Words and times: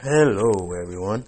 Hello, 0.00 0.70
everyone. 0.80 1.24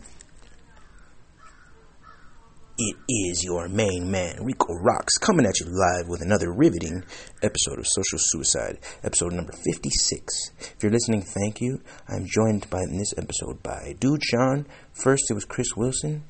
It 2.78 2.96
is 3.08 3.42
your 3.42 3.66
main 3.68 4.08
man, 4.12 4.44
Rico 4.44 4.74
Rocks, 4.74 5.18
coming 5.18 5.44
at 5.44 5.58
you 5.58 5.66
live 5.66 6.06
with 6.08 6.22
another 6.22 6.52
riveting 6.52 7.02
episode 7.42 7.80
of 7.80 7.86
Social 7.88 8.20
Suicide, 8.20 8.78
episode 9.02 9.32
number 9.32 9.52
56. 9.52 10.50
If 10.60 10.76
you're 10.84 10.92
listening, 10.92 11.22
thank 11.22 11.60
you. 11.60 11.80
I'm 12.08 12.26
joined 12.26 12.70
by 12.70 12.82
in 12.82 12.96
this 12.96 13.12
episode 13.18 13.60
by 13.60 13.96
Dude 13.98 14.22
Shawn. 14.22 14.68
First, 14.92 15.24
it 15.32 15.34
was 15.34 15.44
Chris 15.44 15.74
Wilson, 15.76 16.22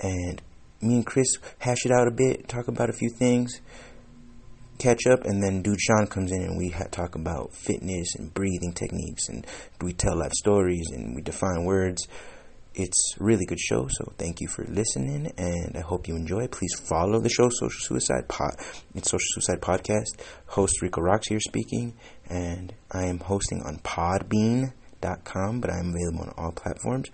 and 0.00 0.42
me 0.82 0.96
and 0.96 1.06
Chris 1.06 1.36
hash 1.60 1.86
it 1.86 1.92
out 1.92 2.08
a 2.08 2.10
bit, 2.10 2.48
talk 2.48 2.66
about 2.66 2.90
a 2.90 2.94
few 2.94 3.08
things, 3.08 3.60
catch 4.78 5.06
up, 5.06 5.24
and 5.24 5.42
then 5.42 5.62
Dude 5.62 5.80
Shawn 5.80 6.06
comes 6.06 6.32
in 6.32 6.42
and 6.42 6.58
we 6.58 6.70
ha- 6.70 6.88
talk 6.90 7.14
about 7.14 7.54
fitness 7.54 8.14
and 8.16 8.32
breathing 8.32 8.72
techniques, 8.74 9.28
and 9.28 9.46
we 9.80 9.92
tell 9.92 10.16
life 10.16 10.32
stories 10.32 10.86
and 10.92 11.14
we 11.14 11.22
define 11.22 11.64
words. 11.64 12.06
It's 12.76 13.14
really 13.20 13.44
good 13.46 13.60
show, 13.60 13.86
so 13.88 14.12
thank 14.18 14.40
you 14.40 14.48
for 14.48 14.64
listening, 14.64 15.32
and 15.38 15.76
I 15.76 15.80
hope 15.80 16.08
you 16.08 16.16
enjoy. 16.16 16.48
Please 16.48 16.74
follow 16.88 17.20
the 17.20 17.28
show, 17.28 17.48
Social 17.48 17.70
Suicide 17.70 18.26
Pod. 18.26 18.54
It's 18.96 19.10
Social 19.10 19.26
Suicide 19.34 19.60
Podcast. 19.60 20.20
Host 20.46 20.82
Rico 20.82 21.00
Rocks 21.00 21.28
here 21.28 21.38
speaking, 21.38 21.94
and 22.28 22.74
I 22.90 23.04
am 23.04 23.20
hosting 23.20 23.62
on 23.62 23.78
Podbean.com, 23.78 25.60
but 25.60 25.70
I'm 25.70 25.94
available 25.94 26.24
on 26.28 26.34
all 26.36 26.50
platforms. 26.50 27.10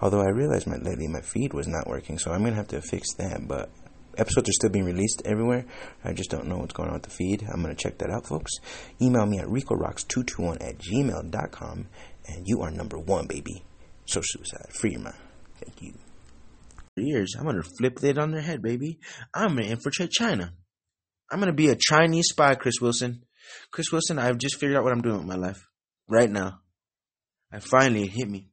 Although 0.00 0.20
I 0.20 0.28
realized 0.28 0.68
my 0.68 0.76
lately 0.76 1.08
my 1.08 1.22
feed 1.22 1.54
was 1.54 1.66
not 1.66 1.88
working, 1.88 2.18
so 2.18 2.30
I'm 2.30 2.44
gonna 2.44 2.54
have 2.54 2.68
to 2.68 2.80
fix 2.80 3.14
that. 3.14 3.48
But 3.48 3.70
episodes 4.18 4.48
are 4.48 4.52
still 4.52 4.70
being 4.70 4.84
released 4.84 5.22
everywhere. 5.24 5.64
I 6.04 6.12
just 6.12 6.30
don't 6.30 6.46
know 6.46 6.58
what's 6.58 6.72
going 6.72 6.88
on 6.88 6.94
with 6.94 7.04
the 7.04 7.10
feed. 7.10 7.44
I'm 7.52 7.62
gonna 7.62 7.74
check 7.74 7.98
that 7.98 8.10
out, 8.10 8.26
folks. 8.26 8.52
Email 9.00 9.26
me 9.26 9.38
at 9.38 9.46
ricoroxx221 9.46 10.66
at 10.66 10.78
gmail.com, 10.78 11.88
and 12.26 12.46
you 12.46 12.62
are 12.62 12.70
number 12.70 12.98
one, 12.98 13.26
baby. 13.26 13.64
So 14.06 14.20
suicide, 14.22 14.72
free 14.72 14.92
your 14.92 15.00
mind. 15.00 15.16
Thank 15.64 15.82
you. 15.82 15.94
years. 16.96 17.34
I'm 17.38 17.44
gonna 17.44 17.62
flip 17.78 18.02
it 18.02 18.18
on 18.18 18.30
their 18.30 18.42
head, 18.42 18.62
baby. 18.62 18.98
I'm 19.32 19.56
gonna 19.56 19.66
infiltrate 19.68 20.10
China. 20.10 20.52
I'm 21.30 21.40
gonna 21.40 21.52
be 21.52 21.70
a 21.70 21.76
Chinese 21.76 22.28
spy, 22.28 22.54
Chris 22.54 22.80
Wilson. 22.80 23.24
Chris 23.70 23.92
Wilson, 23.92 24.18
I've 24.18 24.38
just 24.38 24.56
figured 24.56 24.76
out 24.76 24.84
what 24.84 24.92
I'm 24.92 25.02
doing 25.02 25.18
with 25.18 25.26
my 25.26 25.36
life 25.36 25.66
right 26.08 26.30
now. 26.30 26.60
I 27.52 27.58
finally 27.60 28.04
it 28.04 28.10
hit 28.10 28.28
me. 28.28 28.48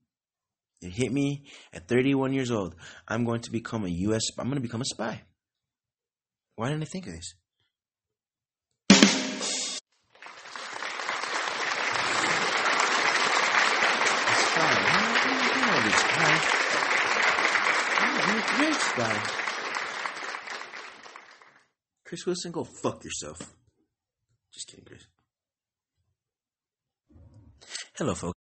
It 0.82 0.94
hit 0.94 1.12
me 1.12 1.46
at 1.74 1.88
31 1.88 2.34
years 2.34 2.52
old. 2.52 2.76
I'm 3.08 3.24
going 3.24 3.42
to 3.42 3.52
become 3.52 3.86
a 3.86 3.90
U.S. 3.90 4.24
I'm 4.38 4.48
going 4.48 4.56
to 4.56 4.62
become 4.62 4.82
a 4.82 4.86
spy. 4.86 5.22
Why 6.56 6.70
didn't 6.70 6.84
I 6.84 6.86
think 6.86 7.08
of 7.08 7.14
this? 7.14 7.34
Chris 22.12 22.26
Wilson, 22.26 22.52
go 22.52 22.66
fuck 22.66 23.04
yourself. 23.06 23.40
Just 24.54 24.68
kidding, 24.68 24.84
Chris. 24.84 25.06
Hello, 27.98 28.14
folks. 28.14 28.38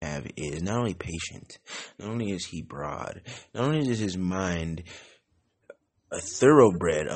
Have 0.00 0.28
is 0.36 0.62
not 0.62 0.78
only 0.78 0.94
patient, 0.94 1.58
not 1.98 2.08
only 2.08 2.30
is 2.30 2.46
he 2.46 2.62
broad, 2.62 3.22
not 3.52 3.64
only 3.64 3.88
is 3.88 3.98
his 3.98 4.16
mind 4.16 4.84
a 6.10 6.20
thoroughbred 6.20 7.08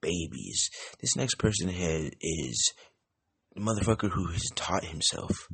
babies. 0.00 0.70
This 1.00 1.16
next 1.16 1.36
person 1.36 1.68
has 1.68 2.10
is 2.20 2.72
the 3.54 3.60
motherfucker 3.60 4.10
who 4.10 4.28
has 4.28 4.48
taught 4.54 4.84
himself 4.84 5.48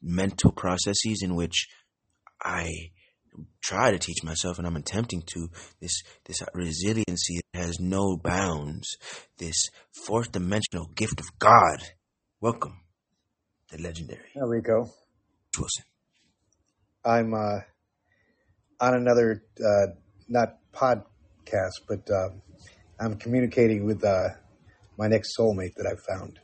mental 0.00 0.52
processes 0.52 1.20
in 1.22 1.34
which 1.34 1.66
I 2.42 2.70
try 3.62 3.90
to 3.90 3.98
teach 3.98 4.22
myself, 4.24 4.58
and 4.58 4.66
I'm 4.66 4.76
attempting 4.76 5.22
to 5.34 5.48
this 5.80 6.02
this 6.24 6.40
resiliency 6.54 7.40
that 7.52 7.64
has 7.64 7.80
no 7.80 8.16
bounds. 8.16 8.96
This 9.38 9.70
fourth 10.06 10.32
dimensional 10.32 10.86
gift 10.94 11.20
of 11.20 11.38
God. 11.38 11.82
Welcome, 12.40 12.80
the 13.70 13.82
legendary 13.82 14.30
Hi, 14.34 14.44
Rico. 14.44 14.90
Wilson. 15.58 15.84
I'm 17.04 17.34
uh, 17.34 17.60
on 18.80 18.94
another, 18.94 19.42
uh, 19.58 19.92
not 20.28 20.58
podcast, 20.72 21.80
but 21.88 22.08
um 22.10 22.42
I'm 23.00 23.16
communicating 23.16 23.84
with 23.84 24.04
uh, 24.04 24.30
my 24.96 25.06
next 25.08 25.36
soulmate 25.38 25.74
that 25.76 25.86
I've 25.86 26.00
found. 26.00 26.40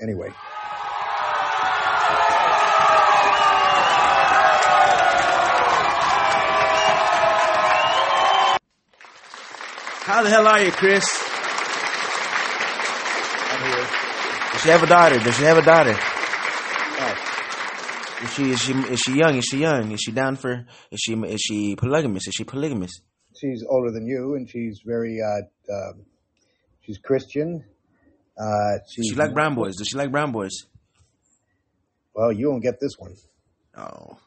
Anyway, 0.00 0.30
How 10.06 10.22
the 10.22 10.28
hell 10.28 10.46
are 10.46 10.60
you, 10.62 10.70
Chris? 10.70 11.04
I'm 13.50 13.64
here. 13.64 13.86
Does 14.52 14.60
she 14.62 14.68
have 14.68 14.82
a 14.82 14.86
daughter? 14.86 15.18
Does 15.18 15.36
she 15.36 15.44
have 15.44 15.56
a 15.56 15.62
daughter? 15.62 15.96
Oh, 17.00 18.24
Is 18.24 18.34
she 18.34 18.50
is 18.50 18.60
she 18.60 18.72
is 18.72 19.00
she 19.00 19.12
young? 19.14 19.36
Is 19.36 19.44
she 19.46 19.58
young? 19.58 19.92
Is 19.92 20.00
she 20.00 20.12
down 20.12 20.36
for? 20.36 20.66
Is 20.90 21.00
she 21.02 21.14
is 21.14 21.40
she 21.40 21.74
polygamous? 21.76 22.28
Is 22.28 22.34
she 22.34 22.44
polygamous? 22.44 22.92
She's 23.36 23.64
older 23.68 23.90
than 23.90 24.06
you, 24.06 24.34
and 24.34 24.48
she's 24.48 24.80
very, 24.84 25.20
uh, 25.20 25.72
um 25.72 26.04
she's 26.82 26.98
Christian. 26.98 27.64
Uh, 28.38 28.78
she's, 28.88 29.06
she 29.08 29.14
like 29.14 29.32
brown 29.32 29.54
boys? 29.54 29.76
Does 29.76 29.88
she 29.88 29.96
like 29.96 30.10
brown 30.10 30.32
boys? 30.32 30.52
Well, 32.14 32.32
you 32.32 32.50
won't 32.50 32.62
get 32.62 32.80
this 32.80 32.98
one. 32.98 33.14
Oh. 33.76 34.18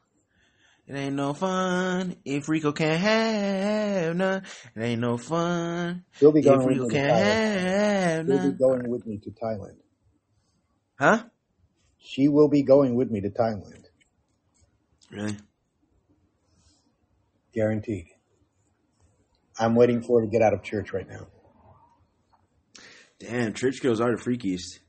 It 0.88 0.96
ain't 0.96 1.16
no 1.16 1.34
fun 1.34 2.16
if 2.23 2.47
Rico 2.47 2.72
can't 2.72 3.01
have 3.01 4.16
none. 4.16 4.44
It 4.73 4.81
ain't 4.81 5.01
no 5.01 5.17
fun 5.17 6.06
She'll 6.17 6.31
be 6.31 6.41
going 6.41 6.66
with 6.66 6.78
Rico 6.78 6.88
can't 6.90 7.12
have 7.12 8.25
She'll 8.25 8.51
be 8.51 8.57
going 8.57 8.90
with 8.90 9.06
me 9.06 9.17
to 9.17 9.31
Thailand. 9.31 9.75
Huh? 10.97 11.23
She 11.97 12.29
will 12.29 12.47
be 12.47 12.63
going 12.63 12.96
with 12.96 13.12
me 13.12 13.19
to 13.19 13.29
Thailand, 13.29 13.84
Really? 15.12 15.38
guaranteed. 17.53 18.07
I'm 19.59 19.75
waiting 19.75 20.01
for 20.01 20.19
her 20.22 20.25
to 20.25 20.31
get 20.31 20.41
out 20.41 20.53
of 20.53 20.63
church 20.63 20.94
right 20.94 21.07
now. 21.07 21.28
Damn, 23.19 23.53
church 23.53 23.81
girls 23.81 24.00
are 24.00 24.16
the 24.16 24.22
freakiest. 24.22 24.79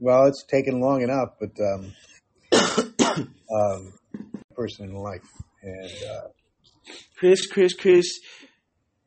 Well, 0.00 0.26
it's 0.26 0.44
taken 0.44 0.80
long 0.80 1.02
enough, 1.02 1.30
but 1.40 1.50
um, 1.60 1.92
um, 3.54 3.92
person 4.54 4.86
in 4.90 4.94
life, 4.94 5.28
and 5.62 5.90
uh, 6.08 6.28
Chris, 7.16 7.46
Chris, 7.46 7.74
Chris. 7.74 8.06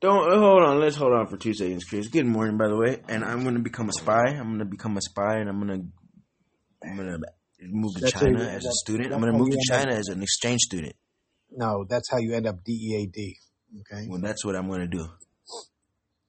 Don't 0.01 0.31
hold 0.31 0.63
on. 0.63 0.79
Let's 0.79 0.95
hold 0.95 1.13
on 1.13 1.27
for 1.27 1.37
two 1.37 1.53
seconds, 1.53 1.83
Chris. 1.83 2.07
Good 2.07 2.25
morning, 2.25 2.57
by 2.57 2.67
the 2.67 2.75
way. 2.75 3.01
And 3.07 3.23
I'm 3.23 3.43
gonna 3.43 3.59
become 3.59 3.87
a 3.89 3.93
spy. 3.93 4.29
I'm 4.29 4.51
gonna 4.51 4.65
become 4.65 4.97
a 4.97 5.01
spy, 5.01 5.37
and 5.37 5.47
I'm 5.49 5.59
gonna 5.59 5.81
I'm 6.83 6.97
gonna 6.97 7.19
move 7.61 7.93
to 7.95 8.01
That's 8.01 8.13
China 8.13 8.41
a- 8.41 8.49
as 8.49 8.65
a 8.65 8.71
student. 8.71 9.13
I'm 9.13 9.19
gonna 9.19 9.33
move 9.33 9.49
to 9.51 9.57
end 9.57 9.71
up- 9.71 9.77
China 9.85 9.95
as 9.99 10.07
an 10.07 10.23
exchange 10.23 10.61
student. 10.61 10.95
no, 11.51 11.85
that's 11.87 12.09
how 12.09 12.17
you 12.17 12.33
end 12.33 12.47
up 12.47 12.63
DEAD. 12.65 13.35
Okay. 13.79 14.07
Well, 14.09 14.19
that's 14.19 14.43
what 14.43 14.55
I'm 14.55 14.69
gonna 14.69 14.87
do. 14.87 15.07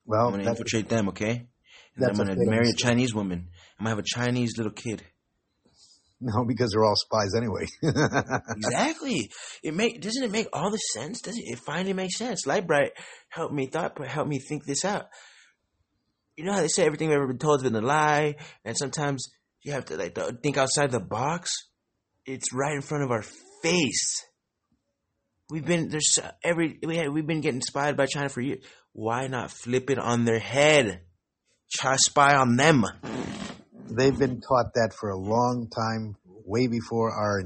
Well, 0.04 0.26
I'm 0.26 0.32
gonna 0.32 0.48
infiltrate 0.48 0.88
them, 0.88 1.08
okay? 1.08 1.46
And 1.94 2.04
then 2.04 2.10
I'm 2.10 2.16
gonna 2.16 2.36
marry 2.38 2.68
a. 2.68 2.72
Chinese 2.74 3.14
woman. 3.14 3.48
I'm 3.78 3.84
gonna 3.84 3.90
have 3.90 3.98
a 3.98 4.02
Chinese 4.06 4.56
little 4.56 4.72
kid. 4.72 5.02
no, 6.20 6.44
because 6.46 6.70
they're 6.70 6.84
all 6.84 6.96
spies 6.96 7.34
anyway. 7.36 7.66
exactly. 8.56 9.30
It 9.62 9.74
make 9.74 10.00
doesn't 10.00 10.22
it 10.22 10.30
make 10.30 10.48
all 10.52 10.70
the 10.70 10.76
sense? 10.76 11.20
Does 11.20 11.36
it? 11.36 11.44
It 11.46 11.58
finally 11.58 11.92
makes 11.92 12.16
sense. 12.16 12.46
Lite 12.46 12.66
Brite 12.66 12.92
helped 13.28 13.54
me 13.54 13.66
thought, 13.66 13.94
but 13.96 14.08
help 14.08 14.28
me 14.28 14.38
think 14.38 14.64
this 14.64 14.84
out. 14.84 15.06
You 16.36 16.44
know 16.44 16.52
how 16.52 16.60
they 16.60 16.68
say 16.68 16.84
everything 16.86 17.08
we've 17.08 17.16
ever 17.16 17.26
been 17.26 17.38
told 17.38 17.60
has 17.62 17.70
been 17.70 17.82
a 17.82 17.86
lie, 17.86 18.36
and 18.64 18.76
sometimes 18.76 19.28
you 19.62 19.72
have 19.72 19.84
to 19.86 19.96
like 19.96 20.16
think 20.42 20.56
outside 20.56 20.90
the 20.90 21.00
box. 21.00 21.50
It's 22.24 22.52
right 22.54 22.74
in 22.74 22.82
front 22.82 23.04
of 23.04 23.10
our 23.10 23.24
face. 23.62 24.24
We've 25.52 25.66
been 25.66 25.90
there's 25.90 26.18
every 26.42 26.78
we 26.82 26.96
had, 26.96 27.10
we've 27.10 27.26
been 27.26 27.42
getting 27.42 27.60
spied 27.60 27.94
by 27.94 28.06
China 28.06 28.30
for 28.30 28.40
years. 28.40 28.64
Why 28.94 29.26
not 29.26 29.50
flip 29.50 29.90
it 29.90 29.98
on 29.98 30.24
their 30.24 30.38
head? 30.38 31.02
Try 31.70 31.96
spy 31.96 32.34
on 32.36 32.56
them. 32.56 32.86
They've 33.90 34.18
been 34.18 34.40
taught 34.40 34.72
that 34.76 34.94
for 34.98 35.10
a 35.10 35.18
long 35.18 35.68
time, 35.68 36.16
way 36.46 36.68
before 36.68 37.12
our 37.12 37.42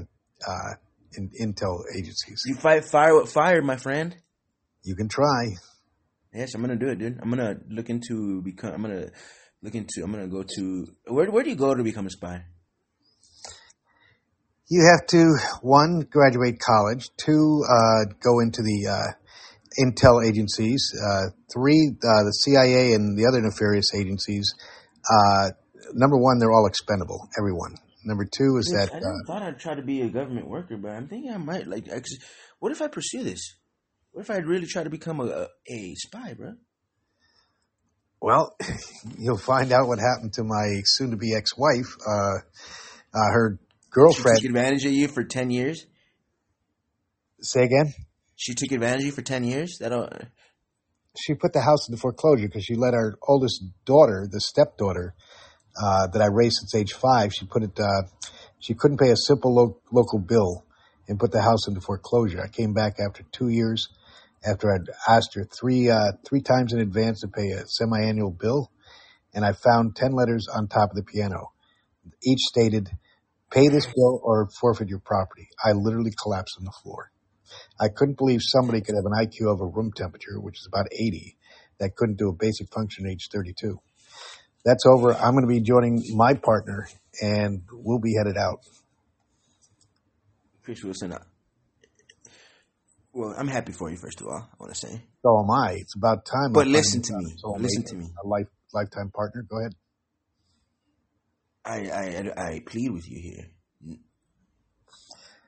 uh, 0.47 0.73
in, 1.17 1.31
intel 1.41 1.81
agencies. 1.97 2.43
You 2.45 2.55
fight 2.55 2.85
fire 2.85 3.13
with 3.13 3.29
fire, 3.29 3.61
my 3.61 3.75
friend. 3.75 4.15
You 4.83 4.95
can 4.95 5.09
try. 5.09 5.57
Yes, 6.33 6.55
I'm 6.55 6.61
gonna 6.61 6.77
do 6.77 6.87
it, 6.87 6.99
dude. 6.99 7.19
I'm 7.21 7.29
gonna 7.29 7.57
look 7.69 7.89
into 7.89 8.41
become. 8.41 8.71
I'm 8.71 8.81
gonna 8.83 9.09
look 9.61 9.75
into. 9.75 10.01
I'm 10.01 10.13
gonna 10.13 10.29
go 10.29 10.43
to 10.55 10.87
where? 11.07 11.29
Where 11.29 11.43
do 11.43 11.49
you 11.49 11.57
go 11.57 11.75
to 11.75 11.83
become 11.83 12.05
a 12.05 12.09
spy? 12.09 12.45
You 14.69 14.85
have 14.91 15.07
to 15.07 15.37
one 15.61 16.01
graduate 16.09 16.59
college, 16.59 17.09
two 17.17 17.63
uh, 17.63 18.13
go 18.21 18.39
into 18.39 18.61
the 18.61 18.87
uh, 18.87 19.83
intel 19.83 20.25
agencies, 20.27 20.91
uh, 20.93 21.29
three 21.53 21.95
uh, 22.03 22.23
the 22.23 22.33
CIA 22.43 22.93
and 22.93 23.17
the 23.17 23.27
other 23.27 23.41
nefarious 23.41 23.95
agencies. 23.95 24.53
Uh, 25.09 25.51
number 25.93 26.17
one, 26.17 26.39
they're 26.39 26.51
all 26.51 26.67
expendable. 26.67 27.29
Everyone, 27.39 27.75
Number 28.07 28.23
two 28.23 28.55
is 28.57 28.67
that 28.67 28.93
I 28.93 28.99
uh, 28.99 29.01
thought 29.27 29.43
I'd 29.43 29.59
try 29.59 29.75
to 29.75 29.81
be 29.81 30.01
a 30.01 30.07
government 30.07 30.47
worker, 30.47 30.77
but 30.77 30.91
I'm 30.91 31.09
thinking 31.09 31.29
I 31.29 31.37
might. 31.37 31.67
Like, 31.67 31.89
actually, 31.89 32.19
what 32.59 32.71
if 32.71 32.81
I 32.81 32.87
pursue 32.87 33.21
this? 33.21 33.55
What 34.13 34.21
if 34.21 34.31
I 34.31 34.37
really 34.37 34.65
try 34.65 34.85
to 34.85 34.89
become 34.89 35.19
a, 35.19 35.49
a, 35.67 35.93
spy, 35.95 36.33
bro? 36.33 36.53
well, 38.21 38.55
you'll 39.19 39.37
find 39.37 39.73
out 39.73 39.89
what 39.89 39.99
happened 39.99 40.31
to 40.33 40.43
my 40.45 40.81
soon-to-be 40.85 41.35
ex-wife. 41.35 41.97
Uh, 42.07 42.37
uh, 43.13 43.29
her 43.97 44.07
She 44.11 44.15
girlfriend. 44.15 44.37
took 44.39 44.49
advantage 44.49 44.85
of 44.85 44.91
you 44.91 45.07
for 45.07 45.23
ten 45.23 45.49
years. 45.49 45.85
Say 47.41 47.63
again. 47.63 47.93
She 48.35 48.53
took 48.53 48.71
advantage 48.71 49.01
of 49.01 49.05
you 49.07 49.11
for 49.11 49.21
ten 49.21 49.43
years. 49.43 49.77
That 49.79 49.89
don't. 49.89 50.13
She 51.19 51.33
put 51.33 51.53
the 51.53 51.61
house 51.61 51.89
into 51.89 51.99
foreclosure 51.99 52.47
because 52.47 52.63
she 52.63 52.75
let 52.75 52.93
our 52.93 53.17
oldest 53.27 53.63
daughter, 53.85 54.27
the 54.31 54.39
stepdaughter, 54.39 55.15
uh, 55.81 56.07
that 56.07 56.21
I 56.21 56.27
raised 56.27 56.57
since 56.57 56.75
age 56.75 56.93
five, 56.93 57.31
she 57.33 57.45
put 57.45 57.63
it. 57.63 57.79
Uh, 57.79 58.03
she 58.59 58.73
couldn't 58.73 58.97
pay 58.97 59.09
a 59.09 59.15
simple 59.15 59.53
lo- 59.53 59.81
local 59.91 60.19
bill 60.19 60.63
and 61.07 61.19
put 61.19 61.31
the 61.31 61.41
house 61.41 61.67
into 61.67 61.81
foreclosure. 61.81 62.41
I 62.41 62.47
came 62.47 62.73
back 62.73 62.97
after 62.99 63.23
two 63.31 63.49
years, 63.49 63.87
after 64.45 64.73
I'd 64.73 64.89
asked 65.07 65.33
her 65.35 65.43
three 65.43 65.89
uh, 65.89 66.13
three 66.27 66.41
times 66.41 66.73
in 66.73 66.79
advance 66.79 67.21
to 67.21 67.27
pay 67.27 67.49
a 67.49 67.65
semi-annual 67.65 68.31
bill, 68.31 68.71
and 69.33 69.45
I 69.45 69.53
found 69.53 69.95
ten 69.95 70.11
letters 70.11 70.47
on 70.47 70.67
top 70.67 70.91
of 70.91 70.95
the 70.95 71.03
piano. 71.03 71.51
Each 72.23 72.41
stated, 72.41 72.89
"Pay 73.51 73.69
this 73.69 73.85
bill 73.85 74.19
or 74.23 74.49
forfeit 74.59 74.89
your 74.89 74.99
property." 74.99 75.49
I 75.63 75.73
literally 75.73 76.11
collapsed 76.21 76.57
on 76.59 76.65
the 76.65 76.73
floor. 76.83 77.11
I 77.79 77.89
couldn't 77.89 78.17
believe 78.17 78.41
somebody 78.43 78.81
could 78.81 78.95
have 78.95 79.05
an 79.05 79.13
IQ 79.13 79.51
of 79.53 79.61
a 79.61 79.65
room 79.65 79.91
temperature, 79.95 80.39
which 80.39 80.59
is 80.59 80.67
about 80.67 80.87
80, 80.91 81.37
that 81.79 81.95
couldn't 81.95 82.17
do 82.17 82.29
a 82.29 82.33
basic 82.33 82.73
function 82.73 83.05
at 83.05 83.11
age 83.11 83.29
32. 83.31 83.79
That's 84.65 84.85
over. 84.85 85.13
I'm 85.13 85.33
going 85.33 85.43
to 85.43 85.47
be 85.47 85.61
joining 85.61 86.03
my 86.15 86.33
partner, 86.33 86.87
and 87.21 87.61
we'll 87.71 87.99
be 87.99 88.15
headed 88.17 88.37
out. 88.37 88.59
Chris 90.63 90.83
Wilson. 90.83 91.13
uh, 91.13 91.19
Well, 93.13 93.33
I'm 93.37 93.47
happy 93.47 93.71
for 93.71 93.89
you. 93.89 93.97
First 93.97 94.21
of 94.21 94.27
all, 94.27 94.37
I 94.51 94.55
want 94.59 94.73
to 94.73 94.79
say. 94.79 95.01
So 95.23 95.39
am 95.39 95.49
I. 95.49 95.73
It's 95.79 95.95
about 95.95 96.25
time. 96.25 96.51
But 96.53 96.67
listen 96.67 97.01
to 97.03 97.13
me. 97.13 97.35
Listen 97.57 97.83
to 97.85 97.95
me. 97.95 98.05
A 98.23 98.27
life 98.27 98.47
lifetime 98.73 99.11
partner. 99.11 99.45
Go 99.49 99.59
ahead. 99.59 99.73
I 101.67 101.79
I 101.89 102.45
I, 102.47 102.59
plead 102.65 102.91
with 102.91 103.09
you 103.09 103.19
here. 103.19 103.45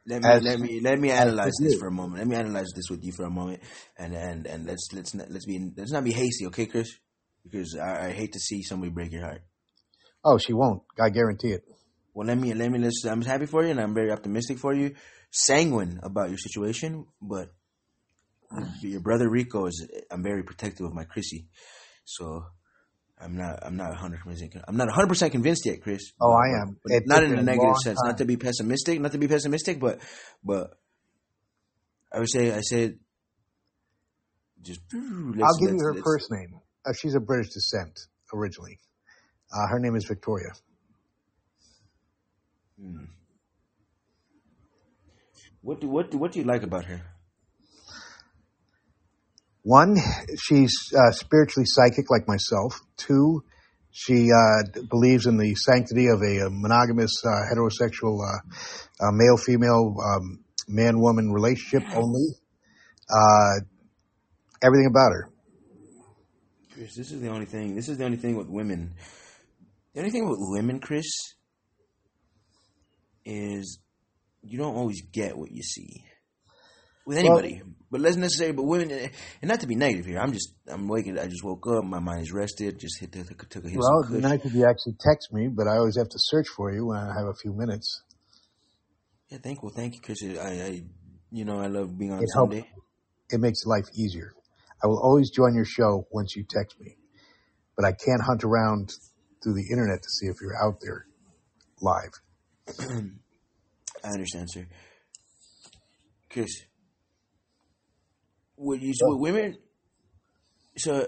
Let 0.06 0.22
me 0.22 0.30
As- 0.30 0.44
let 0.44 0.60
me 0.60 0.80
let 0.82 1.00
me 1.00 1.12
analyze 1.12 1.54
this 1.62 1.76
for 1.80 1.88
a 1.88 1.92
moment. 1.92 2.20
Let 2.20 2.28
me 2.28 2.36
analyze 2.36 2.72
this 2.76 2.90
with 2.90 3.04
you 3.04 3.12
for 3.12 3.26
a 3.26 3.30
moment, 3.30 3.62
and 3.98 4.14
and 4.14 4.48
and 4.48 4.66
let's 4.66 4.88
let's 4.94 5.14
not, 5.14 5.30
let's 5.30 5.46
be 5.46 5.72
let's 5.78 5.92
not 5.92 6.04
be 6.04 6.12
hasty, 6.12 6.48
okay, 6.48 6.66
Chris? 6.66 6.90
Because 7.44 7.78
I, 7.78 8.08
I 8.08 8.12
hate 8.12 8.34
to 8.34 8.40
see 8.40 8.64
somebody 8.64 8.92
break 8.92 9.12
your 9.12 9.22
heart. 9.22 9.42
Oh, 10.26 10.38
she 10.38 10.54
won't. 10.54 10.82
I 11.00 11.10
guarantee 11.10 11.52
it. 11.52 11.64
Well, 12.14 12.28
let 12.28 12.38
me 12.38 12.54
let 12.54 12.72
me 12.72 12.80
let's. 12.80 13.06
I'm 13.06 13.22
happy 13.22 13.46
for 13.46 13.64
you, 13.64 13.72
and 13.72 13.80
I'm 13.80 13.94
very 13.94 14.12
optimistic 14.12 14.58
for 14.58 14.74
you, 14.74 14.96
sanguine 15.32 16.00
about 16.04 16.30
your 16.30 16.38
situation. 16.38 17.06
But 17.22 17.52
your 18.82 19.02
brother 19.02 19.30
Rico 19.30 19.68
is. 19.68 19.88
I'm 20.12 20.24
very 20.24 20.44
protective 20.44 20.86
of 20.86 20.94
my 20.94 21.04
Chrissy, 21.04 21.48
so 22.04 22.46
I'm 23.22 23.36
not. 23.36 23.60
I'm 23.64 23.76
not 23.76 23.90
100. 23.90 24.22
percent 24.22 24.56
I'm 24.68 24.78
not 24.78 24.88
100 24.88 25.08
percent 25.08 25.32
convinced 25.34 25.66
yet, 25.66 25.82
Chris. 25.82 26.12
Oh, 26.22 26.32
I 26.32 26.62
am. 26.62 26.78
but 26.84 26.94
It 26.94 27.04
not 27.06 27.24
in 27.24 27.38
a 27.38 27.42
negative 27.44 27.76
sense. 27.84 28.00
time. 28.02 28.12
Not 28.12 28.18
to 28.20 28.26
be 28.26 28.38
pessimistic. 28.38 29.00
Not 29.02 29.12
to 29.12 29.18
be 29.18 29.28
pessimistic, 29.28 29.80
but 29.80 30.00
but 30.44 30.72
I 32.14 32.20
would 32.20 32.30
say 32.30 32.52
I 32.54 32.62
said 32.62 32.98
just. 34.62 34.80
I'll 34.94 35.58
give 35.60 35.72
you 35.72 35.80
her 35.82 35.96
first 36.02 36.32
name. 36.32 36.60
Uh, 36.86 36.94
she's 36.94 37.14
of 37.14 37.26
British 37.26 37.54
descent 37.54 38.00
originally. 38.34 38.80
Uh, 39.54 39.68
her 39.70 39.80
name 39.80 39.96
is 39.96 40.06
Victoria. 40.06 40.52
Hmm. 42.80 43.06
What 45.62 45.82
do 45.82 45.90
what 45.90 46.10
do 46.10 46.18
what 46.18 46.32
do 46.32 46.40
you 46.40 46.46
like 46.46 46.64
about 46.64 46.86
her? 46.86 47.02
One, 49.70 49.98
she's 50.36 50.74
uh, 50.98 51.12
spiritually 51.12 51.66
psychic 51.68 52.10
like 52.10 52.28
myself. 52.28 52.82
Two, 52.98 53.44
she 53.92 54.32
uh, 54.32 54.82
believes 54.90 55.28
in 55.28 55.38
the 55.38 55.54
sanctity 55.54 56.08
of 56.08 56.24
a, 56.24 56.48
uh 56.48 56.50
monogamous 56.50 57.22
uh, 57.24 57.30
heterosexual 57.54 58.18
uh, 58.20 59.06
uh, 59.06 59.12
male 59.12 59.38
female 59.38 59.96
um, 60.04 60.40
man 60.68 61.00
woman 61.00 61.32
relationship 61.32 61.88
only. 61.96 62.30
Uh, 63.16 63.60
everything 64.64 64.88
about 64.88 65.12
her. 65.12 65.30
Chris, 66.74 66.96
this 66.96 67.12
is 67.12 67.22
the 67.22 67.30
only 67.30 67.46
thing. 67.46 67.76
This 67.76 67.90
is 67.90 68.00
the 68.00 68.06
only 68.06 68.18
thing 68.18 68.38
with 68.38 68.50
women. 68.50 68.96
The 69.94 70.00
only 70.00 70.10
thing 70.10 70.28
with 70.28 70.40
women, 70.42 70.80
Chris, 70.80 71.06
is 73.24 73.78
you 74.42 74.58
don't 74.58 74.76
always 74.76 75.04
get 75.04 75.38
what 75.38 75.52
you 75.52 75.62
see 75.62 76.06
with 77.06 77.20
anybody. 77.20 77.62
But 77.92 78.02
let's 78.02 78.18
necessarily, 78.18 78.56
but 78.56 78.64
women, 78.64 78.92
and 78.92 79.50
not 79.50 79.60
to 79.62 79.68
be 79.68 79.76
negative 79.76 80.06
here. 80.06 80.20
I'm 80.20 80.32
just, 80.32 80.54
I'm 80.68 80.88
waking. 80.88 81.18
I 81.18 81.28
just 81.28 81.44
woke 81.44 81.66
up. 81.68 81.84
My 81.84 82.00
mind 82.00 82.22
is 82.22 82.32
rested. 82.32 82.80
Just 82.80 83.00
hit 83.00 83.12
the 83.12 83.24
took 83.24 83.66
a 83.66 83.70
hit 83.70 83.78
Well, 83.78 84.04
it'd 84.04 84.22
be 84.22 84.28
nice 84.28 84.46
if 84.46 84.54
you 84.54 84.68
actually 84.68 84.96
text 85.00 85.34
me, 85.34 85.48
but 85.48 85.68
I 85.68 85.78
always 85.78 85.98
have 85.98 86.10
to 86.10 86.18
search 86.20 86.48
for 86.56 86.72
you 86.72 86.88
when 86.88 86.98
I 86.98 87.14
have 87.18 87.28
a 87.28 87.34
few 87.34 87.54
minutes. 87.54 88.04
Yeah, 89.30 89.40
thank 89.44 89.64
well, 89.64 89.74
thank 89.76 89.96
you, 89.96 90.02
Chris. 90.02 90.24
I, 90.24 90.50
I, 90.50 90.84
you 91.32 91.46
know, 91.46 91.60
I 91.60 91.68
love 91.68 91.98
being 91.98 92.12
on 92.12 92.20
It 92.20 92.30
helps. 92.34 92.56
Sunday. 92.56 92.70
It 93.32 93.40
makes 93.40 93.66
life 93.66 93.86
easier. 93.96 94.34
I 94.84 94.88
will 94.88 95.00
always 95.02 95.30
join 95.30 95.54
your 95.56 95.66
show 95.66 96.08
once 96.12 96.36
you 96.36 96.46
text 96.50 96.80
me, 96.80 96.98
but 97.76 97.86
I 97.86 97.92
can't 97.92 98.22
hunt 98.26 98.44
around 98.44 98.92
through 99.44 99.54
the 99.54 99.68
internet 99.72 100.02
to 100.02 100.10
see 100.10 100.28
if 100.28 100.38
you're 100.42 100.58
out 100.64 100.80
there 100.82 101.06
live. 101.82 102.12
I 104.04 104.10
understand, 104.10 104.48
sir. 104.50 104.68
Chris, 106.30 106.50
would 108.60 108.82
you 108.82 108.94
with 109.02 109.20
women? 109.20 109.58
So, 110.78 111.08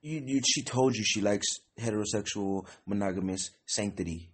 you, 0.00 0.22
you 0.24 0.40
she 0.46 0.62
told 0.62 0.96
you 0.96 1.02
she 1.04 1.20
likes 1.20 1.46
heterosexual 1.78 2.66
monogamous 2.86 3.50
sanctity. 3.66 4.30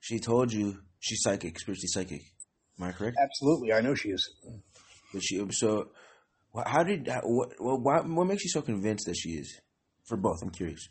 She 0.00 0.18
told 0.18 0.52
you 0.52 0.80
she's 1.00 1.22
psychic, 1.22 1.58
spiritually 1.58 1.88
psychic. 1.88 2.22
Am 2.78 2.86
I 2.88 2.92
correct? 2.92 3.16
Absolutely, 3.22 3.72
I 3.72 3.80
know 3.80 3.94
she 3.94 4.10
is. 4.10 4.34
But 5.12 5.22
she 5.22 5.44
so, 5.52 5.88
how 6.66 6.82
did 6.82 7.08
what 7.22 7.52
what 7.60 8.06
what 8.08 8.24
makes 8.26 8.44
you 8.44 8.50
so 8.50 8.60
convinced 8.62 9.06
that 9.06 9.14
she 9.16 9.30
is? 9.30 9.60
For 10.04 10.16
both, 10.18 10.42
I'm 10.42 10.50
curious. 10.50 10.88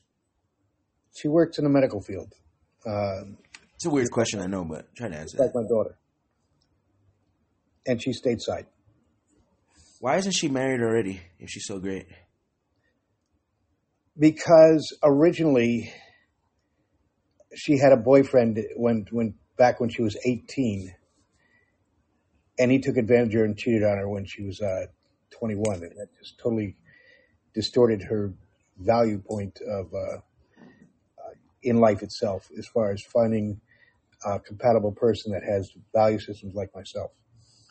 She 1.15 1.27
works 1.27 1.59
in 1.59 1.65
the 1.65 1.69
medical 1.69 2.01
field. 2.01 2.33
Um, 2.87 3.37
It's 3.75 3.85
a 3.85 3.89
weird 3.91 4.09
question, 4.09 4.39
I 4.39 4.47
know, 4.47 4.63
but 4.65 4.95
try 4.95 5.07
to 5.09 5.15
answer. 5.15 5.37
like 5.37 5.53
That. 5.53 5.61
my 5.61 5.67
daughter. 5.67 5.97
And 7.85 8.01
she's 8.01 8.19
stateside. 8.21 8.65
Why 10.03 10.17
isn't 10.17 10.33
she 10.33 10.49
married 10.49 10.81
already? 10.81 11.21
If 11.39 11.49
she's 11.49 11.65
so 11.65 11.79
great, 11.79 12.07
Because 14.19 14.93
originally 15.01 15.93
she 17.55 17.77
had 17.77 17.93
a 17.93 17.95
boyfriend 17.95 18.61
when 18.75 19.05
when 19.11 19.35
back 19.57 19.79
when 19.79 19.89
she 19.89 20.01
was 20.01 20.17
18 20.25 20.93
and 22.59 22.69
he 22.69 22.79
took 22.79 22.97
advantage 22.97 23.33
of 23.33 23.39
her 23.39 23.45
and 23.45 23.57
cheated 23.57 23.85
on 23.85 23.97
her 23.97 24.09
when 24.09 24.25
she 24.25 24.43
was 24.43 24.59
uh, 24.59 24.87
21 25.39 25.75
and 25.75 25.91
that 25.91 26.07
just 26.19 26.37
totally 26.37 26.75
distorted 27.53 28.01
her 28.03 28.33
value 28.77 29.19
point 29.19 29.57
of 29.65 29.93
uh, 29.93 30.17
uh, 30.17 31.33
in 31.61 31.77
life 31.77 32.03
itself 32.03 32.49
as 32.57 32.67
far 32.67 32.91
as 32.91 33.01
finding 33.03 33.61
a 34.25 34.37
compatible 34.37 34.91
person 34.91 35.31
that 35.31 35.43
has 35.43 35.71
value 35.93 36.19
systems 36.19 36.55
like 36.55 36.75
myself 36.75 37.11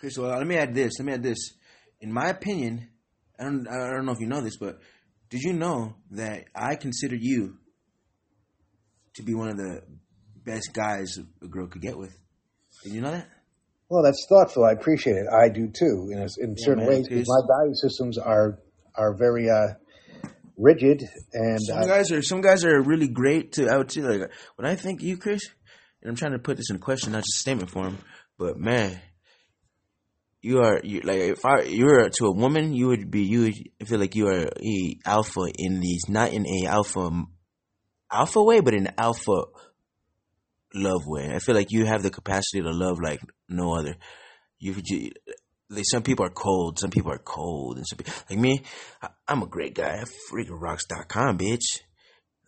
Chris, 0.02 0.18
well, 0.18 0.36
let 0.36 0.48
me 0.48 0.56
add 0.56 0.74
this. 0.74 0.98
Let 0.98 1.06
me 1.06 1.12
add 1.12 1.22
this. 1.22 1.52
In 2.02 2.12
my 2.12 2.28
opinion, 2.28 2.88
I 3.40 3.44
don't, 3.44 3.66
I 3.68 3.90
don't 3.90 4.04
know 4.04 4.12
if 4.12 4.20
you 4.20 4.26
know 4.26 4.40
this, 4.42 4.56
but 4.58 4.80
did 5.30 5.40
you 5.42 5.52
know 5.54 5.94
that 6.10 6.44
I 6.54 6.74
consider 6.74 7.16
you 7.16 7.56
to 9.14 9.22
be 9.22 9.34
one 9.34 9.48
of 9.48 9.56
the 9.56 9.82
best 10.44 10.70
guys 10.74 11.16
a 11.42 11.46
girl 11.46 11.68
could 11.68 11.80
get 11.80 11.96
with? 11.96 12.14
Did 12.82 12.92
you 12.92 13.00
know 13.00 13.12
that? 13.12 13.28
Well, 13.88 14.02
that's 14.02 14.26
thoughtful. 14.28 14.64
I 14.64 14.72
appreciate 14.72 15.14
it. 15.16 15.26
I 15.32 15.48
do 15.48 15.68
too, 15.68 16.08
in, 16.12 16.18
a, 16.18 16.26
in 16.38 16.54
Yeah, 16.58 16.64
certain 16.64 16.78
man, 16.84 16.88
ways. 16.88 17.08
'cause 17.08 17.16
please. 17.18 17.28
my 17.28 17.40
value 17.56 17.74
systems 17.74 18.18
are 18.18 18.58
are 18.94 19.14
very 19.16 19.48
uh, 19.48 19.74
rigid, 20.58 21.02
and 21.32 21.58
Some 21.62 21.78
uh, 21.78 21.86
guys 21.86 22.10
are 22.10 22.20
some 22.22 22.40
guys 22.40 22.64
are 22.64 22.82
really 22.82 23.08
great 23.08 23.52
to 23.52 23.68
out 23.70 23.90
to 23.90 24.02
like 24.02 24.30
when 24.56 24.66
I 24.66 24.74
think 24.74 25.02
you, 25.02 25.16
Chris, 25.16 25.42
and 26.02 26.10
I'm 26.10 26.16
trying 26.16 26.32
to 26.32 26.38
put 26.38 26.56
this 26.56 26.70
in 26.70 26.78
question, 26.78 27.12
not 27.12 27.18
just 27.22 27.36
a 27.36 27.40
statement 27.40 27.70
for 27.70 27.84
him, 27.86 27.98
but 28.38 28.58
man, 28.58 28.98
you 30.42 30.60
are 30.60 30.80
you 30.82 31.00
like 31.02 31.18
if 31.18 31.44
I 31.44 31.62
you 31.62 31.86
were 31.86 32.10
to 32.18 32.26
a 32.26 32.34
woman, 32.34 32.74
you 32.74 32.88
would 32.88 33.10
be 33.10 33.22
you 33.22 33.40
would 33.42 33.88
feel 33.88 34.00
like 34.00 34.16
you 34.16 34.26
are 34.26 34.46
a 34.46 34.98
alpha 35.06 35.46
in 35.56 35.80
these 35.80 36.02
not 36.08 36.32
in 36.32 36.46
a 36.46 36.66
alpha 36.66 37.10
alpha 38.10 38.42
way, 38.42 38.60
but 38.60 38.74
in 38.74 38.88
alpha 38.98 39.44
love 40.74 41.06
way. 41.06 41.32
I 41.32 41.38
feel 41.38 41.54
like 41.54 41.70
you 41.70 41.84
have 41.86 42.02
the 42.02 42.10
capacity 42.10 42.60
to 42.62 42.70
love 42.70 42.98
like 43.00 43.20
no 43.48 43.74
other. 43.74 43.96
You, 44.58 44.74
you 44.84 45.12
like 45.70 45.84
some 45.90 46.02
people 46.02 46.26
are 46.26 46.30
cold, 46.30 46.78
some 46.78 46.90
people 46.90 47.12
are 47.12 47.18
cold, 47.18 47.76
and 47.76 47.86
some 47.86 47.96
people 47.98 48.12
like 48.28 48.38
me. 48.38 48.62
I, 49.00 49.08
I'm 49.28 49.42
a 49.42 49.46
great 49.46 49.74
guy. 49.74 50.02
RicoRocks.com, 50.32 51.38
bitch. 51.38 51.80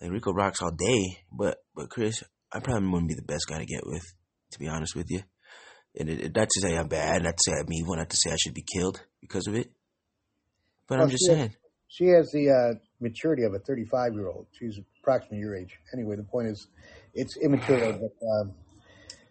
Like 0.00 0.10
Rico 0.10 0.32
rocks 0.32 0.60
all 0.60 0.72
day, 0.72 1.18
but 1.32 1.58
but 1.74 1.88
Chris, 1.88 2.24
I 2.52 2.58
probably 2.58 2.88
wouldn't 2.88 3.08
be 3.08 3.14
the 3.14 3.22
best 3.22 3.46
guy 3.48 3.58
to 3.58 3.66
get 3.66 3.86
with. 3.86 4.04
To 4.52 4.58
be 4.58 4.68
honest 4.68 4.94
with 4.94 5.10
you, 5.10 5.22
and 5.98 6.08
it, 6.08 6.20
it, 6.20 6.36
not 6.36 6.48
to 6.48 6.60
say 6.60 6.76
I'm 6.76 6.88
bad, 6.88 7.22
not 7.22 7.36
to 7.36 7.42
say 7.50 7.52
I'm 7.58 7.72
evil, 7.72 7.96
not 7.96 8.10
to 8.10 8.16
say 8.16 8.32
I 8.32 8.36
should 8.36 8.54
be 8.54 8.64
killed 8.74 9.00
because 9.20 9.46
of 9.46 9.54
it. 9.54 9.70
But 10.88 10.96
Well, 10.98 11.04
I'm 11.04 11.10
just 11.10 11.24
she 11.24 11.30
has- 11.30 11.38
saying. 11.38 11.54
She 11.88 12.06
has 12.06 12.32
the 12.32 12.50
uh, 12.50 12.78
maturity 13.00 13.44
of 13.44 13.54
a 13.54 13.60
35 13.60 14.14
year 14.14 14.26
old. 14.26 14.46
She's 14.58 14.80
approximately 15.00 15.38
your 15.38 15.54
age. 15.54 15.78
Anyway, 15.92 16.16
the 16.16 16.24
point 16.24 16.48
is, 16.48 16.66
it's 17.14 17.36
immature. 17.36 17.78
But 17.92 18.26
um, 18.26 18.52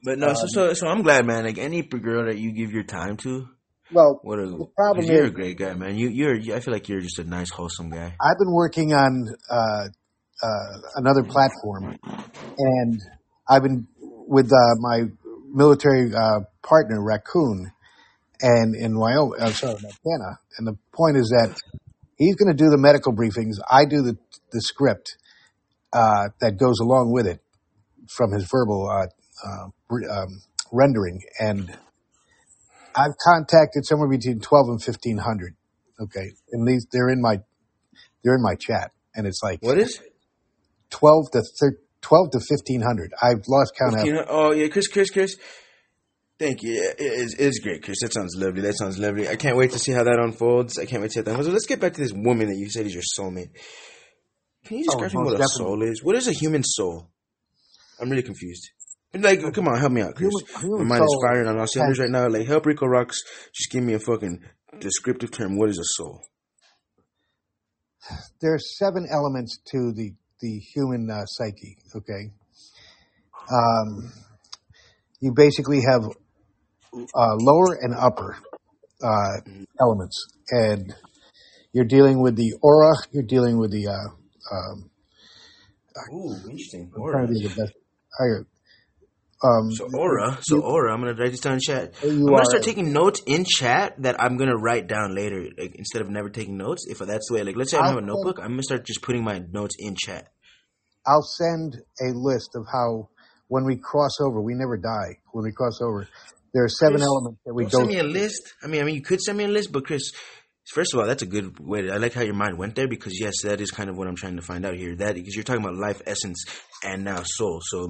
But 0.01 0.17
no, 0.17 0.33
so, 0.33 0.45
so 0.47 0.73
so 0.73 0.87
I'm 0.87 1.01
glad, 1.01 1.25
man. 1.25 1.43
Like 1.43 1.57
any 1.57 1.81
girl 1.81 2.25
that 2.27 2.37
you 2.37 2.53
give 2.53 2.71
your 2.71 2.83
time 2.83 3.17
to, 3.17 3.49
well, 3.91 4.21
what 4.23 4.39
a 4.39 4.45
The 4.45 4.65
problem 4.77 5.05
you're 5.05 5.25
is- 5.25 5.31
a 5.31 5.33
great 5.33 5.57
guy, 5.57 5.73
man. 5.73 5.97
You 5.97 6.07
you're 6.07 6.55
I 6.55 6.61
feel 6.61 6.73
like 6.73 6.87
you're 6.87 7.01
just 7.01 7.19
a 7.19 7.25
nice, 7.25 7.49
wholesome 7.49 7.89
guy. 7.89 8.15
I've 8.21 8.37
been 8.39 8.53
working 8.53 8.93
on 8.93 9.27
uh, 9.49 9.87
uh, 10.41 10.77
another 10.95 11.23
platform, 11.23 11.97
and 12.57 13.01
I've 13.49 13.63
been 13.63 13.87
with 13.99 14.45
uh, 14.53 14.75
my 14.79 15.01
military 15.53 16.13
uh, 16.13 16.41
partner, 16.67 17.01
Raccoon, 17.01 17.71
and 18.41 18.75
in 18.75 18.97
Wyoming, 18.99 19.39
uh, 19.39 19.51
sorry, 19.51 19.75
Montana. 19.75 20.39
And 20.57 20.67
the 20.67 20.77
point 20.93 21.17
is 21.17 21.29
that 21.29 21.55
he's 22.17 22.35
going 22.35 22.51
to 22.51 22.57
do 22.57 22.69
the 22.69 22.77
medical 22.77 23.13
briefings. 23.13 23.55
I 23.69 23.85
do 23.85 24.01
the 24.01 24.17
the 24.51 24.61
script 24.61 25.17
uh, 25.93 26.29
that 26.41 26.57
goes 26.57 26.79
along 26.79 27.11
with 27.13 27.27
it 27.27 27.39
from 28.09 28.31
his 28.31 28.47
verbal 28.51 28.89
uh, 28.89 29.07
uh, 29.47 29.67
um, 30.11 30.41
rendering, 30.71 31.21
and 31.39 31.77
I've 32.95 33.15
contacted 33.25 33.85
somewhere 33.85 34.09
between 34.09 34.39
twelve 34.39 34.67
and 34.69 34.83
fifteen 34.83 35.17
hundred. 35.19 35.55
Okay, 36.01 36.31
and 36.51 36.67
these 36.67 36.87
they're 36.91 37.09
in 37.09 37.21
my 37.21 37.37
they're 38.23 38.35
in 38.35 38.41
my 38.41 38.55
chat, 38.55 38.91
and 39.15 39.27
it's 39.27 39.41
like 39.43 39.59
What 39.61 39.77
is? 39.77 40.01
twelve 40.89 41.31
to 41.31 41.43
thir- 41.59 41.79
twelve 42.03 42.29
to 42.31 42.39
fifteen 42.39 42.81
hundred. 42.81 43.11
I've 43.19 43.41
lost 43.47 43.73
count. 43.79 43.95
Of, 44.07 44.25
oh 44.29 44.51
yeah, 44.51 44.67
Chris, 44.67 44.87
Chris, 44.87 45.09
Chris. 45.09 45.35
Thank 46.37 46.61
you. 46.61 46.73
It 46.73 46.99
is, 46.99 47.33
it 47.35 47.45
is 47.45 47.59
great, 47.63 47.83
Chris. 47.83 47.97
That 48.01 48.13
sounds 48.13 48.35
lovely. 48.37 48.61
That 48.61 48.77
sounds 48.77 48.99
lovely. 48.99 49.29
I 49.29 49.35
can't 49.35 49.55
wait 49.55 49.71
to 49.71 49.79
see 49.79 49.91
how 49.93 50.03
that 50.03 50.19
unfolds. 50.19 50.77
I 50.77 50.85
can't 50.85 51.01
wait 51.01 51.09
to 51.09 51.13
see 51.13 51.19
how 51.21 51.23
that 51.25 51.31
unfolds. 51.31 51.49
Let's 51.53 51.65
get 51.67 51.79
back 51.79 51.93
to 51.93 52.01
this 52.01 52.11
woman 52.13 52.47
that 52.49 52.57
you 52.57 52.69
said 52.69 52.85
is 52.85 52.93
your 52.93 53.03
soulmate. 53.17 53.49
Can 54.65 54.77
you 54.77 54.85
Oh, 54.89 54.99
describe 54.99 55.11
to 55.11 55.17
me 55.19 55.23
what 55.25 55.39
a 55.41 55.47
soul 55.47 55.83
is? 55.83 56.03
What 56.03 56.15
is 56.15 56.27
a 56.27 56.33
human 56.33 56.63
soul? 56.63 57.09
I'm 57.99 58.09
really 58.09 58.23
confused. 58.23 58.69
Like, 59.13 59.41
come 59.53 59.67
on, 59.67 59.79
help 59.79 59.91
me 59.91 60.01
out, 60.01 60.15
Chris. 60.15 60.31
Human- 60.31 60.61
human 60.61 60.87
My 60.87 60.97
mind 60.97 61.03
is 61.03 61.17
firing 61.23 61.47
on 61.47 61.59
all 61.59 61.67
cylinders 61.67 61.99
right 61.99 62.09
now. 62.09 62.27
Like, 62.27 62.47
help 62.47 62.65
Rico 62.65 62.87
Rocks. 62.87 63.21
Just 63.53 63.69
give 63.69 63.83
me 63.83 63.93
a 63.93 63.99
fucking 63.99 64.43
descriptive 64.79 65.29
term. 65.31 65.55
What 65.57 65.69
is 65.69 65.77
a 65.77 65.85
soul? 65.85 66.21
there 68.41 68.53
are 68.53 68.59
seven 68.59 69.07
elements 69.09 69.59
to 69.71 69.93
the 69.93 70.13
the 70.43 70.59
human 70.59 71.09
uh, 71.09 71.25
psyche. 71.25 71.77
Okay, 71.95 72.31
um, 73.49 74.11
you 75.21 75.33
basically 75.33 75.79
have 75.89 76.03
uh, 76.93 77.35
lower 77.39 77.79
and 77.81 77.95
upper 77.95 78.37
uh, 79.01 79.39
elements, 79.79 80.27
and 80.49 80.93
you're 81.71 81.85
dealing 81.85 82.21
with 82.21 82.35
the 82.35 82.53
aura. 82.61 82.93
You're 83.11 83.23
dealing 83.23 83.57
with 83.57 83.71
the. 83.71 83.87
Uh, 83.87 84.09
um, 84.53 84.89
Ooh, 86.13 86.35
interesting. 86.49 86.91
I'm 86.93 87.09
trying 87.09 87.27
to 87.27 87.33
be 87.33 87.47
the 87.47 87.55
best. 87.55 87.73
I, 88.19 88.43
um, 89.43 89.71
So 89.71 89.87
aura, 89.93 90.37
so 90.41 90.61
aura. 90.61 90.93
I'm 90.93 91.01
gonna 91.01 91.13
write 91.13 91.31
this 91.31 91.41
down 91.41 91.53
in 91.53 91.59
chat. 91.59 91.93
you 92.03 92.09
I'm 92.09 92.25
gonna 92.25 92.45
start 92.45 92.63
taking 92.63 92.93
notes 92.93 93.21
in 93.27 93.45
chat 93.45 94.01
that 94.01 94.15
I'm 94.19 94.37
gonna 94.37 94.57
write 94.57 94.87
down 94.87 95.13
later, 95.13 95.49
like 95.57 95.75
instead 95.75 96.01
of 96.01 96.09
never 96.09 96.29
taking 96.29 96.57
notes. 96.57 96.85
If 96.87 96.99
that's 96.99 97.27
the 97.27 97.35
way, 97.35 97.43
like 97.43 97.55
let's 97.55 97.71
say 97.71 97.77
I 97.77 97.87
have 97.87 97.97
a 97.97 98.01
notebook, 98.01 98.39
I'm 98.39 98.51
gonna 98.51 98.63
start 98.63 98.85
just 98.85 99.01
putting 99.01 99.23
my 99.23 99.43
notes 99.51 99.75
in 99.79 99.95
chat. 99.95 100.29
I'll 101.05 101.21
send 101.21 101.75
a 102.01 102.13
list 102.13 102.51
of 102.55 102.65
how 102.71 103.09
when 103.47 103.65
we 103.65 103.75
cross 103.75 104.19
over, 104.21 104.41
we 104.41 104.53
never 104.55 104.77
die. 104.77 105.19
When 105.31 105.43
we 105.43 105.51
cross 105.51 105.79
over, 105.81 106.07
there 106.53 106.63
are 106.63 106.69
seven 106.69 106.95
Chris, 106.95 107.03
elements 107.03 107.41
that 107.45 107.53
we 107.53 107.65
go. 107.65 107.69
send 107.69 107.87
me 107.87 107.99
a 107.99 108.03
list. 108.03 108.53
I 108.63 108.67
mean, 108.67 108.81
I 108.81 108.85
mean, 108.85 108.95
you 108.95 109.01
could 109.01 109.21
send 109.21 109.37
me 109.37 109.43
a 109.43 109.47
list, 109.47 109.71
but 109.71 109.85
Chris, 109.85 110.11
first 110.71 110.93
of 110.93 110.99
all, 110.99 111.05
that's 111.05 111.23
a 111.23 111.27
good 111.27 111.59
way. 111.59 111.81
To, 111.81 111.93
I 111.93 111.97
like 111.97 112.13
how 112.13 112.21
your 112.21 112.33
mind 112.35 112.57
went 112.57 112.75
there 112.75 112.87
because 112.87 113.19
yes, 113.19 113.41
that 113.43 113.59
is 113.59 113.71
kind 113.71 113.89
of 113.89 113.97
what 113.97 114.07
I'm 114.07 114.15
trying 114.15 114.37
to 114.37 114.41
find 114.41 114.65
out 114.65 114.75
here. 114.75 114.95
That 114.95 115.15
because 115.15 115.35
you're 115.35 115.43
talking 115.43 115.63
about 115.63 115.77
life, 115.77 116.01
essence, 116.05 116.45
and 116.83 117.03
now 117.03 117.21
soul. 117.23 117.59
So, 117.63 117.87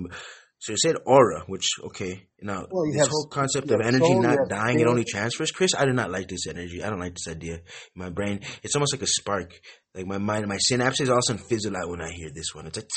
so 0.63 0.71
you 0.71 0.77
said 0.81 0.95
aura, 1.05 1.43
which 1.47 1.65
okay. 1.87 2.27
Now 2.41 2.65
Well, 2.71 2.85
this 2.91 3.01
have- 3.01 3.09
whole 3.09 3.27
concept 3.27 3.69
of 3.71 3.81
energy 3.81 4.05
soul, 4.05 4.21
not 4.21 4.37
dying, 4.49 4.79
it 4.79 4.87
only 4.87 5.03
transfers. 5.03 5.51
Chris, 5.51 5.71
I 5.77 5.85
do 5.85 5.91
not 5.93 6.09
like 6.09 6.27
this 6.29 6.47
energy. 6.47 6.81
I 6.81 6.89
don't 6.89 6.99
like 7.01 7.15
this 7.15 7.27
idea. 7.27 7.59
My 7.95 8.09
brain, 8.09 8.39
it's 8.63 8.75
almost 8.75 8.93
like 8.93 9.01
a 9.01 9.07
spark. 9.07 9.59
Like 9.93 10.05
my 10.07 10.17
mind, 10.19 10.47
my 10.47 10.57
synapses 10.71 11.09
all 11.09 11.15
of 11.17 11.19
a 11.19 11.27
sudden 11.27 11.43
fizzle 11.49 11.75
out 11.75 11.89
when 11.89 12.01
I 12.01 12.11
hear 12.11 12.29
this 12.33 12.55
one. 12.55 12.67
It's 12.67 12.77
like 12.77 12.89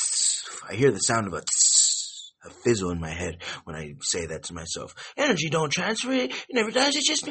I 0.70 0.74
hear 0.74 0.90
the 0.92 0.98
sound 0.98 1.26
of 1.26 1.34
a. 1.34 1.42
A 2.44 2.50
fizzle 2.62 2.90
in 2.92 3.00
my 3.00 3.10
head 3.10 3.38
when 3.64 3.74
I 3.74 3.94
say 4.02 4.26
that 4.26 4.44
to 4.44 4.54
myself. 4.54 4.94
Energy 5.16 5.48
don't 5.50 5.68
transfer 5.72 6.12
it. 6.12 6.30
It 6.30 6.54
never 6.54 6.70
does. 6.70 6.94
It's 6.94 7.08
just 7.08 7.28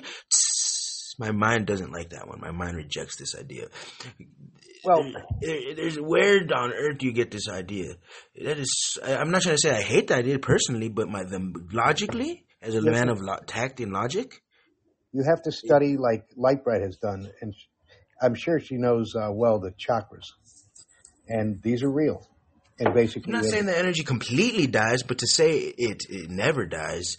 my 1.17 1.31
mind 1.31 1.67
doesn't 1.67 1.93
like 1.93 2.09
that 2.09 2.27
one. 2.27 2.41
My 2.41 2.51
mind 2.51 2.75
rejects 2.75 3.15
this 3.15 3.33
idea. 3.33 3.67
Well, 4.85 5.11
There- 5.41 5.75
there's 5.75 5.99
where 5.99 6.41
on 6.55 6.71
earth 6.73 6.97
do 6.99 7.05
you 7.05 7.13
get 7.13 7.31
this 7.31 7.47
idea? 7.49 7.95
That 8.41 8.57
is, 8.59 8.97
I'm 9.03 9.31
not 9.31 9.41
trying 9.41 9.55
to 9.55 9.61
say 9.61 9.71
I 9.71 9.81
hate 9.81 10.07
the 10.07 10.15
idea 10.15 10.39
personally, 10.39 10.89
but 10.89 11.09
my 11.09 11.23
the, 11.23 11.39
logically, 11.73 12.45
as 12.61 12.73
a 12.75 12.81
Yes, 12.81 12.93
man 12.93 13.09
of 13.09 13.19
lo- 13.21 13.39
tact 13.45 13.79
and 13.79 13.91
logic, 13.91 14.41
you 15.11 15.23
have 15.23 15.41
to 15.43 15.51
study 15.51 15.97
like 15.97 16.25
Lite 16.35 16.63
Brite 16.63 16.81
has 16.81 16.97
done, 16.97 17.29
and 17.41 17.53
I'm 18.21 18.35
sure 18.35 18.59
she 18.59 18.75
knows 18.75 19.15
uh, 19.15 19.29
well 19.31 19.59
the 19.59 19.71
chakras, 19.71 20.25
and 21.27 21.61
these 21.61 21.83
are 21.83 21.91
real. 21.91 22.27
And 22.79 22.93
basically, 22.93 23.33
I'm 23.33 23.41
not 23.41 23.49
saying 23.49 23.65
the 23.67 23.77
energy 23.77 24.03
completely 24.03 24.67
dies, 24.67 25.01
but 25.03 25.19
to 25.19 25.27
say 25.27 25.57
it 25.59 26.03
it 26.09 26.29
never 26.29 26.65
dies. 26.65 27.17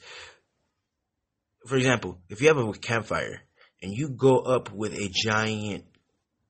For 1.66 1.76
example, 1.76 2.18
if 2.28 2.40
you 2.42 2.48
have 2.48 2.58
a 2.58 2.72
campfire 2.74 3.40
and 3.82 3.92
you 3.92 4.10
go 4.10 4.38
up 4.40 4.72
with 4.72 4.92
a 4.94 5.08
giant 5.08 5.84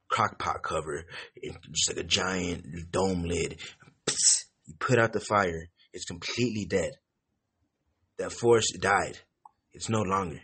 crock 0.08 0.38
pot 0.38 0.62
cover, 0.62 1.04
just 1.42 1.88
like 1.88 1.98
a 1.98 2.04
giant 2.04 2.90
dome 2.90 3.24
lid, 3.24 3.58
you 4.66 4.74
put 4.78 4.98
out 4.98 5.12
the 5.12 5.20
fire, 5.20 5.68
it's 5.92 6.04
completely 6.04 6.64
dead. 6.64 6.92
That 8.18 8.32
force 8.32 8.70
died. 8.72 9.18
It's 9.72 9.88
no 9.88 10.02
longer. 10.02 10.40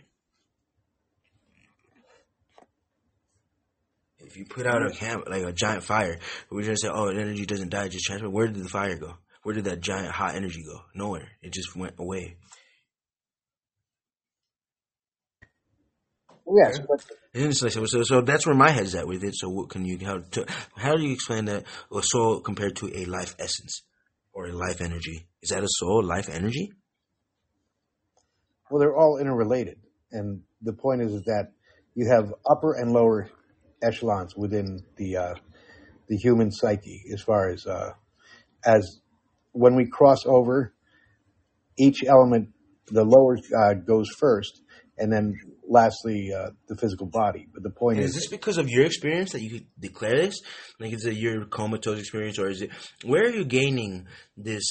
If 4.19 4.37
you 4.37 4.45
put 4.45 4.65
out 4.65 4.85
a 4.85 4.91
camp 4.91 5.25
like 5.27 5.43
a 5.43 5.51
giant 5.51 5.83
fire, 5.83 6.17
we're 6.49 6.61
gonna 6.63 6.77
say, 6.77 6.89
"Oh, 6.89 7.07
energy 7.07 7.45
doesn't 7.45 7.69
die; 7.69 7.87
just 7.87 8.05
transfer." 8.05 8.29
Where 8.29 8.47
did 8.47 8.63
the 8.63 8.69
fire 8.69 8.95
go? 8.95 9.17
Where 9.43 9.53
did 9.53 9.65
that 9.65 9.81
giant 9.81 10.11
hot 10.11 10.35
energy 10.35 10.63
go? 10.63 10.85
Nowhere. 10.95 11.29
It 11.41 11.51
just 11.51 11.75
went 11.75 11.95
away. 11.99 12.37
Yes, 16.45 16.79
but 16.79 17.53
so, 17.53 18.03
so 18.03 18.21
that's 18.21 18.45
where 18.45 18.55
my 18.55 18.69
head's 18.69 18.95
at 18.95 19.07
with 19.07 19.23
it. 19.23 19.35
So, 19.35 19.49
what 19.49 19.69
can 19.69 19.85
you 19.85 19.97
how 20.05 20.19
to, 20.31 20.45
how 20.75 20.95
do 20.95 21.03
you 21.03 21.13
explain 21.13 21.45
that 21.45 21.65
a 21.91 22.01
soul 22.01 22.39
compared 22.41 22.75
to 22.77 22.91
a 22.95 23.05
life 23.05 23.35
essence 23.39 23.83
or 24.33 24.47
a 24.47 24.53
life 24.53 24.81
energy? 24.81 25.27
Is 25.41 25.49
that 25.49 25.63
a 25.63 25.69
soul, 25.69 26.03
life 26.03 26.29
energy? 26.29 26.71
well, 28.73 28.79
they're 28.79 28.97
all 28.97 29.19
interrelated, 29.19 29.77
and 30.11 30.41
the 30.63 30.73
point 30.73 30.99
is, 30.99 31.13
is 31.13 31.21
that 31.25 31.51
you 31.93 32.09
have 32.09 32.33
upper 32.49 32.73
and 32.73 32.91
lower 32.91 33.29
echelons 33.83 34.35
within 34.35 34.79
the 34.97 35.15
uh, 35.15 35.33
the 36.07 36.17
human 36.17 36.51
psyche, 36.51 37.03
as 37.13 37.21
far 37.21 37.49
as 37.49 37.67
uh, 37.67 37.91
as 38.65 38.99
when 39.51 39.75
we 39.75 39.85
cross 39.85 40.25
over, 40.25 40.73
each 41.77 42.03
element, 42.03 42.49
the 42.87 43.03
lower 43.03 43.37
uh, 43.55 43.75
goes 43.75 44.09
first, 44.17 44.63
and 44.97 45.13
then 45.13 45.35
lastly 45.67 46.31
uh, 46.33 46.49
the 46.67 46.75
physical 46.75 47.07
body. 47.07 47.47
But 47.53 47.63
the 47.63 47.69
point 47.69 47.99
is, 47.99 48.09
is 48.09 48.15
this 48.15 48.27
because 48.27 48.57
of 48.57 48.69
your 48.69 48.85
experience 48.85 49.31
that 49.31 49.41
you 49.41 49.49
could 49.49 49.67
declare 49.79 50.15
this? 50.15 50.41
Like, 50.79 50.93
is 50.93 51.05
it 51.05 51.15
your 51.15 51.45
comatose 51.45 51.99
experience, 51.99 52.39
or 52.39 52.49
is 52.49 52.61
it 52.61 52.71
where 53.03 53.23
are 53.23 53.29
you 53.31 53.45
gaining 53.45 54.07
this 54.37 54.63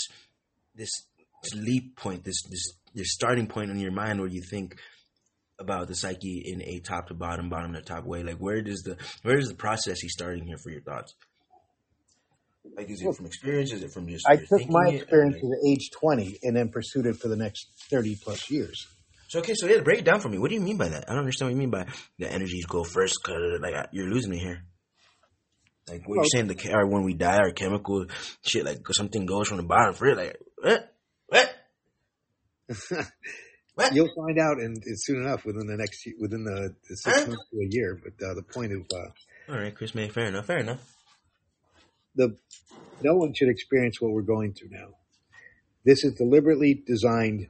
this 0.75 0.91
leap 1.55 1.97
point, 1.97 2.25
this 2.25 2.43
this 2.51 2.73
this 2.95 3.13
starting 3.13 3.47
point 3.47 3.71
in 3.71 3.79
your 3.79 3.93
mind 3.93 4.21
where 4.21 4.29
you 4.29 4.43
think 4.51 4.77
about 5.59 5.87
the 5.89 5.95
psyche 5.95 6.43
in 6.45 6.63
a 6.63 6.81
top 6.81 7.09
to 7.09 7.15
bottom, 7.15 7.49
bottom 7.49 7.73
to 7.73 7.83
top 7.83 8.05
way? 8.05 8.23
Like, 8.23 8.39
where 8.39 8.63
does 8.63 8.83
the 8.83 8.97
where 9.23 9.39
is 9.39 9.49
the 9.49 9.55
process 9.55 10.01
he's 10.01 10.13
starting 10.13 10.45
here 10.47 10.59
for 10.63 10.71
your 10.71 10.83
thoughts? 10.83 11.15
Like, 12.77 12.91
is 12.91 13.03
it 13.03 13.17
from 13.17 13.27
experience? 13.27 13.73
Is 13.73 13.83
it 13.83 13.93
from 13.93 14.07
just 14.09 14.25
I 14.29 14.37
took 14.37 14.69
my 14.69 14.89
experience 14.91 15.37
Like- 15.43 15.59
at 15.59 15.69
age 15.69 15.91
20 15.99 16.39
and 16.45 16.57
then 16.57 16.69
pursued 16.69 17.07
it 17.07 17.17
for 17.17 17.29
the 17.29 17.37
next 17.37 17.67
30 17.91 18.17
plus 18.23 18.51
years. 18.51 18.87
So 19.33 19.39
okay, 19.39 19.55
so 19.55 19.67
yeah, 19.67 19.81
break 19.81 20.01
it 20.01 20.05
down 20.05 20.21
for 20.21 20.29
me. 20.29 20.37
What 20.37 20.51
do 20.51 20.55
you 20.57 20.61
mean 20.61 20.77
by 20.77 20.89
that? 20.89 21.05
I 21.09 21.13
don't 21.13 21.21
understand 21.21 21.47
what 21.49 21.53
you 21.55 21.59
mean 21.59 21.71
by 21.71 21.87
the 22.19 22.31
energies 22.31 22.67
go 22.67 22.85
first. 22.85 23.17
Cause 23.25 23.37
like 23.63 23.73
I- 23.73 23.89
you're 23.91 24.11
losing 24.11 24.31
me 24.31 24.37
here. 24.39 24.63
Like 25.89 26.07
what 26.07 26.17
Well- 26.17 26.17
you're 26.19 26.25
saying, 26.27 26.49
the 26.49 26.75
or 26.75 26.87
when 26.87 27.03
we 27.03 27.15
die, 27.15 27.39
our 27.39 27.51
chemical 27.51 28.05
shit, 28.43 28.67
like 28.67 28.81
something 28.91 29.25
goes 29.25 29.49
from 29.49 29.57
the 29.57 29.63
bottom 29.63 29.95
for 29.95 30.09
it. 30.09 30.19
Like 30.19 30.37
what? 30.59 30.95
What? 31.29 31.55
What? 33.75 33.95
You'll 33.95 34.13
find 34.15 34.39
out 34.39 34.61
and, 34.61 34.77
soon 35.01 35.23
enough 35.23 35.47
within 35.47 35.67
the 35.67 35.79
next 35.79 36.07
within 36.21 36.45
the, 36.45 36.75
the 36.91 36.95
six 36.95 37.21
Huh? 37.21 37.27
months 37.29 37.43
to 37.53 37.57
a 37.57 37.69
year. 37.71 37.99
But 38.05 38.23
uh, 38.23 38.35
the 38.35 38.43
point 38.43 38.71
of 38.75 38.81
uh, 38.95 39.51
All 39.51 39.59
right, 39.59 39.75
Chris 39.75 39.95
May. 39.95 40.11
Fair 40.11 40.27
enough. 40.27 40.45
Fair 40.45 40.59
enough. 40.59 40.95
the 42.15 42.37
no 43.01 43.15
one 43.15 43.33
should 43.33 43.49
experience 43.49 43.99
what 43.99 44.11
we're 44.13 44.21
going 44.21 44.53
through 44.53 44.69
now. 44.73 44.89
This 45.87 46.05
is 46.05 46.13
deliberately 46.17 46.83
designed 46.87 47.47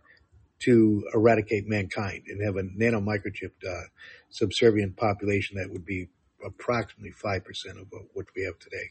to 0.65 1.05
eradicate 1.15 1.67
mankind 1.67 2.23
and 2.29 2.45
have 2.45 2.57
a 2.57 2.63
nanomicrochipped 2.63 3.67
uh, 3.69 3.85
subservient 4.31 4.97
population 4.97 5.57
that 5.59 5.71
would 5.71 5.85
be 5.85 6.09
approximately 6.45 7.13
five 7.13 7.45
percent 7.45 7.79
of 7.79 7.87
what 8.15 8.27
we 8.37 8.45
have 8.45 8.59
today. 8.59 8.91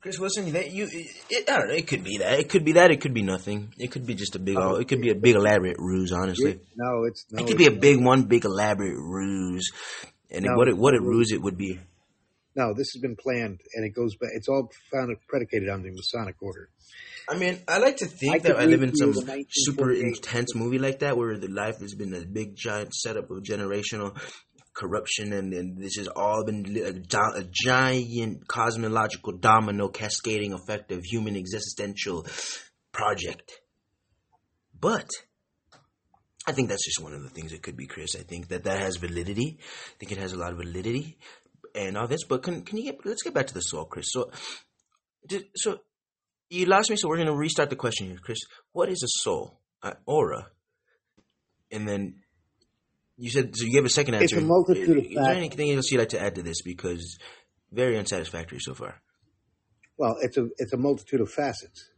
Chris 0.00 0.18
Wilson, 0.18 0.50
that 0.52 0.72
you, 0.72 0.88
it, 0.90 1.48
I 1.48 1.58
don't 1.58 1.68
know. 1.68 1.74
It 1.74 1.86
could 1.86 2.02
be 2.02 2.18
that. 2.18 2.40
It 2.40 2.48
could 2.48 2.64
be 2.64 2.72
that. 2.72 2.90
It 2.90 3.00
could 3.00 3.14
be 3.14 3.22
nothing. 3.22 3.72
It 3.78 3.92
could 3.92 4.04
be 4.04 4.14
just 4.14 4.34
a 4.34 4.40
big. 4.40 4.56
Oh, 4.56 4.74
it 4.74 4.88
could 4.88 5.00
be 5.00 5.10
a 5.10 5.14
big 5.14 5.36
elaborate 5.36 5.76
ruse. 5.78 6.10
Honestly, 6.10 6.58
no, 6.74 7.04
it's 7.04 7.24
no, 7.30 7.42
it 7.42 7.46
could 7.46 7.56
be 7.56 7.66
a 7.66 7.70
big 7.70 8.02
one, 8.02 8.24
big 8.24 8.44
elaborate 8.44 8.96
ruse. 8.96 9.70
And 10.28 10.44
no, 10.46 10.56
what 10.56 10.66
it, 10.66 10.76
what 10.76 10.94
a 10.94 11.00
ruse 11.00 11.30
it 11.30 11.40
would 11.40 11.56
be. 11.56 11.78
No, 12.54 12.74
this 12.74 12.92
has 12.92 13.00
been 13.00 13.16
planned, 13.16 13.60
and 13.74 13.84
it 13.84 13.94
goes 13.94 14.14
back. 14.16 14.30
It's 14.34 14.48
all 14.48 14.70
found 14.92 15.16
predicated 15.28 15.68
on 15.68 15.82
the 15.82 15.90
Masonic 15.90 16.36
order. 16.42 16.68
I 17.28 17.36
mean, 17.36 17.60
I 17.66 17.78
like 17.78 17.98
to 17.98 18.06
think 18.06 18.34
I 18.34 18.38
that 18.38 18.58
I 18.58 18.64
live 18.64 18.82
in 18.82 18.94
some 18.94 19.14
super 19.48 19.92
intense 19.92 20.54
movie 20.54 20.78
like 20.78 20.98
that, 20.98 21.16
where 21.16 21.38
the 21.38 21.48
life 21.48 21.80
has 21.80 21.94
been 21.94 22.12
a 22.14 22.26
big 22.26 22.54
giant 22.54 22.94
setup 22.94 23.30
of 23.30 23.42
generational 23.42 24.18
corruption, 24.74 25.32
and, 25.32 25.52
and 25.54 25.78
this 25.78 25.96
has 25.96 26.08
all 26.08 26.44
been 26.44 26.76
a, 26.76 27.38
a, 27.38 27.44
giant 27.50 28.48
cosmological 28.48 29.32
domino 29.32 29.88
cascading 29.88 30.52
effect 30.52 30.92
of 30.92 31.04
human 31.04 31.36
existential 31.36 32.26
project. 32.90 33.52
But 34.78 35.08
I 36.46 36.52
think 36.52 36.68
that's 36.68 36.84
just 36.84 37.02
one 37.02 37.14
of 37.14 37.22
the 37.22 37.28
things 37.28 37.52
it 37.52 37.62
could 37.62 37.76
be, 37.76 37.86
Chris. 37.86 38.16
I 38.16 38.22
think 38.22 38.48
that 38.48 38.64
that 38.64 38.80
has 38.80 38.96
validity. 38.96 39.58
I 39.60 39.98
think 39.98 40.12
it 40.12 40.18
has 40.18 40.32
a 40.32 40.38
lot 40.38 40.52
of 40.52 40.58
validity 40.58 41.18
and 41.74 41.96
all 41.96 42.06
this. 42.06 42.24
But 42.24 42.42
can 42.42 42.62
can 42.62 42.78
you 42.78 42.84
get? 42.84 43.04
Let's 43.04 43.22
get 43.22 43.34
back 43.34 43.46
to 43.48 43.54
the 43.54 43.60
soul, 43.60 43.84
Chris. 43.84 44.06
So, 44.10 44.30
did, 45.26 45.44
so 45.56 45.78
you 46.50 46.66
lost 46.66 46.90
me. 46.90 46.96
So 46.96 47.08
we're 47.08 47.18
gonna 47.18 47.34
restart 47.34 47.70
the 47.70 47.76
question 47.76 48.08
here, 48.08 48.18
Chris. 48.22 48.40
What 48.72 48.88
is 48.88 49.02
a 49.02 49.08
soul? 49.08 49.60
Uh, 49.82 49.94
aura. 50.06 50.46
And 51.70 51.88
then 51.88 52.16
you 53.16 53.30
said 53.30 53.56
so. 53.56 53.64
You 53.64 53.72
gave 53.72 53.84
a 53.84 53.88
second 53.88 54.14
answer. 54.14 54.36
It's 54.36 54.44
a 54.44 54.46
multitude 54.46 54.98
of. 54.98 55.04
Is 55.04 55.14
there 55.14 55.34
anything 55.34 55.72
else 55.72 55.90
you'd 55.90 55.98
like 55.98 56.10
to 56.10 56.20
add 56.20 56.34
to 56.36 56.42
this? 56.42 56.62
Because 56.62 57.18
very 57.70 57.96
unsatisfactory 57.96 58.58
so 58.60 58.74
far. 58.74 59.00
Well, 59.96 60.16
it's 60.20 60.36
a 60.36 60.48
it's 60.58 60.72
a 60.72 60.76
multitude 60.76 61.20
of 61.20 61.30
facets. 61.30 61.88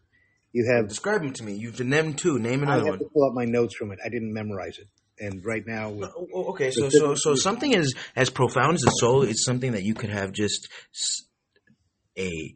You 0.53 0.71
have 0.73 0.89
describe 0.89 1.23
them 1.23 1.33
to 1.33 1.45
me. 1.45 1.55
You've 1.55 1.81
named 1.81 2.19
two. 2.19 2.39
Name 2.39 2.63
another 2.63 2.83
I 2.83 2.85
have 2.85 2.87
one. 2.87 2.99
To 3.01 3.07
pull 3.13 3.25
up 3.25 3.35
my 3.35 3.45
notes 3.45 3.75
from 3.77 3.91
it. 3.91 3.99
I 4.05 4.09
didn't 4.09 4.33
memorize 4.33 4.79
it, 4.79 4.89
and 5.19 5.45
right 5.45 5.67
now. 5.67 5.91
Oh, 5.91 6.29
oh, 6.35 6.45
okay, 6.51 6.71
so 6.71 6.89
so 6.89 7.15
so 7.15 7.35
something 7.35 7.75
as 7.75 7.95
as 8.17 8.31
profound 8.31 8.75
as 8.75 8.81
the 8.83 8.91
soul 8.91 9.23
is 9.23 9.45
something 9.45 9.73
that 9.73 9.83
you 9.83 9.95
could 9.95 10.11
have 10.11 10.33
just 10.33 10.69
a 12.19 12.55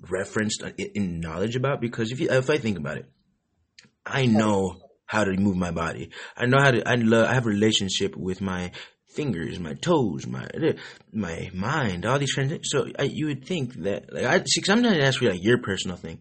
referenced 0.00 0.62
uh, 0.62 0.70
in 0.76 1.20
knowledge 1.20 1.56
about. 1.56 1.80
Because 1.80 2.12
if 2.12 2.20
you 2.20 2.28
if 2.30 2.50
I 2.50 2.58
think 2.58 2.78
about 2.78 2.98
it, 2.98 3.10
I 4.06 4.26
know 4.26 4.80
how 5.06 5.24
to 5.24 5.32
move 5.36 5.56
my 5.56 5.70
body. 5.70 6.10
I 6.36 6.46
know 6.46 6.60
how 6.60 6.70
to. 6.70 6.88
I 6.88 6.94
love. 6.96 7.28
I 7.28 7.34
have 7.34 7.46
a 7.46 7.50
relationship 7.50 8.16
with 8.16 8.40
my 8.40 8.72
fingers, 9.14 9.60
my 9.60 9.74
toes, 9.74 10.26
my 10.26 10.44
uh, 10.44 10.72
my 11.12 11.50
mind, 11.54 12.04
all 12.04 12.18
these 12.18 12.34
things 12.34 12.58
So 12.64 12.86
I, 12.98 13.04
you 13.04 13.26
would 13.26 13.46
think 13.46 13.74
that 13.82 14.12
like 14.12 14.24
I 14.24 14.42
see. 14.44 14.62
I'm 14.68 14.82
not 14.82 14.98
asking 14.98 15.26
you 15.26 15.32
like 15.34 15.44
your 15.44 15.58
personal 15.58 15.96
thing, 15.96 16.20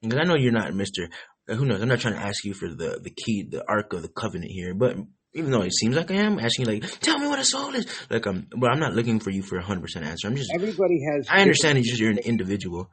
because 0.00 0.18
I 0.18 0.24
know 0.24 0.36
you're 0.36 0.52
not 0.52 0.74
Mister. 0.74 1.08
Who 1.46 1.64
knows? 1.64 1.82
I'm 1.82 1.88
not 1.88 2.00
trying 2.00 2.14
to 2.14 2.20
ask 2.20 2.44
you 2.44 2.54
for 2.54 2.68
the 2.68 3.00
the 3.02 3.10
key, 3.10 3.46
the 3.50 3.64
ark 3.68 3.92
of 3.92 4.02
the 4.02 4.08
covenant 4.08 4.50
here, 4.52 4.74
but 4.74 4.96
even 5.34 5.50
though 5.50 5.62
it 5.62 5.74
seems 5.74 5.96
like 5.96 6.10
I 6.10 6.14
am 6.14 6.38
asking 6.38 6.66
you, 6.66 6.72
like, 6.72 7.00
tell 7.00 7.18
me 7.18 7.26
what 7.26 7.38
a 7.38 7.44
soul 7.44 7.74
is. 7.74 7.86
Like, 8.10 8.26
I'm, 8.26 8.48
but 8.56 8.70
I'm 8.72 8.80
not 8.80 8.94
looking 8.94 9.20
for 9.20 9.30
you 9.30 9.42
for 9.42 9.58
a 9.58 9.62
hundred 9.62 9.82
percent 9.82 10.04
answer. 10.04 10.28
I'm 10.28 10.36
just 10.36 10.50
everybody 10.54 11.00
has. 11.12 11.26
I 11.28 11.42
understand 11.42 11.78
it's 11.78 11.88
just 11.88 12.00
you're 12.00 12.10
an 12.10 12.18
individual. 12.18 12.90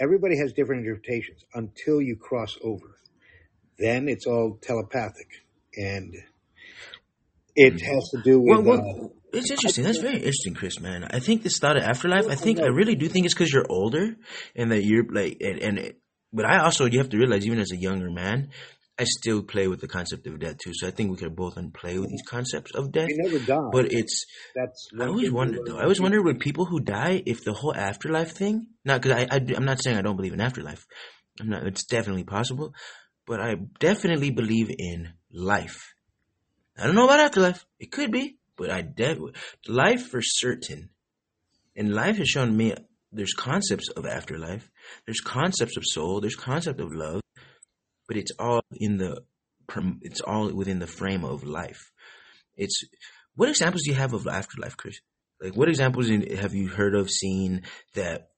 Everybody 0.00 0.36
has 0.38 0.52
different 0.52 0.84
interpretations 0.84 1.44
until 1.54 2.00
you 2.00 2.16
cross 2.16 2.56
over 2.62 2.96
then 3.78 4.08
it's 4.08 4.26
all 4.26 4.58
telepathic, 4.62 5.28
and 5.76 6.14
it 7.56 7.74
mm-hmm. 7.74 7.94
has 7.94 8.08
to 8.10 8.22
do 8.22 8.40
with. 8.40 8.64
Well, 8.64 8.78
well, 8.78 9.04
uh, 9.04 9.08
it's 9.32 9.50
interesting. 9.50 9.84
That's 9.84 9.98
very 9.98 10.16
interesting, 10.16 10.54
Chris. 10.54 10.80
Man, 10.80 11.04
I 11.10 11.18
think 11.18 11.42
this 11.42 11.58
thought 11.58 11.76
of 11.76 11.82
afterlife. 11.82 12.28
I 12.28 12.36
think 12.36 12.60
I 12.60 12.66
really 12.66 12.94
do 12.94 13.08
think 13.08 13.26
it's 13.26 13.34
because 13.34 13.52
you're 13.52 13.66
older, 13.68 14.16
and 14.54 14.70
that 14.70 14.84
you're 14.84 15.04
like, 15.10 15.38
and, 15.40 15.58
and 15.58 15.78
it, 15.78 16.00
but 16.34 16.44
I 16.44 16.58
also 16.58 16.84
you 16.86 16.98
have 16.98 17.08
to 17.10 17.18
realize, 17.18 17.46
even 17.46 17.60
as 17.60 17.72
a 17.72 17.76
younger 17.76 18.10
man, 18.10 18.50
I 18.98 19.04
still 19.04 19.42
play 19.42 19.66
with 19.66 19.80
the 19.80 19.88
concept 19.88 20.26
of 20.26 20.38
death 20.38 20.58
too. 20.58 20.72
So 20.74 20.86
I 20.86 20.90
think 20.90 21.10
we 21.10 21.16
could 21.16 21.34
both 21.34 21.56
play 21.72 21.98
with 21.98 22.10
these 22.10 22.22
concepts 22.28 22.74
of 22.74 22.92
death. 22.92 23.08
never 23.10 23.38
die. 23.38 23.70
But 23.72 23.92
it's 23.92 24.26
that's. 24.54 24.88
I 25.00 25.06
always 25.06 25.30
wondered 25.30 25.62
though. 25.66 25.78
I 25.78 25.84
always 25.84 26.00
wonder 26.00 26.22
with 26.22 26.40
people 26.40 26.66
who 26.66 26.80
die 26.80 27.22
if 27.24 27.44
the 27.44 27.54
whole 27.54 27.74
afterlife 27.74 28.32
thing. 28.32 28.66
Not 28.84 29.00
because 29.00 29.16
I, 29.18 29.36
I 29.36 29.40
I'm 29.56 29.64
not 29.64 29.82
saying 29.82 29.96
I 29.96 30.02
don't 30.02 30.16
believe 30.16 30.34
in 30.34 30.40
afterlife. 30.40 30.86
I'm 31.40 31.48
not. 31.48 31.66
It's 31.66 31.84
definitely 31.84 32.24
possible 32.24 32.74
but 33.26 33.40
I 33.40 33.54
definitely 33.78 34.30
believe 34.30 34.74
in 34.78 35.14
life. 35.32 35.94
I 36.76 36.86
don't 36.86 36.94
know 36.94 37.04
about 37.04 37.20
afterlife. 37.20 37.64
It 37.78 37.90
could 37.90 38.10
be, 38.10 38.38
but 38.56 38.70
I 38.70 38.82
de- 38.82 39.32
life 39.66 40.08
for 40.08 40.20
certain. 40.22 40.90
And 41.76 41.94
life 41.94 42.18
has 42.18 42.28
shown 42.28 42.56
me 42.56 42.74
there's 43.12 43.32
concepts 43.32 43.88
of 43.90 44.06
afterlife, 44.06 44.70
there's 45.06 45.20
concepts 45.20 45.76
of 45.76 45.84
soul, 45.86 46.20
there's 46.20 46.36
concept 46.36 46.80
of 46.80 46.92
love, 46.92 47.20
but 48.08 48.16
it's 48.16 48.32
all 48.38 48.62
in 48.72 48.98
the 48.98 49.22
it's 50.02 50.20
all 50.20 50.52
within 50.52 50.78
the 50.78 50.86
frame 50.86 51.24
of 51.24 51.44
life. 51.44 51.90
It's 52.56 52.82
what 53.34 53.48
examples 53.48 53.82
do 53.84 53.90
you 53.90 53.96
have 53.96 54.12
of 54.12 54.26
afterlife, 54.26 54.76
Chris? 54.76 55.00
Like 55.40 55.56
what 55.56 55.68
examples 55.68 56.08
have 56.08 56.54
you 56.54 56.68
heard 56.68 56.94
of, 56.94 57.10
seen 57.10 57.62
that 57.94 58.28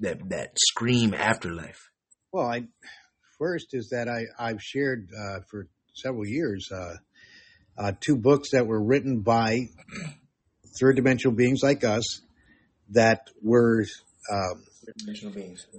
that 0.00 0.28
that 0.30 0.56
scream 0.58 1.14
afterlife? 1.14 1.90
Well, 2.32 2.46
I 2.46 2.66
First 3.38 3.74
is 3.74 3.90
that 3.90 4.08
I, 4.08 4.24
I've 4.38 4.62
shared 4.62 5.10
uh, 5.12 5.40
for 5.50 5.68
several 5.94 6.26
years 6.26 6.70
uh, 6.72 6.94
uh, 7.78 7.92
two 8.00 8.16
books 8.16 8.50
that 8.52 8.66
were 8.66 8.82
written 8.82 9.20
by 9.20 9.68
third 10.80 10.96
dimensional 10.96 11.36
beings 11.36 11.60
like 11.62 11.84
us 11.84 12.22
that 12.90 13.28
were 13.42 13.84
um, 14.32 14.64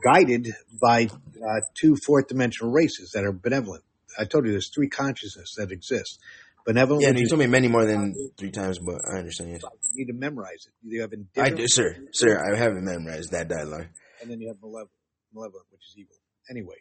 guided 0.04 0.54
by 0.82 1.06
uh, 1.06 1.62
two 1.74 1.96
fourth 2.06 2.28
dimensional 2.28 2.72
races 2.72 3.12
that 3.13 3.24
are 3.24 3.32
benevolent. 3.32 3.84
I 4.20 4.26
told 4.26 4.46
you 4.46 4.52
there's 4.52 4.72
three 4.74 4.89
consciousness 4.89 5.56
that 5.58 5.72
exist. 5.72 6.20
Benevolent. 6.65 7.04
Yeah, 7.04 7.12
you 7.12 7.28
told 7.28 7.39
me 7.39 7.48
many 7.48 7.67
more 7.67 7.86
than 7.86 8.13
three 8.38 8.52
times, 8.52 8.80
but 8.80 8.96
I 9.10 9.20
understand. 9.20 9.52
Yes. 9.52 9.62
You 9.93 10.06
need 10.06 10.12
to 10.12 10.17
memorize 10.20 10.67
it. 10.67 10.74
You 10.84 11.02
have 11.02 11.13
I 11.38 11.50
do, 11.50 11.65
sir, 11.67 11.96
sir. 12.12 12.38
I 12.38 12.58
haven't 12.58 12.84
memorized 12.84 13.32
that 13.32 13.48
dialogue. 13.48 13.88
And 14.22 14.30
then 14.30 14.41
you 14.41 14.50
have 14.50 14.58
malevolent, 14.62 14.89
malevolent, 15.34 15.65
which 15.72 15.82
is 15.89 15.96
evil. 15.98 16.15
Anyway, 16.50 16.76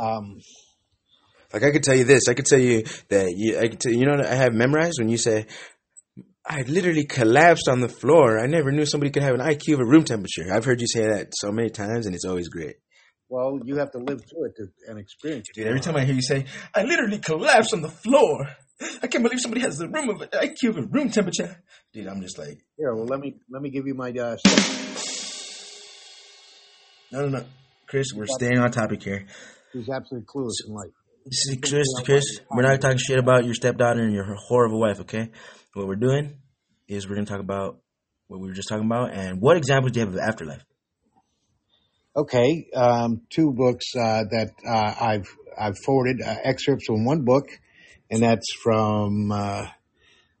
um, 0.00 0.40
like 1.52 1.62
I 1.64 1.70
could 1.70 1.82
tell 1.82 1.94
you 1.94 2.04
this, 2.04 2.28
I 2.28 2.34
could 2.34 2.46
tell 2.46 2.58
you 2.58 2.84
that 3.08 3.34
you, 3.36 3.58
I 3.58 3.68
could 3.68 3.80
tell, 3.80 3.92
you 3.92 4.06
know 4.06 4.16
what 4.16 4.26
I 4.26 4.34
have 4.34 4.54
memorized 4.54 4.98
when 4.98 5.08
you 5.08 5.18
say, 5.18 5.46
I 6.44 6.62
literally 6.62 7.04
collapsed 7.04 7.68
on 7.68 7.80
the 7.80 7.88
floor. 7.88 8.38
I 8.38 8.46
never 8.46 8.72
knew 8.72 8.84
somebody 8.84 9.10
could 9.10 9.22
have 9.22 9.34
an 9.34 9.40
IQ 9.40 9.74
of 9.74 9.80
a 9.80 9.84
room 9.84 10.04
temperature. 10.04 10.52
I've 10.52 10.64
heard 10.64 10.80
you 10.80 10.88
say 10.88 11.06
that 11.06 11.32
so 11.34 11.52
many 11.52 11.70
times, 11.70 12.06
and 12.06 12.14
it's 12.14 12.24
always 12.24 12.48
great. 12.48 12.76
Well, 13.28 13.60
you 13.64 13.76
have 13.76 13.92
to 13.92 13.98
live 13.98 14.20
through 14.28 14.46
it 14.46 14.56
to, 14.56 14.66
and 14.88 14.98
experience 14.98 15.46
it. 15.50 15.60
Dude, 15.60 15.68
every 15.68 15.80
time 15.80 15.96
I 15.96 16.04
hear 16.04 16.14
you 16.14 16.22
say, 16.22 16.46
I 16.74 16.82
literally 16.82 17.18
collapsed 17.18 17.72
on 17.72 17.80
the 17.80 17.88
floor. 17.88 18.46
I 19.02 19.06
can't 19.06 19.22
believe 19.22 19.40
somebody 19.40 19.60
has 19.62 19.78
the 19.78 19.88
room 19.88 20.10
of 20.10 20.20
an 20.20 20.28
IQ 20.34 20.70
of 20.70 20.78
a 20.78 20.82
room 20.82 21.08
temperature. 21.10 21.62
Dude, 21.94 22.08
I'm 22.08 22.20
just 22.20 22.36
like, 22.38 22.58
here. 22.76 22.94
Well, 22.94 23.06
let 23.06 23.20
me 23.20 23.36
let 23.48 23.62
me 23.62 23.70
give 23.70 23.86
you 23.86 23.94
my. 23.94 24.10
Uh, 24.10 24.36
no, 27.12 27.22
no, 27.22 27.28
no, 27.28 27.44
Chris. 27.86 28.08
We're 28.14 28.26
staying 28.26 28.58
on 28.58 28.70
topic 28.72 29.02
here. 29.02 29.26
He's 29.72 29.88
absolutely 29.88 30.26
clueless 30.26 30.66
in 30.66 30.74
life. 30.74 30.90
See, 31.30 31.56
Chris, 31.56 31.86
Chris, 32.04 32.24
we're 32.50 32.62
not 32.62 32.80
talking 32.80 32.98
shit 32.98 33.18
about 33.18 33.44
your 33.44 33.54
stepdaughter 33.54 34.02
and 34.02 34.12
your 34.12 34.34
horrible 34.34 34.80
wife, 34.80 35.00
okay? 35.00 35.30
What 35.74 35.86
we're 35.86 35.96
doing 35.96 36.38
is 36.88 37.08
we're 37.08 37.14
going 37.14 37.26
to 37.26 37.32
talk 37.32 37.40
about 37.40 37.78
what 38.28 38.40
we 38.40 38.48
were 38.48 38.54
just 38.54 38.68
talking 38.68 38.86
about 38.86 39.12
and 39.12 39.40
what 39.40 39.56
examples 39.56 39.92
do 39.92 40.00
you 40.00 40.06
have 40.06 40.14
of 40.14 40.20
afterlife? 40.20 40.64
Okay, 42.16 42.66
um, 42.74 43.22
two 43.30 43.52
books 43.52 43.86
uh, 43.96 44.24
that 44.30 44.50
uh, 44.68 44.94
I've 45.00 45.28
I've 45.58 45.78
forwarded 45.78 46.20
uh, 46.20 46.34
excerpts 46.44 46.86
from 46.86 47.04
one 47.06 47.24
book, 47.24 47.46
and 48.10 48.22
that's 48.22 48.52
from 48.62 49.32
uh, 49.32 49.62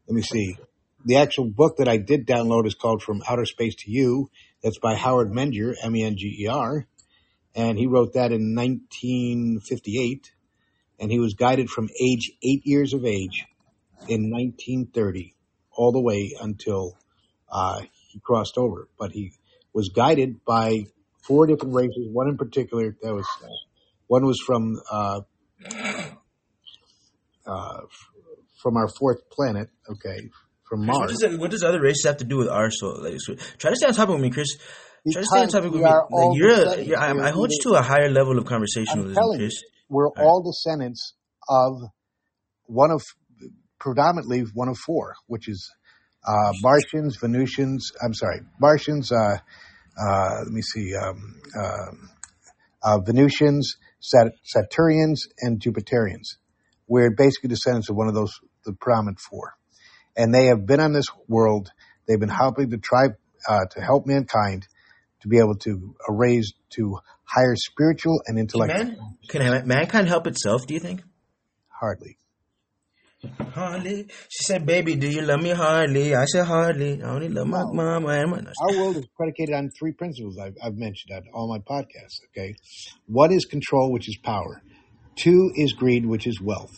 let 0.08 0.14
me 0.14 0.22
see. 0.22 0.56
The 1.04 1.16
actual 1.16 1.50
book 1.50 1.78
that 1.78 1.88
I 1.88 1.96
did 1.96 2.26
download 2.26 2.66
is 2.66 2.74
called 2.74 3.02
From 3.02 3.22
Outer 3.28 3.46
Space 3.46 3.74
to 3.76 3.90
You. 3.90 4.30
That's 4.62 4.78
by 4.78 4.94
Howard 4.94 5.32
Menger, 5.32 5.74
M 5.82 5.96
E 5.96 6.04
N 6.04 6.14
G 6.16 6.44
E 6.44 6.46
R 6.46 6.86
and 7.54 7.78
he 7.78 7.86
wrote 7.86 8.14
that 8.14 8.32
in 8.32 8.54
1958. 8.54 10.32
And 10.98 11.10
he 11.10 11.18
was 11.18 11.34
guided 11.34 11.68
from 11.68 11.88
age 12.00 12.30
eight 12.42 12.62
years 12.64 12.94
of 12.94 13.04
age 13.04 13.44
in 14.08 14.30
1930 14.30 15.34
all 15.72 15.92
the 15.92 16.00
way 16.00 16.32
until 16.40 16.98
uh, 17.50 17.82
he 18.08 18.20
crossed 18.20 18.58
over. 18.58 18.88
But 18.98 19.12
he 19.12 19.32
was 19.72 19.88
guided 19.88 20.44
by 20.44 20.86
four 21.22 21.46
different 21.46 21.74
races. 21.74 22.08
One 22.10 22.28
in 22.28 22.36
particular 22.36 22.96
that 23.02 23.14
was 23.14 23.26
uh, 23.42 23.48
one 24.06 24.26
was 24.26 24.40
from 24.44 24.76
uh, 24.90 25.20
uh 27.46 27.80
from 28.62 28.76
our 28.76 28.88
fourth 28.88 29.28
planet. 29.30 29.68
Okay, 29.88 30.30
from 30.68 30.86
Mars. 30.86 30.98
What 30.98 31.08
does, 31.08 31.18
that, 31.18 31.38
what 31.38 31.50
does 31.50 31.64
other 31.64 31.80
races 31.80 32.04
have 32.04 32.18
to 32.18 32.24
do 32.24 32.36
with 32.38 32.48
our 32.48 32.70
soul? 32.70 33.02
Like, 33.02 33.14
so 33.18 33.34
try 33.58 33.70
to 33.70 33.76
stay 33.76 33.86
on 33.86 33.94
top 33.94 34.08
of 34.08 34.20
me, 34.20 34.30
Chris. 34.30 34.56
Try 35.10 35.20
to 35.20 35.26
stay 35.26 35.42
on 35.42 35.48
topic 35.48 35.72
with 35.72 35.82
me. 35.82 35.88
Like 35.88 36.36
you're, 36.36 36.50
a, 36.50 36.82
you're 36.82 36.98
I, 36.98 37.10
I, 37.10 37.30
hold 37.30 37.50
you 37.50 37.58
to 37.64 37.74
a 37.74 37.82
higher 37.82 38.08
level 38.08 38.38
of 38.38 38.44
conversation 38.44 39.04
with 39.04 39.16
Chris. 39.36 39.62
we're 39.88 40.06
right. 40.06 40.24
all 40.24 40.42
descendants 40.42 41.14
of 41.48 41.90
one 42.66 42.92
of 42.92 43.02
predominantly 43.82 44.42
one 44.54 44.68
of 44.68 44.78
four, 44.78 45.16
which 45.26 45.48
is 45.48 45.68
uh, 46.24 46.52
Martians, 46.62 47.16
Venusians. 47.16 47.90
I'm 48.02 48.14
sorry, 48.14 48.40
Martians. 48.60 49.10
Uh, 49.10 49.38
uh, 50.00 50.38
let 50.44 50.52
me 50.52 50.62
see. 50.62 50.94
Um, 50.94 51.40
um 51.60 52.08
uh, 52.84 52.98
Venusians, 52.98 53.76
Sat- 54.00 54.34
Saturnians, 54.42 55.26
and 55.38 55.60
Jupiterians. 55.60 56.36
We're 56.88 57.10
basically 57.10 57.48
descendants 57.48 57.90
of 57.90 57.96
one 57.96 58.08
of 58.08 58.14
those, 58.14 58.32
the 58.64 58.72
predominant 58.72 59.20
four, 59.20 59.54
and 60.16 60.34
they 60.34 60.46
have 60.46 60.66
been 60.66 60.80
on 60.80 60.92
this 60.92 61.06
world. 61.28 61.70
They've 62.06 62.18
been 62.18 62.28
helping 62.28 62.70
to 62.70 62.78
try 62.78 63.06
uh, 63.48 63.66
to 63.70 63.80
help 63.80 64.06
mankind 64.06 64.66
to 65.22 65.28
be 65.28 65.38
able 65.38 65.56
to 65.56 65.94
raise 66.08 66.52
to 66.70 66.98
higher 67.24 67.54
spiritual 67.56 68.20
and 68.26 68.38
intellectual. 68.38 69.16
Can, 69.28 69.42
man, 69.42 69.60
can 69.60 69.68
mankind 69.68 70.08
help 70.08 70.26
itself? 70.26 70.66
Do 70.66 70.74
you 70.74 70.80
think? 70.80 71.02
Hardly. 71.68 72.16
Hardly. 73.52 74.06
She 74.28 74.44
said, 74.44 74.66
"Baby, 74.66 74.96
do 74.96 75.08
you 75.08 75.22
love 75.22 75.42
me 75.42 75.50
hardly?" 75.50 76.14
I 76.14 76.24
said, 76.24 76.46
"Hardly. 76.46 77.02
I 77.02 77.06
only 77.08 77.28
love 77.28 77.46
my 77.46 77.60
No. 77.62 77.72
mama 77.72 78.08
and 78.08 78.30
my." 78.30 78.38
Our 78.38 78.76
world 78.78 78.96
is 78.96 79.06
predicated 79.16 79.54
on 79.54 79.70
three 79.78 79.92
principles 79.92 80.38
I've, 80.38 80.56
I've 80.62 80.76
mentioned 80.76 81.14
on 81.14 81.22
all 81.32 81.48
my 81.48 81.58
podcasts. 81.58 82.20
Okay, 82.30 82.54
one 83.06 83.32
is 83.32 83.44
control, 83.44 83.92
which 83.92 84.08
is 84.08 84.16
power. 84.16 84.62
Two 85.16 85.52
is 85.54 85.72
greed, 85.72 86.06
which 86.06 86.26
is 86.26 86.40
wealth. 86.40 86.72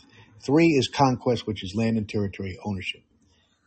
Three 0.45 0.69
is 0.69 0.89
conquest, 0.89 1.47
which 1.47 1.63
is 1.65 1.75
land 1.75 1.97
and 1.97 2.09
territory 2.09 2.59
ownership. 2.65 3.03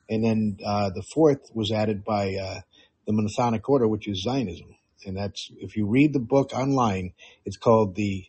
And 0.09 0.23
then 0.23 0.57
uh, 0.65 0.89
the 0.93 1.03
fourth 1.13 1.41
was 1.53 1.71
added 1.71 2.03
by 2.03 2.35
uh, 2.35 2.59
the 3.05 3.13
Masonic 3.13 3.67
Order, 3.67 3.87
which 3.87 4.07
is 4.07 4.21
Zionism. 4.23 4.75
And 5.05 5.17
that's 5.17 5.49
if 5.59 5.75
you 5.75 5.87
read 5.87 6.13
the 6.13 6.19
book 6.19 6.51
online, 6.53 7.13
it's 7.45 7.57
called 7.57 7.95
the 7.95 8.25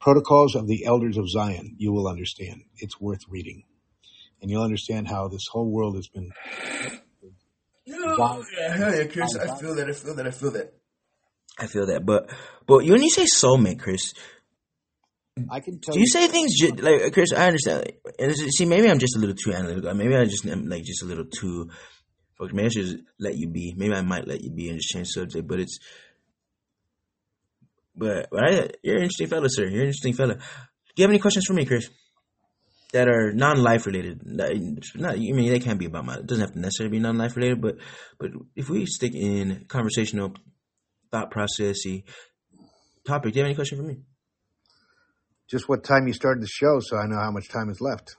Protocols 0.00 0.54
of 0.54 0.66
the 0.66 0.84
Elders 0.84 1.16
of 1.16 1.28
Zion. 1.28 1.74
You 1.78 1.92
will 1.92 2.08
understand. 2.08 2.62
It's 2.78 3.00
worth 3.00 3.20
reading, 3.28 3.64
and 4.42 4.50
you'll 4.50 4.62
understand 4.62 5.08
how 5.08 5.28
this 5.28 5.44
whole 5.50 5.70
world 5.70 5.96
has 5.96 6.08
been. 6.08 6.30
Yeah, 7.86 8.76
hell 8.76 8.94
yeah, 8.94 9.04
Chris. 9.04 9.36
I 9.36 9.56
feel 9.58 9.74
that. 9.74 9.88
I 9.88 9.92
feel 9.92 10.14
that. 10.14 10.26
I 10.26 10.30
feel 10.30 10.50
that. 10.52 10.72
I 11.58 11.66
feel 11.66 11.86
that. 11.86 12.06
But 12.06 12.30
but 12.66 12.84
when 12.84 13.02
you 13.02 13.10
say 13.10 13.24
soulmate, 13.24 13.80
Chris, 13.80 14.14
I 15.50 15.60
can 15.60 15.80
tell 15.80 15.94
do 15.94 16.00
you 16.00 16.06
say 16.06 16.28
things 16.28 16.52
ju- 16.58 16.72
like 16.76 17.12
Chris? 17.12 17.32
I 17.32 17.46
understand. 17.46 17.78
Like, 17.84 18.00
and 18.18 18.30
this 18.30 18.40
is- 18.40 18.56
see, 18.56 18.66
maybe 18.66 18.88
I'm 18.88 18.98
just 18.98 19.16
a 19.16 19.18
little 19.18 19.34
too 19.34 19.52
analytical. 19.52 19.92
Maybe 19.94 20.14
I 20.16 20.24
just 20.24 20.46
am 20.46 20.68
like 20.68 20.84
just 20.84 21.02
a 21.02 21.06
little 21.06 21.24
too. 21.24 21.70
Fuck, 22.38 22.52
maybe 22.54 22.66
I 22.66 22.70
should 22.70 22.84
just 22.86 22.96
let 23.18 23.36
you 23.36 23.48
be. 23.48 23.74
Maybe 23.76 23.94
I 23.94 24.02
might 24.02 24.26
let 24.26 24.40
you 24.42 24.50
be 24.50 24.68
and 24.68 24.78
just 24.78 24.88
change 24.90 25.08
subject. 25.08 25.46
But 25.48 25.60
it's. 25.60 25.78
But 27.96 28.28
but 28.30 28.44
I, 28.44 28.70
you're 28.82 28.96
an 28.96 29.02
interesting 29.02 29.26
fella, 29.28 29.48
sir. 29.48 29.64
You're 29.64 29.82
an 29.82 29.88
interesting 29.88 30.14
fella. 30.14 30.34
Do 30.36 30.40
you 30.96 31.02
have 31.04 31.10
any 31.10 31.18
questions 31.18 31.44
for 31.46 31.54
me, 31.54 31.64
Chris? 31.66 31.88
That 32.92 33.08
are 33.08 33.32
non-life 33.32 33.86
related. 33.86 34.22
Not, 34.24 34.50
I 34.50 35.16
mean, 35.16 35.50
they 35.50 35.60
can't 35.60 35.78
be 35.78 35.86
about 35.86 36.04
my. 36.04 36.16
It 36.16 36.26
doesn't 36.26 36.44
have 36.44 36.54
to 36.54 36.60
necessarily 36.60 36.96
be 36.96 37.02
non-life 37.02 37.36
related. 37.36 37.60
But 37.60 37.76
but 38.18 38.30
if 38.56 38.68
we 38.68 38.84
stick 38.86 39.14
in 39.14 39.66
conversational, 39.68 40.34
thought 41.12 41.32
processy 41.32 42.02
topic, 43.06 43.32
do 43.32 43.38
you 43.38 43.44
have 43.44 43.48
any 43.48 43.54
question 43.54 43.78
for 43.78 43.84
me? 43.84 43.98
just 45.50 45.68
what 45.68 45.82
time 45.82 46.06
you 46.06 46.12
started 46.12 46.42
the 46.42 46.48
show, 46.48 46.78
so 46.78 46.96
I 46.96 47.06
know 47.06 47.18
how 47.18 47.32
much 47.32 47.48
time 47.48 47.70
is 47.70 47.80
left. 47.80 48.14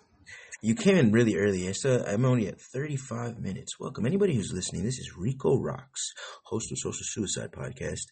You 0.62 0.76
came 0.76 0.98
in 0.98 1.14
really 1.14 1.38
early. 1.38 1.68
I 1.68 1.72
said 1.72 2.06
I'm 2.06 2.26
only 2.26 2.48
at 2.48 2.60
35 2.60 3.40
minutes. 3.40 3.80
Welcome. 3.80 4.06
Anybody 4.06 4.36
who's 4.36 4.52
listening, 4.54 4.84
this 4.84 5.00
is 5.00 5.14
Rico 5.18 5.58
Rocks, 5.58 6.12
host 6.44 6.72
of 6.72 6.78
Social 6.78 7.06
Suicide 7.06 7.52
Podcast. 7.52 8.04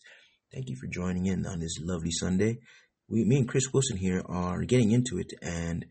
Thank 0.54 0.70
you 0.70 0.78
for 0.78 0.88
joining 0.88 1.26
in 1.26 1.46
on 1.46 1.60
this 1.60 1.78
lovely 1.82 2.12
Sunday. 2.12 2.60
We, 3.10 3.26
me 3.26 3.40
and 3.40 3.48
Chris 3.48 3.72
Wilson 3.74 3.98
here 3.98 4.24
are 4.26 4.64
getting 4.64 4.92
into 4.92 5.18
it. 5.18 5.34
And 5.42 5.86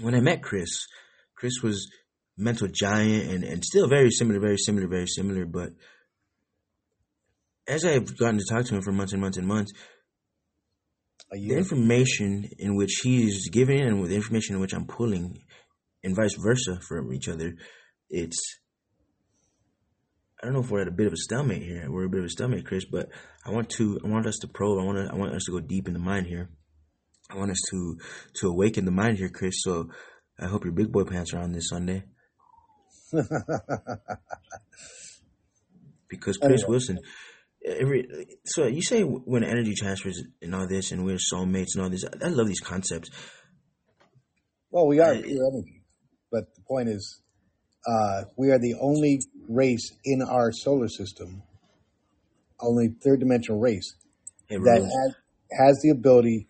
when 0.00 0.14
I 0.14 0.20
met 0.20 0.42
Chris, 0.42 0.86
Chris 1.34 1.62
was 1.62 1.90
mental 2.36 2.68
giant 2.68 3.30
and, 3.30 3.44
and 3.44 3.64
still 3.64 3.88
very 3.88 4.10
similar, 4.10 4.40
very 4.40 4.58
similar, 4.58 4.88
very 4.88 5.06
similar. 5.06 5.44
But 5.44 5.70
as 7.68 7.84
I've 7.84 8.16
gotten 8.16 8.38
to 8.38 8.44
talk 8.48 8.64
to 8.66 8.74
him 8.74 8.82
for 8.82 8.92
months 8.92 9.12
and 9.12 9.20
months 9.20 9.38
and 9.38 9.46
months, 9.46 9.72
the 11.30 11.56
information 11.56 12.50
in 12.58 12.76
which 12.76 13.00
he's 13.02 13.48
giving 13.48 13.80
and 13.80 14.00
with 14.00 14.10
the 14.10 14.16
information 14.16 14.54
in 14.54 14.60
which 14.60 14.74
I'm 14.74 14.86
pulling, 14.86 15.38
and 16.04 16.16
vice 16.16 16.34
versa 16.34 16.80
from 16.86 17.12
each 17.12 17.28
other, 17.28 17.54
it's 18.10 18.40
I 20.42 20.46
don't 20.46 20.54
know 20.54 20.60
if 20.60 20.70
we're 20.70 20.82
at 20.82 20.88
a 20.88 20.92
bit 20.92 21.06
of 21.06 21.12
a 21.12 21.16
stalemate 21.16 21.62
here. 21.62 21.88
We're 21.88 22.06
a 22.06 22.08
bit 22.08 22.18
of 22.18 22.26
a 22.26 22.30
stalemate, 22.30 22.66
Chris, 22.66 22.84
but 22.84 23.08
I 23.46 23.50
want 23.50 23.70
to 23.70 24.00
I 24.04 24.08
want 24.08 24.26
us 24.26 24.38
to 24.40 24.48
probe. 24.48 24.80
I 24.80 24.84
want 24.84 24.98
to 24.98 25.12
I 25.12 25.16
want 25.16 25.34
us 25.34 25.44
to 25.44 25.52
go 25.52 25.60
deep 25.60 25.86
in 25.86 25.94
the 25.94 26.00
mind 26.00 26.26
here. 26.26 26.50
I 27.32 27.36
want 27.36 27.50
us 27.50 27.60
to 27.70 27.98
to 28.40 28.48
awaken 28.48 28.84
the 28.84 28.90
mind 28.90 29.18
here, 29.18 29.30
Chris. 29.30 29.54
So 29.62 29.88
I 30.38 30.46
hope 30.46 30.64
your 30.64 30.72
big 30.72 30.92
boy 30.92 31.04
pants 31.04 31.32
are 31.32 31.38
on 31.38 31.52
this 31.52 31.68
Sunday 31.68 32.04
because 36.08 36.36
Chris 36.36 36.66
Wilson. 36.66 36.98
Every, 37.64 38.08
so 38.44 38.66
you 38.66 38.82
say 38.82 39.02
when 39.02 39.44
energy 39.44 39.74
transfers 39.76 40.20
and 40.42 40.52
all 40.52 40.66
this, 40.66 40.90
and 40.90 41.04
we're 41.04 41.18
soulmates 41.32 41.74
and 41.74 41.84
all 41.84 41.90
this. 41.90 42.04
I 42.04 42.28
love 42.28 42.48
these 42.48 42.60
concepts. 42.60 43.08
Well, 44.70 44.88
we 44.88 44.98
are 44.98 45.12
Uh, 45.12 45.22
pure 45.22 45.46
energy, 45.52 45.84
but 46.30 46.52
the 46.56 46.62
point 46.62 46.88
is, 46.88 47.20
uh, 47.86 48.24
we 48.36 48.50
are 48.50 48.58
the 48.58 48.74
only 48.80 49.20
race 49.48 49.92
in 50.04 50.22
our 50.22 50.50
solar 50.50 50.88
system, 50.88 51.44
only 52.58 52.88
third 53.04 53.20
dimensional 53.20 53.60
race 53.60 53.94
that 54.48 54.80
has, 54.82 55.14
has 55.52 55.80
the 55.82 55.90
ability 55.90 56.48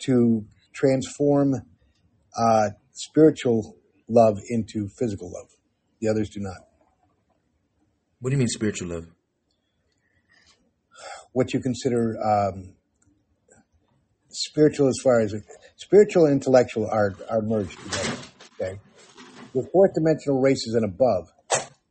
to 0.00 0.44
transform 0.72 1.54
uh, 2.36 2.68
spiritual 2.92 3.76
love 4.08 4.38
into 4.48 4.88
physical 4.98 5.30
love. 5.30 5.48
The 6.00 6.08
others 6.08 6.30
do 6.30 6.40
not. 6.40 6.56
What 8.20 8.30
do 8.30 8.34
you 8.34 8.38
mean 8.38 8.48
spiritual 8.48 8.88
love? 8.88 9.06
What 11.32 11.52
you 11.52 11.60
consider 11.60 12.16
um, 12.20 12.74
spiritual, 14.30 14.88
as 14.88 14.98
far 15.02 15.20
as 15.20 15.34
spiritual 15.76 16.24
and 16.24 16.34
intellectual, 16.34 16.88
are 16.90 17.14
are 17.30 17.42
merged 17.42 17.78
together. 17.82 18.16
Okay, 18.60 18.80
the 19.54 19.68
fourth 19.72 19.92
dimensional 19.94 20.40
races 20.40 20.74
and 20.74 20.84
above, 20.84 21.28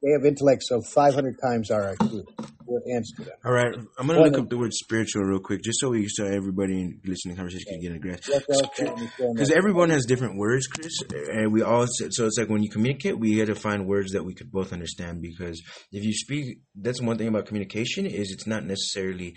they 0.02 0.12
have 0.12 0.26
intellects 0.26 0.70
of 0.72 0.86
500 0.86 1.38
times 1.41 1.72
our 1.72 1.96
IQ. 1.96 2.26
We're 2.67 2.82
to 2.82 3.23
them. 3.23 3.34
All 3.45 3.51
right, 3.51 3.73
I'm 3.97 4.08
gonna 4.08 4.19
Go 4.19 4.23
look 4.25 4.34
ahead. 4.34 4.43
up 4.43 4.49
the 4.49 4.58
word 4.58 4.73
spiritual 4.73 5.23
real 5.23 5.39
quick, 5.39 5.63
just 5.63 5.80
so 5.80 5.89
we 5.89 6.08
so 6.10 6.25
everybody 6.25 6.82
in 6.82 7.01
listening 7.06 7.36
to 7.36 7.41
the 7.41 7.47
conversation 7.47 7.65
can 7.71 7.82
get 7.82 7.91
a 7.95 7.99
grasp. 7.99 8.27
Yes, 8.27 8.43
I'll 8.51 8.69
try 8.69 8.86
to 8.86 8.91
understand 8.93 9.36
Because 9.36 9.51
everyone 9.51 9.89
has 9.89 10.06
different 10.06 10.38
words, 10.38 10.67
Chris, 10.67 10.93
and 11.32 11.53
we 11.53 11.62
all 11.62 11.88
so 11.88 12.25
it's 12.25 12.38
like 12.38 12.49
when 12.49 12.63
you 12.63 12.69
communicate, 12.69 13.17
we 13.17 13.38
had 13.38 13.47
to 13.47 13.56
find 13.56 13.88
words 13.88 14.12
that 14.12 14.25
we 14.25 14.34
could 14.34 14.51
both 14.51 14.73
understand. 14.73 15.21
Because 15.21 15.62
if 15.91 16.03
you 16.03 16.13
speak, 16.13 16.60
that's 16.75 17.01
one 17.01 17.17
thing 17.17 17.30
about 17.30 17.45
communication 17.45 18.06
is 18.06 18.32
it's 18.32 18.47
not 18.47 18.65
necessarily 18.65 19.36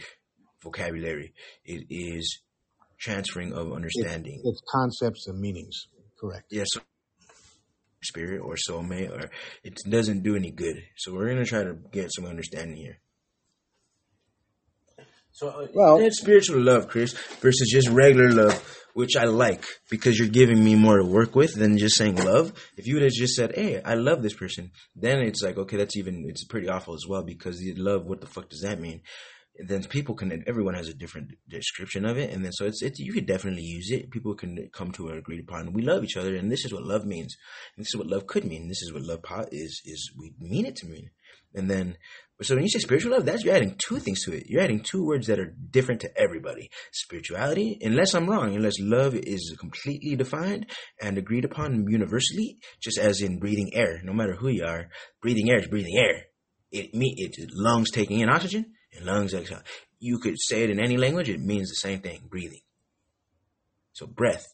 vocabulary; 0.62 1.32
it 1.64 1.86
is 1.88 2.40
transferring 2.98 3.52
of 3.52 3.72
understanding. 3.72 4.42
It's 4.44 4.60
concepts 4.72 5.26
and 5.28 5.38
meanings. 5.38 5.86
Correct. 6.20 6.46
Yes, 6.50 6.68
spirit 8.02 8.40
or 8.40 8.56
soulmate, 8.56 9.10
or 9.10 9.30
it 9.62 9.74
doesn't 9.88 10.22
do 10.22 10.34
any 10.36 10.50
good. 10.50 10.82
So 10.96 11.14
we're 11.14 11.28
gonna 11.28 11.44
try 11.44 11.62
to 11.62 11.76
get 11.92 12.10
some 12.12 12.26
understanding 12.26 12.76
here. 12.76 12.98
So, 15.40 15.48
uh, 15.48 15.68
Well- 15.72 16.10
spiritual 16.10 16.60
love, 16.60 16.86
Chris, 16.88 17.14
versus 17.40 17.70
just 17.72 17.88
regular 17.88 18.30
love, 18.30 18.62
which 18.92 19.16
I 19.16 19.24
like 19.24 19.64
because 19.88 20.18
you're 20.18 20.28
giving 20.28 20.62
me 20.62 20.74
more 20.74 20.98
to 20.98 21.02
work 21.04 21.34
with 21.34 21.54
than 21.54 21.78
just 21.78 21.96
saying 21.96 22.16
love. 22.16 22.52
If 22.76 22.86
you 22.86 22.96
would 22.96 23.04
have 23.04 23.12
just 23.12 23.36
said, 23.36 23.54
"Hey, 23.54 23.80
I 23.82 23.94
love 23.94 24.22
this 24.22 24.34
person," 24.34 24.70
then 24.94 25.20
it's 25.20 25.40
like, 25.40 25.56
okay, 25.56 25.78
that's 25.78 25.96
even 25.96 26.26
it's 26.28 26.44
pretty 26.44 26.68
awful 26.68 26.92
as 26.92 27.06
well 27.08 27.22
because 27.22 27.58
love. 27.78 28.04
What 28.04 28.20
the 28.20 28.26
fuck 28.26 28.50
does 28.50 28.60
that 28.60 28.82
mean? 28.82 29.00
Then 29.66 29.82
people 29.84 30.14
can 30.14 30.44
everyone 30.46 30.74
has 30.74 30.88
a 30.88 30.94
different 30.94 31.30
description 31.48 32.04
of 32.04 32.18
it, 32.18 32.28
and 32.34 32.44
then 32.44 32.52
so 32.52 32.66
it's 32.66 32.82
it's 32.82 32.98
you 32.98 33.14
could 33.14 33.24
definitely 33.24 33.62
use 33.62 33.90
it. 33.90 34.10
People 34.10 34.34
can 34.34 34.68
come 34.74 34.92
to 34.92 35.08
an 35.08 35.16
agreed 35.16 35.40
upon. 35.40 35.72
We 35.72 35.80
love 35.80 36.04
each 36.04 36.18
other, 36.18 36.36
and 36.36 36.52
this 36.52 36.66
is 36.66 36.72
what 36.74 36.84
love 36.84 37.06
means. 37.06 37.34
And 37.76 37.82
this 37.82 37.94
is 37.94 37.96
what 37.96 38.08
love 38.08 38.26
could 38.26 38.44
mean. 38.44 38.68
This 38.68 38.82
is 38.82 38.92
what 38.92 39.04
love 39.04 39.22
po- 39.22 39.48
is 39.50 39.80
is 39.86 40.12
we 40.18 40.34
mean 40.38 40.66
it 40.66 40.76
to 40.76 40.86
mean. 40.86 41.12
And 41.54 41.68
then, 41.70 41.96
so 42.42 42.54
when 42.54 42.64
you 42.64 42.70
say 42.70 42.78
spiritual 42.78 43.12
love, 43.12 43.26
that's 43.26 43.44
you're 43.44 43.54
adding 43.54 43.76
two 43.76 43.98
things 43.98 44.24
to 44.24 44.32
it. 44.32 44.44
You're 44.46 44.62
adding 44.62 44.80
two 44.80 45.04
words 45.04 45.26
that 45.26 45.38
are 45.38 45.54
different 45.70 46.00
to 46.02 46.20
everybody. 46.20 46.70
Spirituality, 46.92 47.78
unless 47.82 48.14
I'm 48.14 48.28
wrong, 48.28 48.54
unless 48.54 48.80
love 48.80 49.14
is 49.14 49.54
completely 49.58 50.16
defined 50.16 50.66
and 51.00 51.18
agreed 51.18 51.44
upon 51.44 51.86
universally, 51.88 52.58
just 52.80 52.98
as 52.98 53.20
in 53.20 53.38
breathing 53.38 53.72
air, 53.74 54.00
no 54.02 54.12
matter 54.12 54.34
who 54.34 54.48
you 54.48 54.64
are, 54.64 54.88
breathing 55.20 55.50
air 55.50 55.58
is 55.58 55.66
breathing 55.66 55.98
air. 55.98 56.26
It 56.70 56.94
me 56.94 57.14
it's 57.16 57.38
lungs 57.52 57.90
taking 57.90 58.20
in 58.20 58.30
oxygen 58.30 58.72
and 58.96 59.04
lungs 59.04 59.34
exhale. 59.34 59.62
You 59.98 60.18
could 60.18 60.40
say 60.40 60.62
it 60.62 60.70
in 60.70 60.80
any 60.80 60.96
language, 60.96 61.28
it 61.28 61.40
means 61.40 61.68
the 61.68 61.74
same 61.74 62.00
thing, 62.00 62.22
breathing. 62.30 62.60
So 63.92 64.06
breath 64.06 64.46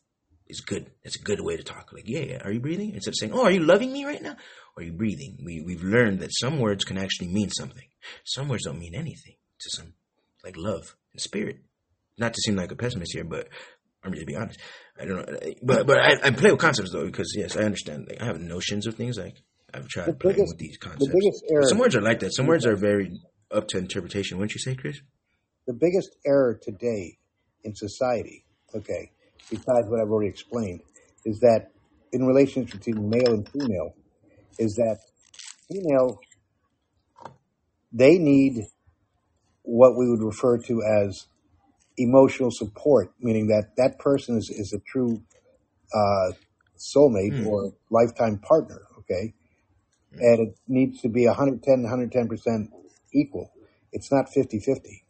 is 0.49 0.61
good. 0.61 0.91
That's 1.05 1.17
a 1.17 1.23
good 1.23 1.41
way 1.41 1.57
to 1.57 1.63
talk. 1.63 1.93
Like, 1.93 2.05
yeah, 2.09 2.21
yeah, 2.21 2.39
are 2.45 2.53
you 2.53 2.61
breathing? 2.61 2.93
Instead 2.95 3.11
of 3.11 3.17
saying, 3.19 3.33
oh, 3.33 3.43
are 3.45 3.51
you 3.51 3.61
loving 3.61 3.93
me 3.93 4.05
right 4.05 4.23
now? 4.23 4.37
Are 4.77 4.83
you 4.83 4.93
breathing? 4.93 5.39
We, 5.45 5.61
we've 5.63 5.83
learned 5.83 6.21
that 6.21 6.31
some 6.33 6.59
words 6.61 6.85
can 6.85 6.99
actually 6.99 7.29
mean 7.29 7.51
something. 7.51 7.87
Some 8.25 8.49
words 8.49 8.65
don't 8.65 8.79
mean 8.79 8.95
anything 8.95 9.35
to 9.61 9.71
some, 9.71 9.95
like 10.45 10.57
love 10.57 10.95
and 11.13 11.21
spirit. 11.21 11.59
Not 12.19 12.35
to 12.35 12.41
seem 12.41 12.57
like 12.57 12.71
a 12.73 12.77
pessimist 12.77 13.13
here, 13.13 13.25
but 13.25 13.49
I'm 14.05 14.13
just 14.15 14.27
be 14.27 14.37
honest. 14.37 14.61
I 15.01 15.05
don't 15.05 15.17
know, 15.17 15.39
but 15.63 15.87
but 15.87 15.99
I, 15.99 16.13
I 16.25 16.31
play 16.31 16.51
with 16.51 16.61
concepts 16.61 16.93
though 16.93 17.05
because 17.05 17.33
yes, 17.37 17.57
I 17.57 17.63
understand. 17.63 18.07
Like, 18.09 18.23
I 18.23 18.25
have 18.27 18.41
notions 18.41 18.87
of 18.87 18.95
things. 18.95 19.19
Like 19.19 19.43
I've 19.75 19.89
tried 19.89 20.07
The 20.07 20.13
playing 20.15 20.37
biggest- 20.37 20.53
with 20.55 20.59
these 20.59 20.79
concepts. 20.79 21.07
But 21.13 21.53
error, 21.55 21.67
some 21.67 21.79
words 21.79 21.97
are 21.97 22.01
like 22.01 22.21
that. 22.21 22.35
Some 22.35 22.47
words 22.47 22.65
are 22.65 22.77
very 22.77 23.21
up 23.51 23.67
to 23.69 23.79
interpretation. 23.79 24.39
Wouldn't 24.39 24.55
you 24.55 24.61
say, 24.61 24.75
Chris? 24.75 25.01
the 25.67 25.73
biggest 25.75 26.17
error 26.25 26.59
today 26.63 27.19
in 27.65 27.75
society, 27.75 28.45
okay, 28.75 29.11
besides 29.51 29.89
what 29.89 30.01
I've 30.01 30.11
already 30.11 30.31
explained, 30.31 30.81
is 31.25 31.41
that 31.41 31.71
in 32.13 32.27
relations 32.27 32.71
between 32.71 33.11
male 33.11 33.35
and 33.35 33.49
female, 33.49 33.95
is 34.59 34.75
that 34.77 34.99
female 35.71 36.21
they 37.93 38.19
need 38.19 38.67
what 39.63 39.97
we 39.97 40.09
would 40.11 40.23
refer 40.23 40.59
to 40.59 40.83
as 40.83 41.27
emotional 41.99 42.51
support, 42.51 43.13
meaning 43.21 43.49
that 43.49 43.71
that 43.77 43.99
person 43.99 44.37
is, 44.37 44.51
is 44.51 44.73
a 44.73 44.81
true 44.91 45.23
uh, 45.95 46.33
soulmate 46.79 47.37
Hmm. 47.37 47.47
or 47.47 47.73
lifetime 47.91 48.39
partner, 48.39 48.83
okay? 48.99 49.35
And 50.21 50.49
it 50.49 50.59
needs 50.69 51.01
to 51.03 51.09
be 51.09 51.27
110, 51.27 51.85
110% 51.85 52.69
equal. 53.15 53.51
It's 53.93 54.13
not 54.13 54.33
50 54.33 54.61
50. 54.61 55.05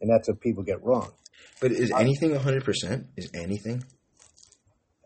And 0.00 0.10
that's 0.10 0.28
what 0.28 0.40
people 0.40 0.62
get 0.62 0.82
wrong. 0.82 1.12
But 1.60 1.72
is 1.72 1.92
anything 1.92 2.30
100%? 2.32 3.06
Is 3.16 3.30
anything? 3.34 3.84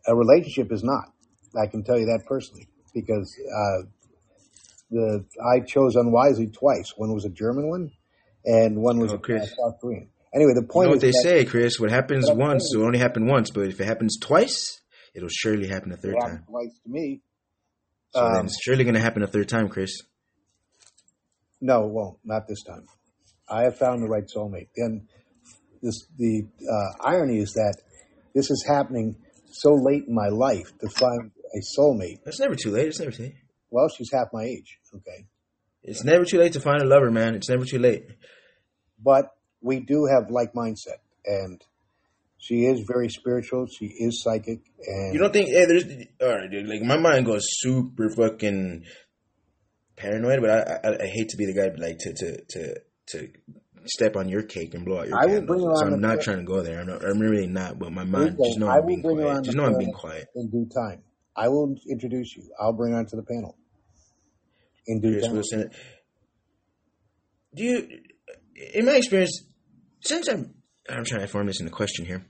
A 0.06 0.14
relationship 0.14 0.70
is 0.72 0.82
not. 0.84 1.04
I 1.60 1.66
can 1.66 1.82
tell 1.84 1.98
you 1.98 2.06
that 2.06 2.24
personally 2.26 2.68
because 2.94 3.34
uh, 3.48 3.86
the 4.90 5.24
I 5.54 5.60
chose 5.60 5.96
unwisely 5.96 6.48
twice. 6.48 6.92
One 6.96 7.12
was 7.14 7.24
a 7.24 7.30
German 7.30 7.68
one, 7.68 7.90
and 8.44 8.76
one 8.82 8.98
was 8.98 9.12
Oh, 9.12 9.16
a 9.16 9.18
Chris. 9.18 9.48
South 9.50 9.80
Korean. 9.80 10.08
Anyway, 10.34 10.52
the 10.54 10.60
You 10.62 10.66
point 10.66 10.88
know 10.90 10.94
is 10.96 11.02
what 11.02 11.12
they 11.12 11.12
say, 11.12 11.44
Chris? 11.44 11.78
What 11.80 11.90
happens 11.90 12.30
once 12.30 12.72
will 12.74 12.84
only 12.86 12.98
happen 12.98 13.26
once, 13.26 13.50
but 13.50 13.66
if 13.68 13.80
it 13.80 13.84
happens 13.86 14.18
twice, 14.20 14.80
it'll 15.14 15.28
surely 15.30 15.68
happen 15.68 15.92
a 15.92 15.96
third 15.96 16.16
time. 16.20 16.44
twice 16.48 16.76
to 16.84 16.90
me. 16.90 17.22
So 18.12 18.20
Um, 18.20 18.46
it's 18.46 18.58
surely 18.62 18.84
going 18.84 18.94
to 18.94 19.00
happen 19.00 19.22
a 19.22 19.26
third 19.28 19.48
time, 19.48 19.68
Chris. 19.68 19.92
No, 21.60 21.84
it 21.86 21.90
won't. 21.92 22.18
Not 22.24 22.46
this 22.48 22.62
time. 22.64 22.84
I 23.48 23.62
have 23.62 23.76
found 23.78 24.02
the 24.02 24.08
right 24.08 24.24
soulmate. 24.26 24.68
Then 24.76 25.06
this 25.84 25.98
the 26.18 26.46
uh, 26.76 26.90
irony 27.12 27.38
is 27.38 27.52
that 27.52 27.74
this 28.34 28.50
is 28.50 28.64
happening 28.66 29.16
so 29.52 29.70
late 29.74 30.04
in 30.08 30.14
my 30.14 30.28
life 30.46 30.68
to 30.80 30.88
find 30.88 31.30
a 31.54 31.60
soulmate. 31.78 32.18
It's 32.26 32.40
never 32.40 32.56
too 32.56 32.70
late. 32.72 32.88
It's 32.88 32.98
never 32.98 33.12
too 33.12 33.24
late. 33.24 33.34
Well, 33.70 33.88
she's 33.88 34.10
half 34.12 34.28
my 34.32 34.44
age. 34.44 34.78
Okay, 34.96 35.26
It's 35.82 36.02
never 36.04 36.24
too 36.24 36.38
late 36.38 36.52
to 36.54 36.60
find 36.60 36.80
a 36.82 36.86
lover, 36.94 37.10
man. 37.10 37.34
It's 37.34 37.48
never 37.48 37.64
too 37.64 37.78
late. 37.78 38.04
but 39.02 39.26
we 39.60 39.80
do 39.80 40.06
have 40.12 40.30
like 40.30 40.52
mindset, 40.52 41.00
and 41.24 41.60
she 42.38 42.66
is 42.66 42.80
very 42.94 43.08
spiritual. 43.08 43.66
She 43.66 43.86
is 43.86 44.22
psychic, 44.22 44.60
and 44.86 45.14
You 45.14 45.20
don't 45.20 45.32
think? 45.32 45.48
Hey, 45.48 45.64
there's 45.66 45.84
all 46.20 46.36
right, 46.38 46.50
dude. 46.50 46.68
Like 46.68 46.82
my 46.82 46.98
mind 46.98 47.26
goes 47.26 47.44
super 47.62 48.08
fucking 48.10 48.84
paranoid, 49.96 50.40
but 50.40 50.50
I, 50.50 50.88
I 50.88 51.02
I 51.04 51.06
hate 51.06 51.28
to 51.30 51.36
be 51.36 51.46
the 51.46 51.54
guy 51.54 51.70
like 51.78 51.98
to 52.00 52.12
to 52.12 52.44
to 52.52 52.74
to 53.10 53.28
step 53.86 54.16
on 54.16 54.28
your 54.28 54.42
cake 54.42 54.74
and 54.74 54.84
blow 54.84 55.00
out 55.00 55.08
your 55.08 55.18
I 55.18 55.26
will 55.26 55.32
candles. 55.40 55.46
bring 55.46 55.60
you 55.60 55.76
So 55.76 55.86
on 55.86 55.92
I'm 55.94 56.00
not 56.00 56.20
trying 56.22 56.38
to 56.38 56.44
go 56.44 56.62
there. 56.62 56.80
I'm, 56.80 56.86
not, 56.86 57.04
I'm 57.04 57.18
really 57.18 57.46
not. 57.46 57.78
But 57.78 57.92
my 57.92 58.04
mind, 58.04 58.38
just 58.44 58.58
know 58.58 58.68
I 58.68 58.78
I'm 58.78 58.86
being 58.86 59.02
quiet. 59.02 59.44
Just 59.44 59.56
know 59.56 59.64
I'm 59.64 59.78
being 59.78 59.92
quiet. 59.92 60.28
in 60.34 60.50
due 60.50 60.68
time. 60.74 61.02
I 61.36 61.48
will 61.48 61.74
introduce 61.90 62.36
you. 62.36 62.44
I'll 62.60 62.72
bring 62.72 62.92
her 62.92 62.98
onto 62.98 63.16
the 63.16 63.22
panel 63.24 63.56
in 64.86 65.00
due 65.00 65.12
Chris 65.12 65.24
time. 65.26 65.34
Wilson. 65.34 65.70
Do 67.54 67.62
you, 67.64 67.88
in 68.74 68.84
my 68.86 68.92
experience, 68.92 69.44
since 70.00 70.28
I'm, 70.28 70.54
I'm 70.88 71.04
trying 71.04 71.20
to 71.22 71.28
form 71.28 71.46
this 71.46 71.60
in 71.60 71.66
a 71.66 71.70
question 71.70 72.04
here. 72.04 72.26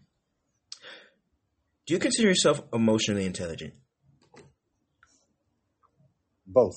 Do 1.87 1.93
you 1.95 2.01
consider 2.01 2.29
yourself 2.29 2.63
emotionally 2.73 3.27
intelligent? 3.27 3.75
Both. 6.47 6.75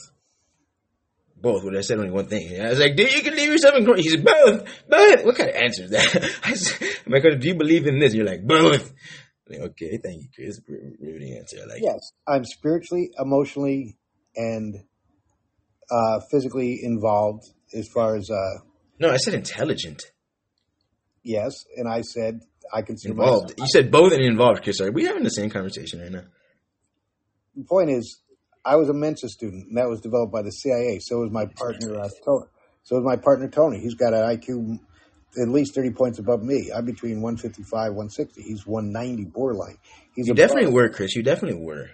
Both. 1.40 1.64
Well, 1.64 1.78
I 1.78 1.82
said 1.82 2.00
only 2.00 2.12
one 2.12 2.28
thing. 2.28 2.60
I 2.60 2.70
was 2.70 2.80
like, 2.80 2.96
"Dude, 2.96 3.14
you 3.14 3.22
can 3.22 3.36
leave 3.36 3.50
yourself 3.50 3.76
in." 3.76 3.86
He 3.98 4.10
said, 4.10 4.26
"Both, 4.26 4.64
both." 4.90 5.24
What 5.26 5.36
kind 5.36 5.50
of 5.50 5.56
answer 5.56 5.84
is 5.84 5.92
that? 5.92 6.40
I 6.44 6.54
said, 6.54 6.88
I'm 7.06 7.12
like, 7.12 7.24
"Do 7.40 7.48
you 7.48 7.56
believe 7.56 7.86
in 7.86 8.00
this?" 8.00 8.14
You're 8.14 8.26
like, 8.26 8.46
"Both." 8.46 8.92
Like, 9.50 9.60
okay, 9.60 9.98
thank 10.04 10.24
you, 10.24 10.28
Chris. 10.36 10.60
Really 10.68 11.38
answer. 11.38 11.58
I 11.62 11.66
like. 11.66 11.78
it. 11.78 11.84
Yes, 11.84 12.12
I'm 12.28 12.44
spiritually, 12.44 13.12
emotionally, 13.20 13.98
and 14.36 14.76
uh, 15.90 16.20
physically 16.32 16.80
involved 16.84 17.44
as 17.74 17.88
far 17.94 18.16
as 18.16 18.30
uh, 18.30 18.60
No, 19.00 19.10
I 19.10 19.18
said 19.18 19.34
intelligent, 19.36 20.04
yes. 21.24 21.54
And 21.78 21.88
I 21.88 22.02
said 22.02 22.42
I 22.74 22.82
consider 22.82 23.14
involved. 23.14 23.52
myself. 23.52 23.60
You 23.60 23.68
said 23.68 23.92
both 23.92 24.12
and 24.12 24.22
involved, 24.24 24.64
Chris. 24.64 24.82
Are 24.82 24.92
we 24.92 25.06
having 25.06 25.24
the 25.24 25.30
same 25.30 25.50
conversation 25.50 26.02
right 26.02 26.12
now? 26.12 26.24
The 27.56 27.64
point 27.64 27.90
is, 27.90 28.20
I 28.68 28.76
was 28.76 28.90
a 28.90 28.94
Mensa 28.94 29.30
student, 29.30 29.68
and 29.70 29.78
that 29.78 29.88
was 29.88 30.02
developed 30.02 30.34
by 30.34 30.42
the 30.42 30.52
CIA. 30.52 31.00
So 31.00 31.20
was 31.20 31.32
my 31.32 31.46
partner, 31.46 32.00
uh, 32.00 32.10
Tony. 32.26 32.46
So 32.84 32.98
was 32.98 33.06
my 33.06 33.16
partner 33.16 33.48
Tony. 33.48 33.80
He's 33.80 33.96
got 33.96 34.14
an 34.14 34.20
IQ 34.20 34.80
at 35.42 35.48
least 35.48 35.74
thirty 35.74 35.92
points 35.92 36.20
above 36.20 36.44
me. 36.44 36.70
I'm 36.76 36.86
between 36.86 37.22
155, 37.22 37.72
160. 37.72 38.42
He's 38.42 38.68
190 38.68 39.32
borderline. 39.32 39.78
He's 40.16 40.28
You 40.28 40.34
definitely 40.34 40.74
were, 40.74 40.90
Chris. 40.90 41.16
You 41.16 41.24
definitely 41.24 41.64
were. 41.64 41.90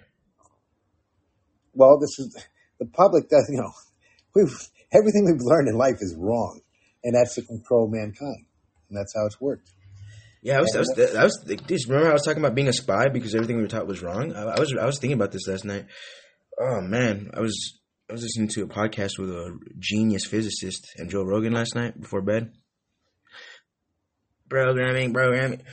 Well, 1.76 2.00
this 2.00 2.18
is 2.18 2.36
the 2.80 2.86
public. 2.86 3.30
Does 3.30 3.48
you 3.52 3.62
know? 3.62 3.72
We've 4.36 4.56
everything 4.92 5.26
we've 5.26 5.42
learned 5.42 5.68
in 5.68 5.78
life 5.78 5.98
is 6.00 6.16
wrong, 6.18 6.60
and 7.04 7.14
that's 7.14 7.36
to 7.36 7.44
control 7.44 7.88
mankind, 7.88 8.46
and 8.90 8.98
that's 8.98 9.14
how 9.16 9.28
it's 9.28 9.40
worked. 9.40 9.70
Yeah, 10.42 10.58
I 10.58 10.62
was, 10.62 10.76
I 10.76 10.80
was, 10.80 11.16
I 11.16 11.24
was, 11.24 11.46
like, 11.48 11.68
dude, 11.68 11.80
remember 11.88 12.10
I 12.10 12.14
was 12.14 12.24
talking 12.24 12.44
about 12.44 12.54
being 12.54 12.68
a 12.68 12.74
spy 12.74 13.08
because 13.08 13.34
everything 13.34 13.56
we 13.56 13.62
were 13.62 13.70
taught 13.70 13.88
was 13.88 14.02
wrong. 14.02 14.36
I, 14.36 14.42
I 14.42 14.60
was, 14.60 14.76
I 14.76 14.86
was 14.86 15.00
thinking 15.00 15.16
about 15.16 15.32
this 15.32 15.48
last 15.48 15.64
night. 15.64 15.86
Oh 16.60 16.82
man, 16.82 17.32
I 17.34 17.42
was, 17.42 17.80
I 18.10 18.14
was 18.14 18.24
listening 18.24 18.50
to 18.50 18.64
a 18.64 18.68
podcast 18.68 19.18
with 19.18 19.30
a 19.30 19.58
genius 19.80 20.26
physicist 20.26 20.88
and 20.98 21.10
Joe 21.10 21.24
Rogan 21.24 21.54
last 21.54 21.76
night 21.76 22.00
before 22.00 22.22
bed. 22.22 22.54
Programming, 24.50 25.14
programming, 25.14 25.64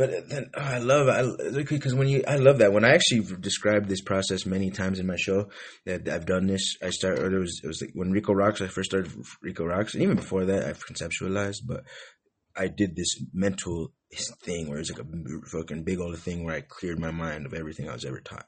but 0.00 0.30
then 0.30 0.50
oh, 0.56 0.60
I 0.60 0.78
love, 0.78 1.08
I 1.08 1.62
because 1.62 1.94
when 1.94 2.08
you, 2.08 2.24
I 2.26 2.36
love 2.36 2.58
that 2.58 2.72
when 2.72 2.86
I 2.86 2.94
actually 2.94 3.26
described 3.38 3.86
this 3.86 4.00
process 4.00 4.46
many 4.46 4.70
times 4.70 4.98
in 4.98 5.06
my 5.06 5.16
show 5.16 5.50
that 5.84 6.08
I've 6.08 6.24
done 6.24 6.46
this. 6.46 6.76
I 6.82 6.88
started, 6.88 7.22
or 7.22 7.36
it 7.36 7.40
was, 7.40 7.60
it 7.62 7.66
was 7.66 7.82
like 7.82 7.90
when 7.92 8.10
Rico 8.10 8.32
Rocks. 8.32 8.62
I 8.62 8.68
first 8.68 8.90
started 8.90 9.12
Rico 9.42 9.66
Rocks, 9.66 9.92
and 9.92 10.02
even 10.02 10.16
before 10.16 10.46
that, 10.46 10.64
I've 10.64 10.86
conceptualized, 10.86 11.66
but 11.66 11.84
I 12.56 12.68
did 12.68 12.96
this 12.96 13.22
mental 13.34 13.92
thing 14.42 14.70
where 14.70 14.78
it's 14.78 14.90
like 14.90 15.02
a 15.02 15.48
fucking 15.50 15.84
big 15.84 16.00
old 16.00 16.18
thing 16.18 16.44
where 16.44 16.54
I 16.54 16.62
cleared 16.62 16.98
my 16.98 17.10
mind 17.10 17.44
of 17.44 17.52
everything 17.52 17.88
I 17.88 17.92
was 17.92 18.06
ever 18.06 18.20
taught. 18.20 18.46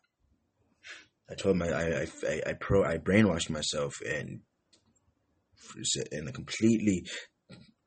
I 1.32 1.34
told 1.34 1.56
my 1.56 1.68
I 1.68 2.06
I 2.26 2.42
I, 2.46 2.52
pro 2.52 2.84
I 2.84 2.98
brainwashed 2.98 3.48
myself 3.48 4.00
and 4.06 4.40
and 6.12 6.34
completely 6.34 7.06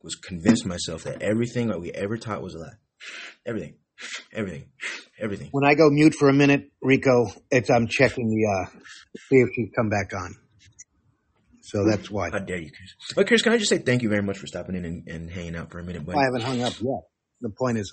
was 0.02 0.16
convinced 0.16 0.66
myself 0.66 1.04
that 1.04 1.22
everything 1.22 1.68
that 1.68 1.80
we 1.80 1.92
ever 1.92 2.18
taught 2.18 2.42
was 2.42 2.56
a 2.56 2.60
lie. 2.60 2.78
Everything, 3.46 3.76
everything, 4.34 4.66
everything. 5.20 5.50
When 5.52 5.64
I 5.64 5.76
go 5.76 5.90
mute 5.90 6.16
for 6.16 6.30
a 6.30 6.34
minute, 6.34 6.72
Rico, 6.82 7.26
it's 7.52 7.70
I'm 7.70 7.88
checking 7.88 8.28
the 8.28 8.46
uh, 8.48 8.80
see 9.30 9.38
if 9.38 9.50
she's 9.56 9.70
come 9.76 9.90
back 9.90 10.14
on. 10.14 10.36
So 11.62 11.84
that's 11.86 12.10
why. 12.10 12.30
How 12.32 12.40
dare 12.40 12.58
you, 12.58 12.72
Chris? 12.72 13.16
But 13.16 13.28
Chris, 13.28 13.42
can 13.42 13.54
I 13.54 13.58
just 13.58 13.70
say 13.70 13.80
thank 13.80 14.02
you 14.02 14.10
very 14.10 14.22
much 14.22 14.38
for 14.38 14.48
stopping 14.48 14.76
in 14.76 14.86
and, 14.86 15.08
and 15.08 15.30
hanging 15.30 15.56
out 15.56 15.72
for 15.72 15.80
a 15.80 15.84
minute? 15.84 16.06
But 16.06 16.16
I 16.16 16.24
haven't 16.24 16.42
hung 16.42 16.62
up 16.62 16.74
yet. 16.80 17.02
The 17.42 17.50
point 17.50 17.78
is, 17.78 17.92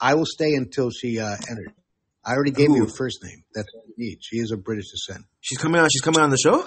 I 0.00 0.14
will 0.14 0.26
stay 0.26 0.54
until 0.54 0.90
she 0.90 1.20
uh, 1.20 1.36
enters. 1.48 1.68
I 2.26 2.32
already 2.32 2.52
gave 2.52 2.70
you 2.70 2.76
Who? 2.76 2.86
her 2.86 2.92
first 2.96 3.22
name. 3.22 3.44
That's 3.54 3.68
what 3.74 3.84
you 3.86 3.94
need. 3.98 4.18
She 4.22 4.36
is 4.36 4.50
of 4.50 4.64
British 4.64 4.90
descent. 4.90 5.24
she's 5.40 5.58
coming 5.58 5.80
on. 5.80 5.88
She's 5.90 6.00
coming 6.00 6.20
on 6.20 6.30
the 6.30 6.38
show. 6.38 6.66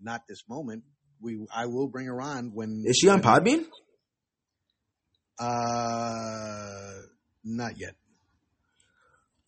Not 0.00 0.22
this 0.28 0.42
moment. 0.48 0.84
We 1.20 1.44
I 1.54 1.66
will 1.66 1.88
bring 1.88 2.06
her 2.06 2.20
on 2.20 2.52
when. 2.54 2.84
Is 2.86 2.98
she 3.00 3.08
on 3.08 3.20
Podbean? 3.20 3.64
Uh, 5.40 7.02
not 7.44 7.78
yet. 7.78 7.94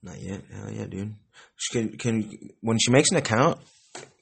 Not 0.02 0.20
yet. 0.20 0.42
Hell 0.52 0.70
yeah, 0.72 0.86
dude. 0.86 1.14
She 1.56 1.78
can 1.78 1.98
can 1.98 2.30
when 2.60 2.78
she 2.78 2.90
makes 2.90 3.10
an 3.10 3.16
account, 3.16 3.60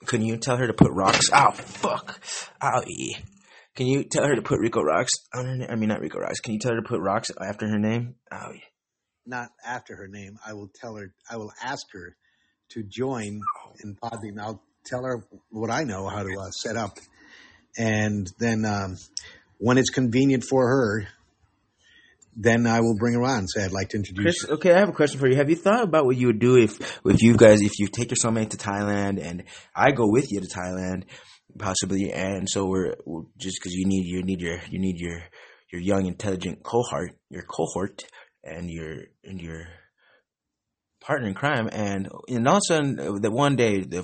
can 0.07 0.23
you 0.23 0.37
tell 0.37 0.57
her 0.57 0.67
to 0.67 0.73
put 0.73 0.91
rocks? 0.93 1.29
Oh 1.33 1.53
fuck. 1.53 2.21
Ow. 2.63 2.83
yeah. 2.87 3.19
Can 3.75 3.87
you 3.87 4.03
tell 4.03 4.27
her 4.27 4.35
to 4.35 4.43
put 4.43 4.59
Rico 4.59 4.83
Rocks 4.83 5.13
on 5.33 5.47
her 5.47 5.57
name? 5.57 5.69
I 5.71 5.77
mean, 5.77 5.89
not 5.89 6.01
Rico 6.01 6.19
Rocks. 6.19 6.41
Can 6.41 6.53
you 6.53 6.59
tell 6.59 6.73
her 6.73 6.81
to 6.81 6.89
put 6.89 7.01
rocks 7.01 7.31
after 7.41 7.69
her 7.69 7.79
name? 7.79 8.17
Oh, 8.33 8.51
yeah. 8.53 8.61
Not 9.29 9.51
after 9.63 9.95
her 9.95 10.09
name. 10.09 10.39
I 10.45 10.55
will 10.55 10.71
tell 10.75 10.97
her. 10.97 11.13
I 11.31 11.37
will 11.37 11.53
ask 11.63 11.85
her 11.93 12.17
to 12.71 12.83
join 12.83 13.43
in 13.85 13.95
Podbean. 13.95 14.41
I'll 14.41 14.63
tell 14.87 15.05
her 15.05 15.23
what 15.51 15.71
I 15.71 15.85
know 15.85 16.09
how 16.09 16.23
to 16.23 16.31
uh, 16.41 16.51
set 16.51 16.77
up, 16.77 16.97
and 17.77 18.27
then 18.39 18.65
um, 18.65 18.97
when 19.59 19.77
it's 19.77 19.91
convenient 19.91 20.45
for 20.45 20.67
her, 20.67 21.09
then 22.35 22.67
I 22.67 22.81
will 22.81 22.97
bring 22.97 23.13
her 23.15 23.23
on. 23.23 23.47
Say 23.49 23.67
I'd 23.67 23.73
like 23.73 23.91
to 23.91 23.99
introduce. 23.99 24.45
Chris, 24.45 24.51
okay, 24.53 24.73
I 24.73 24.79
have 24.79 24.89
a 24.89 24.93
question 24.93 25.21
for 25.21 25.29
you. 25.29 25.37
Have 25.37 25.51
you 25.51 25.57
thought 25.57 25.83
about 25.83 26.07
what 26.07 26.17
you 26.17 26.29
would 26.29 26.39
do 26.39 26.57
if, 26.57 26.81
if 27.05 27.21
you 27.21 27.37
guys, 27.37 27.61
if 27.61 27.79
you 27.79 27.89
take 27.89 28.11
your 28.11 28.17
soulmate 28.17 28.51
to 28.51 28.57
Thailand 28.57 29.23
and 29.23 29.45
I 29.77 29.91
go 29.91 30.09
with 30.09 30.33
you 30.33 30.41
to 30.41 30.47
Thailand, 30.47 31.05
possibly, 31.59 32.13
and 32.13 32.49
so 32.49 32.65
we're, 32.65 32.95
we're 33.05 33.25
just 33.37 33.59
because 33.61 33.75
you 33.75 33.87
need 33.87 34.07
you 34.07 34.23
need 34.23 34.41
your 34.41 34.59
you 34.71 34.79
need 34.79 34.99
your 34.99 35.21
your 35.71 35.83
young 35.83 36.07
intelligent 36.07 36.63
cohort, 36.63 37.13
your 37.29 37.43
cohort, 37.43 38.05
and 38.45 38.71
your 38.71 38.97
and 39.25 39.41
your 39.41 39.67
partner 41.01 41.29
in 41.29 41.35
crime, 41.35 41.69
and 41.73 42.09
and 42.29 42.49
all 42.49 42.57
of 42.57 42.63
a 42.69 42.75
sudden, 42.75 43.01
uh, 43.01 43.19
that 43.21 43.33
one 43.33 43.57
day, 43.57 43.81
the 43.81 44.03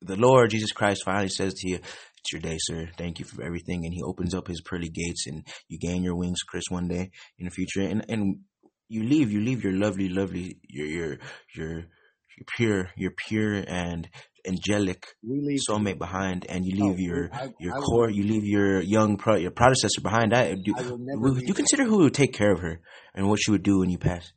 the 0.00 0.16
Lord 0.16 0.50
Jesus 0.50 0.72
Christ 0.72 1.02
finally 1.04 1.28
says 1.28 1.54
to 1.54 1.68
you, 1.68 1.76
"It's 1.76 2.32
your 2.32 2.40
day, 2.40 2.58
sir. 2.60 2.88
Thank 2.96 3.18
you 3.18 3.24
for 3.24 3.42
everything," 3.42 3.84
and 3.84 3.94
He 3.94 4.02
opens 4.02 4.34
up 4.34 4.48
His 4.48 4.60
pearly 4.60 4.88
gates, 4.88 5.26
and 5.26 5.46
you 5.68 5.78
gain 5.78 6.02
your 6.02 6.16
wings, 6.16 6.42
Chris, 6.46 6.64
one 6.68 6.88
day 6.88 7.10
in 7.38 7.44
the 7.44 7.50
future, 7.50 7.82
and 7.82 8.04
and 8.08 8.40
you 8.88 9.02
leave, 9.02 9.30
you 9.30 9.40
leave 9.40 9.62
your 9.62 9.74
lovely, 9.74 10.08
lovely, 10.08 10.58
your 10.68 10.86
your 10.86 11.18
your, 11.54 11.74
your 11.74 12.46
pure, 12.56 12.90
your 12.96 13.12
pure 13.26 13.64
and 13.66 14.08
angelic 14.48 15.06
leave. 15.22 15.60
soulmate 15.68 15.98
behind, 15.98 16.46
and 16.48 16.64
you 16.64 16.74
leave 16.84 16.98
your 16.98 17.28
I- 17.32 17.52
your 17.60 17.74
I 17.74 17.78
will- 17.78 17.84
core, 17.86 18.10
you 18.10 18.24
leave 18.24 18.44
your 18.44 18.80
young 18.80 19.16
pro, 19.16 19.36
your 19.36 19.50
predecessor 19.52 20.00
behind. 20.00 20.34
I, 20.34 20.54
do, 20.54 20.74
I 20.76 20.82
will 20.82 20.98
would 20.98 21.34
leave- 21.36 21.48
you 21.48 21.54
consider 21.54 21.84
who 21.84 21.98
would 21.98 22.14
take 22.14 22.32
care 22.32 22.52
of 22.52 22.60
her 22.60 22.80
and 23.14 23.28
what 23.28 23.38
she 23.42 23.50
would 23.50 23.62
do 23.62 23.78
when 23.80 23.90
you 23.90 23.98
pass? 23.98 24.32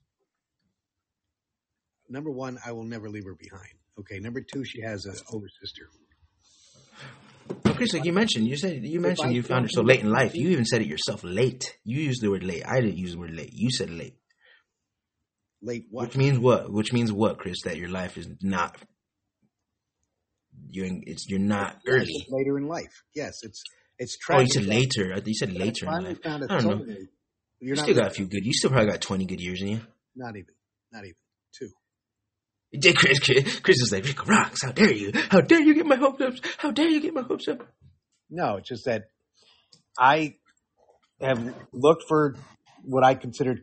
Number 2.10 2.30
one, 2.32 2.58
I 2.66 2.72
will 2.74 2.84
never 2.84 3.10
leave 3.10 3.24
her 3.26 3.36
behind. 3.36 3.74
Okay. 4.00 4.20
Number 4.20 4.42
two, 4.54 4.64
she 4.66 4.82
has 4.82 5.06
an 5.06 5.16
older 5.34 5.48
sister. 5.62 5.84
Well, 7.66 7.74
Chris, 7.76 7.94
like 7.94 8.06
you 8.06 8.14
mentioned, 8.14 8.48
you 8.48 8.58
said 8.58 8.84
you 8.84 9.00
mentioned 9.00 9.34
you 9.34 9.44
found 9.44 9.66
her 9.66 9.70
so 9.70 9.82
late 9.82 10.02
in 10.02 10.10
life. 10.12 10.36
You 10.36 10.50
even 10.50 10.66
said 10.66 10.82
it 10.82 10.88
yourself, 10.88 11.24
late. 11.24 11.78
You 11.84 12.02
used 12.02 12.22
the 12.22 12.30
word 12.30 12.44
late. 12.44 12.64
I 12.66 12.80
didn't 12.82 12.98
use 12.98 13.14
the 13.14 13.20
word 13.20 13.32
late. 13.36 13.52
You 13.54 13.70
said 13.72 13.90
late, 13.90 14.16
Late 15.62 15.86
what? 15.90 16.08
which 16.08 16.18
means 16.18 16.40
what? 16.40 16.72
Which 16.72 16.92
means 16.94 17.12
what, 17.12 17.38
Chris? 17.40 17.58
That 17.66 17.78
your 17.78 17.90
life 17.90 18.18
is 18.18 18.28
not. 18.42 18.78
You're 20.70 20.86
in, 20.86 21.04
it's 21.08 21.28
you're 21.30 21.40
not 21.40 21.78
Yes, 21.86 21.96
early. 21.96 22.26
later 22.30 22.58
in 22.58 22.68
life. 22.68 23.04
Yes, 23.16 23.40
it's 23.44 23.62
it's 23.98 24.18
Oh, 24.32 24.40
you 24.40 24.48
said 24.48 24.66
later. 24.66 25.12
I 25.14 25.16
think 25.16 25.28
You 25.28 25.34
said 25.36 25.50
I 25.50 25.60
later 25.60 25.86
in 25.86 25.92
finally 25.92 26.10
life. 26.14 26.24
found 26.24 26.44
a 26.44 26.52
I 26.52 26.62
don't 26.62 26.66
know. 26.80 26.86
You 26.86 27.08
You're 27.60 27.76
not 27.76 27.84
still 27.84 27.96
got 27.96 28.08
a 28.08 28.12
few 28.12 28.26
good. 28.26 28.46
You 28.46 28.54
still 28.54 28.70
probably 28.72 28.90
got 28.92 29.02
twenty 29.02 29.26
good 29.26 29.42
years 29.42 29.62
in 29.62 29.68
you. 29.68 29.82
not 30.16 30.36
even 30.36 30.54
not 30.92 31.04
even 31.04 31.16
two. 31.58 31.70
Yeah, 32.74 32.94
Chris, 32.94 33.20
Chris, 33.20 33.60
Chris 33.60 33.82
is 33.82 33.92
like, 33.92 34.06
Rico 34.06 34.24
Roxx. 34.24 34.64
How 34.64 34.72
dare 34.72 34.94
you? 34.94 35.12
How 35.30 35.42
dare 35.42 35.60
you 35.60 35.74
get 35.76 35.86
my 35.86 35.98
hopes 35.98 36.22
up? 36.22 36.34
How 36.58 36.72
dare 36.72 36.88
you 36.88 37.02
get 37.02 37.14
my 37.14 37.22
hopes 37.22 37.48
up? 37.50 37.68
No, 38.30 38.56
it's 38.58 38.70
just 38.70 38.86
that 38.86 39.04
I 40.00 40.36
have 41.20 41.54
looked 41.74 42.04
for 42.08 42.36
what 42.84 43.04
I 43.04 43.16
consider 43.16 43.56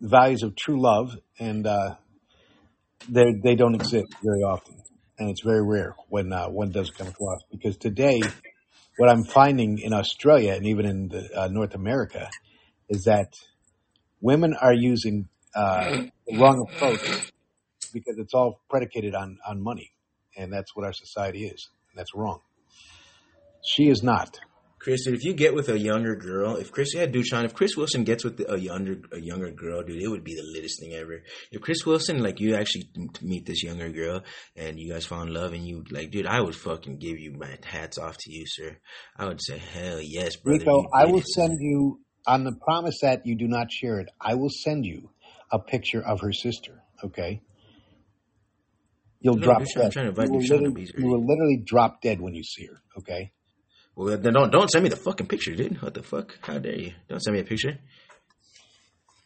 the 0.00 0.08
values 0.08 0.42
of 0.42 0.54
true 0.56 0.78
love, 0.80 1.16
and 1.38 1.66
uh, 1.66 1.94
they 3.08 3.32
they 3.42 3.54
don't 3.54 3.74
exist 3.74 4.14
very 4.22 4.42
often, 4.42 4.76
and 5.18 5.30
it's 5.30 5.42
very 5.42 5.62
rare 5.62 5.94
when 6.08 6.32
uh, 6.32 6.46
one 6.48 6.70
does 6.70 6.90
come 6.90 7.08
across. 7.08 7.40
Because 7.50 7.76
today, 7.76 8.20
what 8.98 9.08
I'm 9.08 9.24
finding 9.24 9.78
in 9.78 9.92
Australia 9.92 10.52
and 10.52 10.66
even 10.66 10.86
in 10.86 11.08
the, 11.08 11.30
uh, 11.38 11.48
North 11.48 11.74
America 11.74 12.28
is 12.88 13.04
that 13.04 13.34
women 14.20 14.54
are 14.54 14.74
using 14.74 15.28
uh, 15.54 16.02
the 16.26 16.38
wrong 16.38 16.66
approach 16.68 17.32
because 17.92 18.18
it's 18.18 18.34
all 18.34 18.60
predicated 18.68 19.14
on 19.14 19.38
on 19.46 19.62
money, 19.62 19.92
and 20.36 20.52
that's 20.52 20.74
what 20.74 20.84
our 20.84 20.92
society 20.92 21.46
is. 21.46 21.70
And 21.90 21.98
that's 21.98 22.14
wrong. 22.14 22.40
She 23.64 23.88
is 23.88 24.02
not. 24.02 24.38
Chris, 24.78 25.04
dude, 25.04 25.14
if 25.14 25.24
you 25.24 25.32
get 25.32 25.54
with 25.54 25.68
a 25.68 25.78
younger 25.78 26.14
girl, 26.14 26.56
if 26.56 26.70
Chris, 26.70 26.94
yeah, 26.94 27.06
dude, 27.06 27.26
Shawn, 27.26 27.44
if 27.44 27.54
Chris 27.54 27.76
Wilson 27.76 28.04
gets 28.04 28.24
with 28.24 28.40
a 28.48 28.60
younger, 28.60 29.00
a 29.10 29.18
younger 29.18 29.50
girl, 29.50 29.82
dude, 29.82 30.02
it 30.02 30.08
would 30.08 30.22
be 30.22 30.34
the 30.34 30.44
littest 30.52 30.78
thing 30.80 30.92
ever. 30.92 31.22
If 31.50 31.62
Chris 31.62 31.86
Wilson, 31.86 32.22
like, 32.22 32.40
you 32.40 32.54
actually 32.54 32.90
meet 33.22 33.46
this 33.46 33.64
younger 33.64 33.88
girl 33.88 34.22
and 34.54 34.78
you 34.78 34.92
guys 34.92 35.06
fall 35.06 35.22
in 35.22 35.32
love 35.32 35.54
and 35.54 35.66
you, 35.66 35.82
like, 35.90 36.10
dude, 36.10 36.26
I 36.26 36.40
would 36.40 36.54
fucking 36.54 36.98
give 36.98 37.18
you 37.18 37.32
my 37.32 37.58
hats 37.64 37.98
off 37.98 38.16
to 38.18 38.32
you, 38.32 38.44
sir. 38.46 38.76
I 39.16 39.26
would 39.26 39.42
say, 39.42 39.58
hell 39.58 40.00
yes, 40.00 40.36
brother. 40.36 40.58
Rico, 40.58 40.84
I 40.94 41.06
will 41.06 41.20
it, 41.20 41.28
send 41.28 41.58
you 41.60 42.00
on 42.26 42.44
the 42.44 42.52
promise 42.52 42.98
that 43.00 43.24
you 43.24 43.34
do 43.34 43.48
not 43.48 43.72
share 43.72 43.98
it. 44.00 44.08
I 44.20 44.34
will 44.34 44.50
send 44.50 44.84
you 44.84 45.10
a 45.50 45.58
picture 45.58 46.02
of 46.06 46.20
her 46.20 46.32
sister. 46.32 46.82
Okay, 47.02 47.40
you'll 49.20 49.36
No, 49.36 49.42
drop 49.42 49.58
dude, 49.60 49.68
Shawn, 49.70 49.84
I'm 49.84 49.90
trying 49.90 50.04
to 50.04 50.10
invite 50.10 50.28
you, 50.28 50.34
will 50.34 50.64
to 50.64 50.70
be 50.70 50.90
you 50.98 51.06
will 51.06 51.26
literally 51.26 51.62
drop 51.64 52.02
dead 52.02 52.20
when 52.20 52.34
you 52.34 52.42
see 52.42 52.66
her. 52.66 52.82
Okay, 52.98 53.32
Well, 53.96 54.18
then 54.18 54.34
don't 54.34 54.52
don't 54.52 54.68
send 54.68 54.84
me 54.84 54.90
the 54.90 54.96
fucking 54.96 55.26
picture, 55.26 55.54
dude. 55.54 55.80
What 55.80 55.94
the 55.94 56.02
fuck? 56.02 56.38
How 56.42 56.58
dare 56.58 56.78
you? 56.78 56.92
Don't 57.08 57.20
send 57.20 57.34
me 57.34 57.40
a 57.40 57.44
picture. 57.44 57.78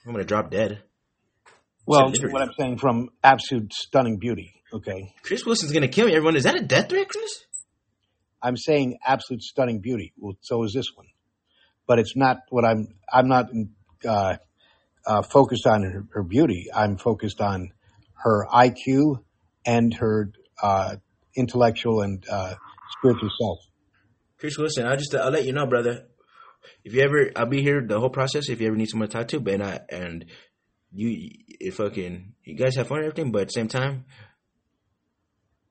I'm 0.06 0.12
gonna 0.12 0.24
drop 0.24 0.50
dead. 0.50 0.83
well, 1.87 2.11
what 2.11 2.42
I'm 2.42 2.52
saying 2.56 2.78
from 2.78 3.11
absolute 3.22 3.72
stunning 3.72 4.18
beauty. 4.18 4.54
Okay, 4.72 5.12
Chris 5.24 5.44
Wilson's 5.44 5.72
gonna 5.72 5.88
kill 5.88 6.06
me. 6.06 6.14
Everyone, 6.14 6.37
is 6.37 6.44
that 6.44 6.54
a 6.54 6.62
death 6.62 6.88
threat, 6.88 7.09
Chris? 7.09 7.44
I'm 8.40 8.56
saying 8.56 8.98
absolute 9.04 9.42
stunning 9.42 9.80
beauty. 9.80 10.12
Well, 10.16 10.37
so 10.40 10.62
is 10.62 10.72
this 10.72 10.87
one, 10.94 11.09
but 11.88 11.98
it's 11.98 12.16
not 12.16 12.38
what 12.50 12.64
I'm. 12.64 12.94
I'm 13.12 13.26
not 13.26 13.48
uh, 14.06 14.37
uh, 15.04 15.22
focused 15.22 15.66
on 15.66 15.83
her, 15.83 16.04
her 16.12 16.22
beauty. 16.22 16.68
I'm 16.72 16.96
focused 16.96 17.40
on 17.40 17.72
her 18.22 18.46
IQ 18.46 19.24
and 19.66 19.92
her 19.94 20.30
uh, 20.62 20.96
intellectual 21.35 22.02
and 22.02 22.24
uh, 22.30 22.54
spiritual 22.98 23.30
self. 23.40 23.59
Chris 24.40 24.57
Wilson, 24.57 24.87
I'll 24.87 24.96
just 24.96 25.14
I'll 25.14 25.31
let 25.31 25.44
you 25.44 25.53
know, 25.53 25.66
brother. 25.66 26.07
If 26.83 26.94
you 26.94 27.03
ever, 27.03 27.31
I'll 27.37 27.46
be 27.46 27.62
here 27.62 27.83
the 27.87 28.00
whole 28.00 28.11
process. 28.11 28.48
If 28.48 28.61
you 28.61 28.66
ever 28.68 28.76
need 28.76 28.88
someone 28.88 29.09
to 29.09 29.16
talk 29.16 29.29
to, 29.29 29.40
but 29.40 29.61
I 29.61 29.81
and 29.90 30.24
you, 30.92 31.31
fucking 31.72 32.33
you 32.44 32.57
guys 32.57 32.74
have 32.76 32.88
fun 32.88 32.98
and 32.98 33.07
everything, 33.07 33.33
but 33.33 33.42
at 33.42 33.48
the 33.48 33.53
same 33.53 33.68
time, 33.68 34.07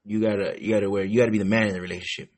you 0.05 0.21
gotta 0.21 0.55
you 0.61 0.73
gotta 0.73 0.89
wear 0.89 1.03
you 1.03 1.19
gotta 1.19 1.31
be 1.31 1.39
the 1.39 1.45
man 1.45 1.67
in 1.67 1.73
the 1.73 1.81
relationship. 1.81 2.31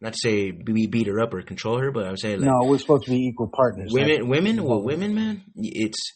Not 0.00 0.14
to 0.14 0.18
say 0.18 0.50
we 0.50 0.86
beat 0.86 1.06
her 1.06 1.20
up 1.20 1.32
or 1.32 1.42
control 1.42 1.78
her, 1.78 1.90
but 1.92 2.06
I'm 2.06 2.16
saying 2.16 2.40
like 2.40 2.50
no, 2.50 2.66
we're 2.66 2.78
supposed 2.78 3.04
to 3.04 3.10
be 3.10 3.26
equal 3.28 3.50
partners. 3.54 3.90
women, 3.92 4.28
women, 4.28 4.64
well, 4.64 4.82
women, 4.82 5.14
man, 5.14 5.44
it's 5.56 6.12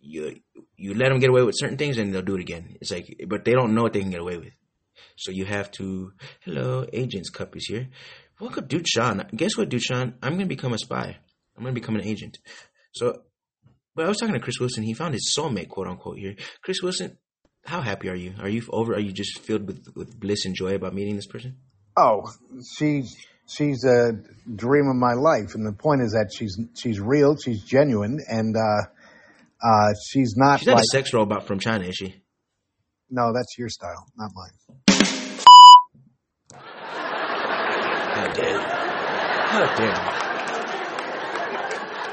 you. 0.00 0.40
You 0.76 0.94
let 0.94 1.10
them 1.10 1.20
get 1.20 1.30
away 1.30 1.42
with 1.42 1.54
certain 1.56 1.76
things, 1.76 1.98
and 1.98 2.12
they'll 2.12 2.22
do 2.22 2.34
it 2.34 2.40
again. 2.40 2.76
It's 2.80 2.90
like, 2.90 3.22
but 3.28 3.44
they 3.44 3.52
don't 3.52 3.74
know 3.74 3.82
what 3.82 3.92
they 3.92 4.00
can 4.00 4.10
get 4.10 4.20
away 4.20 4.38
with. 4.38 4.52
So 5.16 5.30
you 5.30 5.44
have 5.44 5.70
to. 5.72 6.12
Hello, 6.40 6.86
agents. 6.92 7.30
Cup 7.30 7.56
is 7.56 7.66
here. 7.66 7.88
Welcome, 8.40 8.66
dude. 8.66 8.88
Shawn. 8.88 9.24
Guess 9.34 9.56
what, 9.56 9.68
dude? 9.68 9.82
Shawn? 9.82 10.14
I'm 10.22 10.32
gonna 10.32 10.46
become 10.46 10.72
a 10.72 10.78
spy. 10.78 11.16
I'm 11.56 11.62
gonna 11.62 11.74
become 11.74 11.94
an 11.96 12.04
agent. 12.04 12.38
So, 12.92 13.22
but 13.94 14.04
I 14.04 14.08
was 14.08 14.18
talking 14.18 14.34
to 14.34 14.40
Chris 14.40 14.58
Wilson. 14.58 14.82
He 14.84 14.94
found 14.94 15.14
his 15.14 15.34
soulmate, 15.36 15.68
quote 15.68 15.86
unquote. 15.88 16.18
Here, 16.18 16.34
Chris 16.62 16.82
Wilson. 16.82 17.18
How 17.64 17.80
happy 17.80 18.08
are 18.08 18.14
you? 18.16 18.34
Are 18.40 18.48
you 18.48 18.62
over? 18.70 18.94
Are 18.94 19.00
you 19.00 19.12
just 19.12 19.38
filled 19.38 19.66
with 19.66 19.86
with 19.94 20.18
bliss 20.18 20.44
and 20.46 20.54
joy 20.54 20.74
about 20.74 20.94
meeting 20.94 21.14
this 21.16 21.26
person? 21.28 21.56
Oh, 21.96 22.22
she's 22.76 23.14
she's 23.46 23.84
a 23.84 24.12
dream 24.56 24.88
of 24.88 24.96
my 24.96 25.12
life, 25.14 25.54
and 25.54 25.64
the 25.64 25.72
point 25.72 26.02
is 26.02 26.12
that 26.12 26.32
she's 26.36 26.58
she's 26.74 26.98
real, 26.98 27.36
she's 27.36 27.62
genuine, 27.62 28.18
and 28.28 28.56
uh, 28.56 28.86
uh, 29.64 29.92
she's 30.08 30.34
not 30.36 30.58
She's 30.60 30.66
not 30.68 30.76
like 30.76 30.82
a 30.82 30.96
sex 30.96 31.12
robot 31.12 31.46
from 31.46 31.60
China, 31.60 31.84
is 31.84 31.94
she? 31.94 32.16
no, 33.10 33.32
that's 33.32 33.56
your 33.58 33.68
style, 33.68 34.06
not 34.16 34.30
mine. 34.34 34.78
How 38.32 38.38
dare 38.40 38.50
you? 38.50 38.60
How 38.60 39.76
dare 39.76 39.88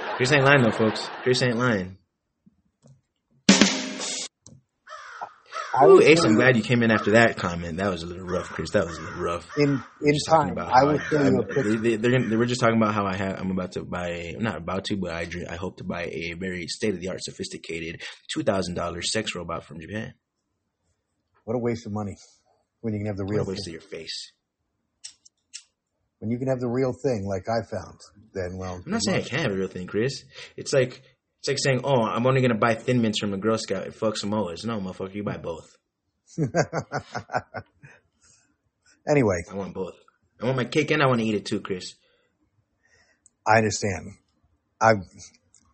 you? 0.09 0.15
Chris 0.17 0.31
ain't 0.33 0.43
lying 0.43 0.63
though, 0.63 0.71
folks. 0.71 1.07
Chris 1.23 1.41
ain't 1.41 1.57
lying. 1.57 1.97
Ooh, 5.81 6.01
Ace, 6.01 6.25
I'm 6.25 6.35
glad 6.35 6.57
you 6.57 6.63
came 6.63 6.83
in 6.83 6.91
after 6.91 7.11
that 7.11 7.37
comment. 7.37 7.77
That 7.77 7.89
was 7.89 8.03
a 8.03 8.05
little 8.05 8.25
rough, 8.25 8.49
Chris. 8.49 8.71
That 8.71 8.85
was 8.85 8.97
a 8.97 9.01
little 9.01 9.21
rough. 9.23 9.47
in 9.57 9.81
in 10.01 10.13
Just 10.13 10.25
talking 10.27 10.53
time. 10.53 10.57
about 10.57 10.73
I 10.75 10.83
was 10.83 10.99
will 10.99 10.99
show 11.05 11.15
you 11.15 11.21
a 11.21 11.23
I'm- 11.25 11.43
picture. 11.47 11.77
they, 11.77 11.95
they, 11.95 12.07
are 12.09 12.11
gonna, 12.11 12.27
they 12.27 12.35
were 12.35 12.45
just 12.47 12.59
talking 12.59 12.75
about 12.75 12.93
how 12.93 13.05
I 13.05 13.15
have. 13.15 13.39
I'm 13.39 13.51
about 13.51 13.71
to 13.73 13.83
buy. 13.85 14.09
A, 14.09 14.33
I'm 14.35 14.43
not 14.43 14.57
about 14.57 14.83
to, 14.85 14.97
but 14.97 15.11
I 15.11 15.23
dream, 15.23 15.45
I 15.49 15.55
hope 15.55 15.77
to 15.77 15.85
buy 15.85 16.03
a 16.11 16.33
very 16.33 16.67
state 16.67 16.95
of 16.95 16.99
the 16.99 17.07
art, 17.07 17.23
sophisticated, 17.23 18.01
two 18.33 18.43
thousand 18.43 18.73
dollars 18.73 19.09
sex 19.13 19.33
robot 19.35 19.63
from 19.63 19.79
Japan. 19.79 20.15
What 21.45 21.55
a 21.55 21.59
waste 21.59 21.85
of 21.85 21.93
money 21.93 22.17
when 22.81 22.93
you 22.93 22.99
can 22.99 23.07
have 23.07 23.15
the 23.17 23.23
What 23.23 23.35
real 23.35 23.43
a 23.45 23.47
waste 23.47 23.63
thing. 23.65 23.75
of 23.75 23.81
your 23.81 23.89
face. 23.89 24.33
When 26.19 26.29
you 26.31 26.37
can 26.37 26.47
have 26.49 26.59
the 26.59 26.67
real 26.67 26.93
thing, 26.93 27.25
like 27.25 27.47
I 27.49 27.61
found, 27.63 27.99
then 28.33 28.57
well, 28.57 28.81
I'm 28.85 28.91
not 28.91 29.03
saying 29.03 29.23
I 29.23 29.27
can't 29.27 29.43
have 29.43 29.51
a 29.51 29.55
real 29.55 29.67
thing, 29.69 29.87
Chris. 29.87 30.23
It's 30.57 30.73
like 30.73 31.01
it's 31.39 31.47
like 31.47 31.57
saying, 31.59 31.81
"Oh, 31.83 32.03
I'm 32.03 32.27
only 32.27 32.41
gonna 32.41 32.55
buy 32.55 32.75
Thin 32.75 33.01
Mints 33.01 33.19
from 33.19 33.33
a 33.33 33.37
Girl 33.37 33.57
Scout 33.57 33.85
and 33.85 33.95
fuck 33.95 34.15
Samoas." 34.15 34.65
No, 34.65 34.79
motherfucker, 34.79 35.15
you 35.15 35.23
buy 35.23 35.37
both. 35.37 35.77
anyway, 39.09 39.37
I 39.49 39.55
want 39.55 39.73
both. 39.73 39.95
I 40.41 40.45
want 40.45 40.57
my 40.57 40.65
cake 40.65 40.91
and 40.91 41.01
I 41.01 41.07
want 41.07 41.21
to 41.21 41.25
eat 41.25 41.35
it 41.35 41.45
too, 41.45 41.61
Chris. 41.61 41.95
I 43.47 43.57
understand. 43.57 44.15
I 44.81 44.93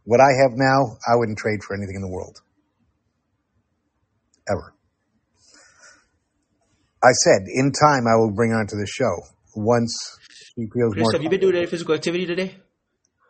what 0.03 0.19
I 0.19 0.31
have 0.43 0.51
now, 0.55 0.97
I 1.07 1.15
wouldn't 1.15 1.39
trade 1.39 1.63
for 1.63 1.75
anything 1.75 1.95
in 1.95 2.01
the 2.01 2.11
world, 2.11 2.39
ever. 4.47 4.75
I 7.03 7.11
said, 7.11 7.41
in 7.47 7.71
time, 7.71 8.07
I 8.07 8.15
will 8.15 8.31
bring 8.31 8.51
onto 8.51 8.77
the 8.77 8.87
show 8.87 9.13
once 9.55 10.17
feels 10.55 10.93
Chris, 10.93 11.03
more. 11.03 11.11
have 11.13 11.23
you 11.23 11.29
been 11.29 11.39
doing 11.39 11.55
any 11.55 11.65
physical 11.65 11.95
activity 11.95 12.25
today? 12.25 12.55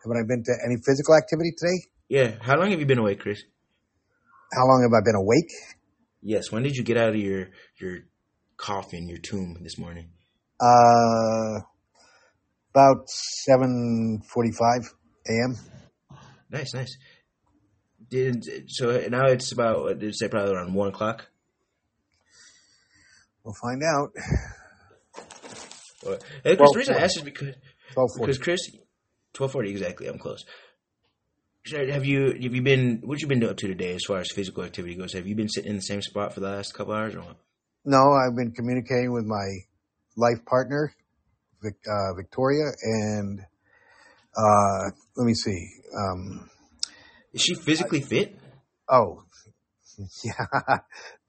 Haven't 0.03 0.17
I 0.17 0.27
been 0.27 0.43
to 0.43 0.53
any 0.65 0.75
physical 0.85 1.15
activity 1.15 1.51
today? 1.57 1.87
Yeah. 2.07 2.35
How 2.41 2.57
long 2.57 2.69
have 2.71 2.79
you 2.79 2.85
been 2.85 2.99
awake, 2.99 3.19
Chris? 3.19 3.41
How 4.53 4.65
long 4.65 4.83
have 4.83 4.93
I 4.95 5.01
been 5.03 5.15
awake? 5.15 5.49
Yes. 6.21 6.51
When 6.51 6.63
did 6.63 6.75
you 6.75 6.83
get 6.83 6.97
out 6.97 7.09
of 7.09 7.15
your 7.15 7.49
your 7.79 7.99
coffin, 8.57 9.09
your 9.09 9.17
tomb 9.17 9.57
this 9.61 9.77
morning? 9.77 10.09
Uh, 10.59 11.61
about 12.69 13.09
seven 13.09 14.21
forty-five 14.31 14.93
a.m. 15.27 15.57
Nice, 16.51 16.73
nice. 16.73 16.95
Did 18.07 18.45
so 18.67 19.07
now 19.09 19.25
it's 19.25 19.51
about 19.51 19.99
did 19.99 20.09
it 20.09 20.15
say 20.15 20.29
probably 20.29 20.53
around 20.53 20.73
one 20.73 20.89
o'clock. 20.89 21.27
We'll 23.43 23.55
find 23.61 23.81
out. 23.83 24.11
Well, 26.05 26.19
Chris, 26.43 26.57
the 26.71 26.77
reason 26.77 26.95
I 26.95 26.99
asked 26.99 27.17
is 27.17 27.23
because 27.23 27.55
because. 28.17 28.37
Chris, 28.37 28.59
twelve 29.33 29.51
forty 29.51 29.71
exactly. 29.71 30.07
I'm 30.07 30.19
close. 30.19 30.45
Have 31.71 32.05
you 32.05 32.31
have 32.31 32.53
you 32.53 32.61
been 32.61 33.01
what 33.03 33.21
you 33.21 33.27
been 33.27 33.43
up 33.43 33.57
to 33.57 33.67
today 33.67 33.95
as 33.95 34.03
far 34.03 34.19
as 34.19 34.31
physical 34.31 34.63
activity 34.63 34.95
goes? 34.95 35.13
Have 35.13 35.25
you 35.25 35.35
been 35.35 35.49
sitting 35.49 35.71
in 35.71 35.77
the 35.77 35.81
same 35.81 36.01
spot 36.01 36.33
for 36.33 36.39
the 36.39 36.49
last 36.49 36.73
couple 36.73 36.93
hours 36.93 37.15
or 37.15 37.21
what? 37.21 37.37
No, 37.85 38.13
I've 38.13 38.35
been 38.35 38.51
communicating 38.51 39.11
with 39.11 39.25
my 39.25 39.45
life 40.15 40.45
partner, 40.45 40.93
Vic, 41.63 41.75
uh, 41.87 42.13
Victoria, 42.15 42.65
and 42.83 43.39
uh, 44.37 44.91
let 45.17 45.25
me 45.25 45.33
see. 45.33 45.67
Um, 45.97 46.49
Is 47.33 47.41
she 47.41 47.55
physically 47.55 48.01
fit? 48.01 48.37
oh, 48.89 49.23
yeah, 50.23 50.77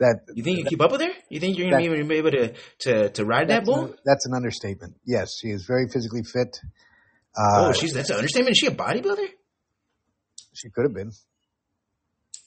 that 0.00 0.20
You 0.34 0.42
think 0.42 0.58
you 0.58 0.64
keep 0.64 0.80
up 0.80 0.90
with 0.92 1.00
her? 1.00 1.10
You 1.28 1.40
think 1.40 1.56
you're 1.58 1.70
gonna 1.70 1.82
That- 1.82 1.96
be 1.96 2.02
be 2.02 2.14
able 2.16 2.30
to 2.32 2.54
to, 2.80 3.10
to 3.10 3.24
ride 3.24 3.48
that 3.48 3.64
bull? 3.64 3.84
an, 3.86 3.94
that's 4.04 4.26
an 4.26 4.34
understatement. 4.34 4.96
Yes, 5.04 5.38
she 5.40 5.48
is 5.48 5.64
very 5.66 5.86
physically 5.92 6.22
fit. 6.24 6.58
Uh, 7.36 7.68
oh, 7.68 7.72
she's 7.72 7.92
that's 7.92 8.10
an 8.10 8.16
understatement. 8.16 8.52
Is 8.52 8.58
she 8.58 8.66
a 8.66 8.70
bodybuilder? 8.70 9.28
she 10.54 10.70
could 10.70 10.84
have 10.84 10.94
been. 10.94 11.10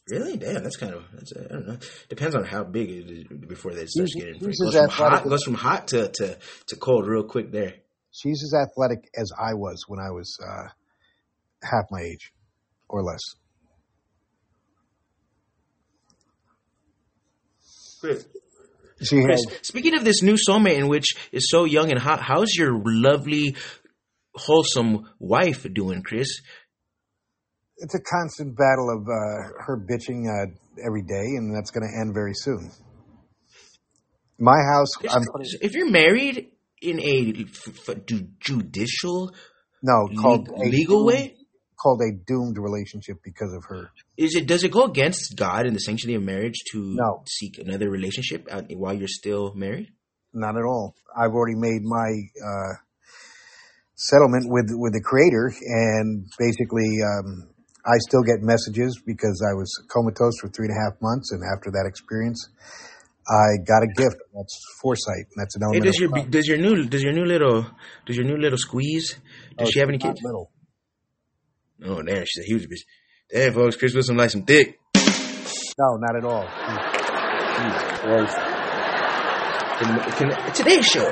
Really? 0.10 0.38
Damn, 0.38 0.64
that's 0.64 0.78
kind 0.78 0.96
of 0.96 1.04
that's, 1.14 1.32
I 1.38 1.54
don't 1.54 1.68
know. 1.68 1.78
Depends 2.10 2.34
on 2.36 2.44
how 2.44 2.64
big 2.64 2.90
it 2.90 3.12
is 3.12 3.24
before 3.48 3.74
they 3.76 3.86
start 3.86 4.10
getting. 4.16 4.36
It 4.38 4.42
goes 4.42 4.56
from 4.74 4.90
hot 4.90 5.14
athletic- 5.14 5.30
goes 5.30 5.44
from 5.44 5.54
hot 5.54 5.88
to, 5.90 6.08
to 6.16 6.38
to 6.68 6.76
cold 6.78 7.08
real 7.08 7.24
quick 7.24 7.52
there. 7.52 7.76
She's 8.12 8.42
as 8.44 8.54
athletic 8.68 9.08
as 9.16 9.32
I 9.40 9.54
was 9.54 9.84
when 9.88 10.00
I 10.00 10.10
was 10.10 10.36
uh, 10.44 10.70
half 11.62 11.86
my 11.92 12.02
age, 12.02 12.34
or 12.90 13.04
less. 13.04 13.22
Chris, 18.00 18.26
She 19.02 19.22
Chris, 19.24 19.44
has 19.50 19.60
speaking 19.68 19.96
of 19.96 20.04
this 20.04 20.22
new 20.22 20.36
soulmate 20.36 20.78
in 20.78 20.88
which 20.88 21.06
is 21.32 21.50
so 21.50 21.66
young 21.66 21.92
and 21.92 22.00
hot, 22.00 22.22
how's 22.22 22.54
your 22.56 22.80
lovely, 22.86 23.56
wholesome 24.36 25.10
wife 25.20 25.66
doing, 25.74 26.02
Chris? 26.04 26.28
it's 27.82 27.96
a 27.96 28.00
constant 28.02 28.58
battle 28.58 28.90
of 28.90 29.04
uh, 29.08 29.64
her 29.66 29.78
bitching 29.90 30.28
uh, 30.28 30.52
every 30.86 31.02
day, 31.02 31.24
and 31.38 31.56
that's 31.56 31.72
going 31.72 31.88
to 31.90 31.98
end 32.02 32.14
very 32.14 32.34
soon. 32.34 32.70
My 34.38 34.58
house, 34.70 34.90
If 35.62 35.74
you're 35.76 35.90
married 35.90 36.48
in 36.82 37.00
a 37.00 37.46
f- 37.48 37.90
f- 37.90 37.96
judicial 38.40 39.32
no 39.82 40.10
called 40.22 40.50
le- 40.50 40.56
a 40.56 40.70
legal 40.70 41.06
way, 41.06 41.36
called 41.82 42.02
a 42.02 42.12
doomed 42.28 42.58
relationship 42.58 43.18
because 43.24 43.54
of 43.54 43.64
her. 43.70 43.90
is 44.18 44.36
it 44.36 44.48
does 44.48 44.64
it 44.64 44.72
go 44.72 44.84
against 44.84 45.36
God 45.36 45.66
and 45.66 45.76
the 45.76 45.80
sanctity 45.80 46.16
of 46.16 46.24
marriage 46.24 46.60
to 46.72 46.80
No. 46.96 47.24
seek 47.26 47.58
another 47.58 47.90
relationship 47.90 48.48
while 48.72 48.94
you're 48.94 49.08
still 49.08 49.54
married? 49.56 49.90
Not 50.34 50.56
at 50.58 50.64
all. 50.64 50.96
I've 51.18 51.32
already 51.32 51.56
made 51.58 51.82
my 51.84 52.10
uh, 52.46 52.74
settlement 53.96 54.46
with 54.48 54.68
with 54.72 54.94
the 54.94 55.02
creator, 55.02 55.52
and 55.66 56.26
basically, 56.38 56.90
um, 57.04 57.50
I 57.86 57.98
still 58.00 58.22
get 58.24 58.42
messages 58.42 59.02
because 59.06 59.44
I 59.50 59.54
was 59.54 59.70
comatose 59.92 60.38
for 60.40 60.50
three 60.50 60.68
and 60.68 60.76
a 60.78 60.80
half 60.84 61.02
months, 61.02 61.32
and 61.32 61.42
after 61.56 61.72
that 61.72 61.86
experience, 61.88 62.50
I 63.28 63.58
got 63.66 63.84
a 63.84 63.88
gift. 63.88 64.18
That's 64.36 64.60
foresight. 64.82 65.26
That's 65.36 65.56
an 65.56 65.64
Hey, 65.72 65.80
element. 65.80 65.86
does 65.86 66.00
your 66.00 66.10
does 66.30 66.48
your 66.48 66.58
new 66.58 66.86
does 66.86 67.04
your 67.04 67.14
new 67.14 67.26
little 67.26 67.66
does 68.06 68.16
your 68.18 68.26
new 68.26 68.38
little 68.38 68.58
squeeze? 68.58 69.16
Does 69.58 69.68
Oh, 69.68 69.72
she 69.72 69.80
have 69.80 69.90
any 69.90 69.98
kids? 69.98 70.20
Little. 70.24 70.52
Oh 71.86 72.02
damn, 72.02 72.26
she's 72.26 72.44
a 72.44 72.48
huge 72.48 72.68
bitch. 72.68 72.86
Damn, 73.32 73.54
folks, 73.54 73.78
Chris 73.78 73.94
Wilson 73.94 74.18
likes 74.18 74.34
some 74.34 74.44
dick. 74.44 74.80
No, 74.96 75.96
not 75.98 76.16
at 76.18 76.26
all. 76.26 76.46
Can, 79.80 80.00
can, 80.12 80.54
today's 80.54 80.86
show. 80.86 81.10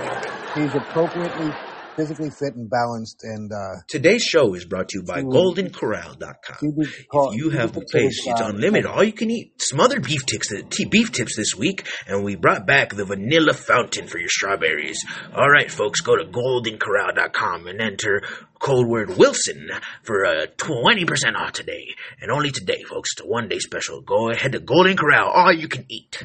He's 0.55 0.74
appropriately 0.76 1.51
physically 1.97 2.29
fit 2.29 2.55
and 2.55 2.69
balanced, 2.69 3.23
and 3.23 3.51
uh, 3.51 3.81
Today's 3.89 4.23
show 4.23 4.53
is 4.53 4.63
brought 4.63 4.89
to 4.89 4.99
you 4.99 5.03
by 5.03 5.23
GoldenCorral.com. 5.23 6.57
If 6.61 7.35
you 7.35 7.49
have 7.49 7.73
the 7.73 7.85
place, 7.91 8.21
it's 8.25 8.39
uh, 8.39 8.49
unlimited. 8.53 8.85
All 8.85 9.03
you 9.03 9.11
can 9.11 9.31
eat. 9.31 9.61
Smothered 9.61 10.03
beef 10.03 10.25
tips, 10.25 10.53
beef 10.89 11.11
tips 11.11 11.35
this 11.35 11.55
week, 11.55 11.87
and 12.07 12.23
we 12.23 12.35
brought 12.35 12.65
back 12.67 12.93
the 12.93 13.03
vanilla 13.03 13.53
fountain 13.53 14.07
for 14.07 14.19
your 14.19 14.29
strawberries. 14.29 15.03
All 15.35 15.49
right, 15.49 15.69
folks, 15.69 16.01
go 16.01 16.15
to 16.15 16.23
GoldenCorral.com 16.25 17.67
and 17.67 17.81
enter 17.81 18.21
code 18.59 18.87
word 18.87 19.17
Wilson 19.17 19.69
for 20.03 20.25
uh, 20.25 20.45
20% 20.57 21.35
off 21.35 21.51
today. 21.51 21.95
And 22.21 22.31
only 22.31 22.51
today, 22.51 22.83
folks. 22.83 23.11
It's 23.13 23.21
a 23.21 23.27
one 23.27 23.49
day 23.49 23.59
special. 23.59 24.01
Go 24.01 24.29
ahead 24.29 24.51
to 24.51 24.59
Golden 24.59 24.95
Corral. 24.95 25.29
All 25.29 25.51
you 25.51 25.67
can 25.67 25.85
eat. 25.89 26.23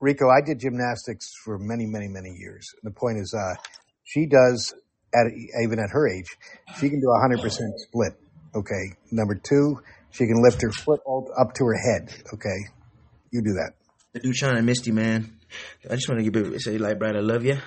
Rico, 0.00 0.28
I 0.28 0.42
did 0.44 0.60
gymnastics 0.60 1.32
for 1.44 1.58
many, 1.58 1.86
many, 1.86 2.08
many 2.08 2.30
years. 2.30 2.68
And 2.82 2.92
The 2.92 2.94
point 2.94 3.18
is, 3.18 3.32
uh, 3.32 3.54
she 4.04 4.26
does 4.26 4.74
at 5.12 5.26
even 5.62 5.78
at 5.78 5.90
her 5.90 6.08
age, 6.08 6.36
she 6.78 6.88
can 6.88 7.00
do 7.00 7.10
a 7.10 7.20
hundred 7.20 7.40
percent 7.40 7.72
split. 7.78 8.12
Okay. 8.54 8.94
Number 9.10 9.34
two, 9.34 9.80
she 10.14 10.26
can 10.26 10.40
lift 10.42 10.62
her 10.62 10.70
foot 10.70 11.00
all 11.04 11.30
up 11.36 11.54
to 11.54 11.64
her 11.64 11.74
head. 11.74 12.08
Okay, 12.32 12.56
you 13.32 13.42
do 13.42 13.54
that. 13.54 13.72
Dude 14.22 14.36
Shawn, 14.36 14.56
I 14.56 14.60
missed 14.60 14.86
you, 14.86 14.92
man. 14.92 15.38
I 15.90 15.96
just 15.96 16.08
want 16.08 16.24
to 16.24 16.30
give 16.30 16.54
it 16.54 16.60
say, 16.60 16.78
like, 16.78 16.98
Brad, 16.98 17.16
I 17.16 17.20
love 17.20 17.44
you. 17.44 17.58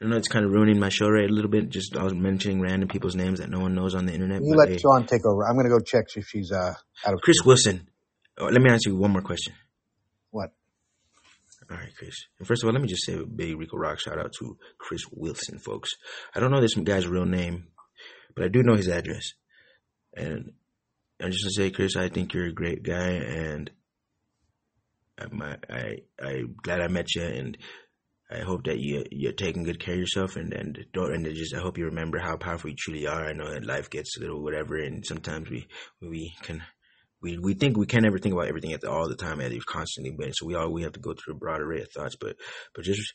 I 0.00 0.04
know 0.04 0.16
it's 0.16 0.28
kind 0.28 0.44
of 0.44 0.50
ruining 0.50 0.78
my 0.78 0.90
show 0.90 1.08
rate 1.08 1.30
a 1.30 1.32
little 1.32 1.50
bit. 1.50 1.70
Just 1.70 1.96
I 1.96 2.02
was 2.02 2.14
mentioning 2.14 2.60
random 2.60 2.88
people's 2.88 3.14
names 3.16 3.40
that 3.40 3.48
no 3.48 3.60
one 3.60 3.74
knows 3.74 3.94
on 3.94 4.04
the 4.04 4.12
internet. 4.12 4.40
You 4.42 4.54
let. 4.54 4.78
Shawn 4.80 5.06
take 5.06 5.24
over. 5.24 5.46
I'm 5.46 5.54
going 5.54 5.64
to 5.64 5.70
go 5.70 5.80
check 5.80 6.04
if 6.14 6.26
she's 6.26 6.52
uh, 6.52 6.74
out 7.06 7.14
of 7.14 7.20
Chris 7.22 7.38
Wilson. 7.44 7.88
Oh, 8.38 8.46
let 8.46 8.60
me 8.60 8.70
ask 8.70 8.86
you 8.86 8.96
one 8.96 9.12
more 9.12 9.22
question. 9.22 9.54
All 11.74 11.80
right, 11.80 11.96
Chris. 11.96 12.14
And 12.38 12.46
first 12.46 12.62
of 12.62 12.68
all, 12.68 12.72
let 12.72 12.82
me 12.82 12.88
just 12.88 13.04
say 13.04 13.14
a 13.14 13.26
big 13.26 13.58
Rico 13.58 13.76
Rock 13.76 13.98
shout 13.98 14.18
out 14.18 14.32
to 14.38 14.56
Chris 14.78 15.02
Wilson, 15.10 15.58
folks. 15.58 15.90
I 16.32 16.38
don't 16.38 16.52
know 16.52 16.60
this 16.60 16.74
guy's 16.74 17.08
real 17.08 17.24
name, 17.24 17.66
but 18.36 18.44
I 18.44 18.48
do 18.48 18.62
know 18.62 18.76
his 18.76 18.86
address. 18.86 19.32
And 20.14 20.52
I'm 21.20 21.32
just 21.32 21.42
gonna 21.42 21.66
say, 21.66 21.70
Chris, 21.72 21.96
I 21.96 22.08
think 22.10 22.32
you're 22.32 22.46
a 22.46 22.52
great 22.52 22.84
guy, 22.84 23.08
and 23.08 23.70
I'm, 25.18 25.42
I, 25.42 25.56
I, 25.68 25.96
I'm 26.22 26.54
glad 26.62 26.80
I 26.80 26.86
met 26.86 27.12
you, 27.16 27.22
and 27.22 27.58
I 28.30 28.38
hope 28.40 28.64
that 28.64 28.78
you 28.78 29.04
you're 29.10 29.32
taking 29.32 29.64
good 29.64 29.80
care 29.80 29.94
of 29.94 30.00
yourself, 30.00 30.36
and 30.36 30.52
and 30.52 30.78
don't 30.92 31.12
and 31.12 31.34
just 31.34 31.56
I 31.56 31.60
hope 31.60 31.76
you 31.76 31.86
remember 31.86 32.18
how 32.18 32.36
powerful 32.36 32.70
you 32.70 32.76
truly 32.78 33.08
are. 33.08 33.26
I 33.26 33.32
know 33.32 33.52
that 33.52 33.66
life 33.66 33.90
gets 33.90 34.16
a 34.16 34.20
little 34.20 34.44
whatever, 34.44 34.76
and 34.76 35.04
sometimes 35.04 35.50
we 35.50 35.66
we 36.00 36.34
can 36.42 36.62
we 37.24 37.38
we 37.38 37.54
think 37.54 37.78
we 37.78 37.86
can't 37.86 38.04
ever 38.04 38.18
think 38.18 38.34
about 38.34 38.48
everything 38.48 38.74
at 38.74 38.82
the, 38.82 38.90
all 38.90 39.08
the 39.08 39.16
time 39.16 39.40
as 39.40 39.50
you've 39.50 39.64
constantly 39.64 40.12
been. 40.12 40.34
So 40.34 40.44
we 40.44 40.54
all 40.54 40.70
we 40.70 40.82
have 40.82 40.92
to 40.92 41.00
go 41.00 41.14
through 41.14 41.34
a 41.34 41.38
broad 41.38 41.62
array 41.62 41.80
of 41.80 41.90
thoughts. 41.90 42.16
But 42.16 42.36
but 42.74 42.84
just 42.84 43.14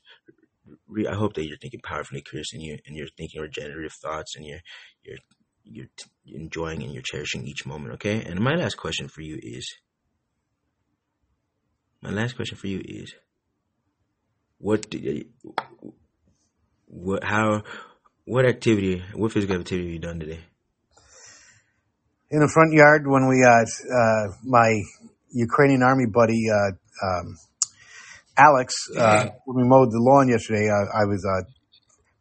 re, 0.88 1.05
I 1.05 1.14
hope 1.14 1.36
that 1.36 1.45
you're 1.45 1.57
thinking 1.57 1.82
powerfully, 1.84 2.22
Chris, 2.22 2.51
and 2.53 2.62
you 2.62 2.80
and 2.88 2.95
you're 2.97 3.07
thinking 3.16 3.39
regenerative 3.39 3.93
thoughts, 3.93 4.36
and 4.36 4.45
you're 4.45 4.62
you're 5.03 5.18
you're 5.64 6.41
enjoying 6.41 6.82
and 6.82 6.91
you're 6.91 7.03
cherishing 7.03 7.45
each 7.45 7.68
moment. 7.68 7.93
Okay. 7.93 8.24
And 8.24 8.39
my 8.39 8.55
last 8.55 8.78
question 8.78 9.07
for 9.07 9.22
you 9.22 9.39
is 9.41 9.76
my 12.01 12.10
last 12.10 12.36
question 12.36 12.57
for 12.57 12.66
you 12.66 12.82
is 12.84 13.14
what 14.57 14.89
do 14.89 15.24
what 16.88 17.24
how 17.24 17.62
what 18.26 18.47
activity 18.47 19.03
what 19.14 19.32
physical 19.32 19.57
activity 19.57 19.86
have 19.86 19.93
you 19.93 19.99
done 19.99 20.20
today? 20.20 20.39
In 22.32 22.40
the 22.40 22.48
front 22.48 22.74
yard 22.74 23.08
when 23.08 23.28
we 23.28 23.44
uh, 23.44 23.66
uh, 23.66 24.26
my 24.44 24.82
Ukrainian 25.32 25.84
army 25.84 26.06
buddy 26.06 26.46
uh, 26.50 26.72
um, 27.06 27.36
Alex 28.38 28.74
uh, 28.98 29.30
when 29.46 29.64
we 29.64 29.68
mowed 29.68 29.92
the 29.92 30.00
lawn 30.00 30.30
yesterday. 30.30 30.70
Uh, 30.70 30.88
I 30.96 31.06
was 31.06 31.26
uh, 31.26 31.44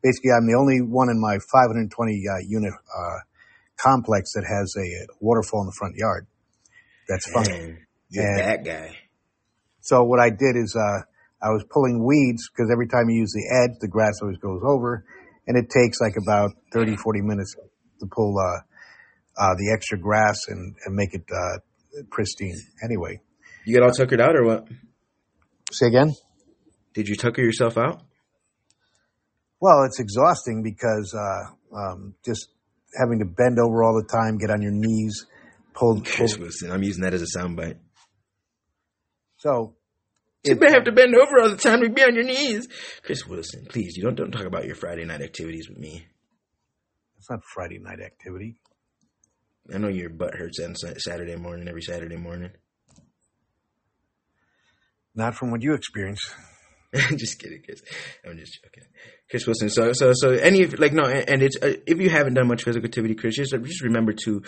basically 0.02 0.32
I'm 0.32 0.46
the 0.46 0.56
only 0.58 0.80
one 0.80 1.10
in 1.10 1.20
my 1.20 1.38
520 1.52 1.92
uh, 1.92 2.34
unit 2.48 2.72
uh, 2.72 3.18
complex 3.76 4.32
that 4.34 4.44
has 4.44 4.74
a 4.76 5.06
waterfall 5.20 5.62
in 5.62 5.66
the 5.66 5.76
front 5.78 5.94
yard. 5.96 6.26
That's 7.08 7.30
fun. 7.30 7.44
Man, 8.10 8.36
that 8.36 8.64
guy. 8.64 8.96
So 9.80 10.02
what 10.04 10.20
I 10.20 10.30
did 10.30 10.56
is 10.56 10.76
uh, 10.76 11.00
I 11.40 11.50
was 11.50 11.64
pulling 11.70 12.04
weeds 12.04 12.48
because 12.50 12.70
every 12.72 12.88
time 12.88 13.08
you 13.08 13.20
use 13.20 13.32
the 13.32 13.46
edge, 13.62 13.78
the 13.80 13.88
grass 13.88 14.14
always 14.20 14.38
goes 14.38 14.60
over, 14.64 15.04
and 15.46 15.56
it 15.56 15.70
takes 15.70 16.00
like 16.00 16.14
about 16.20 16.50
30, 16.72 16.96
40 16.96 17.20
minutes 17.22 17.54
to 18.00 18.06
pull 18.10 18.34
uh, 19.38 19.54
the 19.56 19.72
extra 19.72 19.98
grass 19.98 20.36
and, 20.48 20.74
and 20.84 20.94
make 20.94 21.14
it 21.14 21.24
uh, 21.30 21.58
pristine. 22.10 22.56
Anyway, 22.82 23.20
You 23.64 23.74
get 23.74 23.82
all 23.82 23.90
tuckered 23.90 24.20
out 24.20 24.36
or 24.36 24.44
what? 24.44 24.68
say 25.70 25.86
again. 25.86 26.14
Did 26.94 27.08
you 27.08 27.14
tucker 27.16 27.42
yourself 27.42 27.76
out? 27.78 28.02
Well, 29.60 29.84
it's 29.84 30.00
exhausting 30.00 30.62
because 30.62 31.14
uh, 31.14 31.76
um, 31.76 32.14
just 32.24 32.48
having 32.98 33.18
to 33.18 33.24
bend 33.24 33.58
over 33.58 33.82
all 33.84 33.94
the 34.00 34.08
time, 34.08 34.38
get 34.38 34.50
on 34.50 34.62
your 34.62 34.72
knees, 34.72 35.26
pull. 35.74 36.00
Chris 36.04 36.38
Wilson. 36.38 36.70
I'm 36.70 36.82
using 36.82 37.02
that 37.02 37.12
as 37.14 37.22
a 37.22 37.38
soundbite. 37.38 37.76
So 39.36 39.74
You 40.44 40.56
may 40.56 40.70
have 40.70 40.84
to 40.84 40.92
bend 40.92 41.14
over 41.14 41.40
all 41.40 41.50
the 41.50 41.56
time 41.56 41.80
to 41.82 41.90
be 41.90 42.02
on 42.02 42.14
your 42.14 42.24
knees. 42.24 42.66
Chris 43.02 43.26
Wilson, 43.26 43.66
please, 43.68 43.96
you 43.96 44.02
don't 44.02 44.14
don't 44.16 44.30
talk 44.32 44.46
about 44.46 44.64
your 44.64 44.74
Friday 44.74 45.04
night 45.04 45.20
activities 45.22 45.68
with 45.68 45.78
me. 45.78 46.06
it's 47.18 47.28
not 47.30 47.40
Friday 47.54 47.78
night 47.78 48.00
activity. 48.00 48.56
I 49.72 49.78
know 49.78 49.88
your 49.88 50.10
butt 50.10 50.34
hurts 50.34 50.60
on 50.60 50.74
Saturday 50.76 51.36
morning, 51.36 51.68
every 51.68 51.82
Saturday 51.82 52.16
morning. 52.16 52.50
Not 55.14 55.34
from 55.34 55.50
what 55.50 55.62
you 55.62 55.74
experience. 55.74 56.20
just 56.94 57.38
kidding, 57.38 57.60
Chris. 57.62 57.82
I'm 58.24 58.38
just 58.38 58.58
joking. 58.62 58.84
Chris 59.30 59.46
Wilson. 59.46 59.68
So, 59.68 59.92
so, 59.92 60.12
so, 60.14 60.30
any 60.30 60.64
like 60.66 60.92
no, 60.92 61.04
and, 61.04 61.28
and 61.28 61.42
it's 61.42 61.56
uh, 61.60 61.74
if 61.86 62.00
you 62.00 62.08
haven't 62.08 62.34
done 62.34 62.48
much 62.48 62.64
physical 62.64 62.86
activity, 62.86 63.14
Chris, 63.14 63.36
just 63.36 63.52
just 63.52 63.82
remember 63.82 64.12
to 64.24 64.42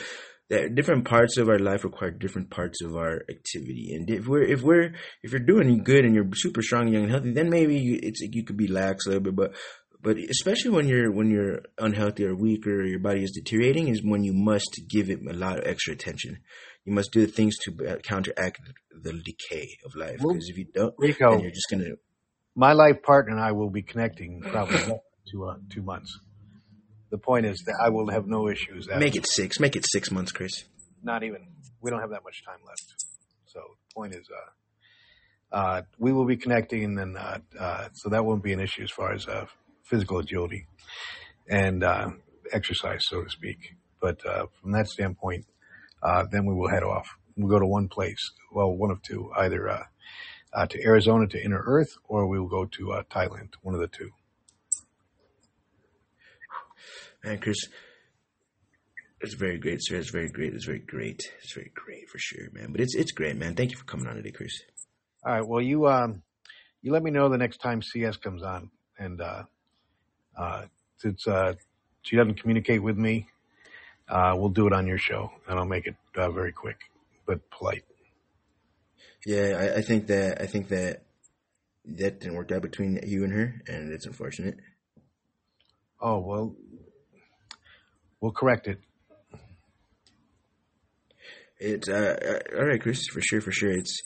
that 0.48 0.74
different 0.74 1.04
parts 1.04 1.36
of 1.36 1.48
our 1.48 1.58
life 1.58 1.84
require 1.84 2.10
different 2.10 2.50
parts 2.50 2.82
of 2.82 2.96
our 2.96 3.22
activity. 3.28 3.92
And 3.94 4.08
if 4.08 4.26
we're 4.26 4.42
if 4.42 4.62
we're 4.62 4.94
if 5.22 5.32
you're 5.32 5.40
doing 5.40 5.82
good 5.84 6.04
and 6.04 6.14
you're 6.14 6.28
super 6.34 6.62
strong, 6.62 6.88
young, 6.88 7.02
and 7.02 7.12
healthy, 7.12 7.32
then 7.32 7.50
maybe 7.50 7.76
you, 7.78 8.00
it's 8.02 8.20
you 8.20 8.44
could 8.44 8.56
be 8.56 8.68
lax 8.68 9.06
a 9.06 9.10
little 9.10 9.24
bit, 9.24 9.36
but. 9.36 9.54
But 10.02 10.16
especially 10.16 10.70
when 10.70 10.88
you're 10.88 11.12
when 11.12 11.30
you're 11.30 11.60
unhealthy 11.78 12.24
or 12.24 12.34
weak 12.34 12.66
or 12.66 12.84
your 12.84 13.00
body 13.00 13.22
is 13.22 13.32
deteriorating, 13.32 13.88
is 13.88 14.02
when 14.02 14.24
you 14.24 14.32
must 14.32 14.80
give 14.88 15.10
it 15.10 15.20
a 15.28 15.34
lot 15.34 15.58
of 15.58 15.66
extra 15.66 15.92
attention. 15.92 16.38
You 16.84 16.94
must 16.94 17.12
do 17.12 17.26
the 17.26 17.32
things 17.32 17.58
to 17.64 17.86
uh, 17.86 17.96
counteract 17.96 18.60
the 19.02 19.12
decay 19.12 19.76
of 19.84 19.94
life. 19.94 20.16
Because 20.18 20.48
if 20.48 20.56
you 20.56 20.66
don't, 20.72 20.94
Rico, 20.96 21.32
then 21.32 21.40
you're 21.40 21.50
just 21.50 21.68
gonna 21.70 21.96
my 22.54 22.72
life 22.72 23.02
partner 23.02 23.32
and 23.32 23.40
I 23.42 23.52
will 23.52 23.70
be 23.70 23.82
connecting 23.82 24.40
probably 24.40 24.78
two 25.30 25.44
uh, 25.44 25.56
two 25.68 25.82
months. 25.82 26.18
The 27.10 27.18
point 27.18 27.44
is 27.44 27.58
that 27.66 27.74
I 27.84 27.90
will 27.90 28.08
have 28.10 28.26
no 28.26 28.48
issues. 28.48 28.88
After. 28.88 29.00
Make 29.00 29.16
it 29.16 29.26
six. 29.26 29.58
Make 29.60 29.76
it 29.76 29.84
six 29.86 30.10
months, 30.10 30.32
Chris. 30.32 30.64
Not 31.02 31.24
even. 31.24 31.48
We 31.80 31.90
don't 31.90 32.00
have 32.00 32.10
that 32.10 32.22
much 32.24 32.44
time 32.44 32.60
left. 32.66 32.94
So 33.46 33.60
the 33.60 33.94
point 33.94 34.14
is, 34.14 34.28
uh, 35.52 35.56
uh, 35.56 35.82
we 35.98 36.12
will 36.12 36.26
be 36.26 36.36
connecting, 36.36 36.98
and 36.98 37.16
uh, 37.16 37.38
uh, 37.58 37.88
so 37.94 38.10
that 38.10 38.24
won't 38.24 38.42
be 38.42 38.52
an 38.52 38.60
issue 38.60 38.82
as 38.82 38.90
far 38.90 39.12
as 39.12 39.26
uh, 39.26 39.46
physical 39.90 40.18
agility 40.18 40.66
and 41.48 41.82
uh, 41.82 42.10
exercise, 42.52 43.00
so 43.06 43.22
to 43.22 43.28
speak. 43.28 43.74
But 44.00 44.24
uh, 44.24 44.46
from 44.60 44.72
that 44.72 44.86
standpoint, 44.86 45.44
uh, 46.02 46.24
then 46.30 46.46
we 46.46 46.54
will 46.54 46.70
head 46.70 46.82
off. 46.82 47.08
We'll 47.36 47.50
go 47.50 47.58
to 47.58 47.66
one 47.66 47.88
place. 47.88 48.30
Well, 48.52 48.72
one 48.72 48.90
of 48.90 49.02
two, 49.02 49.30
either 49.36 49.68
uh, 49.68 49.84
uh, 50.54 50.66
to 50.66 50.82
Arizona 50.84 51.26
to 51.26 51.44
Inner 51.44 51.62
Earth, 51.64 51.90
or 52.08 52.26
we 52.28 52.38
will 52.38 52.48
go 52.48 52.64
to 52.64 52.92
uh, 52.92 53.02
Thailand. 53.10 53.50
One 53.62 53.74
of 53.74 53.80
the 53.80 53.88
two. 53.88 54.10
Man, 57.24 57.38
Chris, 57.38 57.58
it's 59.20 59.34
very 59.34 59.58
great, 59.58 59.78
sir. 59.80 59.96
It's 59.96 60.10
very 60.10 60.30
great. 60.30 60.54
It's 60.54 60.64
very 60.64 60.78
great. 60.78 61.22
It's 61.42 61.52
very 61.52 61.70
great 61.74 62.08
for 62.08 62.18
sure, 62.18 62.48
man. 62.52 62.72
But 62.72 62.80
it's 62.80 62.94
it's 62.94 63.12
great, 63.12 63.36
man. 63.36 63.54
Thank 63.54 63.72
you 63.72 63.76
for 63.76 63.84
coming 63.84 64.06
on 64.06 64.16
today, 64.16 64.30
Chris. 64.30 64.52
All 65.26 65.34
right. 65.34 65.46
Well, 65.46 65.60
you 65.60 65.86
um, 65.86 66.22
you 66.80 66.92
let 66.92 67.02
me 67.02 67.10
know 67.10 67.28
the 67.28 67.36
next 67.36 67.58
time 67.58 67.82
CS 67.82 68.16
comes 68.16 68.42
on, 68.42 68.70
and 68.98 69.20
uh, 69.20 69.42
uh, 70.36 70.66
since 70.98 71.26
uh, 71.26 71.54
she 72.02 72.16
doesn't 72.16 72.40
communicate 72.40 72.82
with 72.82 72.96
me, 72.96 73.26
uh, 74.08 74.34
we'll 74.36 74.48
do 74.50 74.66
it 74.66 74.72
on 74.72 74.86
your 74.86 74.98
show, 74.98 75.30
and 75.48 75.58
I'll 75.58 75.66
make 75.66 75.86
it 75.86 75.96
uh, 76.16 76.30
very 76.30 76.52
quick 76.52 76.78
but 77.26 77.48
polite. 77.50 77.84
Yeah, 79.24 79.72
I, 79.74 79.78
I 79.78 79.82
think 79.82 80.06
that 80.08 80.40
I 80.40 80.46
think 80.46 80.68
that 80.68 81.02
that 81.84 82.20
didn't 82.20 82.34
work 82.34 82.50
out 82.52 82.62
between 82.62 83.00
you 83.06 83.24
and 83.24 83.32
her, 83.32 83.62
and 83.68 83.92
it's 83.92 84.06
unfortunate. 84.06 84.58
Oh 86.00 86.18
well, 86.18 86.56
we'll 88.20 88.32
correct 88.32 88.66
it. 88.66 88.80
It's 91.58 91.88
uh, 91.88 92.16
uh, 92.54 92.58
all 92.58 92.66
right, 92.66 92.80
Chris. 92.80 93.06
For 93.06 93.20
sure, 93.20 93.40
for 93.42 93.52
sure. 93.52 93.70
It's 93.70 94.02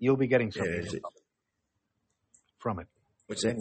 You'll 0.00 0.16
be 0.16 0.28
getting 0.28 0.48
yeah, 0.48 0.62
something 0.62 0.86
it's, 0.86 0.94
from 2.58 2.80
it. 2.80 2.86
what's 3.26 3.44
that? 3.44 3.56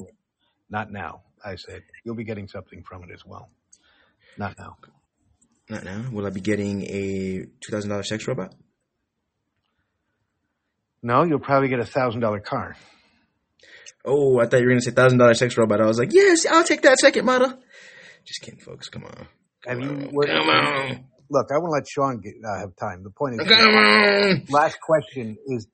Not 0.69 0.89
now, 0.89 1.23
I 1.43 1.55
said. 1.55 1.83
You'll 2.03 2.15
be 2.15 2.23
getting 2.23 2.47
something 2.47 2.83
from 2.83 3.03
it 3.03 3.09
as 3.13 3.25
well. 3.25 3.49
Not 4.37 4.57
now. 4.57 4.77
Not 5.69 5.83
now. 5.83 6.05
Will 6.11 6.25
I 6.25 6.29
be 6.31 6.41
getting 6.41 6.83
a 6.83 7.45
two 7.61 7.71
thousand 7.71 7.89
dollar 7.89 8.03
sex 8.03 8.27
robot? 8.27 8.53
No, 11.01 11.23
you'll 11.23 11.39
probably 11.39 11.69
get 11.69 11.79
a 11.79 11.85
thousand 11.85 12.21
dollar 12.21 12.39
car. 12.39 12.75
Oh, 14.05 14.39
I 14.39 14.45
thought 14.47 14.57
you 14.59 14.65
were 14.65 14.71
gonna 14.71 14.81
say 14.81 14.91
thousand 14.91 15.17
dollar 15.17 15.33
sex 15.33 15.57
robot. 15.57 15.81
I 15.81 15.85
was 15.85 15.99
like, 15.99 16.13
yes, 16.13 16.45
I'll 16.45 16.63
take 16.63 16.81
that 16.83 16.97
second 16.99 17.25
model. 17.25 17.53
Just 18.25 18.41
kidding, 18.41 18.59
folks. 18.59 18.89
Come 18.89 19.05
on. 19.05 19.27
Have 19.65 19.79
Come 19.79 19.81
you? 19.81 20.07
on. 20.07 20.27
Come 20.27 20.49
on. 20.49 21.05
Look, 21.31 21.47
I 21.51 21.57
won't 21.59 21.71
let 21.73 21.87
Shawn 21.87 22.19
get, 22.21 22.33
uh, 22.43 22.59
have 22.59 22.75
time. 22.75 23.03
The 23.03 23.11
point 23.11 23.39
is, 23.39 23.47
Come 23.47 23.75
on. 23.75 24.45
last 24.49 24.79
question 24.81 25.37
is: 25.47 25.67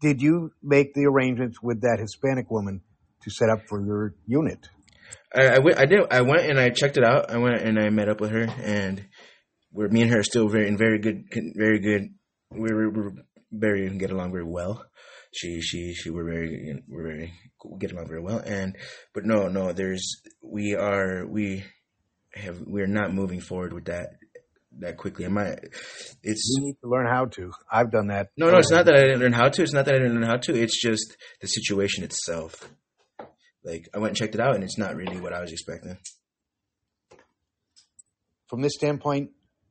Did 0.00 0.22
you 0.22 0.52
make 0.62 0.94
the 0.94 1.06
arrangements 1.06 1.60
with 1.62 1.80
that 1.82 1.98
Hispanic 1.98 2.50
woman 2.50 2.80
to 3.22 3.30
set 3.30 3.50
up 3.50 3.62
for 3.68 3.84
your 3.84 4.14
unit? 4.26 4.68
I, 5.34 5.56
I 5.56 5.58
went. 5.58 5.78
Did. 5.88 6.00
I 6.10 6.22
went 6.22 6.42
and 6.42 6.58
I 6.58 6.70
checked 6.70 6.96
it 6.96 7.04
out. 7.04 7.30
I 7.30 7.38
went 7.38 7.62
and 7.62 7.78
I 7.78 7.90
met 7.90 8.08
up 8.08 8.20
with 8.20 8.30
her, 8.30 8.46
and 8.62 9.06
we're 9.72 9.88
me 9.88 10.02
and 10.02 10.10
her 10.10 10.20
are 10.20 10.24
still 10.24 10.48
very 10.48 10.68
in 10.68 10.76
very 10.76 10.98
good, 10.98 11.24
very 11.56 11.78
good. 11.78 12.08
We're, 12.50 12.90
we're 12.90 13.12
very 13.52 13.88
get 13.96 14.10
along 14.10 14.32
very 14.32 14.44
well. 14.44 14.84
She, 15.32 15.60
she, 15.60 15.94
she. 15.94 16.10
We're 16.10 16.24
very, 16.24 16.82
we're 16.88 17.04
very 17.04 17.32
get 17.78 17.92
along 17.92 18.08
very 18.08 18.20
well. 18.20 18.38
And 18.38 18.76
but 19.14 19.24
no, 19.24 19.48
no. 19.48 19.72
There's 19.72 20.20
we 20.42 20.74
are 20.74 21.26
we 21.26 21.64
have 22.34 22.60
we're 22.66 22.88
not 22.88 23.14
moving 23.14 23.40
forward 23.40 23.72
with 23.72 23.84
that 23.84 24.08
that 24.78 24.96
quickly. 24.96 25.24
Am 25.26 25.38
I? 25.38 25.56
It's 26.22 26.56
You 26.56 26.66
need 26.66 26.76
to 26.82 26.88
learn 26.88 27.06
how 27.06 27.26
to. 27.26 27.52
I've 27.70 27.92
done 27.92 28.08
that. 28.08 28.28
no, 28.36 28.50
no. 28.50 28.58
It's 28.58 28.70
not 28.70 28.86
that 28.86 28.96
I 28.96 29.00
didn't 29.02 29.20
learn 29.20 29.32
how 29.32 29.48
to. 29.48 29.62
It's 29.62 29.72
not 29.72 29.84
that 29.84 29.94
I 29.94 29.98
didn't 29.98 30.14
learn 30.14 30.28
how 30.28 30.36
to. 30.36 30.60
It's 30.60 30.80
just 30.80 31.16
the 31.40 31.46
situation 31.46 32.02
itself. 32.02 32.68
Like 33.64 33.88
I 33.94 33.98
went 33.98 34.10
and 34.10 34.16
checked 34.16 34.34
it 34.34 34.40
out, 34.40 34.54
and 34.54 34.64
it's 34.64 34.78
not 34.78 34.96
really 34.96 35.20
what 35.20 35.32
I 35.32 35.40
was 35.40 35.52
expecting. 35.52 35.98
From 38.48 38.62
this 38.62 38.74
standpoint, 38.74 39.30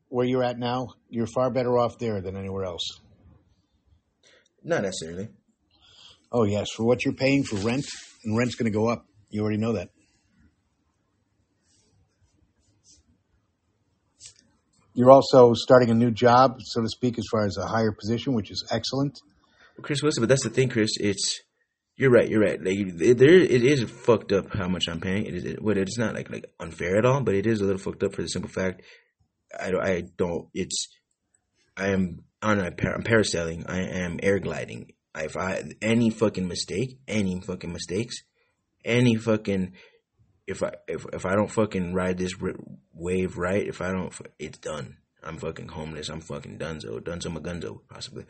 where 0.09 0.25
you're 0.25 0.43
at 0.43 0.57
now, 0.57 0.93
you're 1.09 1.27
far 1.27 1.49
better 1.49 1.77
off 1.77 1.97
there 1.99 2.21
than 2.21 2.35
anywhere 2.35 2.65
else. 2.65 3.01
Not 4.63 4.83
necessarily. 4.83 5.29
Oh 6.31 6.43
yes, 6.43 6.67
for 6.75 6.83
what 6.83 7.03
you're 7.03 7.13
paying 7.13 7.43
for 7.43 7.55
rent, 7.57 7.85
and 8.23 8.37
rent's 8.37 8.55
going 8.55 8.71
to 8.71 8.77
go 8.77 8.87
up. 8.87 9.05
You 9.29 9.41
already 9.41 9.57
know 9.57 9.73
that. 9.73 9.89
You're 14.93 15.11
also 15.11 15.53
starting 15.53 15.91
a 15.91 15.93
new 15.93 16.11
job, 16.11 16.57
so 16.61 16.81
to 16.81 16.89
speak, 16.89 17.17
as 17.17 17.25
far 17.31 17.45
as 17.45 17.57
a 17.57 17.65
higher 17.65 17.91
position, 17.91 18.33
which 18.33 18.51
is 18.51 18.65
excellent. 18.69 19.17
Chris 19.81 20.03
Wilson, 20.03 20.21
but 20.21 20.29
that's 20.29 20.43
the 20.43 20.49
thing, 20.49 20.67
Chris. 20.67 20.91
It's 20.99 21.39
you're 21.99 22.11
right. 22.11 22.29
You're 22.29 22.39
right. 22.39 22.63
Like 22.63 22.77
it, 22.77 23.17
there, 23.17 23.33
it 23.33 23.61
is 23.61 23.83
fucked 23.83 24.31
up 24.31 24.53
how 24.55 24.69
much 24.69 24.87
I'm 24.87 25.01
paying. 25.01 25.25
It 25.25 25.33
is. 25.35 25.57
Well, 25.59 25.77
it's 25.77 25.97
not 25.97 26.15
like 26.15 26.29
like 26.29 26.45
unfair 26.57 26.97
at 26.97 27.05
all, 27.05 27.19
but 27.19 27.35
it 27.35 27.45
is 27.45 27.59
a 27.59 27.65
little 27.65 27.77
fucked 27.77 28.03
up 28.03 28.15
for 28.15 28.21
the 28.21 28.29
simple 28.29 28.49
fact. 28.49 28.83
I 29.59 29.71
don't. 29.71 29.83
I 29.83 30.03
don't. 30.15 30.47
It's. 30.53 30.87
I 31.75 31.89
am 31.89 32.23
on 32.41 32.57
a. 32.59 32.71
par- 32.71 32.95
I'm 32.95 33.03
parasailing. 33.03 33.69
I 33.69 33.79
am 33.81 34.17
air 34.23 34.39
gliding. 34.39 34.93
If 35.13 35.35
I 35.35 35.73
any 35.81 36.09
fucking 36.09 36.47
mistake, 36.47 36.99
any 37.05 37.41
fucking 37.41 37.73
mistakes, 37.73 38.23
any 38.85 39.15
fucking. 39.15 39.73
If 40.47 40.63
I 40.63 40.75
if 40.87 41.05
if 41.11 41.25
I 41.25 41.35
don't 41.35 41.51
fucking 41.51 41.93
ride 41.93 42.17
this 42.17 42.33
wave 42.93 43.37
right, 43.37 43.67
if 43.67 43.81
I 43.81 43.91
don't, 43.91 44.13
it's 44.39 44.59
done. 44.59 44.95
I'm 45.21 45.37
fucking 45.37 45.67
homeless. 45.67 46.07
I'm 46.07 46.21
fucking 46.21 46.59
dunzo, 46.59 47.01
dunzo 47.01 47.27
magunzo, 47.27 47.81
possibly, 47.89 48.23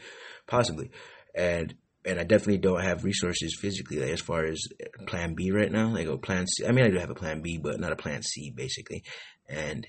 possibly, 0.48 0.90
and 1.36 1.76
and 2.10 2.20
I 2.20 2.24
definitely 2.24 2.58
don't 2.58 2.82
have 2.82 3.04
resources 3.04 3.58
physically 3.60 4.00
like, 4.00 4.10
as 4.10 4.22
far 4.22 4.46
as 4.46 4.62
Plan 5.08 5.36
B 5.36 5.52
right 5.52 5.72
now. 5.72 5.90
Like 5.94 6.08
a 6.08 6.18
Plan 6.18 6.48
C. 6.48 6.66
I 6.66 6.72
mean, 6.72 6.86
I 6.86 6.90
do 6.90 6.98
have 6.98 7.10
a 7.10 7.16
Plan 7.16 7.42
B, 7.42 7.60
but 7.62 7.80
not 7.80 7.92
a 7.92 7.96
Plan 7.96 8.24
C, 8.24 8.52
basically. 8.56 9.04
And 9.48 9.86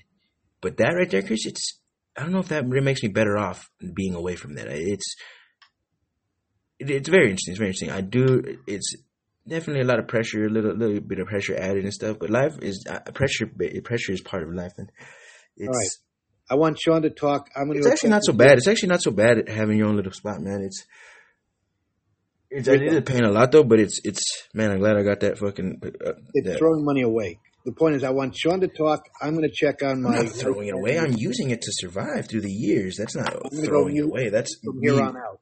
but 0.61 0.77
that 0.77 0.91
right 0.91 1.09
there, 1.09 1.23
Chris, 1.23 1.45
it's 1.45 1.79
I 2.15 2.21
don't 2.21 2.31
know 2.31 2.39
if 2.39 2.49
that 2.49 2.67
really 2.67 2.85
makes 2.85 3.03
me 3.03 3.09
better 3.09 3.37
off 3.37 3.69
being 3.95 4.15
away 4.15 4.35
from 4.35 4.55
that. 4.55 4.67
It's 4.69 5.15
it, 6.79 6.89
it's 6.89 7.09
very 7.09 7.25
interesting. 7.25 7.53
It's 7.53 7.59
very 7.59 7.69
interesting. 7.69 7.91
I 7.91 8.01
do. 8.01 8.57
It's 8.67 8.95
definitely 9.47 9.81
a 9.81 9.87
lot 9.87 9.99
of 9.99 10.07
pressure, 10.07 10.45
a 10.45 10.49
little 10.49 10.75
little 10.75 11.01
bit 11.01 11.19
of 11.19 11.27
pressure 11.27 11.55
added 11.57 11.83
and 11.83 11.93
stuff. 11.93 12.17
But 12.19 12.29
life 12.29 12.53
is 12.61 12.85
uh, 12.89 12.99
pressure. 13.11 13.47
Pressure 13.83 14.11
is 14.11 14.21
part 14.21 14.43
of 14.43 14.53
life, 14.53 14.73
and 14.77 14.91
it's. 15.57 15.67
All 15.67 15.73
right. 15.73 15.89
I 16.49 16.55
want 16.55 16.77
Shawn 16.81 17.03
to 17.03 17.09
talk. 17.09 17.49
I'm 17.55 17.67
going 17.67 17.77
It's 17.77 17.87
actually 17.87 18.09
not 18.09 18.25
so 18.25 18.33
bad. 18.33 18.57
It's 18.57 18.67
actually 18.67 18.89
not 18.89 19.01
so 19.01 19.11
bad 19.11 19.47
having 19.47 19.77
your 19.77 19.87
own 19.87 19.95
little 19.95 20.11
spot, 20.11 20.41
man. 20.41 20.61
It's 20.63 20.85
it's 22.51 22.67
I 22.67 22.77
did 22.77 23.05
paying 23.05 23.23
a 23.23 23.31
lot 23.31 23.51
though, 23.51 23.63
but 23.63 23.79
it's 23.79 23.99
it's 24.03 24.21
man. 24.53 24.71
I'm 24.71 24.79
glad 24.79 24.97
I 24.97 25.03
got 25.03 25.21
that 25.21 25.37
fucking. 25.37 25.81
Uh, 25.83 26.11
It's 26.33 26.47
that. 26.47 26.57
throwing 26.59 26.83
money 26.85 27.01
away. 27.01 27.39
The 27.65 27.71
point 27.73 27.95
is, 27.95 28.03
I 28.03 28.09
want 28.09 28.35
Shawn 28.35 28.59
to 28.61 28.67
talk. 28.67 29.03
I'm 29.21 29.35
going 29.35 29.47
to 29.47 29.53
check 29.53 29.83
on 29.83 29.91
I'm 29.91 30.01
my. 30.01 30.17
not 30.23 30.29
throwing 30.29 30.67
it 30.67 30.73
away. 30.73 30.97
I'm 30.99 31.13
using 31.15 31.51
it 31.51 31.61
to 31.61 31.71
survive 31.73 32.27
through 32.27 32.41
the 32.41 32.51
years. 32.51 32.95
That's 32.97 33.15
not 33.15 33.35
throwing 33.63 33.97
it 33.97 34.03
away. 34.03 34.29
That's 34.29 34.57
from 34.63 34.79
here 34.81 34.99
on 34.99 35.15
out. 35.15 35.39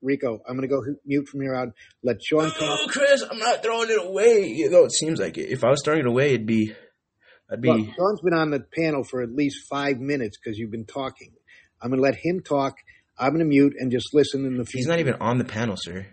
Rico, 0.00 0.38
I'm 0.48 0.56
going 0.56 0.68
to 0.68 0.74
go 0.74 0.80
mute 1.04 1.26
from 1.26 1.40
here 1.40 1.54
on. 1.56 1.72
Let 2.04 2.22
Shawn 2.22 2.50
talk. 2.50 2.60
Oh, 2.62 2.86
Chris, 2.88 3.22
I'm 3.28 3.38
not 3.38 3.64
throwing 3.64 3.90
it 3.90 3.98
away. 4.00 4.46
You 4.46 4.70
know, 4.70 4.84
it 4.84 4.92
seems 4.92 5.18
like 5.18 5.36
it. 5.38 5.48
If 5.50 5.64
I 5.64 5.70
was 5.70 5.82
throwing 5.84 6.00
it 6.00 6.06
away, 6.06 6.34
it'd 6.34 6.46
be, 6.46 6.72
I'd 7.50 7.60
be. 7.60 7.68
Look, 7.68 7.88
Shawn's 7.96 8.20
been 8.22 8.34
on 8.34 8.50
the 8.50 8.60
panel 8.60 9.02
for 9.02 9.20
at 9.22 9.32
least 9.32 9.66
five 9.68 9.98
minutes 9.98 10.38
because 10.38 10.58
you've 10.58 10.70
been 10.70 10.86
talking. 10.86 11.32
I'm 11.82 11.90
going 11.90 11.98
to 11.98 12.02
let 12.04 12.14
him 12.14 12.42
talk. 12.42 12.76
I'm 13.18 13.30
going 13.30 13.40
to 13.40 13.44
mute 13.46 13.74
and 13.78 13.90
just 13.90 14.14
listen 14.14 14.44
in 14.44 14.56
the 14.56 14.64
future. 14.64 14.78
He's 14.78 14.86
not 14.86 15.00
even 15.00 15.14
on 15.14 15.38
the 15.38 15.44
panel, 15.44 15.74
sir. 15.76 16.06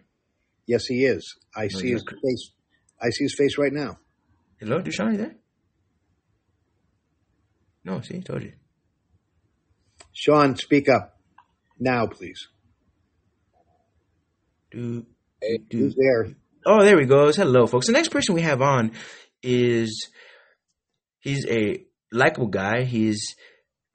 Yes, 0.66 0.86
he 0.86 1.06
is. 1.06 1.36
I 1.56 1.68
see 1.68 1.92
his 1.92 2.04
not. 2.06 2.16
face. 2.24 2.52
I 3.02 3.10
see 3.10 3.26
his 3.26 3.36
face 3.36 3.58
right 3.58 3.74
now. 3.74 3.98
Hello, 4.60 4.80
Dude 4.80 4.94
Shawn, 4.94 5.10
are 5.10 5.12
you 5.12 5.18
there? 5.18 5.36
No, 7.84 8.00
see, 8.02 8.22
told 8.22 8.44
you. 8.44 8.54
Shawn, 10.14 10.56
speak 10.56 10.88
up 10.88 11.18
now, 11.80 12.08
please. 12.08 12.48
Hey, 14.72 14.80
dude. 14.80 15.06
who's 15.72 15.96
there? 15.96 16.34
Oh, 16.66 16.84
there 16.84 16.96
we 16.96 17.06
go. 17.06 17.32
Hello, 17.32 17.68
folks. 17.68 17.88
The 17.88 17.94
next 17.94 18.10
person 18.10 18.36
we 18.36 18.42
have 18.42 18.62
on 18.62 18.94
is 19.42 20.10
he's 21.20 21.46
a 21.48 21.84
likable 22.12 22.48
guy. 22.48 22.84
He's 22.84 23.36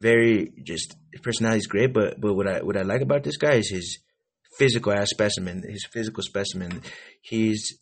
very 0.00 0.52
just 0.62 0.94
his 1.10 1.20
personality's 1.22 1.66
great, 1.66 1.92
but 1.92 2.20
but 2.20 2.34
what 2.34 2.46
I 2.46 2.62
what 2.62 2.76
I 2.76 2.82
like 2.82 3.00
about 3.00 3.24
this 3.24 3.38
guy 3.38 3.54
is 3.54 3.70
his 3.70 3.98
physical 4.59 4.92
ass 4.92 5.11
specimen. 5.11 5.62
His 5.62 5.86
physical 5.90 6.22
specimen. 6.22 6.82
He's 7.22 7.78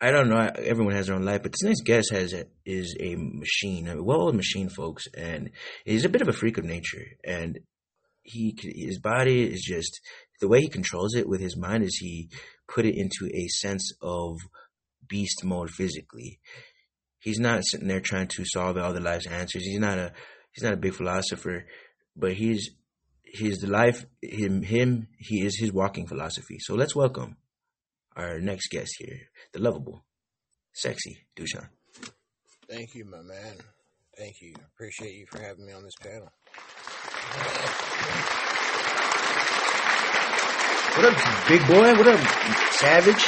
I 0.00 0.10
don't 0.10 0.28
know. 0.28 0.50
Everyone 0.56 0.94
has 0.94 1.06
their 1.06 1.14
own 1.14 1.24
life, 1.24 1.44
but 1.44 1.52
this 1.52 1.62
next 1.62 1.84
guest 1.84 2.10
has 2.10 2.32
a, 2.32 2.46
is 2.66 2.96
a 2.98 3.14
machine, 3.14 3.86
a 3.86 4.02
well-oiled 4.02 4.34
machine, 4.34 4.68
folks, 4.68 5.04
and 5.16 5.50
he's 5.84 6.04
a 6.04 6.08
bit 6.08 6.22
of 6.22 6.26
a 6.26 6.32
freak 6.32 6.58
of 6.58 6.64
nature. 6.64 7.06
And 7.22 7.60
he 8.24 8.56
his 8.60 8.98
body 8.98 9.44
is 9.44 9.62
just 9.62 10.00
the 10.40 10.48
way 10.48 10.60
he 10.60 10.68
controls 10.68 11.14
it 11.14 11.28
with 11.28 11.40
his 11.40 11.56
mind 11.56 11.84
is 11.84 11.96
he 11.98 12.30
put 12.66 12.84
it 12.84 12.96
into 12.96 13.30
a 13.32 13.46
sense 13.46 13.92
of 14.02 14.38
beast 15.08 15.44
mode 15.44 15.70
physically. 15.70 16.40
He's 17.20 17.38
not 17.38 17.64
sitting 17.64 17.86
there 17.86 18.00
trying 18.00 18.26
to 18.28 18.44
solve 18.44 18.76
all 18.76 18.92
the 18.92 19.00
life's 19.00 19.28
answers. 19.28 19.64
He's 19.64 19.78
not 19.78 19.98
a 19.98 20.12
he's 20.50 20.64
not 20.64 20.72
a 20.72 20.78
big 20.78 20.94
philosopher, 20.94 21.66
but 22.16 22.32
he's 22.32 22.70
he's 23.32 23.58
the 23.58 23.66
life 23.66 24.04
him 24.20 24.62
him 24.62 25.08
he 25.18 25.44
is 25.44 25.58
his 25.58 25.72
walking 25.72 26.06
philosophy. 26.06 26.58
So 26.60 26.74
let's 26.74 26.94
welcome 26.94 27.36
our 28.14 28.38
next 28.38 28.68
guest 28.68 28.94
here, 28.98 29.20
the 29.52 29.60
lovable, 29.60 30.04
sexy 30.72 31.18
Dude 31.34 31.48
Shawn. 31.48 31.68
Thank 32.68 32.94
you, 32.94 33.04
my 33.04 33.22
man. 33.22 33.56
Thank 34.16 34.40
you. 34.42 34.54
Appreciate 34.74 35.14
you 35.14 35.26
for 35.26 35.40
having 35.40 35.66
me 35.66 35.72
on 35.72 35.82
this 35.82 35.94
panel. 36.00 36.30
What 40.94 41.06
up, 41.06 41.48
big 41.48 41.66
boy? 41.66 41.94
What 41.94 42.08
up, 42.08 42.20
savage? 42.72 43.24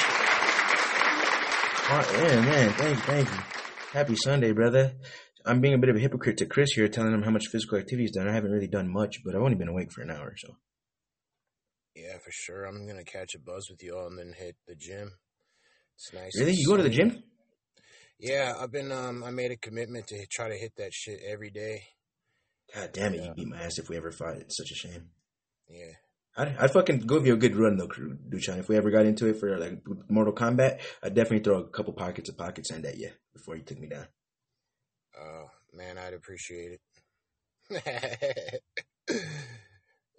Oh, 1.87 2.23
yeah, 2.23 2.41
man. 2.41 2.71
Thank 2.73 2.97
you, 2.97 3.03
thank 3.03 3.29
you. 3.31 3.39
Happy 3.93 4.17
Sunday, 4.17 4.53
brother. 4.53 4.93
I'm 5.45 5.61
being 5.61 5.75
a 5.75 5.79
bit 5.79 5.91
of 5.91 5.97
a 5.97 6.01
hypocrite 6.01 6.39
to 6.39 6.47
Chris 6.47 6.71
here, 6.73 6.89
telling 6.89 7.13
him 7.13 7.23
how 7.23 7.31
much 7.31 7.49
physical 7.53 7.79
activity 7.79 8.05
he's 8.05 8.13
done. 8.13 8.29
I 8.29 8.33
haven't 8.33 8.51
really 8.51 8.67
done 8.67 8.91
much, 8.91 9.17
but 9.25 9.35
I've 9.35 9.43
only 9.43 9.57
been 9.57 9.69
awake 9.69 9.93
for 9.93 10.03
an 10.03 10.11
hour, 10.11 10.29
or 10.29 10.37
so. 10.37 10.57
Yeah, 11.95 12.19
for 12.19 12.31
sure. 12.31 12.65
I'm 12.65 12.87
gonna 12.87 13.05
catch 13.05 13.35
a 13.35 13.39
buzz 13.39 13.69
with 13.71 13.83
you 13.83 13.97
all 13.97 14.07
and 14.07 14.19
then 14.19 14.35
hit 14.37 14.57
the 14.67 14.75
gym. 14.75 15.13
It's 15.97 16.13
nice. 16.13 16.39
Really? 16.39 16.55
You 16.55 16.67
go 16.67 16.77
to 16.77 16.83
the 16.83 16.91
gym? 16.91 17.23
Yeah, 18.19 18.55
I've 18.59 18.73
been. 18.73 18.91
Um, 18.91 19.23
I 19.23 19.31
made 19.31 19.51
a 19.51 19.57
commitment 19.57 20.07
to 20.09 20.27
try 20.31 20.49
to 20.49 20.57
hit 20.57 20.73
that 20.79 20.93
shit 20.93 21.21
every 21.27 21.51
day. 21.51 21.83
God 22.75 22.91
damn 22.93 23.15
it, 23.15 23.23
you 23.23 23.35
beat 23.35 23.49
my 23.49 23.61
ass 23.61 23.79
if 23.79 23.89
we 23.89 23.97
ever 23.97 24.11
fought. 24.11 24.37
It's 24.39 24.57
such 24.57 24.71
a 24.71 24.75
shame. 24.75 25.11
Yeah. 25.69 25.93
I'd, 26.37 26.57
I'd 26.59 26.73
fucking 26.73 27.01
give 27.01 27.27
you 27.27 27.35
a 27.35 27.39
good 27.39 27.55
run 27.55 27.77
though, 27.77 27.87
Dude 27.87 28.43
Shawn. 28.43 28.59
If 28.59 28.69
we 28.69 28.77
ever 28.77 28.91
got 28.91 29.07
into 29.07 29.29
it 29.29 29.39
for 29.39 29.57
like 29.59 29.83
Mortal 30.09 30.33
Kombat, 30.33 30.81
I'd 31.03 31.15
definitely 31.15 31.41
throw 31.41 31.59
a 31.59 31.69
couple 31.69 31.93
pockets 31.93 32.29
of 32.29 32.37
pockets 32.37 32.71
sand 32.71 32.87
at 32.87 32.97
you 32.97 33.11
before 33.33 33.57
you 33.57 33.63
took 33.63 33.79
me 33.79 33.89
down. 33.89 34.07
Oh 35.21 35.51
man, 35.73 35.99
I'd 35.99 36.15
appreciate 36.15 36.73
it. 36.73 36.81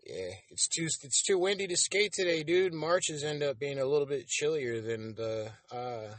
yeah, 0.06 0.32
it's 0.50 0.68
too 0.68 0.88
it's 1.04 1.24
too 1.24 1.38
windy 1.38 1.68
to 1.68 1.76
skate 1.76 2.14
today, 2.14 2.44
dude. 2.44 2.74
Marches 2.74 3.24
end 3.24 3.44
up 3.44 3.60
being 3.60 3.80
a 3.80 3.86
little 3.86 4.08
bit 4.08 4.28
chillier 4.28 4.82
than 4.82 5.16
the 5.16 5.52
uh, 5.72 6.14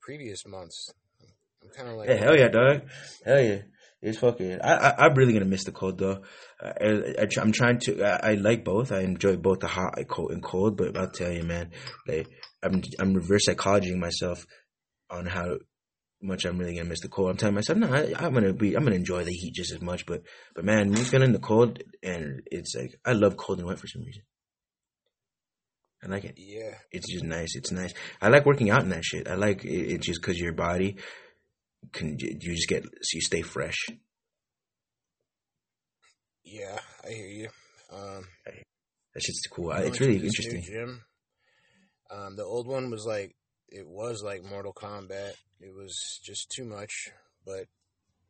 previous 0.00 0.46
months. 0.46 0.90
I'm 1.62 1.70
kind 1.70 1.88
of 1.88 1.96
like, 1.96 2.08
Yeah, 2.08 2.16
hell 2.16 2.36
yeah, 2.36 2.48
dog. 2.48 2.82
Hell 3.24 3.40
yeah. 3.40 3.62
It's 4.04 4.18
fucking. 4.18 4.60
I, 4.62 4.74
I 4.74 5.06
I'm 5.06 5.14
really 5.14 5.32
gonna 5.32 5.46
miss 5.46 5.64
the 5.64 5.72
cold 5.72 5.96
though. 5.98 6.22
I, 6.60 7.22
I 7.22 7.26
I'm 7.40 7.52
trying 7.52 7.78
to. 7.80 8.04
I, 8.04 8.32
I 8.32 8.34
like 8.34 8.62
both. 8.62 8.92
I 8.92 9.00
enjoy 9.00 9.36
both 9.36 9.60
the 9.60 9.66
hot 9.66 9.94
and 9.96 10.06
cold 10.06 10.30
and 10.30 10.42
cold. 10.42 10.76
But 10.76 10.94
I'll 10.98 11.10
tell 11.10 11.32
you, 11.32 11.42
man, 11.42 11.70
like 12.06 12.28
I'm 12.62 12.82
I'm 13.00 13.14
reverse 13.14 13.48
psychologizing 13.48 13.96
myself 13.96 14.44
on 15.08 15.24
how 15.24 15.56
much 16.24 16.44
I'm 16.44 16.58
really 16.58 16.74
gonna 16.74 16.88
miss 16.88 17.00
the 17.00 17.08
cold. 17.08 17.30
I'm 17.30 17.36
telling 17.36 17.54
myself, 17.54 17.78
no, 17.78 17.92
I, 17.92 18.12
I'm 18.16 18.34
gonna 18.34 18.52
be. 18.52 18.74
I'm 18.74 18.84
gonna 18.84 18.96
enjoy 18.96 19.24
the 19.24 19.32
heat 19.32 19.54
just 19.54 19.72
as 19.72 19.80
much. 19.80 20.06
But 20.06 20.22
but 20.54 20.64
man, 20.64 20.90
me 20.90 21.00
feeling 21.02 21.32
the 21.32 21.38
cold 21.38 21.82
and 22.02 22.42
it's 22.50 22.74
like 22.74 22.98
I 23.04 23.12
love 23.12 23.36
cold 23.36 23.58
and 23.58 23.68
wet 23.68 23.78
for 23.78 23.86
some 23.86 24.02
reason. 24.02 24.22
I 26.02 26.08
like 26.08 26.24
it. 26.24 26.34
yeah, 26.36 26.74
It's 26.92 27.10
just 27.10 27.24
nice. 27.24 27.56
It's 27.56 27.72
nice. 27.72 27.94
I 28.20 28.28
like 28.28 28.44
working 28.44 28.70
out 28.70 28.82
in 28.82 28.90
that 28.90 29.04
shit. 29.04 29.26
I 29.28 29.34
like 29.36 29.64
it, 29.64 29.92
it 29.94 30.02
just 30.02 30.20
because 30.20 30.38
your 30.38 30.52
body 30.52 30.96
can 31.92 32.16
you 32.18 32.54
just 32.54 32.68
get 32.68 32.82
so 32.84 33.14
you 33.14 33.20
stay 33.22 33.42
fresh. 33.42 33.76
yeah, 36.44 36.78
I 37.04 37.10
hear 37.10 37.26
you. 37.28 37.48
Um, 37.92 38.24
That 39.14 39.22
shit's 39.22 39.46
cool. 39.50 39.70
I, 39.70 39.82
it's 39.82 40.00
really 40.00 40.18
to 40.18 40.22
this 40.24 40.32
new 40.40 40.56
interesting. 40.56 40.74
Gym. 40.74 41.02
Um, 42.10 42.36
the 42.36 42.44
old 42.44 42.66
one 42.66 42.90
was 42.90 43.04
like 43.06 43.34
it 43.74 43.88
was 43.88 44.22
like 44.22 44.44
Mortal 44.44 44.72
Kombat. 44.72 45.32
It 45.60 45.74
was 45.74 46.20
just 46.22 46.50
too 46.54 46.64
much. 46.64 47.08
But 47.44 47.66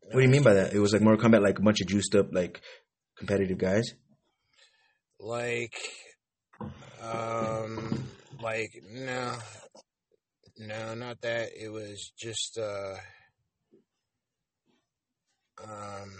What 0.01 0.15
do 0.15 0.23
you 0.23 0.29
mean 0.29 0.43
by 0.43 0.55
that? 0.55 0.73
It 0.73 0.81
was 0.81 0.93
like 0.93 1.03
Mortal 1.03 1.23
Kombat, 1.23 1.43
like 1.43 1.59
a 1.59 1.63
bunch 1.63 1.83
of 1.83 1.87
juiced 1.87 2.15
up, 2.15 2.33
like 2.33 2.63
competitive 3.19 3.59
guys. 3.59 3.93
Like, 5.21 5.77
um, 7.03 8.05
like 8.43 8.71
no, 8.91 9.35
no, 10.59 10.95
not 10.95 11.21
that. 11.21 11.51
It 11.55 11.71
was 11.71 12.11
just 12.19 12.59
uh, 12.59 12.95
um, 15.63 16.11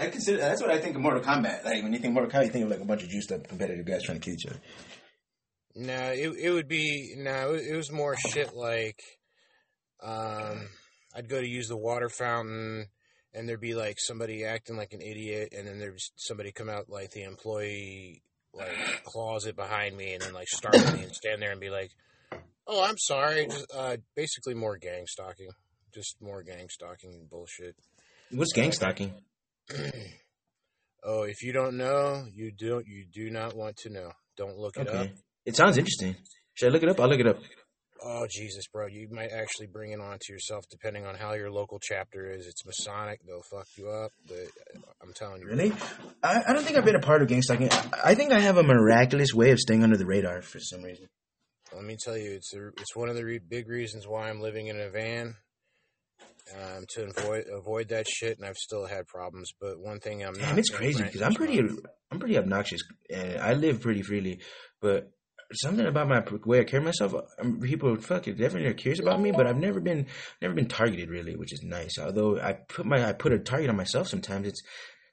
I 0.00 0.08
consider 0.08 0.38
that's 0.38 0.62
what 0.62 0.70
I 0.70 0.78
think 0.78 0.96
of 0.96 1.02
Mortal 1.02 1.22
Kombat. 1.22 1.64
Like 1.64 1.82
when 1.82 1.92
you 1.92 1.98
think 1.98 2.14
Mortal 2.14 2.30
Kombat, 2.30 2.46
you 2.46 2.52
think 2.52 2.64
of 2.64 2.70
like 2.70 2.80
a 2.80 2.86
bunch 2.86 3.02
of 3.02 3.10
juiced 3.10 3.32
up 3.32 3.46
competitive 3.46 3.84
guys 3.86 4.02
trying 4.02 4.18
to 4.18 4.24
kill 4.24 4.34
each 4.34 4.46
other. 4.46 4.60
No. 5.74 6.12
It 6.12 6.28
it 6.38 6.50
would 6.50 6.68
be 6.68 7.14
no. 7.16 7.54
It, 7.54 7.66
it 7.66 7.76
was 7.76 7.90
more 7.92 8.16
shit 8.16 8.54
like, 8.54 9.02
um, 10.02 10.68
I'd 11.14 11.28
go 11.28 11.40
to 11.40 11.46
use 11.46 11.68
the 11.68 11.76
water 11.76 12.08
fountain. 12.08 12.86
And 13.36 13.48
there'd 13.48 13.60
be 13.60 13.74
like 13.74 13.96
somebody 13.98 14.44
acting 14.44 14.76
like 14.76 14.92
an 14.92 15.00
idiot, 15.02 15.54
and 15.56 15.66
then 15.66 15.80
there's 15.80 16.12
somebody 16.14 16.52
come 16.52 16.68
out 16.68 16.88
like 16.88 17.10
the 17.10 17.24
employee 17.24 18.22
like 18.56 19.02
closet 19.04 19.56
behind 19.56 19.96
me, 19.96 20.12
and 20.12 20.22
then 20.22 20.32
like 20.32 20.48
start 20.48 20.76
me 20.94 21.02
and 21.02 21.12
stand 21.12 21.42
there 21.42 21.50
and 21.50 21.60
be 21.60 21.70
like, 21.70 21.90
"Oh, 22.66 22.84
I'm 22.84 22.98
sorry." 22.98 23.46
Just 23.46 23.66
uh, 23.74 23.96
basically 24.14 24.54
more 24.54 24.76
gang 24.76 25.06
stalking, 25.08 25.48
just 25.92 26.16
more 26.20 26.42
gang 26.42 26.68
stalking 26.68 27.26
bullshit. 27.30 27.74
What's 28.30 28.52
gang 28.52 28.72
stalking? 28.72 29.12
oh, 31.04 31.22
if 31.22 31.42
you 31.42 31.52
don't 31.52 31.76
know, 31.76 32.26
you 32.32 32.52
don't. 32.52 32.86
You 32.86 33.04
do 33.04 33.30
not 33.30 33.56
want 33.56 33.76
to 33.78 33.90
know. 33.90 34.12
Don't 34.36 34.58
look 34.58 34.76
it 34.76 34.88
up. 34.88 35.08
Okay, 35.46 35.50
it 35.50 35.56
sounds 35.56 35.78
interesting. 35.78 36.16
Should 36.54 36.68
I 36.68 36.72
look 36.72 36.82
it 36.82 36.88
up? 36.88 37.00
I'll 37.00 37.08
look 37.08 37.20
it 37.20 37.26
up. 37.26 37.38
Oh 38.06 38.26
Jesus, 38.30 38.64
bro! 38.72 38.86
You 38.86 39.08
might 39.10 39.30
actually 39.30 39.66
bring 39.66 39.92
it 39.92 40.00
on 40.00 40.18
to 40.20 40.32
yourself, 40.32 40.64
depending 40.70 41.06
on 41.06 41.14
how 41.14 41.32
your 41.34 41.50
local 41.50 41.78
chapter 41.80 42.30
is. 42.30 42.46
It's 42.46 42.64
Masonic; 42.66 43.20
they'll 43.26 43.40
fuck 43.50 43.66
you 43.78 43.88
up. 43.88 44.10
But 44.28 44.46
I'm 45.02 45.12
telling 45.14 45.40
you, 45.40 45.48
Really? 45.48 45.72
I, 46.22 46.42
I 46.48 46.52
don't 46.52 46.64
think 46.64 46.76
I've 46.76 46.84
been 46.84 46.96
a 46.96 47.00
part 47.00 47.22
of 47.22 47.28
gang 47.28 47.40
stalking. 47.40 47.72
I, 47.72 47.84
I 48.04 48.14
think 48.14 48.32
I 48.32 48.40
have 48.40 48.58
a 48.58 48.62
miraculous 48.62 49.32
way 49.32 49.52
of 49.52 49.58
staying 49.58 49.82
under 49.82 49.96
the 49.96 50.04
radar 50.04 50.42
for 50.42 50.60
some 50.60 50.82
reason. 50.82 51.06
Let 51.74 51.84
me 51.84 51.96
tell 52.02 52.16
you, 52.18 52.32
it's 52.32 52.52
a, 52.54 52.68
it's 52.78 52.94
one 52.94 53.08
of 53.08 53.16
the 53.16 53.24
re- 53.24 53.38
big 53.40 53.68
reasons 53.68 54.06
why 54.06 54.28
I'm 54.28 54.40
living 54.40 54.66
in 54.66 54.78
a 54.78 54.90
van 54.90 55.36
um, 56.54 56.84
to 56.90 57.04
avoid 57.16 57.44
avoid 57.50 57.88
that 57.88 58.06
shit, 58.06 58.36
and 58.38 58.46
I've 58.46 58.56
still 58.56 58.84
had 58.86 59.06
problems. 59.06 59.50
But 59.58 59.80
one 59.80 60.00
thing 60.00 60.22
I'm 60.24 60.34
Damn, 60.34 60.50
not 60.50 60.58
it's 60.58 60.68
crazy 60.70 61.02
because 61.02 61.22
I'm 61.22 61.34
pretty, 61.34 61.62
my- 61.62 61.74
I'm 62.10 62.18
pretty 62.18 62.36
obnoxious, 62.36 62.82
and 63.08 63.38
I 63.38 63.54
live 63.54 63.80
pretty 63.80 64.02
freely. 64.02 64.40
But 64.82 65.10
something 65.54 65.86
about 65.86 66.08
my 66.08 66.22
way 66.44 66.60
I 66.60 66.64
carry 66.64 66.82
myself, 66.82 67.14
um, 67.38 67.60
people 67.60 67.96
fuck 67.96 68.28
it, 68.28 68.38
definitely 68.38 68.68
are 68.68 68.74
curious 68.74 69.00
about 69.00 69.20
me. 69.20 69.32
But 69.32 69.46
I've 69.46 69.58
never 69.58 69.80
been, 69.80 70.06
never 70.40 70.54
been 70.54 70.68
targeted 70.68 71.10
really, 71.10 71.36
which 71.36 71.52
is 71.52 71.62
nice. 71.62 71.98
Although 71.98 72.38
I 72.38 72.54
put 72.54 72.86
my, 72.86 73.08
I 73.08 73.12
put 73.12 73.32
a 73.32 73.38
target 73.38 73.70
on 73.70 73.76
myself 73.76 74.08
sometimes. 74.08 74.48
It's, 74.48 74.62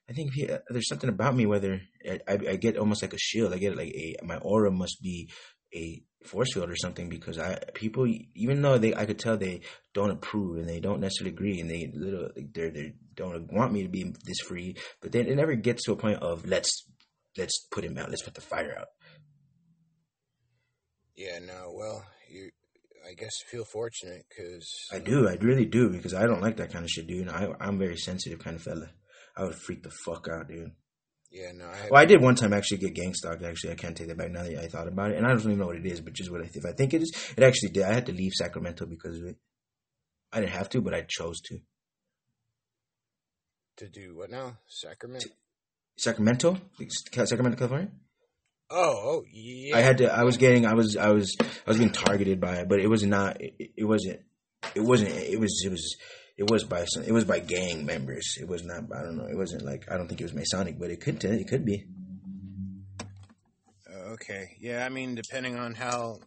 I 0.10 0.14
think 0.14 0.32
yeah, 0.36 0.58
there's 0.70 0.88
something 0.90 1.10
about 1.10 1.36
me 1.36 1.46
whether 1.46 1.82
I, 2.10 2.20
I, 2.28 2.34
I 2.50 2.56
get 2.58 2.78
almost 2.78 3.02
like 3.02 3.14
a 3.14 3.20
shield. 3.20 3.54
I 3.54 3.58
get 3.58 3.78
like 3.78 3.90
a, 3.90 4.18
my 4.24 4.38
aura 4.38 4.72
must 4.72 5.02
be 5.02 5.30
a 5.74 6.04
force 6.26 6.54
field 6.54 6.70
or 6.70 6.76
something 6.76 7.10
because 7.10 7.40
I 7.40 7.58
people 7.74 8.08
even 8.36 8.62
though 8.62 8.78
they 8.78 8.94
I 8.94 9.06
could 9.06 9.20
tell 9.20 9.38
they 9.38 9.62
don't 9.94 10.12
approve 10.12 10.58
and 10.58 10.70
they 10.70 10.80
don't 10.80 11.00
necessarily 11.00 11.34
agree 11.34 11.60
and 11.60 11.70
they 11.70 11.92
little 11.94 12.30
they 12.36 12.70
they 12.70 12.94
don't 13.16 13.52
want 13.52 13.74
me 13.74 13.84
to 13.84 13.90
be 13.90 14.14
this 14.26 14.40
free, 14.46 14.76
but 15.02 15.12
then 15.12 15.28
it 15.28 15.36
never 15.36 15.56
gets 15.56 15.84
to 15.86 15.94
a 15.94 15.96
point 15.96 16.22
of 16.22 16.46
let's 16.46 16.86
let's 17.38 17.66
put 17.72 17.84
him 17.84 17.98
out, 17.98 18.10
let's 18.10 18.24
put 18.24 18.36
the 18.36 18.42
fire 18.42 18.76
out. 18.78 18.88
Yeah, 21.16 21.40
no. 21.40 21.74
Well, 21.74 22.04
you, 22.30 22.52
I 23.10 23.14
guess 23.14 23.34
feel 23.50 23.66
fortunate 23.66 24.26
because 24.30 24.88
I 24.92 24.98
uh, 24.98 25.00
do, 25.00 25.28
I 25.28 25.34
really 25.36 25.66
do 25.66 25.90
because 25.90 26.14
I 26.14 26.26
don't 26.26 26.42
like 26.42 26.58
that 26.58 26.72
kind 26.72 26.84
of 26.84 26.90
shit, 26.90 27.08
dude. 27.08 27.28
I 27.30 27.48
I'm 27.60 27.78
very 27.78 27.98
sensitive 27.98 28.40
kind 28.40 28.56
of 28.56 28.62
fella. 28.62 28.90
I 29.36 29.44
would 29.44 29.56
freak 29.56 29.84
the 29.84 29.92
fuck 30.06 30.28
out, 30.32 30.48
dude. 30.48 30.72
yeah, 31.32 31.52
no. 31.54 31.66
I 31.66 31.88
Well, 31.90 32.02
I 32.02 32.06
did 32.06 32.22
one 32.22 32.36
time 32.36 32.54
actually 32.54 32.80
get 32.80 32.96
gang 32.96 33.14
stalked. 33.14 33.44
Actually, 33.44 33.74
I 33.74 33.76
can't 33.76 33.96
take 33.96 34.08
that 34.08 34.18
back 34.18 34.32
now 34.32 34.44
that 34.44 34.58
I 34.58 34.68
thought 34.68 34.88
about 34.88 35.12
it, 35.12 35.18
and 35.18 35.26
I 35.26 35.30
don't 35.30 35.40
even 35.42 35.58
know 35.58 35.68
what 35.68 35.78
it 35.78 35.86
is, 35.86 36.02
but 36.02 36.14
just 36.14 36.32
what 36.32 36.42
I, 36.42 36.50
if 36.54 36.66
I 36.66 36.74
think 36.74 36.94
it 36.94 37.02
is, 37.02 37.12
it 37.38 37.44
actually 37.44 37.70
did. 37.70 37.84
I 37.84 37.94
had 37.94 38.06
to 38.08 38.14
leave 38.14 38.34
Sacramento 38.34 38.86
because 38.86 39.18
of 39.18 39.26
it. 39.26 39.38
I 40.32 40.40
didn't 40.40 40.54
have 40.54 40.70
to, 40.70 40.82
but 40.82 40.94
I 40.94 41.06
chose 41.08 41.42
to. 41.42 41.60
to 43.78 43.90
do 43.90 44.16
what 44.16 44.30
now? 44.30 44.58
Sacramento. 44.68 45.28
Sacramento, 45.98 46.58
Sacramento, 47.12 47.58
California. 47.58 47.92
Oh, 48.74 49.02
oh, 49.04 49.24
yeah. 49.32 49.76
I 49.76 49.82
had 49.82 49.98
to. 49.98 50.12
I 50.12 50.24
was 50.24 50.38
getting. 50.38 50.66
I 50.66 50.74
was. 50.74 50.96
I 50.96 51.12
was. 51.12 51.36
I 51.40 51.70
was 51.70 51.78
being 51.78 51.92
targeted 51.92 52.40
by 52.40 52.56
it, 52.58 52.70
but 52.70 52.80
it 52.80 52.88
was 52.88 53.04
not. 53.04 53.42
It, 53.42 53.72
it 53.76 53.84
wasn't. 53.84 54.22
It 54.76 54.82
wasn't. 54.82 55.12
It 55.12 55.40
was. 55.40 55.62
It 55.66 55.70
was. 55.70 55.98
It 56.38 56.50
was 56.50 56.64
by 56.64 56.86
some. 56.86 57.04
It 57.04 57.12
was 57.12 57.26
by 57.26 57.40
gang 57.40 57.86
members. 57.86 58.38
It 58.40 58.48
was 58.48 58.64
not. 58.64 58.84
I 58.96 59.04
don't 59.04 59.18
know. 59.18 59.26
It 59.26 59.36
wasn't 59.36 59.64
like. 59.66 59.92
I 59.92 59.98
don't 59.98 60.08
think 60.08 60.22
it 60.22 60.24
was 60.24 60.34
Masonic, 60.34 60.80
but 60.80 60.90
it 60.90 61.02
could. 61.02 61.24
Uh, 61.24 61.30
it 61.30 61.48
could 61.50 61.66
be. 61.66 61.86
Okay. 64.14 64.56
Yeah, 64.60 64.86
I 64.86 64.90
mean, 64.90 65.16
depending 65.16 65.58
on 65.58 65.74
how. 65.74 66.20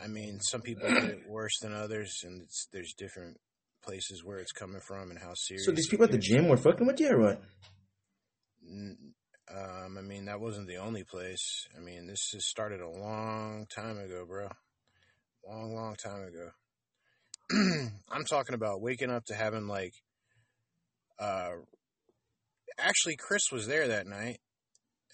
I 0.00 0.08
mean, 0.08 0.40
some 0.40 0.60
people 0.60 0.88
get 0.88 1.04
it 1.04 1.28
worse 1.28 1.58
than 1.60 1.72
others, 1.74 2.20
and 2.24 2.42
it's, 2.42 2.68
there's 2.72 2.92
different 2.98 3.38
places 3.82 4.22
where 4.24 4.38
it's 4.38 4.52
coming 4.52 4.80
from 4.86 5.10
and 5.10 5.18
how 5.18 5.32
serious. 5.34 5.64
So 5.64 5.72
these 5.72 5.88
people 5.88 6.04
at 6.04 6.12
the 6.12 6.18
gym 6.18 6.48
were 6.48 6.56
fucking 6.58 6.86
with 6.86 7.00
you, 7.00 7.10
or 7.10 7.20
what? 7.20 7.42
N- 8.68 9.14
Um, 9.48 9.96
I 9.96 10.02
mean, 10.02 10.24
that 10.24 10.40
wasn't 10.40 10.66
the 10.66 10.78
only 10.78 11.04
place. 11.04 11.66
I 11.76 11.80
mean, 11.80 12.06
this 12.06 12.30
has 12.32 12.48
started 12.48 12.80
a 12.80 12.88
long 12.88 13.66
time 13.74 13.98
ago, 13.98 14.24
bro. 14.26 14.48
Long, 15.46 15.74
long 15.74 15.94
time 15.94 16.22
ago. 16.22 16.50
I'm 18.10 18.24
talking 18.24 18.56
about 18.56 18.80
waking 18.80 19.10
up 19.10 19.24
to 19.26 19.34
having 19.34 19.68
like, 19.68 19.94
uh, 21.20 21.50
actually, 22.78 23.16
Chris 23.16 23.52
was 23.52 23.68
there 23.68 23.88
that 23.88 24.08
night, 24.08 24.40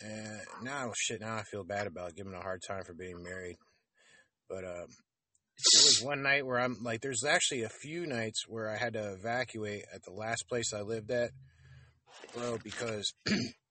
and 0.01 0.41
now 0.63 0.93
shit. 0.97 1.21
Now 1.21 1.37
I 1.37 1.43
feel 1.43 1.65
bad 1.65 1.87
about 1.87 2.17
giving 2.17 2.33
a 2.33 2.41
hard 2.41 2.63
time 2.67 2.85
for 2.85 2.95
being 2.95 3.23
married, 3.23 3.57
but 4.49 4.65
um, 4.65 4.87
there 5.75 5.85
was 5.85 6.01
one 6.05 6.23
night 6.23 6.47
where 6.47 6.59
I'm 6.59 6.79
like, 6.83 7.03
there's 7.03 7.25
actually 7.25 7.65
a 7.65 7.69
few 7.69 8.07
nights 8.07 8.45
where 8.49 8.71
I 8.71 8.79
had 8.79 8.95
to 8.95 9.13
evacuate 9.13 9.85
at 9.95 10.03
the 10.05 10.13
last 10.13 10.49
place 10.49 10.73
I 10.73 10.81
lived 10.81 11.11
at, 11.11 11.31
bro, 12.35 12.59
because 12.65 13.13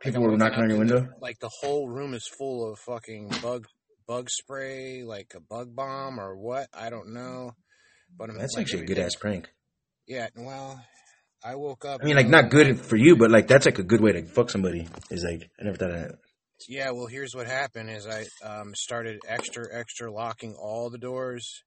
People 0.00 0.22
were 0.22 0.36
knocking 0.36 0.62
on 0.62 0.70
your 0.70 0.78
window. 0.78 1.08
like 1.20 1.38
the 1.40 1.50
whole 1.60 1.88
room 1.88 2.14
is 2.14 2.26
full 2.26 2.72
of 2.72 2.78
fucking 2.78 3.30
bug 3.42 3.66
bug 4.06 4.28
spray, 4.30 5.02
like 5.04 5.32
a 5.36 5.40
bug 5.40 5.74
bomb 5.74 6.18
or 6.18 6.36
what? 6.36 6.68
I 6.72 6.90
don't 6.90 7.12
know. 7.12 7.52
But 8.16 8.30
I'm 8.30 8.38
That's 8.38 8.56
like, 8.56 8.62
actually 8.62 8.82
a 8.82 8.86
good 8.86 8.98
ass 8.98 9.14
prank. 9.14 9.48
Yeah, 10.06 10.28
well, 10.36 10.84
I 11.44 11.54
woke 11.54 11.84
up. 11.84 12.00
I 12.02 12.06
mean, 12.06 12.16
like 12.16 12.28
not 12.28 12.50
good 12.50 12.80
for 12.80 12.96
you, 12.96 13.16
but 13.16 13.30
like 13.30 13.46
that's 13.46 13.66
like 13.66 13.78
a 13.78 13.84
good 13.84 14.00
way 14.00 14.12
to 14.12 14.26
fuck 14.26 14.50
somebody. 14.50 14.88
Is 15.10 15.22
like 15.22 15.48
I 15.60 15.64
never 15.64 15.76
thought 15.76 15.90
of 15.90 15.96
that. 15.96 16.18
Yeah, 16.68 16.90
well, 16.90 17.06
here's 17.06 17.34
what 17.34 17.46
happened: 17.46 17.90
is 17.90 18.06
I 18.06 18.26
um, 18.44 18.74
started 18.74 19.20
extra, 19.26 19.66
extra 19.72 20.12
locking 20.12 20.54
all 20.54 20.90
the 20.90 20.98
doors 20.98 21.62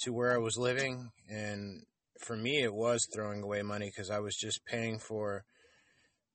to 0.00 0.12
where 0.12 0.34
I 0.34 0.38
was 0.38 0.58
living, 0.58 1.10
and 1.28 1.82
for 2.20 2.36
me, 2.36 2.62
it 2.62 2.74
was 2.74 3.06
throwing 3.14 3.42
away 3.42 3.62
money 3.62 3.86
because 3.86 4.10
I 4.10 4.18
was 4.18 4.34
just 4.36 4.64
paying 4.66 4.98
for 4.98 5.44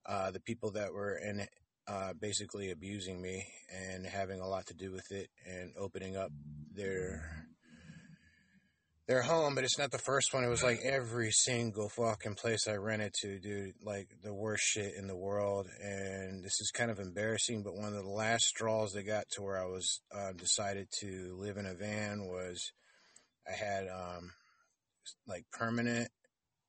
uh, 0.06 0.32
the 0.32 0.40
people 0.40 0.72
that 0.72 0.94
were 0.94 1.18
in 1.18 1.48
uh, 1.88 2.14
basically 2.20 2.72
abusing 2.72 3.22
me 3.22 3.46
and 3.70 4.06
having 4.06 4.40
a 4.40 4.48
lot 4.48 4.66
to 4.68 4.74
do 4.74 4.92
with 4.92 5.12
it, 5.12 5.30
and 5.46 5.74
opening 5.78 6.16
up 6.16 6.32
their 6.74 7.48
their 9.08 9.22
home. 9.22 9.56
But 9.56 9.64
it's 9.64 9.80
not 9.80 9.92
the 9.92 9.98
first 9.98 10.34
one. 10.34 10.44
It 10.44 10.50
was 10.50 10.64
like 10.64 10.80
every 10.84 11.32
single 11.32 11.90
fucking 11.90 12.36
place 12.36 12.68
I 12.68 12.76
rented 12.76 13.14
to, 13.22 13.40
dude. 13.40 13.74
Like 13.84 14.08
the 14.24 14.34
worst 14.34 14.64
shit 14.64 14.94
in 14.96 15.08
the 15.08 15.18
world, 15.18 15.68
and 15.82 16.44
this 16.44 16.62
is 16.62 16.72
kind 16.74 16.92
of 16.92 17.00
embarrassing. 17.00 17.64
But 17.64 17.76
one 17.76 17.94
of 17.94 18.04
the 18.04 18.10
last 18.10 18.46
straws 18.46 18.94
that 18.94 19.04
got 19.04 19.26
to 19.32 19.42
where 19.42 19.62
I 19.62 19.66
was 19.66 20.02
uh, 20.16 20.32
decided 20.34 20.88
to 21.02 21.36
live 21.40 21.58
in 21.58 21.66
a 21.66 21.74
van 21.74 22.26
was 22.28 22.72
I 23.48 23.54
had 23.54 23.88
um, 23.88 24.32
like 25.28 25.46
permanent 25.52 26.10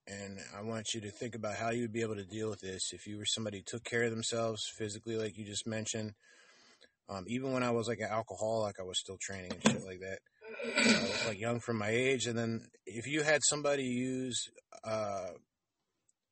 and 0.07 0.39
I 0.57 0.63
want 0.63 0.95
you 0.95 1.01
to 1.03 1.11
think 1.11 1.35
about 1.35 1.57
how 1.57 1.71
you 1.71 1.83
would 1.83 1.93
be 1.93 2.03
able 2.03 2.17
to 2.17 2.25
deal 2.25 2.51
with 2.51 2.61
this 2.61 2.93
if 2.93 3.07
you 3.07 3.19
were 3.19 3.25
somebody 3.25 3.59
who 3.59 3.65
took 3.67 3.85
care 3.85 4.05
of 4.05 4.11
themselves 4.11 4.63
physically, 4.77 5.17
like 5.17 5.37
you 5.37 5.45
just 5.45 5.67
mentioned. 5.67 6.13
Um, 7.09 7.25
even 7.29 7.53
when 7.53 7.63
I 7.63 7.71
was 7.71 7.89
like 7.89 8.01
an 8.01 8.11
alcoholic, 8.11 8.77
I 8.81 8.85
was 8.85 8.99
still 8.99 9.19
training 9.21 9.53
and 9.53 9.63
shit 9.63 9.85
like 9.85 10.01
that. 10.01 10.19
Like 11.27 11.41
young 11.41 11.61
for 11.61 11.73
my 11.73 11.91
age, 11.91 12.27
and 12.27 12.39
then 12.39 12.67
if 12.87 13.07
you 13.07 13.23
had 13.23 13.41
somebody 13.43 13.85
use 13.85 14.49
uh, 14.85 15.29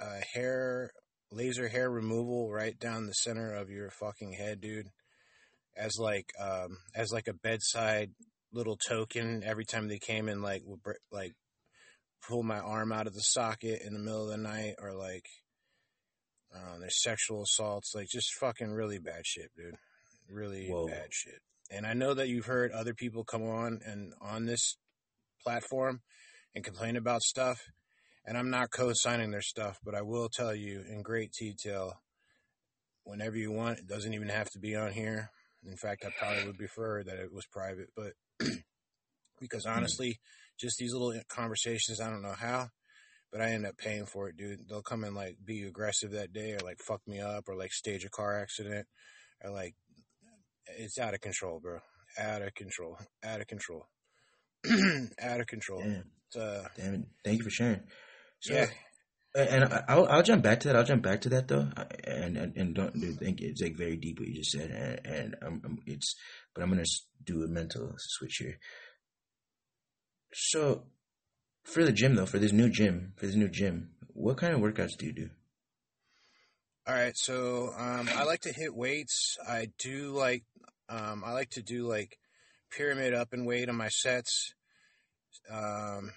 a 0.00 0.24
hair 0.34 0.90
laser 1.32 1.68
hair 1.68 1.90
removal 1.90 2.50
right 2.50 2.78
down 2.78 3.06
the 3.06 3.12
center 3.12 3.54
of 3.54 3.70
your 3.70 3.90
fucking 3.90 4.32
head, 4.32 4.60
dude, 4.60 4.86
as 5.76 5.96
like 5.98 6.32
um, 6.40 6.78
as 6.94 7.12
like 7.12 7.28
a 7.28 7.34
bedside 7.34 8.10
little 8.52 8.76
token 8.76 9.42
every 9.44 9.64
time 9.64 9.88
they 9.88 9.98
came 9.98 10.28
and 10.28 10.42
like 10.42 10.62
like 11.12 11.32
pull 12.26 12.42
my 12.42 12.58
arm 12.58 12.92
out 12.92 13.06
of 13.06 13.14
the 13.14 13.20
socket 13.20 13.82
in 13.82 13.92
the 13.92 13.98
middle 13.98 14.24
of 14.24 14.30
the 14.30 14.36
night 14.36 14.74
or 14.80 14.92
like 14.92 15.26
uh, 16.54 16.78
there's 16.78 17.02
sexual 17.02 17.42
assaults 17.42 17.92
like 17.94 18.08
just 18.08 18.34
fucking 18.34 18.72
really 18.72 18.98
bad 18.98 19.24
shit 19.24 19.50
dude. 19.56 19.76
Really 20.28 20.68
Whoa. 20.68 20.86
bad 20.86 21.08
shit. 21.10 21.40
And 21.70 21.86
i 21.86 21.92
know 21.92 22.14
that 22.14 22.28
you've 22.28 22.46
heard 22.46 22.72
other 22.72 22.94
people 22.94 23.24
come 23.24 23.42
on 23.42 23.80
and 23.84 24.12
on 24.20 24.46
this 24.46 24.76
platform 25.42 26.00
and 26.54 26.64
complain 26.64 26.96
about 26.96 27.22
stuff 27.22 27.58
and 28.26 28.36
i'm 28.36 28.50
not 28.50 28.70
co-signing 28.70 29.30
their 29.30 29.40
stuff 29.40 29.78
but 29.84 29.94
i 29.94 30.02
will 30.02 30.28
tell 30.28 30.54
you 30.54 30.82
in 30.88 31.02
great 31.02 31.32
detail 31.32 31.94
whenever 33.04 33.36
you 33.36 33.50
want 33.50 33.78
it 33.78 33.86
doesn't 33.86 34.14
even 34.14 34.28
have 34.28 34.50
to 34.50 34.58
be 34.58 34.76
on 34.76 34.92
here. 34.92 35.30
In 35.64 35.76
fact 35.76 36.04
i 36.04 36.10
probably 36.18 36.46
would 36.46 36.58
prefer 36.58 37.02
that 37.02 37.18
it 37.18 37.32
was 37.32 37.46
private 37.46 37.88
but 37.96 38.12
because 39.40 39.64
honestly 39.64 40.18
just 40.60 40.78
these 40.78 40.92
little 40.92 41.18
conversations. 41.28 42.00
I 42.00 42.10
don't 42.10 42.22
know 42.22 42.34
how, 42.38 42.68
but 43.32 43.40
I 43.40 43.50
end 43.50 43.66
up 43.66 43.76
paying 43.78 44.06
for 44.06 44.28
it, 44.28 44.36
dude. 44.36 44.68
They'll 44.68 44.82
come 44.82 45.04
and 45.04 45.14
like 45.14 45.36
be 45.44 45.62
aggressive 45.62 46.12
that 46.12 46.32
day, 46.32 46.52
or 46.52 46.58
like 46.64 46.78
fuck 46.86 47.00
me 47.06 47.20
up, 47.20 47.48
or 47.48 47.56
like 47.56 47.72
stage 47.72 48.04
a 48.04 48.10
car 48.10 48.40
accident, 48.40 48.86
or 49.42 49.50
like 49.50 49.74
it's 50.78 50.98
out 50.98 51.14
of 51.14 51.20
control, 51.20 51.60
bro. 51.60 51.78
Out 52.18 52.42
of 52.42 52.54
control. 52.54 52.98
Out 53.24 53.40
of 53.40 53.46
control. 53.46 53.86
out 55.22 55.40
of 55.40 55.46
control. 55.46 55.80
Damn, 55.80 56.04
uh, 56.40 56.62
damn 56.76 56.94
it. 56.94 57.00
Thank 57.24 57.38
you 57.38 57.44
for 57.44 57.50
sharing. 57.50 57.80
So, 58.40 58.54
yeah. 58.54 58.66
and 59.34 59.64
I- 59.64 59.84
I'll 59.88 60.06
I'll 60.06 60.22
jump 60.22 60.42
back 60.42 60.60
to 60.60 60.68
that. 60.68 60.76
I'll 60.76 60.84
jump 60.84 61.02
back 61.02 61.22
to 61.22 61.30
that 61.30 61.48
though, 61.48 61.68
and 62.04 62.36
and, 62.36 62.56
and 62.56 62.74
don't 62.74 63.00
do 63.00 63.12
think 63.12 63.40
it's 63.40 63.62
like 63.62 63.76
very 63.76 63.96
deep 63.96 64.18
what 64.18 64.28
you 64.28 64.34
just 64.34 64.50
said, 64.50 64.70
and, 64.70 65.06
and 65.06 65.36
um, 65.42 65.62
um, 65.64 65.78
it's 65.86 66.14
but 66.54 66.62
I'm 66.62 66.70
gonna 66.70 66.84
do 67.24 67.42
a 67.44 67.48
mental 67.48 67.94
switch 67.96 68.36
here. 68.36 68.58
So, 70.32 70.84
for 71.64 71.84
the 71.84 71.92
gym 71.92 72.14
though, 72.14 72.26
for 72.26 72.38
this 72.38 72.52
new 72.52 72.68
gym, 72.68 73.12
for 73.16 73.26
this 73.26 73.36
new 73.36 73.48
gym, 73.48 73.90
what 74.14 74.36
kind 74.36 74.54
of 74.54 74.60
workouts 74.60 74.96
do 74.98 75.06
you 75.06 75.12
do? 75.12 75.30
All 76.86 76.94
right, 76.94 77.16
so 77.16 77.72
um, 77.76 78.08
I 78.16 78.24
like 78.24 78.40
to 78.40 78.52
hit 78.52 78.74
weights. 78.74 79.36
I 79.46 79.68
do 79.78 80.12
like 80.12 80.44
um, 80.88 81.22
I 81.24 81.32
like 81.32 81.50
to 81.50 81.62
do 81.62 81.86
like 81.86 82.18
pyramid 82.70 83.14
up 83.14 83.32
and 83.32 83.46
weight 83.46 83.68
on 83.68 83.76
my 83.76 83.88
sets. 83.88 84.54
Um, 85.50 86.12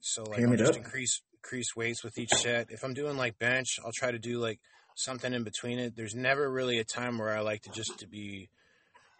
so 0.00 0.22
like 0.24 0.38
Pyramid 0.38 0.60
I'll 0.60 0.66
just 0.66 0.78
up? 0.78 0.84
increase 0.84 1.22
increase 1.42 1.74
weights 1.76 2.04
with 2.04 2.18
each 2.18 2.30
set. 2.30 2.70
If 2.70 2.84
I'm 2.84 2.94
doing 2.94 3.16
like 3.16 3.38
bench, 3.38 3.78
I'll 3.84 3.92
try 3.94 4.10
to 4.10 4.18
do 4.18 4.38
like 4.38 4.60
something 4.96 5.32
in 5.32 5.44
between 5.44 5.78
it. 5.78 5.96
There's 5.96 6.14
never 6.14 6.50
really 6.50 6.78
a 6.78 6.84
time 6.84 7.18
where 7.18 7.36
I 7.36 7.40
like 7.40 7.62
to 7.62 7.70
just 7.70 7.98
to 7.98 8.06
be 8.06 8.48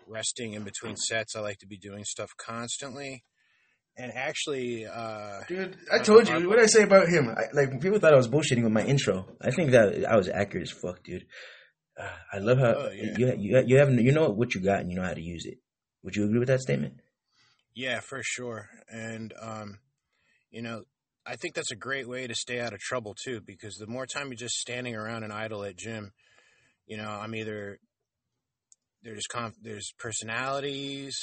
resting 0.06 0.52
in 0.52 0.62
between 0.62 0.96
sets. 0.96 1.34
I 1.36 1.40
like 1.40 1.58
to 1.58 1.66
be 1.66 1.76
doing 1.76 2.04
stuff 2.04 2.30
constantly. 2.36 3.24
And 3.98 4.12
actually, 4.14 4.84
uh, 4.86 5.40
Dude, 5.48 5.76
I 5.90 5.98
told 6.00 6.28
you 6.28 6.48
what 6.48 6.56
did 6.56 6.64
I 6.64 6.66
say 6.66 6.82
about 6.82 7.08
him. 7.08 7.30
I, 7.30 7.44
like 7.54 7.80
people 7.80 7.98
thought 7.98 8.12
I 8.12 8.16
was 8.16 8.28
bullshitting 8.28 8.62
with 8.62 8.72
my 8.72 8.84
intro. 8.84 9.26
I 9.40 9.50
think 9.50 9.70
that 9.70 10.04
I 10.04 10.16
was 10.16 10.28
accurate 10.28 10.64
as 10.64 10.70
fuck, 10.70 11.02
dude. 11.02 11.24
Uh, 11.98 12.08
I 12.32 12.38
love 12.38 12.58
how 12.58 12.74
Oh, 12.76 12.90
yeah. 12.90 13.14
you 13.16 13.34
you 13.38 13.62
you 13.66 13.78
have 13.78 13.90
you 13.90 14.12
know 14.12 14.28
what 14.28 14.54
you 14.54 14.60
got 14.60 14.80
and 14.80 14.90
you 14.90 14.96
know 14.96 15.02
how 15.04 15.14
to 15.14 15.22
use 15.22 15.46
it. 15.46 15.58
Would 16.02 16.14
you 16.14 16.24
agree 16.26 16.38
with 16.38 16.48
that 16.48 16.60
statement? 16.60 17.00
Yeah, 17.74 18.00
for 18.00 18.20
sure. 18.22 18.68
And 18.90 19.32
um, 19.40 19.78
you 20.50 20.60
know, 20.60 20.82
I 21.24 21.36
think 21.36 21.54
that's 21.54 21.72
a 21.72 21.76
great 21.76 22.06
way 22.06 22.26
to 22.26 22.34
stay 22.34 22.60
out 22.60 22.74
of 22.74 22.80
trouble 22.80 23.14
too, 23.24 23.40
because 23.46 23.76
the 23.76 23.86
more 23.86 24.04
time 24.06 24.26
you're 24.26 24.34
just 24.36 24.56
standing 24.58 24.94
around 24.94 25.24
and 25.24 25.32
idle 25.32 25.64
at 25.64 25.76
gym, 25.78 26.12
you 26.86 26.98
know, 26.98 27.08
I'm 27.08 27.34
either 27.34 27.78
there's 29.02 29.26
conf- 29.26 29.56
there's 29.62 29.92
personalities, 29.98 31.16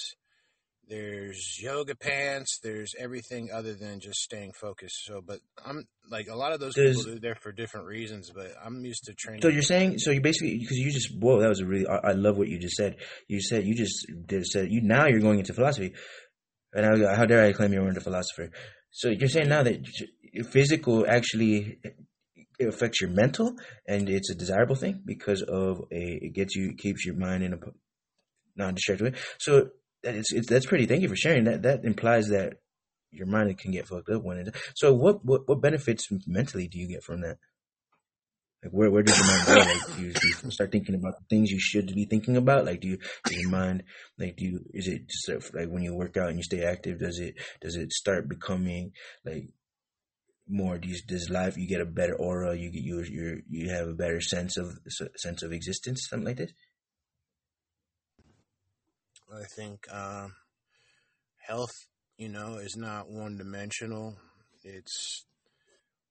there's 0.89 1.59
yoga 1.61 1.95
pants, 1.95 2.59
there's 2.61 2.93
everything 2.99 3.49
other 3.53 3.73
than 3.73 3.99
just 3.99 4.19
staying 4.19 4.51
focused. 4.53 5.05
So, 5.05 5.21
but 5.25 5.39
I'm 5.65 5.87
like 6.09 6.27
a 6.27 6.35
lot 6.35 6.51
of 6.51 6.59
those 6.59 6.75
Does- 6.75 6.97
people 6.97 7.13
are 7.17 7.19
there 7.19 7.35
for 7.35 7.51
different 7.51 7.87
reasons, 7.87 8.31
but 8.33 8.53
I'm 8.63 8.83
used 8.83 9.05
to 9.05 9.13
training. 9.13 9.41
So 9.41 9.47
you're 9.47 9.61
saying 9.61 9.99
so 9.99 10.11
you 10.11 10.21
basically 10.21 10.57
because 10.59 10.77
you 10.77 10.91
just 10.91 11.15
whoa 11.17 11.39
that 11.39 11.49
was 11.49 11.61
a 11.61 11.65
really 11.65 11.87
I, 11.87 12.09
I 12.09 12.11
love 12.11 12.37
what 12.37 12.47
you 12.47 12.59
just 12.59 12.75
said. 12.75 12.97
You 13.27 13.41
said 13.41 13.65
you 13.65 13.75
just 13.75 14.05
did 14.25 14.45
said 14.45 14.71
you 14.71 14.81
now 14.81 15.07
you're 15.07 15.19
going 15.19 15.39
into 15.39 15.53
philosophy, 15.53 15.93
and 16.73 16.85
I 16.85 17.15
how 17.15 17.25
dare 17.25 17.45
I 17.45 17.53
claim 17.53 17.73
you're 17.73 17.87
a 17.87 18.01
philosopher? 18.01 18.51
So 18.91 19.09
you're 19.09 19.29
saying 19.29 19.49
now 19.49 19.63
that 19.63 19.79
your 20.33 20.45
physical 20.45 21.05
actually 21.07 21.79
it 22.59 22.67
affects 22.67 23.01
your 23.01 23.09
mental 23.09 23.55
and 23.87 24.09
it's 24.09 24.29
a 24.29 24.35
desirable 24.35 24.75
thing 24.75 25.01
because 25.05 25.41
of 25.41 25.79
a 25.91 26.25
it 26.25 26.33
gets 26.33 26.55
you 26.55 26.73
keeps 26.73 27.05
your 27.05 27.15
mind 27.15 27.43
in 27.43 27.53
a 27.53 27.57
non-distracted 28.55 29.13
way. 29.13 29.19
So 29.39 29.69
it's, 30.03 30.33
it's 30.33 30.49
that's 30.49 30.65
pretty. 30.65 30.85
Thank 30.85 31.01
you 31.01 31.09
for 31.09 31.15
sharing 31.15 31.45
that. 31.45 31.63
That 31.63 31.85
implies 31.85 32.27
that 32.27 32.55
your 33.11 33.27
mind 33.27 33.57
can 33.57 33.71
get 33.71 33.87
fucked 33.87 34.09
up 34.09 34.23
when 34.23 34.37
it. 34.37 34.55
So 34.75 34.93
what 34.93 35.23
what 35.23 35.47
what 35.47 35.61
benefits 35.61 36.07
mentally 36.27 36.67
do 36.67 36.79
you 36.79 36.87
get 36.87 37.03
from 37.03 37.21
that? 37.21 37.37
Like 38.63 38.71
where 38.71 38.89
where 38.89 39.03
does 39.03 39.17
your 39.17 39.27
mind 39.27 39.45
go? 39.45 39.55
Like 39.55 39.97
do 39.97 40.03
you, 40.03 40.13
do 40.13 40.19
you 40.43 40.51
start 40.51 40.71
thinking 40.71 40.95
about 40.95 41.15
the 41.19 41.25
things 41.29 41.51
you 41.51 41.59
should 41.59 41.87
be 41.93 42.05
thinking 42.05 42.37
about? 42.37 42.65
Like 42.65 42.81
do 42.81 42.87
you 42.87 42.97
your 43.29 43.49
mind 43.49 43.83
like 44.17 44.37
do 44.37 44.45
you 44.45 44.59
is 44.73 44.87
it 44.87 45.07
just 45.07 45.53
like 45.53 45.67
when 45.67 45.83
you 45.83 45.93
work 45.93 46.17
out 46.17 46.29
and 46.29 46.37
you 46.37 46.43
stay 46.43 46.63
active? 46.63 46.99
Does 46.99 47.19
it 47.19 47.35
does 47.61 47.75
it 47.75 47.91
start 47.91 48.29
becoming 48.29 48.91
like 49.25 49.49
more? 50.47 50.77
Do 50.77 50.87
you, 50.87 50.97
does 51.07 51.29
life 51.29 51.57
you 51.57 51.67
get 51.67 51.81
a 51.81 51.85
better 51.85 52.15
aura? 52.15 52.55
You 52.55 52.71
get 52.71 52.83
you 52.83 53.03
you 53.03 53.41
you 53.49 53.69
have 53.69 53.87
a 53.87 53.93
better 53.93 54.21
sense 54.21 54.57
of 54.57 54.79
sense 55.17 55.43
of 55.43 55.51
existence, 55.51 56.07
something 56.09 56.25
like 56.25 56.37
this. 56.37 56.53
I 59.41 59.45
think 59.55 59.79
um, 59.91 60.33
health, 61.47 61.73
you 62.17 62.29
know, 62.29 62.57
is 62.57 62.75
not 62.77 63.09
one 63.09 63.37
dimensional. 63.37 64.15
It's 64.63 65.25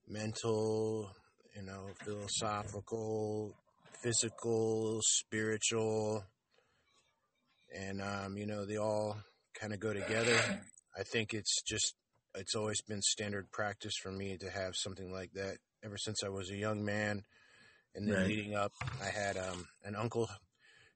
mental, 0.06 1.10
you 1.56 1.62
know, 1.62 1.92
philosophical, 2.04 3.54
physical, 4.02 5.00
spiritual, 5.02 6.24
and 7.74 8.02
um, 8.02 8.36
you 8.36 8.46
know 8.46 8.64
they 8.66 8.76
all 8.76 9.16
kind 9.58 9.72
of 9.72 9.80
go 9.80 9.92
together. 9.92 10.42
I 10.98 11.02
think 11.02 11.32
it's 11.32 11.62
just 11.62 11.94
it's 12.34 12.54
always 12.54 12.80
been 12.82 13.02
standard 13.02 13.50
practice 13.50 13.94
for 14.02 14.10
me 14.10 14.36
to 14.38 14.50
have 14.50 14.72
something 14.74 15.12
like 15.12 15.32
that 15.34 15.56
ever 15.84 15.96
since 15.98 16.22
I 16.24 16.28
was 16.28 16.50
a 16.50 16.56
young 16.56 16.84
man. 16.84 17.22
And 17.94 18.08
then 18.08 18.14
Right. 18.16 18.26
leading 18.26 18.54
up, 18.54 18.72
I 19.02 19.08
had 19.10 19.36
um, 19.36 19.66
an 19.84 19.94
uncle 19.94 20.28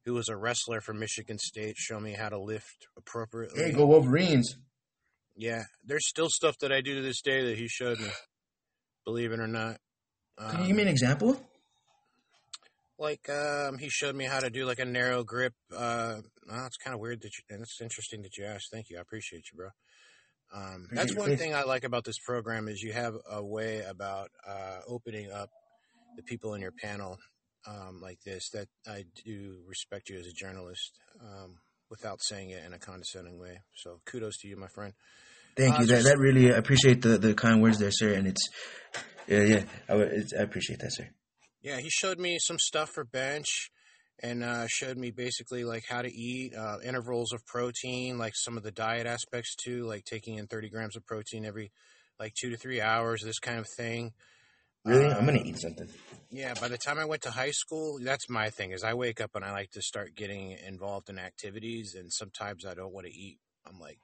who 0.07 0.15
was 0.15 0.29
a 0.29 0.37
wrestler 0.37 0.81
from 0.81 0.99
Michigan 0.99 1.37
State 1.39 1.77
show 1.77 2.01
me 2.01 2.15
how 2.15 2.31
to 2.31 2.39
lift 2.39 2.87
appropriately. 2.97 3.65
Hey, 3.65 3.73
go 3.73 3.85
Wolverines! 3.85 4.57
Yeah, 5.37 5.65
there's 5.85 6.09
still 6.09 6.31
stuff 6.31 6.57
that 6.61 6.73
I 6.73 6.81
do 6.81 6.95
to 6.95 7.03
this 7.03 7.21
day 7.21 7.45
that 7.45 7.59
he 7.59 7.69
showed 7.69 7.99
me. 7.99 8.09
Believe 9.05 9.33
it 9.33 9.41
or 9.41 9.49
not. 9.49 9.77
Can 10.39 10.63
you 10.63 10.69
give 10.69 10.77
me 10.77 10.83
an 10.83 10.89
example? 10.89 11.39
like 12.99 13.29
um, 13.29 13.79
he 13.79 13.89
showed 13.91 14.15
me 14.15 14.25
how 14.25 14.41
to 14.41 14.49
do 14.49 14.65
like 14.65 14.79
a 14.79 14.85
narrow 14.85 15.23
grip. 15.23 15.53
Uh, 15.71 16.21
well, 16.49 16.67
it's 16.67 16.79
kind 16.79 16.95
of 16.95 17.01
weird 17.01 17.21
that 17.23 17.33
you, 17.37 17.55
and 17.55 17.63
it's 17.63 17.81
interesting 17.81 18.23
that 18.23 18.37
you 18.39 18.45
asked. 18.45 18.69
Thank 18.73 18.89
you, 18.89 18.99
I 18.99 19.01
appreciate 19.01 19.45
you, 19.53 19.59
bro. 19.59 19.69
Um, 20.55 20.89
that's 20.93 21.15
one 21.15 21.37
thing 21.37 21.55
I 21.55 21.65
like 21.65 21.85
about 21.85 22.05
this 22.05 22.19
program 22.25 22.69
is 22.69 22.81
you 22.81 22.93
have 22.93 23.15
a 23.29 23.45
way 23.45 23.83
about 23.87 24.31
uh, 24.49 24.79
opening 24.87 25.31
up 25.31 25.51
the 26.17 26.23
people 26.23 26.55
in 26.55 26.63
your 26.63 26.73
panel 26.73 27.19
um, 27.67 28.01
like 28.01 28.19
this. 28.25 28.51
That 28.53 28.69
I 28.87 29.05
do 29.25 29.59
respect 29.67 30.09
you 30.09 30.19
as 30.19 30.27
a 30.27 30.33
journalist, 30.33 30.93
um, 31.21 31.57
without 31.91 32.19
saying 32.23 32.51
it 32.51 32.65
in 32.65 32.73
a 32.73 32.79
condescending 32.79 33.39
way. 33.39 33.59
So 33.75 34.01
kudos 34.07 34.39
to 34.39 34.49
you, 34.49 34.57
my 34.57 34.69
friend. 34.69 34.93
Thank 35.57 35.77
Uh, 35.77 35.81
you. 35.81 35.87
That 35.87 36.05
that 36.05 36.19
really 36.19 36.53
I 36.53 36.57
appreciate 36.57 37.03
the 37.03 37.19
the 37.19 37.35
kind 37.35 37.63
words 37.63 37.79
there, 37.79 37.91
sir. 37.91 38.13
And 38.13 38.27
it's 38.27 38.49
yeah 39.27 39.43
yeah 39.43 39.63
I, 39.89 39.95
I 40.39 40.43
appreciate 40.43 40.81
that, 40.81 40.93
sir. 40.93 41.09
Yeah, 41.63 41.79
he 41.81 41.89
showed 41.91 42.19
me 42.19 42.39
some 42.39 42.59
stuff 42.59 42.91
for 42.91 43.05
bench 43.05 43.71
and 44.23 44.45
uh, 44.45 44.67
showed 44.69 44.97
me 44.97 45.11
basically 45.11 45.65
like 45.65 45.85
how 45.89 46.01
to 46.01 46.09
eat, 46.09 46.55
uh, 46.55 46.79
intervals 46.85 47.33
of 47.33 47.45
protein, 47.47 48.19
like 48.19 48.35
some 48.37 48.57
of 48.57 48.63
the 48.63 48.71
diet 48.71 49.07
aspects 49.07 49.55
too, 49.57 49.85
like 49.85 50.05
taking 50.05 50.37
in 50.39 50.47
30 50.47 50.71
grams 50.71 50.97
of 50.97 51.05
protein 51.07 51.45
every 51.45 51.73
like 52.19 52.33
two 52.41 52.51
to 52.51 52.57
three 52.57 52.81
hours, 52.81 53.23
this 53.23 53.39
kind 53.39 53.59
of 53.59 53.67
thing. 53.77 54.13
Really, 54.87 55.07
Uh, 55.07 55.19
I'm 55.19 55.27
gonna 55.27 55.43
eat 55.45 55.59
something. 55.59 55.89
Yeah, 56.31 56.55
by 56.61 56.69
the 56.69 56.79
time 56.79 56.99
I 56.99 57.05
went 57.05 57.23
to 57.23 57.31
high 57.31 57.51
school, 57.51 57.99
that's 58.01 58.29
my 58.29 58.51
thing. 58.51 58.73
Is 58.73 58.85
I 58.85 58.95
wake 58.95 59.21
up 59.21 59.33
and 59.35 59.45
I 59.45 59.53
like 59.53 59.71
to 59.73 59.83
start 59.83 60.15
getting 60.15 60.53
involved 60.53 61.09
in 61.11 61.19
activities, 61.19 61.95
and 61.95 62.13
sometimes 62.13 62.65
I 62.65 62.75
don't 62.75 62.93
want 62.93 63.07
to 63.07 63.13
eat. 63.13 63.39
I'm 63.67 63.79
like, 63.81 63.99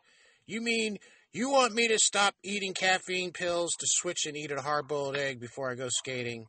you 0.47 0.61
mean 0.61 0.99
you 1.33 1.51
want 1.51 1.73
me 1.73 1.89
to 1.89 1.99
stop 1.99 2.35
eating 2.43 2.75
caffeine 2.75 3.33
pills 3.33 3.71
to 3.79 3.87
switch 3.89 4.27
and 4.27 4.37
eat 4.37 4.51
a 4.51 4.61
hard 4.61 4.89
boiled 4.89 5.17
egg 5.17 5.41
before 5.41 5.71
I 5.71 5.75
go 5.75 5.89
skating? 5.89 6.47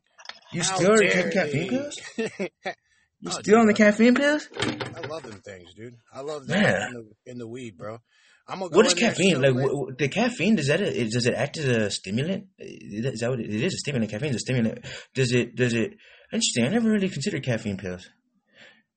You 0.52 0.62
How 0.62 0.76
still 0.76 0.96
take 0.96 1.32
caffeine 1.32 1.68
pills? 1.68 2.00
You 3.20 3.30
Oh, 3.32 3.38
still 3.40 3.58
on 3.60 3.66
the 3.66 3.72
caffeine 3.72 4.14
pills? 4.14 4.50
I 4.60 5.00
love 5.08 5.22
them 5.22 5.40
things, 5.40 5.72
dude. 5.72 5.94
I 6.12 6.20
love 6.20 6.46
them 6.46 6.62
in 6.62 6.92
the, 6.92 7.30
in 7.30 7.38
the 7.38 7.46
weed, 7.48 7.78
bro. 7.78 8.00
I'm 8.46 8.58
gonna 8.58 8.70
go 8.70 8.76
What 8.76 8.86
is 8.86 8.94
caffeine? 8.94 9.40
Like 9.40 9.54
late- 9.54 9.66
wh- 9.68 9.92
wh- 9.92 9.96
the 9.96 10.08
caffeine 10.08 10.54
does 10.56 10.66
that 10.66 10.80
it- 10.80 11.10
does 11.10 11.26
it 11.26 11.34
act 11.34 11.56
as 11.56 11.64
a 11.64 11.90
stimulant? 11.90 12.46
Is 12.58 13.20
that 13.20 13.30
what 13.30 13.40
it, 13.40 13.50
it 13.50 13.62
is? 13.62 13.74
A 13.74 13.78
stimulant. 13.78 14.10
Caffeine 14.10 14.30
is 14.30 14.36
a 14.36 14.40
stimulant. 14.40 14.84
Does 15.14 15.32
it 15.32 15.54
does 15.56 15.72
it? 15.72 15.94
Interesting. 16.32 16.64
I 16.64 16.68
never 16.68 16.90
really 16.90 17.08
considered 17.08 17.42
caffeine 17.42 17.76
pills. 17.76 18.08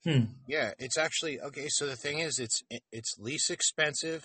Hmm. 0.03 0.25
Yeah, 0.47 0.71
it's 0.79 0.97
actually 0.97 1.39
okay. 1.41 1.67
So 1.69 1.85
the 1.85 1.95
thing 1.95 2.19
is, 2.19 2.39
it's 2.39 2.61
it's 2.91 3.15
least 3.19 3.49
expensive, 3.51 4.23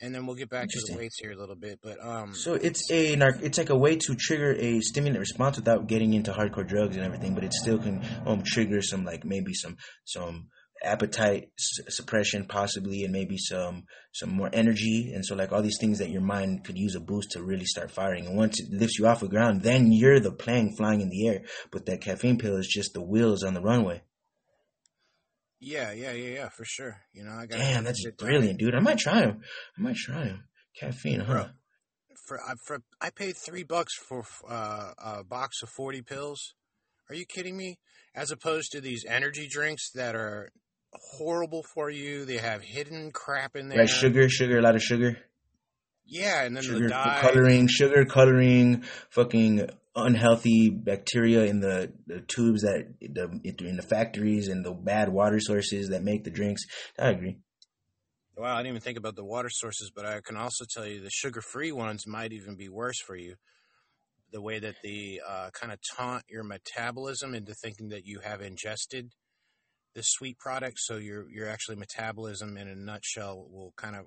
and 0.00 0.14
then 0.14 0.26
we'll 0.26 0.36
get 0.36 0.50
back 0.50 0.68
to 0.68 0.80
the 0.86 0.96
weights 0.98 1.18
here 1.20 1.32
a 1.32 1.36
little 1.36 1.54
bit. 1.56 1.78
But 1.82 1.98
um, 2.04 2.34
So 2.34 2.54
it's 2.54 2.90
a 2.90 3.14
it's 3.42 3.58
like 3.58 3.70
a 3.70 3.76
way 3.76 3.96
to 3.96 4.14
trigger 4.14 4.52
a 4.54 4.80
stimulant 4.80 5.20
response 5.20 5.56
without 5.56 5.86
getting 5.86 6.14
into 6.14 6.32
hardcore 6.32 6.66
drugs 6.66 6.96
and 6.96 7.04
everything, 7.04 7.34
but 7.34 7.44
it 7.44 7.52
still 7.52 7.78
can 7.78 8.04
um 8.26 8.42
trigger 8.44 8.82
some 8.82 9.04
like 9.04 9.24
maybe 9.24 9.52
some 9.54 9.76
some 10.04 10.48
appetite 10.82 11.50
suppression 11.56 12.44
possibly 12.46 13.04
and 13.04 13.12
maybe 13.12 13.36
some 13.38 13.84
some 14.12 14.30
more 14.30 14.50
energy 14.52 15.12
and 15.14 15.24
so 15.24 15.34
like 15.34 15.52
all 15.52 15.62
these 15.62 15.78
things 15.80 15.98
that 15.98 16.10
your 16.10 16.20
mind 16.20 16.64
could 16.64 16.76
use 16.76 16.94
a 16.94 17.00
boost 17.00 17.30
to 17.30 17.42
really 17.42 17.64
start 17.64 17.90
firing 17.90 18.26
and 18.26 18.36
once 18.36 18.60
it 18.60 18.70
lifts 18.70 18.98
you 18.98 19.06
off 19.06 19.20
the 19.20 19.28
ground 19.28 19.62
then 19.62 19.92
you're 19.92 20.20
the 20.20 20.32
plane 20.32 20.74
flying 20.76 21.00
in 21.00 21.08
the 21.08 21.28
air 21.28 21.42
but 21.70 21.86
that 21.86 22.00
caffeine 22.00 22.38
pill 22.38 22.56
is 22.56 22.66
just 22.66 22.92
the 22.94 23.02
wheels 23.02 23.42
on 23.42 23.54
the 23.54 23.60
runway 23.60 24.02
yeah, 25.64 25.92
yeah, 25.92 26.10
yeah, 26.10 26.34
yeah, 26.34 26.48
for 26.48 26.64
sure. 26.64 26.96
You 27.12 27.22
know, 27.22 27.30
I 27.30 27.46
got 27.46 27.58
damn 27.58 27.84
that's 27.84 28.04
brilliant 28.18 28.58
dude 28.58 28.74
i 28.74 28.80
might 28.80 28.98
try 28.98 29.20
them 29.20 29.40
i 29.78 29.80
might 29.80 29.96
try 29.96 30.24
them 30.24 30.44
caffeine 30.78 31.20
huh 31.20 31.32
Bro. 31.32 31.46
For 32.26 32.40
I 32.40 32.54
for 32.66 32.82
I 33.00 33.10
paid 33.10 33.36
three 33.36 33.64
bucks 33.64 33.94
for 33.96 34.24
uh, 34.48 34.92
a 34.98 35.24
box 35.24 35.62
of 35.62 35.68
forty 35.68 36.02
pills. 36.02 36.54
Are 37.08 37.16
you 37.16 37.26
kidding 37.26 37.56
me? 37.56 37.78
As 38.14 38.30
opposed 38.30 38.70
to 38.72 38.80
these 38.80 39.04
energy 39.08 39.48
drinks 39.50 39.90
that 39.94 40.14
are 40.14 40.52
horrible 40.94 41.62
for 41.62 41.90
you. 41.90 42.24
They 42.24 42.38
have 42.38 42.62
hidden 42.62 43.10
crap 43.12 43.56
in 43.56 43.68
there. 43.68 43.78
right 43.78 43.88
sugar 43.88 44.28
sugar 44.28 44.58
a 44.58 44.62
lot 44.62 44.74
of 44.74 44.82
sugar 44.82 45.16
Yeah, 46.04 46.42
and 46.44 46.56
then 46.56 46.64
sugar 46.64 46.88
the 46.88 46.90
dye. 46.90 47.18
coloring, 47.20 47.66
sugar 47.68 48.04
coloring, 48.04 48.84
fucking 49.10 49.68
unhealthy 49.94 50.70
bacteria 50.70 51.44
in 51.44 51.60
the, 51.60 51.92
the 52.06 52.20
tubes 52.20 52.62
that 52.62 52.94
the 53.00 53.40
in 53.66 53.76
the 53.76 53.82
factories 53.82 54.48
and 54.48 54.64
the 54.64 54.72
bad 54.72 55.10
water 55.10 55.38
sources 55.40 55.88
that 55.90 56.02
make 56.02 56.24
the 56.24 56.30
drinks. 56.30 56.62
I 56.98 57.10
agree. 57.10 57.38
Wow, 58.36 58.54
I 58.54 58.58
didn't 58.60 58.68
even 58.70 58.80
think 58.80 58.98
about 58.98 59.14
the 59.14 59.24
water 59.24 59.50
sources, 59.50 59.90
but 59.94 60.06
I 60.06 60.20
can 60.20 60.36
also 60.36 60.64
tell 60.64 60.86
you 60.86 61.00
the 61.02 61.10
sugar-free 61.10 61.72
ones 61.72 62.06
might 62.06 62.32
even 62.32 62.56
be 62.56 62.68
worse 62.70 62.98
for 63.00 63.14
you. 63.14 63.34
The 64.32 64.40
way 64.40 64.58
that 64.58 64.76
they 64.82 65.20
uh, 65.26 65.50
kind 65.50 65.70
of 65.70 65.78
taunt 65.94 66.24
your 66.30 66.42
metabolism 66.42 67.34
into 67.34 67.52
thinking 67.54 67.90
that 67.90 68.06
you 68.06 68.20
have 68.20 68.40
ingested 68.40 69.12
this 69.94 70.10
sweet 70.10 70.38
product, 70.38 70.78
so 70.78 70.96
your 70.96 71.28
your 71.30 71.48
actually 71.48 71.76
metabolism 71.76 72.56
in 72.56 72.68
a 72.68 72.74
nutshell 72.74 73.46
will 73.50 73.72
kind 73.76 73.96
of 73.96 74.06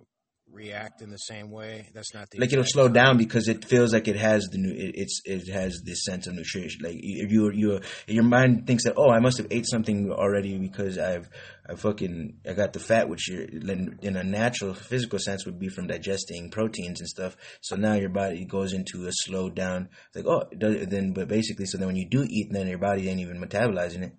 react 0.51 1.01
in 1.01 1.09
the 1.09 1.17
same 1.17 1.49
way. 1.51 1.89
That's 1.93 2.13
not 2.13 2.29
the 2.29 2.39
Like 2.39 2.51
it'll 2.51 2.65
slow 2.65 2.87
down 2.87 3.17
because 3.17 3.47
it 3.47 3.65
feels 3.65 3.93
like 3.93 4.07
it 4.07 4.15
has 4.15 4.45
the 4.51 4.57
new. 4.57 4.71
It, 4.71 4.95
it's 4.95 5.21
it 5.25 5.47
has 5.51 5.81
this 5.83 6.03
sense 6.03 6.27
of 6.27 6.35
nutrition. 6.35 6.81
Like 6.83 6.95
you, 7.01 7.27
you, 7.27 7.51
you, 7.51 7.79
your 8.07 8.23
mind 8.23 8.67
thinks 8.67 8.83
that 8.83 8.93
oh, 8.97 9.09
I 9.09 9.19
must 9.19 9.37
have 9.37 9.47
ate 9.51 9.65
something 9.67 10.11
already 10.11 10.57
because 10.57 10.97
I've, 10.97 11.29
I 11.67 11.75
fucking, 11.75 12.37
I 12.47 12.53
got 12.53 12.73
the 12.73 12.79
fat, 12.79 13.09
which 13.09 13.27
you're, 13.29 13.43
in 13.43 13.97
in 14.01 14.15
a 14.15 14.23
natural 14.23 14.73
physical 14.73 15.19
sense 15.19 15.45
would 15.45 15.59
be 15.59 15.69
from 15.69 15.87
digesting 15.87 16.51
proteins 16.51 16.99
and 16.99 17.09
stuff. 17.09 17.35
So 17.61 17.75
now 17.75 17.93
your 17.93 18.09
body 18.09 18.45
goes 18.45 18.73
into 18.73 19.07
a 19.07 19.11
slow 19.11 19.49
down. 19.49 19.89
Like 20.13 20.25
oh, 20.25 20.43
does- 20.57 20.87
then 20.87 21.13
but 21.13 21.27
basically, 21.27 21.65
so 21.65 21.77
then 21.77 21.87
when 21.87 21.95
you 21.95 22.07
do 22.07 22.25
eat, 22.29 22.51
then 22.51 22.67
your 22.67 22.77
body 22.77 23.09
ain't 23.09 23.19
even 23.19 23.41
metabolizing 23.41 24.03
it. 24.03 24.13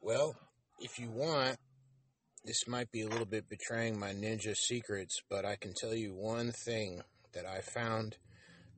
Well, 0.00 0.36
if 0.80 0.98
you 0.98 1.10
want, 1.10 1.56
this 2.44 2.68
might 2.68 2.90
be 2.92 3.02
a 3.02 3.08
little 3.08 3.26
bit 3.26 3.48
betraying 3.48 3.98
my 3.98 4.12
ninja 4.12 4.56
secrets, 4.56 5.20
but 5.28 5.44
I 5.44 5.56
can 5.56 5.74
tell 5.74 5.94
you 5.94 6.14
one 6.14 6.52
thing 6.52 7.02
that 7.34 7.44
I 7.44 7.60
found 7.60 8.16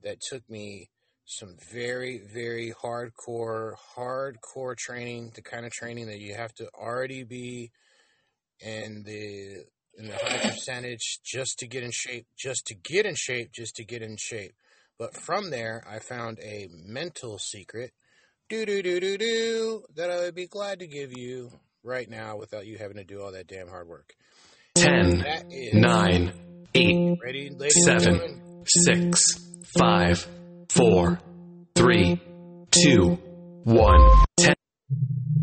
that 0.03 0.19
took 0.19 0.49
me 0.49 0.89
some 1.25 1.55
very, 1.71 2.17
very 2.33 2.73
hardcore, 2.83 3.75
hardcore 3.95 4.75
training, 4.75 5.31
the 5.35 5.41
kind 5.41 5.65
of 5.65 5.71
training 5.71 6.07
that 6.07 6.19
you 6.19 6.33
have 6.33 6.53
to 6.55 6.67
already 6.73 7.23
be 7.23 7.71
in 8.59 9.03
the 9.03 9.63
in 9.97 10.07
the 10.07 10.15
high 10.15 10.49
percentage 10.49 11.19
just 11.23 11.59
to 11.59 11.67
get 11.67 11.83
in 11.83 11.91
shape, 11.91 12.25
just 12.37 12.65
to 12.65 12.73
get 12.73 13.05
in 13.05 13.13
shape, 13.15 13.51
just 13.51 13.75
to 13.75 13.83
get 13.83 14.01
in 14.01 14.17
shape. 14.17 14.53
But 14.97 15.15
from 15.15 15.49
there, 15.49 15.83
I 15.87 15.99
found 15.99 16.39
a 16.39 16.67
mental 16.71 17.37
secret 17.37 17.91
do 18.51 18.65
do 18.65 18.81
do 18.83 18.99
do 18.99 19.17
do 19.17 19.83
that 19.95 20.11
I 20.11 20.17
would 20.23 20.35
be 20.35 20.45
glad 20.45 20.79
to 20.79 20.87
give 20.87 21.17
you 21.17 21.51
right 21.85 22.09
now 22.09 22.35
without 22.35 22.65
you 22.65 22.77
having 22.77 22.97
to 22.97 23.05
do 23.05 23.21
all 23.21 23.31
that 23.31 23.47
damn 23.47 23.69
hard 23.69 23.87
work. 23.87 24.13
10, 24.75 25.19
That 25.19 25.45
is 25.49 25.73
9, 25.73 26.33
8, 26.75 27.17
ready, 27.23 27.49
ladies 27.49 27.87
and 27.87 28.01
Seven. 28.01 28.19
gentlemen. 28.19 28.65
6, 28.67 29.21
5, 29.79 30.27
4, 30.67 31.19
3, 31.75 32.21
2, 32.71 33.09
1. 33.63 34.25
10. 34.37 34.53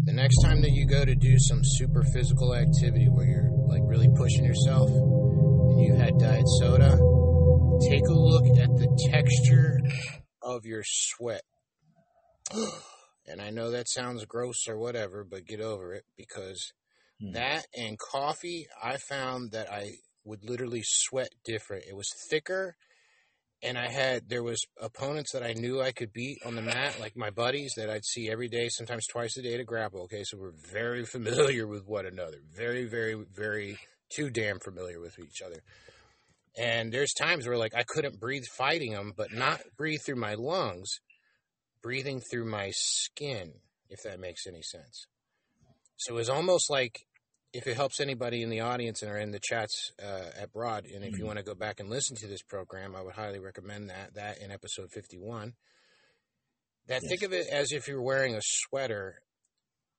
The 0.04 0.12
next 0.12 0.42
time 0.42 0.60
that 0.60 0.72
you 0.72 0.86
go 0.86 1.02
to 1.02 1.14
do 1.14 1.38
some 1.38 1.60
super 1.62 2.02
physical 2.12 2.54
activity 2.54 3.06
where 3.06 3.24
you're 3.24 3.50
like 3.68 3.80
really 3.86 4.08
pushing 4.18 4.44
yourself 4.44 4.90
and 4.90 5.80
you 5.80 5.94
had 5.94 6.18
diet 6.18 6.46
soda, 6.60 6.90
take 7.88 8.06
a 8.06 8.12
look 8.12 8.44
at 8.58 8.68
the 8.76 9.08
texture 9.10 9.80
of 10.42 10.66
your 10.66 10.82
sweat. 10.84 11.40
and 13.30 13.40
I 13.40 13.50
know 13.50 13.70
that 13.70 13.88
sounds 13.88 14.24
gross 14.24 14.68
or 14.68 14.78
whatever, 14.78 15.24
but 15.24 15.46
get 15.46 15.60
over 15.60 15.92
it 15.92 16.04
because 16.16 16.72
Hmm. 17.20 17.32
that 17.32 17.66
and 17.76 17.98
coffee, 17.98 18.66
I 18.82 18.96
found 18.96 19.52
that 19.52 19.70
I 19.72 19.92
would 20.24 20.44
literally 20.44 20.82
sweat 20.84 21.30
different. 21.44 21.84
It 21.88 21.96
was 21.96 22.10
thicker, 22.30 22.76
and 23.62 23.76
I 23.78 23.88
had 23.88 24.28
there 24.28 24.42
was 24.42 24.60
opponents 24.80 25.32
that 25.32 25.42
I 25.42 25.52
knew 25.52 25.80
I 25.80 25.92
could 25.92 26.12
beat 26.12 26.38
on 26.46 26.54
the 26.54 26.62
mat, 26.62 27.00
like 27.00 27.16
my 27.16 27.30
buddies 27.30 27.72
that 27.76 27.90
I'd 27.90 28.04
see 28.04 28.30
every 28.30 28.48
day, 28.48 28.68
sometimes 28.68 29.06
twice 29.06 29.36
a 29.36 29.42
day 29.42 29.56
to 29.56 29.64
grapple. 29.64 30.02
Okay, 30.02 30.22
so 30.24 30.38
we're 30.38 30.52
very 30.72 31.04
familiar 31.06 31.66
with 31.66 31.84
one 31.86 32.06
another, 32.06 32.38
very, 32.54 32.86
very, 32.86 33.14
very 33.34 33.78
too 34.14 34.30
damn 34.30 34.58
familiar 34.60 35.00
with 35.00 35.18
each 35.18 35.42
other. 35.44 35.60
And 36.56 36.92
there's 36.92 37.12
times 37.14 37.46
where 37.46 37.56
like 37.58 37.74
I 37.74 37.84
couldn't 37.84 38.20
breathe 38.20 38.44
fighting 38.56 38.92
them, 38.92 39.12
but 39.16 39.32
not 39.32 39.60
breathe 39.76 40.00
through 40.04 40.16
my 40.16 40.34
lungs, 40.34 40.88
breathing 41.82 42.20
through 42.20 42.44
my 42.44 42.70
skin, 42.74 43.52
if 43.88 44.02
that 44.02 44.20
makes 44.20 44.46
any 44.46 44.62
sense. 44.62 45.06
So 45.96 46.14
it 46.14 46.16
was 46.16 46.28
almost 46.28 46.70
like 46.70 47.06
if 47.52 47.66
it 47.66 47.76
helps 47.76 48.00
anybody 48.00 48.42
in 48.42 48.50
the 48.50 48.60
audience 48.60 49.02
and 49.02 49.10
are 49.10 49.18
in 49.18 49.30
the 49.30 49.40
chats 49.42 49.90
uh, 50.02 50.30
at 50.38 50.52
Broad, 50.52 50.84
and 50.86 51.02
if 51.02 51.18
you 51.18 51.24
want 51.24 51.38
to 51.38 51.44
go 51.44 51.54
back 51.54 51.80
and 51.80 51.88
listen 51.88 52.16
to 52.16 52.26
this 52.26 52.42
program, 52.42 52.94
I 52.94 53.02
would 53.02 53.14
highly 53.14 53.40
recommend 53.40 53.90
that. 53.90 54.14
That 54.14 54.38
in 54.42 54.50
episode 54.50 54.90
fifty-one. 54.92 55.54
That 56.88 57.02
think 57.08 57.22
of 57.22 57.32
it 57.32 57.46
as 57.50 57.72
if 57.72 57.88
you're 57.88 58.02
wearing 58.02 58.34
a 58.34 58.40
sweater, 58.42 59.20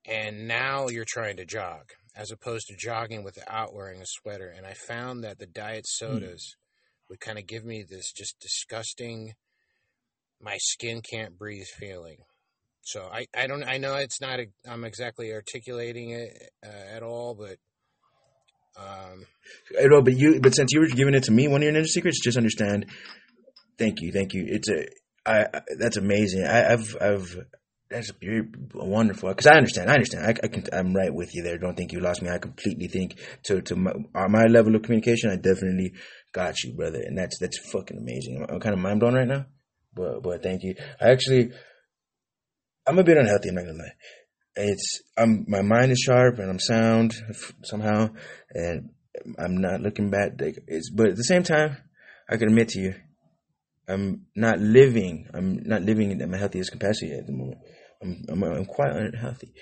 and 0.06 0.48
now 0.48 0.88
you're 0.90 1.06
trying 1.08 1.38
to 1.38 1.46
jog, 1.46 1.92
as 2.16 2.32
opposed 2.32 2.68
to 2.68 2.76
jogging 2.76 3.24
without 3.24 3.74
wearing 3.74 4.02
a 4.02 4.06
sweater. 4.08 4.54
And 4.56 4.66
I 4.66 4.74
found 4.74 5.24
that 5.24 5.40
the 5.40 5.46
diet 5.46 5.86
sodas 5.88 6.56
would 7.10 7.20
kind 7.20 7.38
of 7.38 7.48
give 7.48 7.66
me 7.66 7.84
this 7.84 8.12
just 8.12 8.40
disgusting, 8.40 9.34
my 10.42 10.58
skin 10.60 11.02
can't 11.02 11.38
breathe 11.38 11.68
feeling. 11.80 12.18
So 12.82 13.02
I, 13.12 13.28
I 13.36 13.48
don't 13.48 13.64
I 13.64 13.78
know 13.78 13.96
it's 13.96 14.22
not 14.22 14.40
a, 14.40 14.48
I'm 14.68 14.84
exactly 14.84 15.32
articulating 15.34 16.12
it 16.12 16.52
uh, 16.66 16.96
at 16.96 17.04
all, 17.04 17.36
but 17.36 17.58
um, 18.78 19.26
I 19.80 19.88
know, 19.88 20.02
but 20.02 20.16
you, 20.16 20.40
but 20.42 20.56
since 20.56 20.72
you 20.74 20.80
were 20.80 20.88
giving 20.88 21.14
it 21.14 21.24
to 21.24 21.32
me, 21.32 21.48
one 21.48 21.62
of 21.62 21.64
your 21.64 21.74
ninja 21.74 21.88
secrets, 21.88 22.24
just 22.24 22.38
understand. 22.38 22.86
Thank 23.78 24.02
you, 24.02 24.12
thank 24.12 24.34
you. 24.34 24.46
It's 24.48 24.70
a, 24.70 24.86
I, 25.26 25.46
I 25.54 25.62
that's 25.78 25.98
amazing. 25.98 26.46
I, 26.46 26.74
I've, 26.74 26.96
I've, 27.02 27.46
that's 27.90 28.12
you're 28.22 28.46
wonderful 28.74 29.30
because 29.30 29.48
I 29.48 29.56
understand. 29.56 29.90
I 29.90 29.94
understand. 29.94 30.26
I, 30.26 30.46
I 30.46 30.48
can. 30.48 30.64
I'm 30.72 30.94
right 30.94 31.14
with 31.14 31.34
you 31.34 31.44
there. 31.44 31.58
Don't 31.58 31.76
think 31.76 31.92
you 31.92 32.00
lost 32.00 32.22
me. 32.22 32.30
I 32.30 32.38
completely 32.38 32.88
think 32.88 33.20
to 33.46 33.62
to 33.62 33.76
my, 33.76 33.94
my 34.14 34.46
level 34.46 34.76
of 34.76 34.84
communication, 34.84 35.32
I 35.32 35.36
definitely 35.36 35.94
got 36.32 36.62
you, 36.64 36.74
brother. 36.74 37.02
And 37.04 37.18
that's 37.18 37.40
that's 37.40 37.58
fucking 37.72 37.98
amazing. 37.98 38.38
I'm, 38.38 38.56
I'm 38.56 38.60
kind 38.60 38.74
of 38.74 38.80
mind 38.80 39.00
blown 39.00 39.16
right 39.16 39.28
now, 39.28 39.46
but 39.94 40.22
but 40.24 40.44
thank 40.44 40.64
you. 40.64 40.76
I 41.00 41.12
actually, 41.12 41.52
I'm 42.88 43.00
a 43.00 43.04
bit 43.04 43.18
unhealthy. 43.18 43.50
I'm 43.50 43.56
not 43.56 43.66
gonna 43.66 43.78
lie. 43.78 43.94
It's 44.56 45.02
I'm 45.18 45.46
my 45.48 45.62
mind 45.62 45.92
is 45.92 46.00
sharp 46.00 46.40
and 46.40 46.50
I'm 46.50 46.60
sound 46.60 47.16
somehow, 47.64 48.10
and 48.52 48.90
I'm 49.38 49.58
not 49.58 49.82
looking 49.82 50.10
bad. 50.10 50.42
It's 50.68 50.90
but 50.90 51.10
at 51.10 51.16
the 51.16 51.24
same 51.24 51.44
time, 51.44 51.78
I 52.30 52.38
can 52.38 52.50
admit 52.50 52.70
to 52.70 52.80
you, 52.80 52.96
I'm 53.88 54.26
not 54.36 54.60
living. 54.60 55.28
I'm 55.34 55.64
not 55.64 55.82
living 55.82 56.22
at 56.22 56.30
my 56.30 56.38
healthiest 56.38 56.72
capacity 56.72 57.12
at 57.14 57.26
the 57.26 57.34
moment. 57.34 57.60
I'm 58.02 58.24
I'm, 58.30 58.44
I'm 58.44 58.66
quite 58.66 58.92
unhealthy, 58.92 59.54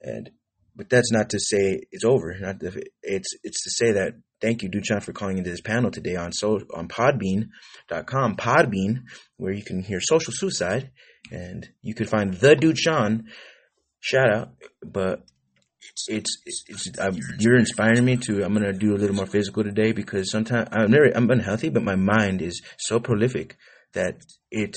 and 0.00 0.30
but 0.76 0.88
that's 0.88 1.12
not 1.12 1.30
to 1.30 1.38
say 1.38 1.80
it's 1.90 2.04
over. 2.04 2.36
Not 2.38 2.60
to, 2.60 2.68
it's 3.02 3.30
it's 3.42 3.62
to 3.64 3.70
say 3.70 3.92
that 3.92 4.14
thank 4.42 4.62
you, 4.62 4.68
Duchan, 4.68 5.02
for 5.02 5.12
calling 5.12 5.38
into 5.38 5.50
this 5.50 5.62
panel 5.62 5.90
today 5.90 6.16
on 6.16 6.32
so 6.32 6.60
on 6.74 6.88
Podbean.com, 6.88 8.36
Podbean, 8.36 9.04
where 9.36 9.52
you 9.52 9.62
can 9.62 9.82
hear 9.82 10.00
social 10.00 10.34
suicide, 10.34 10.90
and 11.30 11.68
you 11.80 11.94
can 11.94 12.06
find 12.06 12.34
the 12.34 12.54
Duchan. 12.54 13.24
Shout 14.00 14.34
out, 14.34 14.50
but 14.84 15.24
it's 16.08 16.36
it's, 16.44 16.64
it's 16.68 16.98
um, 16.98 17.16
you're 17.38 17.56
inspiring 17.56 18.04
me 18.04 18.16
to. 18.18 18.44
I'm 18.44 18.52
gonna 18.52 18.72
do 18.72 18.94
a 18.94 18.98
little 18.98 19.16
more 19.16 19.26
physical 19.26 19.62
today 19.62 19.92
because 19.92 20.30
sometimes 20.30 20.68
I'm 20.72 20.90
never 20.90 21.10
I'm 21.14 21.30
unhealthy, 21.30 21.70
but 21.70 21.82
my 21.82 21.96
mind 21.96 22.42
is 22.42 22.60
so 22.78 23.00
prolific 23.00 23.56
that 23.94 24.16
it 24.50 24.74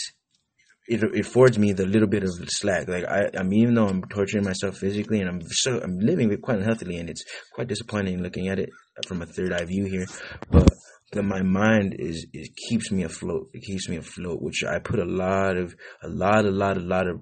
it 0.88 1.04
affords 1.20 1.58
me 1.58 1.74
the 1.74 1.86
little 1.86 2.08
bit 2.08 2.24
of 2.24 2.30
slack. 2.48 2.88
Like 2.88 3.06
I, 3.06 3.30
I 3.38 3.44
mean, 3.44 3.62
even 3.62 3.76
though 3.76 3.88
I'm 3.88 4.04
torturing 4.04 4.44
myself 4.44 4.78
physically 4.78 5.20
and 5.20 5.30
I'm 5.30 5.42
so 5.50 5.80
I'm 5.82 6.00
living 6.00 6.32
it 6.32 6.42
quite 6.42 6.60
unhealthily, 6.60 6.98
and 6.98 7.10
it's 7.10 7.24
quite 7.54 7.68
disappointing 7.68 8.22
looking 8.22 8.48
at 8.48 8.60
it 8.60 8.70
from 9.08 9.22
a 9.22 9.26
third 9.26 9.54
eye 9.54 9.66
view 9.66 9.86
here, 9.86 10.06
but. 10.50 10.70
My 11.14 11.44
mind 11.44 11.96
is 11.98 12.28
it 12.34 12.50
keeps 12.68 12.92
me 12.92 13.04
afloat. 13.04 13.48
It 13.54 13.62
keeps 13.62 13.88
me 13.88 13.96
afloat, 13.96 14.42
which 14.42 14.66
I 14.68 14.80
put 14.80 15.00
a 15.00 15.06
lot 15.06 15.56
of 15.56 15.74
a 16.04 16.10
lot, 16.10 16.44
a 16.44 16.52
lot, 16.52 16.76
a 16.76 16.82
lot 16.82 17.08
of 17.08 17.22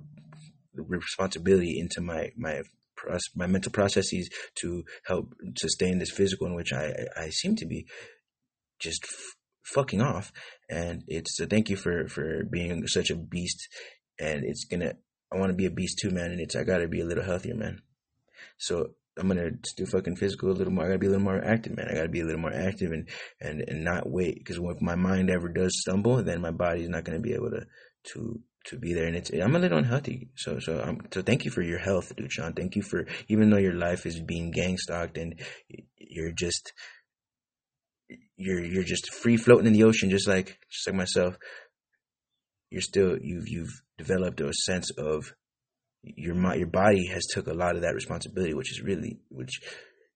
responsibility 0.76 1.80
into 1.80 2.02
my 2.02 2.32
my 2.36 2.62
my 3.36 3.46
mental 3.46 3.72
processes 3.72 4.30
to 4.62 4.84
help 5.06 5.34
sustain 5.58 6.00
this 6.00 6.12
physical 6.12 6.48
in 6.48 6.56
which 6.56 6.74
I 6.74 6.94
I 7.16 7.30
seem 7.30 7.56
to 7.58 7.68
be 7.68 7.86
just 8.80 9.06
fucking 9.64 10.02
off. 10.02 10.32
And 10.70 11.04
it's 11.08 11.40
a 11.40 11.46
thank 11.46 11.70
you 11.70 11.76
for 11.76 12.08
for 12.08 12.44
being 12.44 12.88
such 12.88 13.10
a 13.10 13.16
beast. 13.16 13.68
And 14.20 14.44
it's 14.44 14.66
gonna 14.66 14.94
I 15.32 15.38
want 15.38 15.50
to 15.50 15.56
be 15.56 15.66
a 15.66 15.72
beast 15.72 16.00
too, 16.02 16.12
man. 16.12 16.32
And 16.32 16.40
it's 16.40 16.56
I 16.56 16.64
gotta 16.64 16.88
be 16.88 17.02
a 17.02 17.06
little 17.06 17.24
healthier, 17.24 17.56
man. 17.56 17.82
So 18.58 18.92
I'm 19.18 19.28
gonna 19.28 19.52
do 19.78 19.86
fucking 19.86 20.16
physical 20.16 20.50
a 20.50 20.54
little 20.54 20.74
more. 20.74 20.86
I 20.86 20.88
gotta 20.88 21.00
be 21.00 21.08
a 21.08 21.12
little 21.12 21.24
more 21.24 21.44
active, 21.44 21.76
man. 21.76 21.88
I 21.90 21.94
gotta 21.94 22.10
be 22.10 22.22
a 22.22 22.26
little 22.26 22.42
more 22.42 22.54
active 22.54 22.92
and 22.92 23.08
and 23.40 23.62
and 23.68 23.84
not 23.84 24.10
wait 24.10 24.36
because 24.36 24.58
if 24.58 24.82
my 24.82 24.96
mind 24.96 25.30
ever 25.30 25.50
does 25.50 25.80
stumble, 25.82 26.24
then 26.24 26.42
my 26.42 26.52
body's 26.52 26.90
not 26.90 27.04
gonna 27.04 27.20
be 27.20 27.34
able 27.34 27.52
to 27.52 27.66
to 28.14 28.40
to 28.66 28.78
be 28.78 28.94
there. 28.94 29.08
And 29.08 29.16
it's 29.16 29.32
I'm 29.32 29.56
a 29.56 29.60
little 29.60 29.78
unhealthy. 29.78 30.30
So 30.36 30.60
so 30.60 30.82
I'm 30.82 31.02
so 31.12 31.22
thank 31.22 31.46
you 31.46 31.52
for 31.52 31.62
your 31.62 31.80
health, 31.80 32.16
dude, 32.16 32.32
Shawn. 32.32 32.54
Thank 32.54 32.76
you 32.76 32.82
for 32.82 33.06
even 33.28 33.50
though 33.50 33.58
your 33.58 33.76
life 33.76 34.06
is 34.06 34.20
being 34.20 34.52
gang 34.52 34.78
stalked 34.78 35.18
and 35.18 35.40
you're 35.98 36.32
just 36.32 36.74
you're 38.44 38.64
you're 38.64 38.84
just 38.84 39.14
free 39.14 39.38
floating 39.38 39.68
in 39.68 39.74
the 39.74 39.84
ocean, 39.84 40.10
just 40.10 40.28
like 40.28 40.60
just 40.70 40.88
like 40.88 40.96
myself. 40.96 41.38
You're 42.70 42.82
still 42.82 43.18
you've 43.22 43.48
you've 43.48 43.82
developed 43.98 44.42
a 44.42 44.52
sense 44.54 44.90
of 44.98 45.34
your 46.04 46.36
your 46.56 46.68
body 46.68 47.08
has 47.08 47.24
took 47.32 47.48
a 47.48 47.54
lot 47.54 47.76
of 47.76 47.82
that 47.82 47.96
responsibility, 47.96 48.54
which 48.54 48.72
is 48.72 48.82
really 48.82 49.20
which 49.30 49.62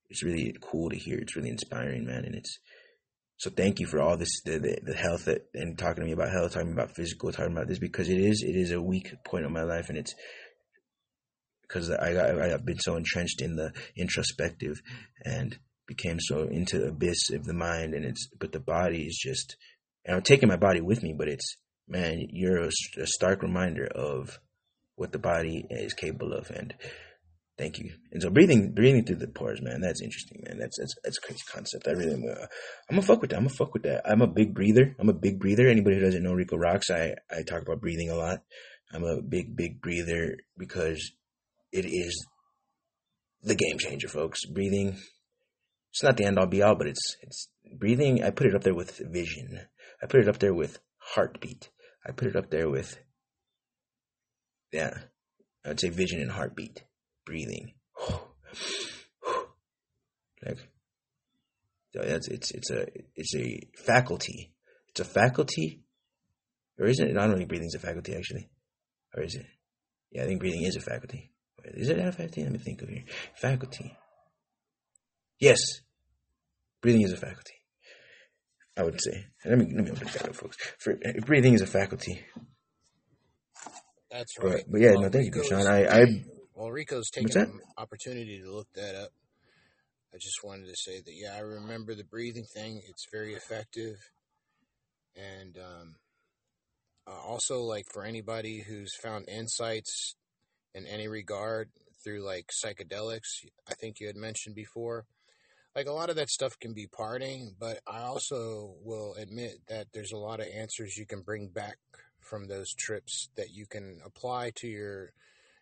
is 0.09 0.23
really 0.23 0.55
cool 0.61 0.89
to 0.89 0.97
hear. 0.97 1.17
It's 1.17 1.35
really 1.35 1.49
inspiring, 1.49 2.05
man, 2.05 2.25
and 2.25 2.35
it's 2.35 2.59
so 3.37 3.51
thank 3.51 3.79
you 3.79 3.85
for 3.85 4.01
all 4.01 4.17
this 4.17 4.41
the, 4.43 4.59
the, 4.59 4.77
the 4.83 4.95
health 4.95 5.25
that, 5.25 5.45
and 5.53 5.77
talking 5.77 6.01
to 6.01 6.07
me 6.07 6.13
about 6.13 6.31
health, 6.31 6.53
talking 6.53 6.73
about 6.73 6.95
physical, 6.95 7.31
talking 7.31 7.51
about 7.51 7.67
this 7.67 7.79
because 7.79 8.09
it 8.09 8.19
is 8.19 8.43
it 8.43 8.55
is 8.55 8.71
a 8.71 8.81
weak 8.81 9.13
point 9.23 9.45
of 9.45 9.51
my 9.51 9.63
life, 9.63 9.89
and 9.89 9.97
it's 9.97 10.15
because 11.61 11.91
I 11.91 12.13
got 12.13 12.41
I 12.41 12.49
have 12.49 12.65
been 12.65 12.79
so 12.79 12.95
entrenched 12.95 13.41
in 13.41 13.55
the 13.55 13.73
introspective 13.95 14.81
and 15.23 15.57
became 15.87 16.19
so 16.19 16.43
into 16.43 16.85
abyss 16.85 17.29
of 17.31 17.45
the 17.45 17.53
mind, 17.53 17.93
and 17.93 18.05
it's 18.05 18.27
but 18.39 18.51
the 18.51 18.59
body 18.59 19.03
is 19.03 19.17
just 19.17 19.55
and 20.05 20.15
I'm 20.15 20.21
taking 20.21 20.49
my 20.49 20.57
body 20.57 20.81
with 20.81 21.03
me, 21.03 21.13
but 21.17 21.27
it's 21.27 21.57
man, 21.87 22.27
you're 22.31 22.63
a, 22.63 22.69
a 22.97 23.07
stark 23.07 23.41
reminder 23.41 23.85
of 23.85 24.39
what 24.95 25.11
the 25.11 25.19
body 25.19 25.65
is 25.69 25.93
capable 25.93 26.33
of, 26.33 26.49
and 26.49 26.73
thank 27.57 27.77
you. 27.77 27.91
And 28.11 28.21
so 28.21 28.29
breathing, 28.29 28.73
breathing 28.73 29.05
through 29.05 29.17
the 29.17 29.27
pores, 29.27 29.61
man, 29.61 29.81
that's 29.81 30.01
interesting, 30.01 30.43
man. 30.45 30.57
That's 30.59 30.77
that's 30.77 30.95
that's 31.03 31.17
a 31.17 31.21
crazy 31.21 31.43
concept. 31.51 31.87
I 31.87 31.91
really, 31.91 32.13
am 32.13 32.23
I'm 32.23 32.95
gonna 32.95 33.01
fuck 33.01 33.21
with 33.21 33.31
that. 33.31 33.37
I'm 33.37 33.43
gonna 33.43 33.55
fuck 33.55 33.73
with 33.73 33.83
that. 33.83 34.09
I'm 34.09 34.21
a 34.21 34.27
big 34.27 34.53
breather. 34.53 34.95
I'm 34.99 35.09
a 35.09 35.13
big 35.13 35.39
breather. 35.39 35.67
Anybody 35.67 35.97
who 35.97 36.01
doesn't 36.01 36.23
know 36.23 36.33
Rico 36.33 36.57
Roxx, 36.57 36.89
I 36.91 37.15
I 37.31 37.43
talk 37.43 37.61
about 37.61 37.81
breathing 37.81 38.09
a 38.09 38.15
lot. 38.15 38.39
I'm 38.93 39.03
a 39.03 39.21
big 39.21 39.55
big 39.55 39.81
breather 39.81 40.37
because 40.57 41.11
it 41.71 41.85
is 41.85 42.25
the 43.43 43.55
game 43.55 43.77
changer, 43.77 44.07
folks. 44.07 44.45
Breathing. 44.45 44.97
It's 45.97 46.03
not 46.03 46.15
the 46.15 46.25
end 46.25 46.37
all 46.37 46.45
be 46.45 46.61
all, 46.61 46.75
but 46.75 46.85
it's 46.85 47.17
it's 47.23 47.49
breathing. 47.73 48.23
I 48.23 48.29
put 48.29 48.45
it 48.45 48.53
up 48.53 48.61
there 48.61 48.75
with 48.75 48.99
vision. 48.99 49.61
I 49.99 50.05
put 50.05 50.19
it 50.19 50.29
up 50.29 50.37
there 50.37 50.53
with 50.53 50.77
heartbeat. 50.99 51.71
I 52.05 52.11
put 52.11 52.27
it 52.27 52.35
up 52.35 52.51
there 52.51 52.69
with 52.69 52.99
yeah. 54.71 54.95
I 55.65 55.69
would 55.69 55.79
say 55.79 55.89
vision 55.89 56.21
and 56.21 56.29
heartbeat. 56.29 56.83
Breathing. 57.25 57.73
like 60.45 60.59
so 61.95 62.03
that's 62.03 62.27
it's 62.27 62.51
it's 62.51 62.69
a 62.69 62.85
it's 63.15 63.35
a 63.35 63.59
faculty. 63.83 64.53
It's 64.89 64.99
a 64.99 65.03
faculty. 65.03 65.81
Or 66.77 66.85
isn't 66.85 67.09
it? 67.09 67.17
I 67.17 67.25
don't 67.25 67.37
think 67.37 67.49
breathing's 67.49 67.73
a 67.73 67.79
faculty 67.79 68.13
actually. 68.13 68.47
Or 69.15 69.23
is 69.23 69.33
it? 69.33 69.47
Yeah, 70.11 70.25
I 70.25 70.25
think 70.27 70.41
breathing 70.41 70.61
is 70.61 70.75
a 70.75 70.79
faculty. 70.79 71.31
Is 71.65 71.89
it 71.89 71.97
a 71.97 72.11
faculty? 72.11 72.43
Let 72.43 72.51
me 72.51 72.59
think 72.59 72.83
of 72.83 72.89
here. 72.89 73.05
Faculty. 73.33 73.97
Yes. 75.39 75.57
Breathing 76.81 77.01
is 77.01 77.13
a 77.13 77.17
faculty. 77.17 77.53
I 78.77 78.83
would 78.83 79.01
say. 79.01 79.25
Let 79.43 79.57
me 79.57 79.65
let 79.73 79.85
me 79.85 79.91
open 79.91 80.07
that 80.07 80.29
up, 80.29 80.35
folks. 80.35 80.57
For, 80.77 80.97
breathing 81.25 81.53
is 81.53 81.61
a 81.61 81.67
faculty. 81.67 82.21
that's 84.11 84.37
right. 84.39 84.63
but 84.69 84.81
yeah, 84.81 84.91
Well, 84.91 85.01
no, 85.01 85.09
thank 85.09 85.33
you, 85.33 85.43
Shawn. 85.43 85.65
I, 85.65 85.85
I 85.85 86.05
Well, 86.53 86.69
Rico's 86.69 87.09
taking 87.09 87.35
an 87.35 87.59
opportunity 87.77 88.39
to 88.41 88.51
look 88.51 88.67
that 88.75 88.95
up. 88.95 89.09
I 90.13 90.17
just 90.17 90.43
wanted 90.43 90.67
to 90.67 90.75
say 90.75 91.01
that 91.01 91.13
yeah, 91.13 91.33
I 91.35 91.39
remember 91.39 91.95
the 91.95 92.03
breathing 92.03 92.45
thing. 92.53 92.81
It's 92.87 93.07
very 93.11 93.33
effective, 93.33 93.95
and 95.15 95.57
um, 95.57 95.95
uh, 97.07 97.19
also 97.27 97.61
like 97.61 97.85
for 97.91 98.03
anybody 98.03 98.63
who's 98.67 98.95
found 98.95 99.27
insights 99.27 100.15
in 100.75 100.85
any 100.85 101.07
regard 101.07 101.69
through 102.03 102.23
like 102.23 102.51
psychedelics, 102.63 103.43
I 103.67 103.73
think 103.73 103.99
you 103.99 104.07
had 104.07 104.15
mentioned 104.15 104.55
before. 104.55 105.05
Like 105.77 105.85
a 105.85 105.91
lot 105.91 106.09
of 106.09 106.15
that 106.15 106.31
stuff 106.31 106.57
can 106.59 106.73
be 106.73 106.87
parting, 106.87 107.53
but 107.59 107.81
I 107.85 107.99
also 107.99 108.77
will 108.83 109.13
admit 109.13 109.59
that 109.67 109.85
there's 109.93 110.11
a 110.11 110.17
lot 110.17 110.39
of 110.39 110.47
answers 110.47 110.97
you 110.97 111.05
can 111.05 111.21
bring 111.21 111.49
back 111.49 111.77
from 112.19 112.47
those 112.47 112.73
trips 112.73 113.29
that 113.37 113.51
you 113.51 113.67
can 113.67 114.01
apply 114.03 114.53
to 114.55 114.67
your 114.67 115.11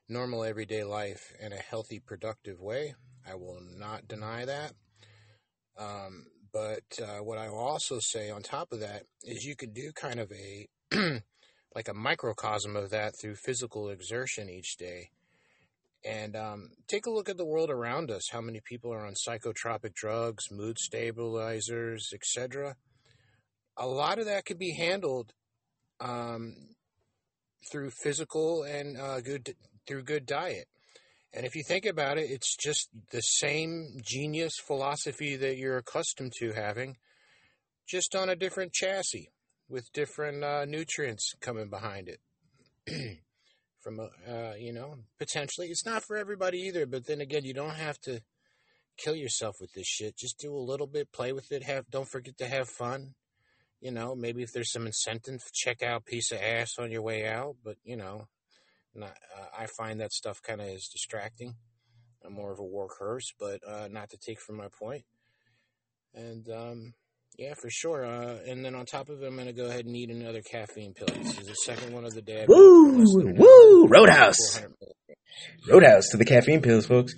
normal 0.07 0.45
everyday 0.45 0.86
life 0.86 1.34
in 1.41 1.51
a 1.51 1.57
healthy, 1.57 1.99
productive 1.99 2.61
way. 2.61 2.95
I 3.30 3.36
will 3.36 3.59
not 3.61 4.07
deny 4.07 4.45
that. 4.45 4.72
Um, 5.78 6.28
but 6.53 6.97
uh, 7.03 7.22
what 7.22 7.38
I 7.38 7.49
will 7.49 7.59
also 7.59 7.99
say 7.99 8.30
on 8.30 8.41
top 8.41 8.72
of 8.72 8.80
that 8.80 9.03
is 9.24 9.45
you 9.45 9.57
can 9.57 9.74
do 9.74 9.91
kind 9.91 10.22
of 10.22 10.32
a 10.32 10.70
like 11.76 11.89
a 11.89 11.93
microcosm 11.93 12.78
of 12.78 12.89
that 12.91 13.20
through 13.20 13.36
physical 13.36 13.89
exertion 13.89 14.49
each 14.49 14.78
day. 14.78 15.09
And 16.06 16.36
um, 16.36 16.70
take 16.88 17.08
a 17.08 17.12
look 17.12 17.30
at 17.30 17.38
the 17.38 17.45
world 17.45 17.72
around 17.72 18.12
us. 18.12 18.30
How 18.32 18.41
many 18.41 18.62
people 18.64 18.93
are 18.93 19.06
on 19.06 19.16
psychotropic 19.16 19.95
drugs, 19.95 20.51
mood 20.51 20.78
stabilizers, 20.78 22.12
etc. 22.14 22.76
A 23.76 23.88
lot 23.88 24.20
of 24.20 24.26
that 24.26 24.45
could 24.45 24.60
be 24.60 24.76
handled 24.78 25.34
um, 25.99 26.53
through 27.72 27.89
physical 27.89 28.64
and 28.64 28.97
uh, 28.97 29.22
good 29.22 29.56
through 29.88 30.03
good 30.03 30.26
diet. 30.26 30.68
And 31.34 31.45
if 31.45 31.56
you 31.56 31.64
think 31.68 31.86
about 31.86 32.18
it, 32.18 32.30
it's 32.30 32.56
just 32.56 32.89
the 33.12 33.20
same 33.20 33.97
genius 34.01 34.53
philosophy 34.66 35.36
that 35.36 35.58
you're 35.58 35.78
accustomed 35.78 36.32
to 36.39 36.53
having, 36.53 36.95
just 37.88 38.16
on 38.16 38.30
a 38.30 38.38
different 38.38 38.72
chassis 38.72 39.30
with 39.68 39.91
different 39.93 40.43
uh, 40.43 40.66
nutrients 40.66 41.34
coming 41.41 41.70
behind 41.70 42.08
it. 42.08 43.18
From 43.86 43.99
uh, 43.99 44.53
you 44.57 44.73
know, 44.73 44.95
potentially 45.19 45.67
it's 45.67 45.86
not 45.86 46.01
for 46.01 46.17
everybody 46.17 46.57
either. 46.61 46.88
But 46.88 47.05
then 47.05 47.21
again, 47.21 47.43
you 47.43 47.53
don't 47.53 47.75
have 47.75 47.99
to 48.01 48.23
kill 48.97 49.13
yourself 49.13 49.57
with 49.61 49.73
this 49.73 49.86
shit. 49.86 50.17
Just 50.17 50.39
do 50.39 50.55
a 50.55 50.57
little 50.57 50.88
bit, 50.88 51.11
play 51.11 51.33
with 51.33 51.51
it. 51.51 51.61
Have 51.61 51.88
don't 51.91 52.09
forget 52.09 52.36
to 52.39 52.47
have 52.47 52.67
fun. 52.67 53.13
You 53.79 53.91
know, 53.91 54.15
maybe 54.15 54.41
if 54.41 54.51
there's 54.51 54.71
some 54.71 54.88
incentive, 54.88 55.43
check 55.53 55.83
out 55.83 56.05
piece 56.05 56.31
of 56.31 56.39
ass 56.39 56.79
on 56.79 56.91
your 56.91 57.03
way 57.03 57.27
out. 57.27 57.57
But 57.63 57.75
you 57.83 57.95
know, 57.95 58.27
not, 58.95 59.15
uh, 59.38 59.45
I 59.55 59.67
find 59.67 59.99
that 59.99 60.13
stuff 60.13 60.41
kind 60.41 60.61
of 60.61 60.67
is 60.67 60.89
distracting. 60.91 61.53
I'm 62.25 62.33
more 62.33 62.51
of 62.51 62.57
a 62.57 62.63
workhorse, 62.63 63.33
but 63.39 63.59
uh, 63.67 63.88
not 63.91 64.09
to 64.09 64.17
take 64.17 64.39
from 64.39 64.57
my. 64.57 65.03
And 66.15 66.49
um, 66.49 66.93
yeah, 67.38 67.53
for 67.53 67.69
sure. 67.69 68.05
Uh, 68.05 68.38
and 68.47 68.63
then 68.63 68.75
on 68.75 68.86
top 68.86 69.09
of 69.09 69.21
it, 69.21 69.25
I'm 69.25 69.36
going 69.36 69.47
to 69.47 69.53
go 69.53 69.65
ahead 69.65 69.86
and 69.86 69.95
eat 69.95 70.09
another 70.09 70.41
caffeine 70.41 70.93
pill. 70.93 71.07
This 71.07 71.39
is 71.39 71.47
the 71.47 71.55
second 71.55 71.93
one 71.93 72.05
of 72.05 72.13
the 72.13 72.21
day. 72.21 72.43
I've 72.43 72.47
Woo! 72.47 72.93
for 72.93 72.99
less 72.99 73.13
than 73.15 73.27
an 73.29 73.36
Woo! 73.38 73.88
Roadhouse. 73.88 74.61
Roadhouse 75.69 76.09
to 76.11 76.17
the 76.17 76.25
caffeine 76.25 76.61
pills, 76.61 76.86
folks. 76.86 77.13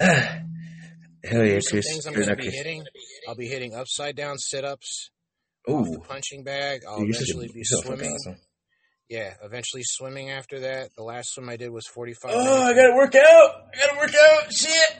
Ah. 0.00 0.40
Hell 1.24 1.44
yeah, 1.44 1.58
Chris. 1.68 1.86
things 1.90 2.06
I'm 2.06 2.14
going 2.14 2.28
to 2.28 2.36
be 2.36 2.50
hitting. 2.50 2.84
I'll 3.28 3.34
be 3.34 3.48
hitting 3.48 3.74
upside 3.74 4.14
down 4.14 4.38
sit 4.38 4.64
ups 4.64 5.10
the 5.66 5.72
Ooh. 5.72 5.98
punching 6.06 6.44
bag. 6.44 6.82
I'll 6.88 6.98
Dude, 6.98 7.08
you're 7.08 7.14
such 7.14 7.30
a, 7.30 7.32
eventually 7.32 7.46
be 7.48 7.52
you're 7.56 7.64
so 7.64 7.80
fucking 7.82 7.96
swimming. 7.98 8.14
awesome. 8.14 8.36
Yeah, 9.08 9.34
eventually 9.42 9.82
swimming 9.84 10.30
after 10.30 10.60
that. 10.60 10.90
The 10.96 11.02
last 11.02 11.30
swim 11.32 11.48
I 11.48 11.56
did 11.56 11.70
was 11.70 11.86
45 11.88 12.30
Oh, 12.32 12.38
minutes. 12.38 12.60
I 12.62 12.72
gotta 12.74 12.94
work 12.94 13.14
out. 13.16 13.50
I 13.74 13.86
gotta 13.86 13.98
work 13.98 14.14
out. 14.14 14.52
Shit. 14.52 14.96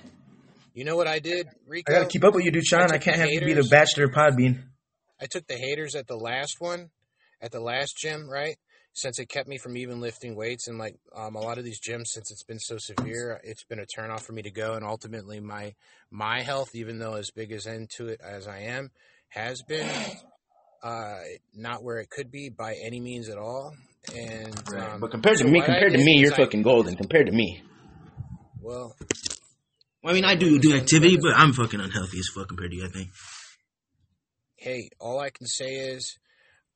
You 0.77 0.85
know 0.85 0.95
what 0.95 1.07
I 1.09 1.21
did, 1.21 1.47
Rico? 1.67 1.91
I 1.91 1.97
gotta 2.01 2.09
keep 2.11 2.23
up 2.23 2.35
with 2.35 2.45
you, 2.45 2.51
dude, 2.51 2.63
Shawn. 2.67 2.83
I 2.83 2.99
took 2.99 3.01
can't 3.01 3.17
the 3.17 3.23
have 3.23 3.31
you 3.31 3.41
be 3.41 3.47
the 3.55 3.63
haters. 3.63 3.71
bachelor 3.71 4.09
podbean. 4.09 4.63
I 5.19 5.25
took 5.25 5.47
the 5.47 5.55
haters 5.57 5.95
at 5.95 6.07
the 6.07 6.17
last 6.19 6.57
one, 6.59 6.91
at 7.41 7.51
the 7.51 7.61
last 7.61 7.97
gym, 7.97 8.29
right? 8.29 8.57
Since 8.93 9.19
it 9.19 9.31
kept 9.31 9.49
me 9.49 9.57
from 9.57 9.79
even 9.79 10.01
lifting 10.03 10.37
weights, 10.37 10.69
and 10.69 10.77
like 10.79 10.95
um, 11.17 11.35
a 11.35 11.41
lot 11.41 11.57
of 11.57 11.65
these 11.65 11.81
gyms, 11.81 12.09
since 12.09 12.31
it's 12.31 12.43
been 12.45 12.59
so 12.59 12.77
severe, 12.77 13.41
it's 13.43 13.65
been 13.65 13.79
a 13.79 13.87
turnoff 13.87 14.21
for 14.21 14.35
me 14.35 14.43
to 14.43 14.51
go. 14.51 14.75
And 14.75 14.85
ultimately, 14.85 15.41
my 15.41 15.75
my 16.11 16.43
health, 16.43 16.75
even 16.75 16.99
though 16.99 17.15
as 17.15 17.31
big 17.31 17.53
as 17.53 17.65
into 17.65 18.09
it 18.09 18.21
as 18.23 18.47
I 18.47 18.59
am, 18.61 18.91
has 19.31 19.63
been 19.63 19.89
uh, 20.83 21.15
not 21.55 21.85
where 21.85 22.01
it 22.01 22.11
could 22.11 22.31
be 22.31 22.51
by 22.51 22.75
any 22.85 23.01
means 23.01 23.31
at 23.31 23.39
all. 23.39 23.73
And 24.15 24.63
um, 24.75 25.01
But 25.01 25.11
compared 25.11 25.39
to 25.39 25.45
so 25.45 25.51
me, 25.51 25.63
compared 25.63 25.93
to 25.95 25.99
me, 26.05 26.19
you're 26.19 26.35
I- 26.35 26.37
fucking 26.37 26.63
golden. 26.63 26.97
Compared 26.97 27.27
to 27.29 27.33
me. 27.33 27.63
well. 28.61 28.95
I 30.07 30.13
mean, 30.13 30.25
I 30.25 30.37
do 30.37 30.59
do 30.59 30.75
activity, 30.77 31.17
but 31.21 31.35
I'm 31.37 31.53
fucking 31.53 31.81
unhealthy 31.81 32.19
as 32.19 32.29
fuck 32.35 32.49
compared 32.49 32.71
to 32.71 32.77
you. 32.77 32.87
I 32.87 32.89
think. 32.89 33.11
hey, 34.57 34.89
all 35.01 35.21
I 35.21 35.31
can 35.31 35.47
say 35.47 35.75
is 35.75 36.19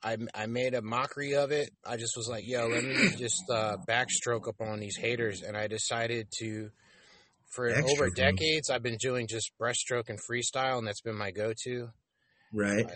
I, 0.03 0.17
I 0.35 0.47
made 0.47 0.75
a 0.75 0.83
mockery 0.83 1.35
of 1.35 1.51
it. 1.51 1.71
I 1.85 1.97
just 1.97 2.17
was 2.17 2.29
like, 2.29 2.45
yo, 2.47 2.67
let 2.67 2.85
me 2.85 2.95
just 3.19 3.43
uh, 3.51 3.77
backstroke 3.89 4.49
up 4.49 4.61
on 4.61 4.81
these 4.81 4.97
haters. 4.97 5.43
And 5.43 5.57
I 5.57 5.67
decided 5.67 6.29
to, 6.39 6.71
for 7.55 7.69
over 7.69 7.83
Backstroke 7.83 8.15
decades, 8.15 8.71
I've 8.71 8.83
been 8.83 8.99
doing 8.99 9.27
just 9.29 9.53
breaststroke 9.61 10.09
and 10.09 10.19
freestyle, 10.19 10.79
and 10.79 10.87
that's 10.87 11.03
been 11.03 11.17
my 11.17 11.31
go 11.31 11.53
to. 11.65 11.89
Right. 12.53 12.87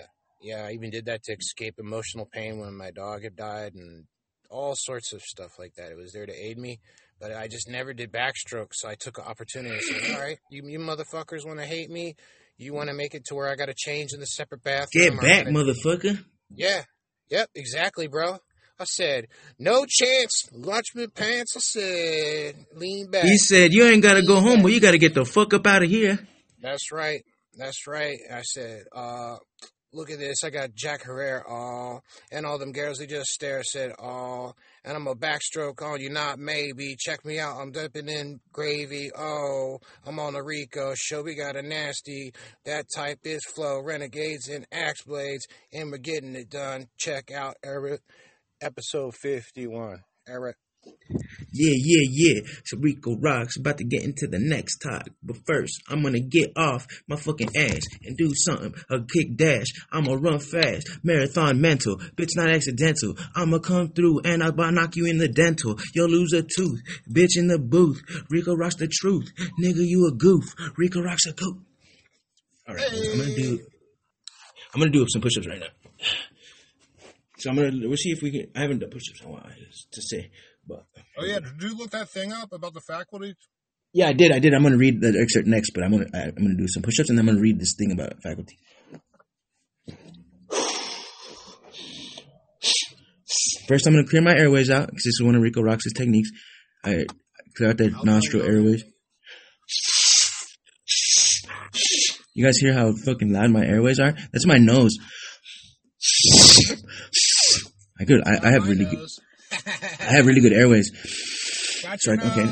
Yeah, 0.41 0.67
I 0.67 0.73
even 0.73 0.91
did 0.91 1.07
that 1.07 1.23
to 1.25 1.33
escape 1.33 1.77
emotional 1.79 2.29
pain 2.31 2.59
when 2.59 2.77
my 2.77 2.91
dog 2.91 3.23
had 3.25 3.37
died 3.37 3.75
and 3.75 4.05
all 4.51 4.75
sorts 4.77 5.13
of 5.13 5.23
stuff 5.23 5.53
like 5.59 5.75
that. 5.77 5.91
It 5.91 5.97
was 5.97 6.13
there 6.13 6.27
to 6.27 6.33
aid 6.33 6.59
me. 6.59 6.81
But 7.21 7.33
I 7.33 7.49
just 7.49 7.69
never 7.69 7.93
did 7.93 8.13
backstroke, 8.13 8.73
so 8.73 8.89
I 8.89 8.97
took 8.97 9.19
an 9.19 9.25
opportunity 9.25 9.75
and 9.75 9.83
said, 9.83 10.15
all 10.15 10.21
right, 10.21 10.39
you, 10.51 10.63
you 10.67 10.79
motherfuckers 10.79 11.47
want 11.47 11.59
to 11.61 11.65
hate 11.65 11.91
me? 11.91 12.17
You 12.59 12.75
want 12.75 12.89
to 12.89 12.95
make 12.95 13.15
it 13.15 13.25
to 13.27 13.35
where 13.35 13.49
I 13.51 13.55
got 13.57 13.67
to 13.67 13.75
change 13.77 14.13
in 14.13 14.21
the 14.21 14.27
separate 14.27 14.63
bathroom? 14.63 15.17
Get 15.17 15.21
back, 15.21 15.45
gonna 15.45 15.59
motherfucker. 15.59 16.25
yeah. 16.55 16.83
Yep, 17.31 17.49
exactly, 17.55 18.07
bro. 18.07 18.39
I 18.79 18.85
said, 18.85 19.27
no 19.59 19.87
chance. 19.89 20.49
Watch 20.53 20.89
my 20.95 21.07
pants. 21.15 21.57
I 21.57 21.61
said, 21.61 22.67
lean 22.75 23.11
back. 23.11 23.25
He 23.25 23.39
said, 23.39 23.73
"You 23.73 23.87
ain't 23.87 24.03
gotta 24.03 24.23
go 24.23 24.41
home, 24.41 24.63
but 24.63 24.73
you 24.73 24.81
gotta 24.81 24.99
get 24.99 25.15
the 25.15 25.25
fuck 25.25 25.55
up 25.55 25.67
out 25.67 25.83
of 25.83 25.89
here." 25.89 26.19
That's 26.61 26.93
right. 26.93 27.23
That's 27.57 27.87
right. 27.87 28.19
I 28.33 28.43
said, 28.43 28.83
uh, 28.95 29.37
look 29.93 30.11
at 30.11 30.19
this. 30.19 30.43
I 30.45 30.51
got 30.51 30.75
Jack 30.75 31.05
Herrera, 31.05 31.45
oh, 31.49 32.01
and 32.33 32.45
all 32.45 32.59
them 32.59 32.73
girls, 32.73 32.99
they 32.99 33.07
just 33.07 33.31
stare, 33.31 33.63
said, 33.63 33.93
oh, 33.99 34.55
and 34.85 34.97
I'm 34.97 35.07
a 35.07 35.15
backstroke 35.15 35.83
on 35.83 36.01
you, 36.01 36.11
not 36.11 36.39
maybe. 36.39 36.97
Check 36.99 37.25
me 37.25 37.39
out. 37.39 37.57
I'm 37.59 37.73
dipping 37.73 38.09
in 38.09 38.41
gravy. 38.53 39.11
Oh, 39.17 39.79
I'm 40.07 40.19
on 40.19 40.37
a 40.37 40.43
Rico 40.43 40.95
show. 40.95 41.23
We 41.23 41.35
got 41.35 41.57
a 41.57 41.63
nasty. 41.63 42.33
That 42.65 42.87
type 42.95 43.21
is 43.25 43.45
flow. 43.45 43.81
Renegades 43.83 44.49
and 44.49 44.67
axe 44.71 45.03
blades. 45.03 45.47
And 45.73 45.91
we're 45.91 45.99
getting 45.99 46.35
it 46.35 46.51
done. 46.51 46.89
Check 46.99 47.31
out 47.31 47.57
Eric, 47.65 48.03
episode 48.61 49.15
51. 49.15 50.05
Eric. 50.29 50.57
Yeah, 51.53 51.75
yeah, 51.77 52.07
yeah. 52.11 52.41
So 52.65 52.79
Rico 52.79 53.15
Roxx 53.17 53.59
about 53.61 53.79
to 53.79 53.85
get 53.85 54.03
into 54.03 54.27
the 54.27 54.39
next 54.39 54.79
talk. 54.79 55.09
But 55.23 55.37
first, 55.47 55.83
I'm 55.89 56.03
gonna 56.03 56.21
get 56.21 56.51
off 56.57 56.87
my 57.07 57.17
fucking 57.17 57.51
ass 57.57 57.83
and 58.03 58.17
do 58.17 58.33
something. 58.35 58.75
A 58.91 59.01
kick 59.01 59.37
dash. 59.37 59.67
I'ma 59.93 60.15
run 60.15 60.39
fast. 60.39 60.91
Marathon 61.03 61.61
mental. 61.61 61.97
Bitch, 62.17 62.31
not 62.37 62.49
accidental. 62.49 63.15
I'ma 63.37 63.59
come 63.59 63.89
through 63.89 64.21
and 64.25 64.43
I'll 64.43 64.53
knock 64.73 64.97
you 64.97 65.07
in 65.07 65.19
the 65.19 65.29
dental. 65.29 65.79
You'll 65.95 66.09
lose 66.09 66.33
a 66.33 66.43
tooth. 66.43 66.81
Bitch 67.09 67.37
in 67.37 67.49
the 67.49 67.59
booth. 67.59 68.03
Rico 68.31 68.55
Roxx 68.55 68.79
the 68.79 68.89
truth. 68.89 69.31
Nigga, 69.63 69.87
you 69.87 70.09
a 70.09 70.13
goof. 70.13 70.45
Rico 70.77 71.01
Roxx 71.01 71.29
a 71.29 71.33
goof. 71.33 71.59
Alright, 72.69 72.91
I'm 72.93 73.19
gonna 73.19 73.35
do 73.37 73.61
I'm 74.75 74.81
gonna 74.81 74.91
do 74.91 75.05
some 75.09 75.21
push 75.23 75.37
ups 75.37 75.47
right 75.47 75.61
now. 75.61 75.67
So 77.39 77.51
I'm 77.51 77.57
gonna 77.57 77.71
we'll 77.75 77.97
see 77.97 78.11
if 78.11 78.23
we 78.23 78.31
can 78.31 78.51
I 78.57 78.63
haven't 78.63 78.79
done 78.79 78.91
push 78.91 79.03
ups 79.11 79.21
in 79.21 79.29
a 79.29 79.31
while 79.31 79.43
to 79.93 80.03
say. 80.03 80.31
But 80.67 80.85
Oh 81.19 81.25
yeah, 81.25 81.41
did 81.41 81.63
you 81.63 81.77
look 81.77 81.91
that 81.91 82.11
thing 82.11 82.33
up 82.33 82.53
about 82.53 82.75
the 82.75 82.81
faculty? 82.81 83.35
Yeah, 83.93 84.09
I 84.09 84.13
did. 84.13 84.33
I 84.33 84.41
did. 84.41 84.55
I'm 84.55 84.63
gonna 84.63 84.77
read 84.77 85.01
the 85.01 85.17
excerpt 85.21 85.47
next, 85.47 85.71
but 85.71 85.85
I'm 85.85 85.93
gonna 85.93 86.07
I, 86.13 86.23
I'm 86.25 86.35
gonna 86.35 86.57
do 86.57 86.67
some 86.69 86.83
push-ups 86.83 87.09
and 87.11 87.19
then 87.19 87.25
I'm 87.29 87.35
gonna 87.35 87.43
read 87.43 87.61
this 87.61 87.75
thing 87.79 87.93
about 87.93 88.21
faculty. 88.23 88.59
First, 93.69 93.87
I'm 93.87 93.95
gonna 93.95 94.07
clear 94.07 94.23
my 94.23 94.35
airways 94.37 94.71
out 94.71 94.87
because 94.87 95.05
this 95.05 95.21
is 95.21 95.23
one 95.23 95.35
of 95.35 95.43
Rico 95.43 95.63
Roxx's 95.63 95.93
techniques. 95.93 96.31
I 96.85 97.05
clear 97.57 97.71
out 97.71 97.79
the 97.79 97.91
nostril 98.03 98.43
airways. 98.43 98.85
You 102.35 102.45
guys 102.45 102.57
hear 102.59 102.75
how 102.75 102.93
fucking 103.05 103.33
loud 103.33 103.51
my 103.51 103.65
airways 103.65 104.01
are? 104.01 104.13
That's 104.33 104.47
my 104.47 104.59
nose. 104.59 104.97
I 108.01 108.05
could. 108.05 108.27
I, 108.27 108.49
I 108.49 108.51
have 108.51 108.69
really 108.69 108.85
good. 108.85 109.09
I 109.67 110.17
have 110.17 110.27
really 110.27 110.41
good 110.41 110.53
airways. 110.53 110.91
Sorry, 111.99 112.19
your 112.19 112.27
okay. 112.27 112.47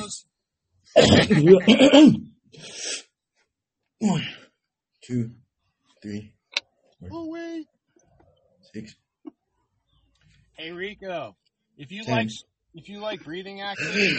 One, 3.98 4.26
two, 5.04 5.30
three, 6.02 6.34
Oh 7.10 7.28
wait. 7.30 7.66
six. 8.72 8.94
Hey 10.56 10.70
Rico, 10.70 11.36
if 11.76 11.90
you 11.90 12.04
Ten. 12.04 12.14
like 12.16 12.28
if 12.74 12.88
you 12.88 13.00
like 13.00 13.24
breathing 13.24 13.62
activity, 13.62 14.18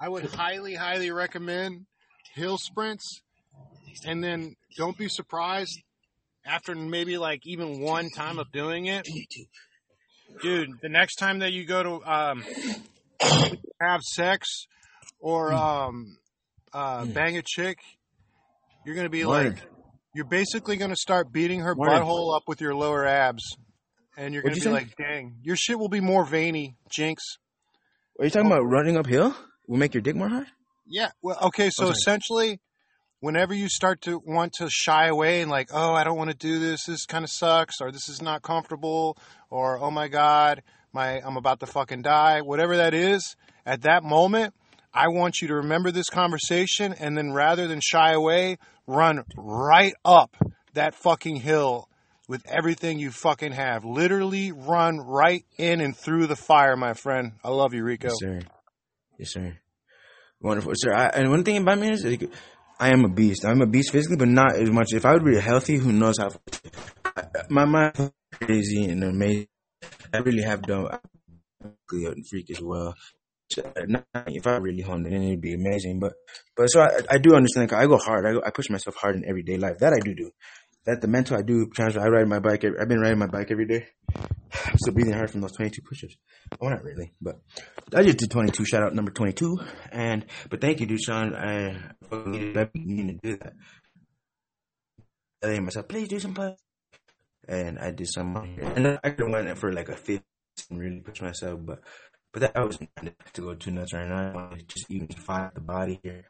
I 0.00 0.08
would 0.08 0.24
highly, 0.24 0.74
highly 0.74 1.10
recommend 1.10 1.86
hill 2.34 2.58
sprints, 2.58 3.22
and 4.04 4.22
then 4.22 4.54
don't 4.76 4.96
be 4.96 5.08
surprised 5.08 5.78
after 6.46 6.74
maybe 6.74 7.18
like 7.18 7.40
even 7.44 7.80
one 7.80 8.08
time 8.10 8.38
of 8.38 8.50
doing 8.52 8.86
it. 8.86 9.06
Dude, 10.40 10.68
the 10.82 10.88
next 10.88 11.16
time 11.16 11.40
that 11.40 11.52
you 11.52 11.64
go 11.64 11.82
to 11.82 12.10
um, 12.10 12.44
have 13.80 14.00
sex 14.02 14.66
or 15.20 15.52
um, 15.52 16.18
uh, 16.72 17.04
Mm. 17.04 17.14
bang 17.14 17.36
a 17.38 17.42
chick, 17.44 17.78
you're 18.84 18.94
gonna 18.94 19.08
be 19.08 19.24
Word. 19.24 19.54
like, 19.56 19.68
you're 20.14 20.24
basically 20.26 20.76
gonna 20.76 20.96
start 20.96 21.32
beating 21.32 21.60
her 21.60 21.74
Word. 21.74 21.88
butthole 21.88 22.34
up 22.36 22.42
with 22.46 22.60
your 22.60 22.74
lower 22.74 23.06
abs, 23.06 23.44
and 24.16 24.32
you're 24.34 24.42
gonna 24.42 24.52
What'd 24.52 24.64
be 24.64 24.68
you 24.70 24.74
like, 24.74 24.96
dang, 24.96 25.36
your 25.42 25.56
shit 25.56 25.78
will 25.78 25.88
be 25.88 26.00
more 26.00 26.24
veiny, 26.24 26.76
Jinx. 26.90 27.22
Are 28.18 28.24
you 28.24 28.30
talking 28.30 28.46
about 28.50 28.62
running 28.64 28.96
uphill? 28.96 29.34
Will 29.66 29.76
make 29.78 29.94
your 29.94 30.00
dick 30.00 30.16
more 30.16 30.28
hard? 30.28 30.46
Yeah. 30.86 31.10
Well, 31.22 31.38
okay. 31.42 31.70
So 31.70 31.84
Okay. 31.84 31.92
essentially, 31.92 32.60
whenever 33.20 33.54
you 33.54 33.68
start 33.68 34.02
to 34.02 34.20
want 34.24 34.52
to 34.54 34.68
shy 34.70 35.06
away 35.06 35.40
and 35.40 35.50
like, 35.50 35.70
oh, 35.72 35.92
I 35.92 36.04
don't 36.04 36.16
want 36.16 36.30
to 36.30 36.36
do 36.36 36.58
this. 36.58 36.84
This 36.84 37.06
kind 37.06 37.24
of 37.24 37.30
sucks, 37.30 37.80
or 37.80 37.90
this 37.90 38.08
is 38.08 38.22
not 38.22 38.42
comfortable, 38.42 39.16
or 39.50 39.78
oh 39.78 39.90
my 39.90 40.08
god, 40.08 40.62
my 40.92 41.20
I'm 41.20 41.36
about 41.36 41.60
to 41.60 41.66
fucking 41.66 42.02
die. 42.02 42.40
Whatever 42.42 42.76
that 42.76 42.94
is, 42.94 43.36
at 43.66 43.82
that 43.82 44.02
moment, 44.02 44.54
I 44.92 45.08
want 45.08 45.42
you 45.42 45.48
to 45.48 45.54
remember 45.56 45.90
this 45.90 46.08
conversation, 46.08 46.94
and 46.94 47.16
then 47.16 47.32
rather 47.32 47.66
than 47.66 47.80
shy 47.80 48.12
away, 48.12 48.58
run 48.86 49.24
right 49.36 49.94
up 50.04 50.36
that 50.74 50.94
fucking 50.94 51.36
hill 51.36 51.88
with 52.28 52.44
everything 52.46 52.98
you 52.98 53.10
fucking 53.10 53.52
have. 53.52 53.84
Literally 53.84 54.52
run 54.52 54.98
right 54.98 55.44
in 55.56 55.80
and 55.80 55.96
through 55.96 56.26
the 56.26 56.36
fire, 56.36 56.76
my 56.76 56.94
friend. 56.94 57.32
I 57.42 57.50
love 57.50 57.74
you, 57.74 57.82
Rico. 57.82 58.08
Yes, 58.08 58.16
sir. 58.18 58.40
Yes, 59.18 59.32
sir. 59.32 59.58
Wonderful, 60.40 60.72
sir. 60.76 60.92
I, 60.92 61.06
and 61.06 61.30
one 61.30 61.42
thing 61.42 61.56
about 61.56 61.78
me 61.78 61.90
is, 61.90 62.04
I 62.80 62.90
am 62.92 63.04
a 63.04 63.08
beast. 63.08 63.44
I'm 63.44 63.60
a 63.62 63.66
beast 63.66 63.92
physically, 63.92 64.16
but 64.16 64.28
not 64.28 64.56
as 64.56 64.70
much. 64.70 64.92
If 64.92 65.04
I 65.04 65.14
would 65.14 65.24
be 65.24 65.38
healthy, 65.40 65.76
who 65.76 65.92
knows 65.92 66.18
how? 66.18 66.30
My 67.48 67.64
mind 67.64 68.12
crazy 68.32 68.84
and 68.86 69.02
amazing. 69.04 69.48
I 70.12 70.18
really 70.18 70.42
have 70.42 70.62
done 70.62 70.86
a 70.86 71.00
freak 72.30 72.50
as 72.50 72.60
well. 72.60 72.94
So, 73.50 73.62
uh, 73.64 74.22
if 74.26 74.46
I 74.46 74.56
really 74.58 74.82
honed 74.82 75.06
it 75.06 75.12
it'd 75.12 75.40
be 75.40 75.54
amazing. 75.54 76.00
But, 76.00 76.12
but 76.56 76.66
so 76.68 76.80
I, 76.82 77.00
I 77.10 77.18
do 77.18 77.34
understand. 77.34 77.70
'cause 77.70 77.78
I 77.78 77.86
go 77.86 77.96
hard. 77.98 78.26
I 78.26 78.32
go, 78.32 78.42
I 78.44 78.50
push 78.50 78.70
myself 78.70 78.96
hard 78.96 79.16
in 79.16 79.24
everyday 79.28 79.56
life. 79.56 79.78
That 79.78 79.92
I 79.94 80.00
do 80.00 80.14
do. 80.14 80.30
That 80.88 81.02
the 81.02 81.06
mental 81.06 81.36
I 81.36 81.42
do 81.42 81.66
transfer. 81.66 82.00
I 82.00 82.08
ride 82.08 82.28
my 82.28 82.38
bike. 82.38 82.64
I've 82.64 82.88
been 82.88 83.00
riding 83.00 83.18
my 83.18 83.26
bike 83.26 83.50
every 83.50 83.66
day. 83.66 83.86
I'm 84.16 84.78
still 84.78 84.94
breathing 84.94 85.12
hard 85.12 85.30
from 85.30 85.42
those 85.42 85.52
22 85.52 85.82
push-ups. 85.82 86.16
Well, 86.58 86.70
not 86.70 86.82
really, 86.82 87.12
but 87.20 87.42
I 87.94 88.02
just 88.02 88.16
did 88.16 88.30
22. 88.30 88.64
Shout 88.64 88.82
out 88.82 88.94
number 88.94 89.10
22. 89.10 89.58
And 89.92 90.24
but 90.48 90.62
thank 90.62 90.80
you, 90.80 90.86
dude, 90.86 91.02
Shawn. 91.02 91.34
I 91.36 91.92
need 92.10 92.54
to 92.54 93.18
do 93.22 93.36
that. 93.36 93.52
I 95.44 95.46
think 95.48 95.64
myself, 95.64 95.88
please 95.88 96.08
do 96.08 96.20
some 96.20 96.32
push. 96.32 96.54
And 97.46 97.78
I 97.78 97.90
did 97.90 98.08
some. 98.08 98.34
And 98.36 98.98
I 99.04 99.10
could 99.10 99.26
have 99.26 99.44
went 99.44 99.58
for 99.58 99.70
like 99.70 99.90
a 99.90 99.96
fifth 99.96 100.22
and 100.70 100.80
really 100.80 101.00
push 101.00 101.20
myself, 101.20 101.60
but 101.62 101.80
but 102.32 102.40
that 102.40 102.56
I 102.56 102.64
was 102.64 102.78
to 102.78 103.40
go 103.42 103.54
too 103.54 103.72
nuts 103.72 103.92
right 103.92 104.08
now. 104.08 104.38
I 104.38 104.62
just 104.66 104.90
even 104.90 105.08
find 105.08 105.50
the 105.54 105.60
body 105.60 106.00
here. 106.02 106.24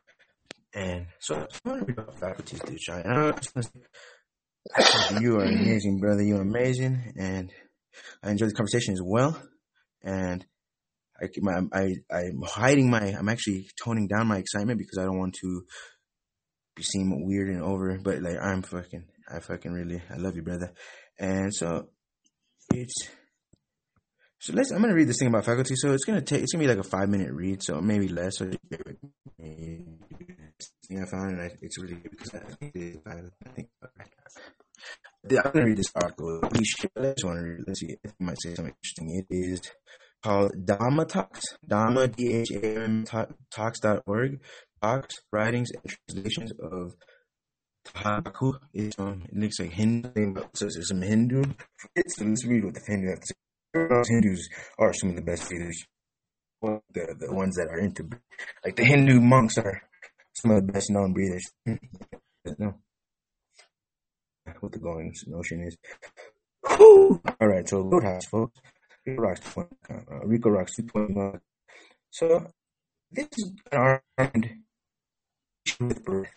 And 0.74 1.06
so 1.20 1.46
I 1.64 1.78
to 1.78 1.84
read 1.84 1.90
about 1.90 2.18
faculties, 2.18 2.60
dude. 2.60 2.78
And 2.88 3.12
I 3.12 3.32
you 5.20 5.36
are 5.36 5.44
amazing, 5.44 5.98
brother. 5.98 6.22
You're 6.22 6.42
amazing, 6.42 7.14
and 7.16 7.52
I 8.22 8.30
enjoyed 8.30 8.50
the 8.50 8.54
conversation 8.54 8.94
as 8.94 9.00
well. 9.02 9.40
And 10.02 10.44
I, 11.20 11.26
my, 11.38 11.60
I, 11.72 11.94
I'm 12.10 12.42
hiding 12.42 12.90
my, 12.90 13.00
I'm 13.00 13.28
actually 13.28 13.68
toning 13.82 14.06
down 14.06 14.28
my 14.28 14.38
excitement 14.38 14.78
because 14.78 14.98
I 14.98 15.04
don't 15.04 15.18
want 15.18 15.34
to 15.40 15.64
be 16.76 16.82
seen 16.82 17.26
weird 17.26 17.48
and 17.48 17.62
over. 17.62 17.98
But 17.98 18.22
like, 18.22 18.36
I'm 18.40 18.62
fucking, 18.62 19.04
I 19.28 19.40
fucking 19.40 19.72
really, 19.72 20.02
I 20.10 20.16
love 20.16 20.36
you, 20.36 20.42
brother. 20.42 20.72
And 21.18 21.52
so 21.52 21.88
it's, 22.72 23.08
so 24.40 24.52
let's, 24.52 24.70
I'm 24.70 24.80
gonna 24.80 24.94
read 24.94 25.08
this 25.08 25.18
thing 25.18 25.28
about 25.28 25.44
faculty. 25.44 25.74
So 25.76 25.92
it's 25.92 26.04
gonna 26.04 26.22
take, 26.22 26.42
it's 26.42 26.52
gonna 26.52 26.62
be 26.62 26.68
like 26.68 26.78
a 26.78 26.88
five 26.88 27.08
minute 27.08 27.32
read, 27.32 27.62
so 27.62 27.80
maybe 27.80 28.06
less. 28.06 28.38
So 28.38 28.48
thing 30.88 31.02
I 31.02 31.04
found, 31.10 31.40
it's 31.60 31.78
really 31.80 31.96
good 31.96 32.12
because 32.12 32.34
I 32.34 32.38
think, 32.54 33.02
I 33.06 33.48
think 33.54 33.68
I'm 35.24 35.52
gonna 35.52 35.66
read 35.66 35.76
this 35.76 35.92
article. 35.94 36.40
I 36.42 36.46
want 36.46 36.54
to 36.54 37.42
read. 37.42 37.60
Let's 37.66 37.80
see. 37.80 37.96
If 38.02 38.10
it 38.10 38.14
might 38.20 38.40
say 38.40 38.54
something 38.54 38.74
interesting. 38.82 39.24
It 39.28 39.34
is 39.34 39.60
called 40.22 40.52
Dhamma 40.64 41.08
Talks. 41.08 41.42
Dhamma 41.68 42.14
D 42.14 42.34
H 42.34 42.50
A 42.52 42.82
M 42.82 43.04
Talks.org. 43.50 44.40
Talks, 44.80 45.16
writings, 45.32 45.70
and 45.72 45.94
translations 46.08 46.52
of 46.60 46.94
Tahaku. 47.84 48.58
It's 48.72 48.98
um, 48.98 49.24
it 49.28 49.36
looks 49.36 49.58
like 49.58 49.72
Hindu. 49.72 50.34
Says 50.54 50.76
it's 50.76 50.88
some 50.88 51.02
Hindu. 51.02 51.42
It's, 51.96 52.20
let's 52.20 52.46
read 52.46 52.64
what 52.64 52.74
the 52.74 52.80
Hindu 52.86 53.08
have 53.08 53.20
to 53.20 53.26
say. 53.26 53.34
Hindus 54.08 54.48
are 54.78 54.92
some 54.92 55.10
of 55.10 55.16
the 55.16 55.22
best 55.22 55.50
readers. 55.50 55.84
Well, 56.60 56.82
the 56.92 57.14
the 57.18 57.34
ones 57.34 57.56
that 57.56 57.68
are 57.68 57.78
into 57.78 58.08
like 58.64 58.76
the 58.76 58.84
Hindu 58.84 59.20
monks 59.20 59.58
are 59.58 59.82
some 60.34 60.52
of 60.52 60.66
the 60.66 60.72
best 60.72 60.90
known 60.90 61.12
breathers. 61.12 61.44
no 62.58 62.74
what 64.60 64.72
the 64.72 64.78
going 64.78 65.14
notion 65.26 65.62
is. 65.62 65.76
All 66.68 67.20
right, 67.40 67.68
so 67.68 67.80
Roadhouse, 67.80 68.26
folks. 68.26 68.60
Rico 69.06 69.22
Roxx, 69.22 69.66
uh, 69.90 70.26
Rico 70.26 70.50
Roxx 70.50 70.76
221. 70.76 71.40
So 72.10 72.46
this 73.10 73.28
is 73.38 73.52
armed 73.72 74.50
with 75.80 76.04
birth. 76.04 76.28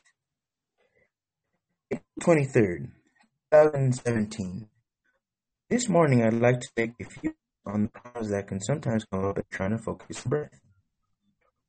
Twenty 2.21 2.45
third, 2.45 2.87
two 2.87 3.57
thousand 3.57 3.95
seventeen. 3.95 4.69
This 5.69 5.89
morning, 5.89 6.23
I'd 6.23 6.33
like 6.33 6.61
to 6.61 6.69
take 6.75 6.93
a 7.01 7.05
few 7.05 7.33
on 7.65 7.83
the 7.83 7.89
problems 7.89 8.29
that 8.29 8.47
can 8.47 8.61
sometimes 8.61 9.05
come 9.05 9.25
up 9.25 9.37
at 9.37 9.49
trying 9.49 9.71
to 9.71 9.77
focus 9.77 10.25
on 10.25 10.29
breath. 10.29 10.61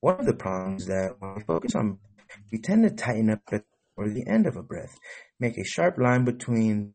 One 0.00 0.20
of 0.20 0.26
the 0.26 0.34
problems 0.34 0.86
that 0.86 1.16
when 1.18 1.34
we 1.34 1.42
focus 1.42 1.74
on, 1.74 1.98
we 2.52 2.58
tend 2.58 2.84
to 2.84 2.90
tighten 2.90 3.30
up 3.30 3.40
at 3.50 3.64
or 3.96 4.08
the 4.08 4.26
end 4.26 4.46
of 4.46 4.56
a 4.56 4.62
breath. 4.62 4.98
Make 5.42 5.58
a 5.58 5.64
sharp 5.64 5.98
line 5.98 6.24
between 6.24 6.94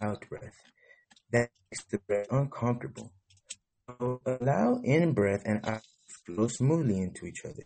out 0.00 0.28
breath. 0.28 0.60
That 1.32 1.50
makes 1.72 1.84
the 1.90 1.98
breath 1.98 2.28
uncomfortable. 2.30 3.10
Allow 3.98 4.80
in 4.84 5.12
breath 5.12 5.42
and 5.44 5.58
out 5.66 5.82
flow 6.24 6.46
smoothly 6.46 7.00
into 7.00 7.26
each 7.26 7.44
other. 7.44 7.64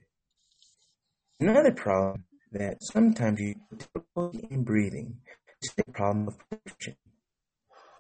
Another 1.39 1.72
problem 1.72 2.24
that 2.52 2.78
sometimes 2.80 3.39
you 3.39 3.56
difficulty 3.76 4.48
in 4.51 4.64
breathing 4.64 5.18
is 5.60 5.74
the 5.76 5.85
problem 5.93 6.28
of 6.28 6.39
friction. 6.48 6.97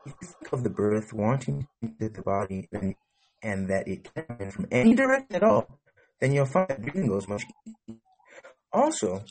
If 0.06 0.14
you 0.22 0.28
think 0.28 0.52
of 0.54 0.64
the 0.64 0.70
breath 0.70 1.12
wanting 1.12 1.60
to 1.60 1.68
enter 1.82 2.08
the 2.08 2.22
body 2.22 2.70
and, 2.72 2.94
and 3.42 3.68
that 3.68 3.86
it 3.86 4.08
can 4.14 4.24
come 4.24 4.50
from 4.50 4.66
any 4.72 4.94
direction 4.94 5.36
at 5.36 5.42
all, 5.42 5.78
then 6.22 6.32
you'll 6.32 6.46
find 6.46 6.70
that 6.70 6.80
breathing 6.80 7.08
goes 7.08 7.28
much 7.28 7.42
easier. 7.86 7.98
Also, 8.72 9.24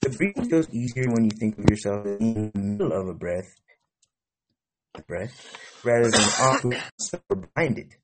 the 0.00 0.10
breathing 0.10 0.48
feels 0.48 0.68
easier 0.70 1.10
when 1.10 1.24
you 1.24 1.30
think 1.30 1.58
of 1.58 1.68
yourself 1.68 2.06
in 2.06 2.50
the 2.52 2.58
middle 2.58 2.92
of 2.92 3.08
a 3.08 3.14
breath, 3.14 3.54
breath, 5.06 5.56
rather 5.84 6.10
than 6.10 6.20
off 6.20 6.64
or 7.28 7.36
blinded. 7.54 7.96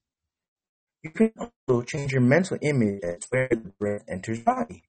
You 1.02 1.10
can 1.10 1.32
also 1.38 1.82
change 1.82 2.12
your 2.12 2.20
mental 2.20 2.58
image 2.62 3.00
as 3.02 3.26
where 3.30 3.48
the 3.48 3.72
breath 3.78 4.04
enters 4.08 4.40
body. 4.40 4.82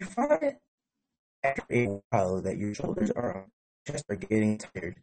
You 0.00 0.06
find 0.06 0.56
after 1.44 1.64
a 1.70 2.00
while 2.10 2.40
that 2.42 2.58
your 2.58 2.74
shoulders 2.74 3.10
are 3.10 3.46
chest 3.86 4.04
are 4.08 4.16
getting 4.16 4.58
tired. 4.58 4.96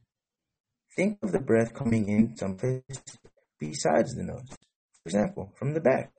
Think 0.95 1.19
of 1.21 1.31
the 1.31 1.39
breath 1.39 1.73
coming 1.73 2.09
in 2.09 2.35
someplace 2.35 2.83
besides 3.59 4.15
the 4.15 4.23
nose. 4.23 4.49
For 5.03 5.07
example, 5.07 5.53
from 5.55 5.73
the 5.73 5.81
back. 5.81 6.11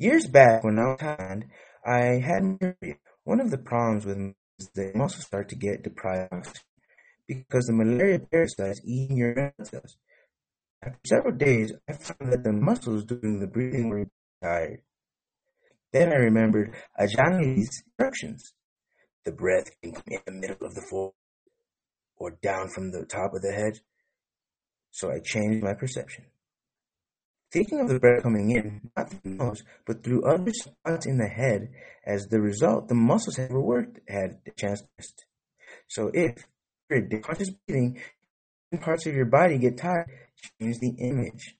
Years 0.00 0.26
back, 0.26 0.64
when 0.64 0.78
I 0.78 0.86
was 0.86 0.98
kind, 0.98 1.44
I 1.84 2.22
had 2.24 2.42
malaria. 2.42 2.96
One 3.24 3.38
of 3.38 3.50
the 3.50 3.58
problems 3.58 4.06
with 4.06 4.32
is 4.58 4.70
that 4.74 4.96
muscles 4.96 5.26
start 5.26 5.50
to 5.50 5.56
get 5.56 5.82
deprived 5.82 6.60
because 7.28 7.66
the 7.66 7.74
malaria 7.74 8.18
parasite 8.18 8.70
is 8.70 8.82
eating 8.82 9.18
your 9.18 9.52
cells. 9.62 9.98
After 10.82 10.98
several 11.06 11.36
days, 11.36 11.74
I 11.86 11.92
found 11.92 12.32
that 12.32 12.44
the 12.44 12.52
muscles 12.54 13.04
doing 13.04 13.40
the 13.40 13.46
breathing 13.46 13.90
were 13.90 14.06
tired. 14.42 14.80
Then 15.92 16.14
I 16.14 16.16
remembered 16.16 16.74
Ajani's 16.98 17.82
instructions. 17.84 18.54
The 19.26 19.32
breath 19.32 19.70
can 19.82 19.92
come 19.92 20.04
in 20.08 20.20
the 20.24 20.32
middle 20.32 20.66
of 20.66 20.74
the 20.74 20.86
forehead 20.88 21.12
or 22.16 22.30
down 22.42 22.70
from 22.70 22.90
the 22.90 23.04
top 23.04 23.34
of 23.34 23.42
the 23.42 23.52
head. 23.52 23.80
So 24.92 25.10
I 25.10 25.20
changed 25.22 25.62
my 25.62 25.74
perception. 25.74 26.24
Thinking 27.52 27.80
of 27.80 27.88
the 27.88 27.98
breath 27.98 28.22
coming 28.22 28.50
in, 28.52 28.90
not 28.96 29.10
through 29.10 29.20
the 29.24 29.30
nose, 29.30 29.62
but 29.84 30.04
through 30.04 30.24
other 30.24 30.52
spots 30.52 31.06
in 31.06 31.18
the 31.18 31.26
head, 31.26 31.70
as 32.06 32.26
the 32.26 32.40
result, 32.40 32.88
the 32.88 32.94
muscles 32.94 33.36
have 33.36 33.50
worked, 33.50 33.98
had 34.08 34.38
a 34.46 34.50
chance 34.52 34.80
to 34.80 34.88
rest. 34.98 35.24
So 35.88 36.10
if 36.14 36.46
you're 36.88 37.20
conscious 37.20 37.50
breathing, 37.66 38.00
parts 38.80 39.06
of 39.06 39.14
your 39.14 39.26
body 39.26 39.58
get 39.58 39.78
tired, 39.78 40.06
change 40.60 40.78
the 40.78 40.94
image. 41.00 41.56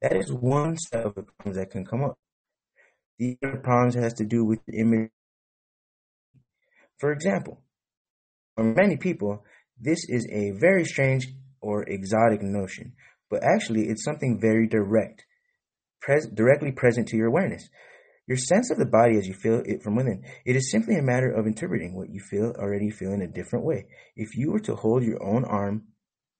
That 0.00 0.16
is 0.16 0.32
one 0.32 0.76
set 0.78 1.04
of 1.06 1.14
the 1.16 1.22
problems 1.22 1.58
that 1.58 1.70
can 1.70 1.84
come 1.84 2.04
up. 2.04 2.18
The 3.18 3.36
other 3.44 3.58
problems 3.58 3.94
has 3.94 4.14
to 4.14 4.24
do 4.24 4.44
with 4.44 4.60
the 4.66 4.78
image. 4.78 5.10
For 6.98 7.10
example, 7.10 7.58
for 8.54 8.62
many 8.64 8.96
people, 8.96 9.44
this 9.80 9.98
is 10.08 10.26
a 10.30 10.52
very 10.52 10.84
strange 10.84 11.26
or 11.60 11.82
exotic 11.82 12.42
notion, 12.42 12.92
but 13.28 13.42
actually 13.42 13.88
it's 13.88 14.04
something 14.04 14.38
very 14.40 14.68
direct, 14.68 15.24
pres- 16.02 16.28
directly 16.28 16.72
present 16.72 17.08
to 17.08 17.16
your 17.16 17.28
awareness. 17.28 17.68
Your 18.26 18.36
sense 18.36 18.70
of 18.70 18.78
the 18.78 18.86
body 18.86 19.18
as 19.18 19.26
you 19.26 19.34
feel 19.34 19.62
it 19.64 19.82
from 19.82 19.96
within. 19.96 20.22
It 20.44 20.56
is 20.56 20.70
simply 20.70 20.96
a 20.96 21.02
matter 21.02 21.30
of 21.30 21.46
interpreting 21.46 21.96
what 21.96 22.10
you 22.10 22.20
feel 22.20 22.54
already 22.58 22.90
feel 22.90 23.12
in 23.12 23.22
a 23.22 23.26
different 23.26 23.64
way. 23.64 23.86
If 24.14 24.36
you 24.36 24.52
were 24.52 24.60
to 24.60 24.76
hold 24.76 25.02
your 25.02 25.22
own 25.22 25.44
arm, 25.44 25.84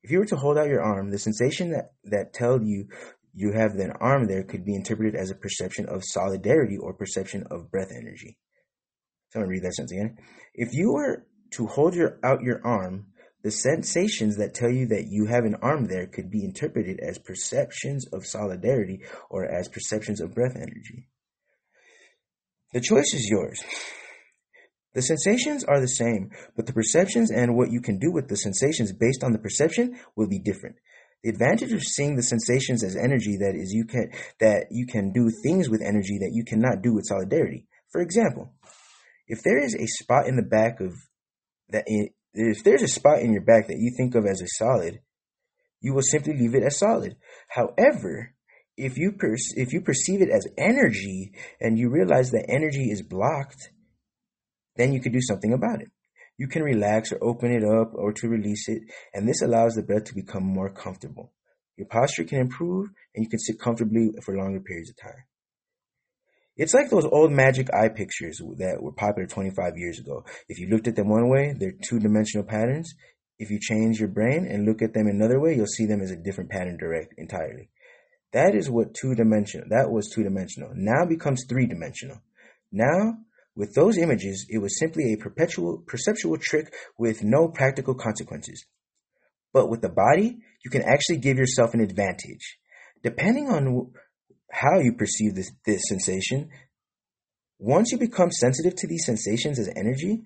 if 0.03 0.11
you 0.11 0.19
were 0.19 0.27
to 0.27 0.37
hold 0.37 0.59
out 0.59 0.69
your 0.69 0.83
arm, 0.83 1.11
the 1.11 1.19
sensation 1.19 1.71
that, 1.71 1.93
that 2.05 2.33
tell 2.33 2.63
you 2.63 2.89
you 3.35 3.53
have 3.53 3.73
an 3.73 3.93
arm 4.01 4.27
there 4.27 4.45
could 4.45 4.65
be 4.65 4.75
interpreted 4.75 5.15
as 5.15 5.31
a 5.31 5.35
perception 5.35 5.87
of 5.87 6.03
solidarity 6.05 6.77
or 6.77 6.93
perception 6.93 7.45
of 7.51 7.71
breath 7.71 7.91
energy. 7.91 8.39
So 9.31 9.41
I'm 9.41 9.45
gonna 9.45 9.51
read 9.51 9.63
that 9.65 9.75
sentence 9.75 9.93
again. 9.93 10.19
If 10.55 10.75
you 10.75 10.93
were 10.93 11.27
to 11.53 11.67
hold 11.67 11.95
your 11.95 12.19
out 12.23 12.43
your 12.43 12.61
arm, 12.65 13.07
the 13.43 13.51
sensations 13.51 14.37
that 14.37 14.55
tell 14.55 14.71
you 14.71 14.87
that 14.87 15.07
you 15.09 15.27
have 15.27 15.45
an 15.45 15.57
arm 15.63 15.87
there 15.87 16.07
could 16.07 16.31
be 16.31 16.45
interpreted 16.45 17.01
as 17.01 17.19
perceptions 17.19 18.07
of 18.13 18.25
solidarity 18.25 19.03
or 19.31 19.45
as 19.45 19.69
perceptions 19.69 20.21
of 20.21 20.35
breath 20.35 20.57
energy. 20.57 21.09
The 22.73 22.81
choice 22.81 23.13
is 23.13 23.29
yours. 23.31 23.63
The 24.95 25.03
sensations 25.03 25.65
are 25.65 25.81
the 25.81 25.87
same, 25.87 26.31
but 26.55 26.67
the 26.67 26.73
perceptions 26.73 27.31
and 27.31 27.57
what 27.57 27.71
you 27.71 27.81
can 27.81 27.99
do 27.99 28.13
with 28.13 28.29
the 28.29 28.37
sensations 28.37 28.93
based 28.93 29.25
on 29.25 29.33
the 29.33 29.39
perception 29.39 29.99
will 30.17 30.29
be 30.29 30.39
different. 30.39 30.77
The 31.23 31.31
advantage 31.31 31.73
of 31.73 31.83
seeing 31.83 32.17
the 32.17 32.23
sensations 32.23 32.83
as 32.83 32.97
energy 32.97 33.37
that 33.39 33.55
is 33.55 33.73
you 33.73 33.85
can 33.85 34.11
that 34.41 34.67
you 34.71 34.87
can 34.87 35.13
do 35.13 35.31
things 35.43 35.71
with 35.71 35.81
energy 35.81 36.19
that 36.19 36.33
you 36.33 36.45
cannot 36.45 36.83
do 36.83 36.95
with 36.95 37.07
solidarity. 37.07 37.67
For 37.91 38.01
example, 38.01 38.53
if 39.29 39.43
there 39.43 39.59
is 39.59 39.75
a 39.75 39.87
spot 39.87 40.27
in 40.27 40.37
the 40.37 40.43
back 40.43 40.81
of 40.81 40.93
that 41.69 41.85
if 42.35 42.65
there's 42.65 42.83
a 42.83 42.89
spot 42.89 43.21
in 43.21 43.33
your 43.33 43.43
back 43.43 43.69
that 43.69 43.79
you 43.79 43.93
think 43.97 44.15
of 44.15 44.25
as 44.27 44.41
a 44.41 44.49
solid, 44.49 45.01
you 45.81 45.93
will 45.93 46.03
simply 46.03 46.35
leave 46.35 46.55
it 46.55 46.63
as 46.63 46.79
solid. 46.79 47.17
However, 47.49 48.35
if 48.77 48.97
you 48.97 49.13
per- 49.13 49.37
if 49.57 49.73
you 49.73 49.81
perceive 49.81 50.23
it 50.23 50.31
as 50.31 50.47
energy 50.57 51.33
and 51.61 51.79
you 51.79 51.91
realize 51.91 52.31
that 52.31 52.49
energy 52.49 52.91
is 52.91 53.03
blocked, 53.03 53.71
then 54.77 54.93
you 54.93 55.01
can 55.01 55.13
do 55.13 55.21
something 55.21 55.53
about 55.53 55.83
it. 55.83 55.91
You 56.39 56.49
can 56.49 56.63
relax 56.63 57.13
or 57.13 57.23
open 57.23 57.53
it 57.53 57.63
up 57.63 57.93
or 57.95 58.13
to 58.15 58.29
release 58.29 58.69
it, 58.69 58.83
and 59.13 59.29
this 59.29 59.43
allows 59.43 59.75
the 59.75 59.83
breath 59.83 60.05
to 60.05 60.15
become 60.15 60.45
more 60.45 60.71
comfortable. 60.71 61.33
Your 61.77 61.87
posture 61.87 62.25
can 62.25 62.41
improve 62.41 62.89
and 63.15 63.25
you 63.25 63.31
can 63.31 63.39
sit 63.39 63.59
comfortably 63.59 64.11
for 64.25 64.37
longer 64.37 64.61
periods 64.61 64.91
of 64.91 64.97
time. 64.97 65.25
It's 66.57 66.75
like 66.75 66.91
those 66.91 67.07
old 67.07 67.33
magic 67.33 67.73
eye 67.73 67.89
pictures 67.89 68.41
that 68.59 68.83
were 68.83 68.93
popular 68.93 69.27
25 69.27 69.79
years 69.79 69.99
ago. 69.99 70.25
If 70.49 70.59
you 70.59 70.69
looked 70.69 70.87
at 70.87 70.97
them 70.97 71.09
one 71.09 71.31
way, 71.31 71.55
they're 71.59 71.73
two 71.89 71.99
dimensional 71.99 72.47
patterns. 72.47 72.95
If 73.39 73.51
you 73.51 73.59
change 73.59 73.99
your 73.99 74.11
brain 74.11 74.47
and 74.47 74.67
look 74.67 74.83
at 74.83 74.93
them 74.93 75.07
another 75.07 75.41
way, 75.41 75.57
you'll 75.57 75.67
see 75.67 75.87
them 75.87 76.03
as 76.03 76.11
a 76.11 76.17
different 76.17 76.51
pattern 76.51 76.77
direct 76.77 77.15
entirely. 77.17 77.71
That 78.33 78.55
is 78.55 78.71
what 78.71 78.95
two 78.95 79.15
dimensional, 79.15 79.69
that 79.71 79.91
was 79.91 80.11
two 80.11 80.23
dimensional. 80.23 80.71
Now 80.75 81.05
becomes 81.07 81.45
three 81.49 81.67
dimensional. 81.67 82.23
Now, 82.71 83.19
with 83.55 83.75
those 83.75 83.99
images, 83.99 84.47
it 84.49 84.59
was 84.59 84.79
simply 84.79 85.13
a 85.13 85.19
perpetual 85.19 85.85
perceptual 85.87 86.39
trick 86.39 86.73
with 86.99 87.23
no 87.23 87.49
practical 87.49 87.95
consequences. 87.95 88.65
But 89.53 89.69
with 89.69 89.83
the 89.83 89.91
body, 89.91 90.39
you 90.65 90.71
can 90.71 90.83
actually 90.83 91.19
give 91.19 91.37
yourself 91.37 91.75
an 91.75 91.81
advantage. 91.81 92.59
Depending 93.03 93.49
on 93.49 93.93
how 94.53 94.79
you 94.79 94.93
perceive 94.93 95.35
this, 95.35 95.51
this 95.65 95.83
sensation, 95.89 96.51
once 97.59 97.91
you 97.91 97.99
become 97.99 98.31
sensitive 98.31 98.77
to 98.77 98.87
these 98.87 99.05
sensations 99.07 99.59
as 99.59 99.71
energy, 99.77 100.23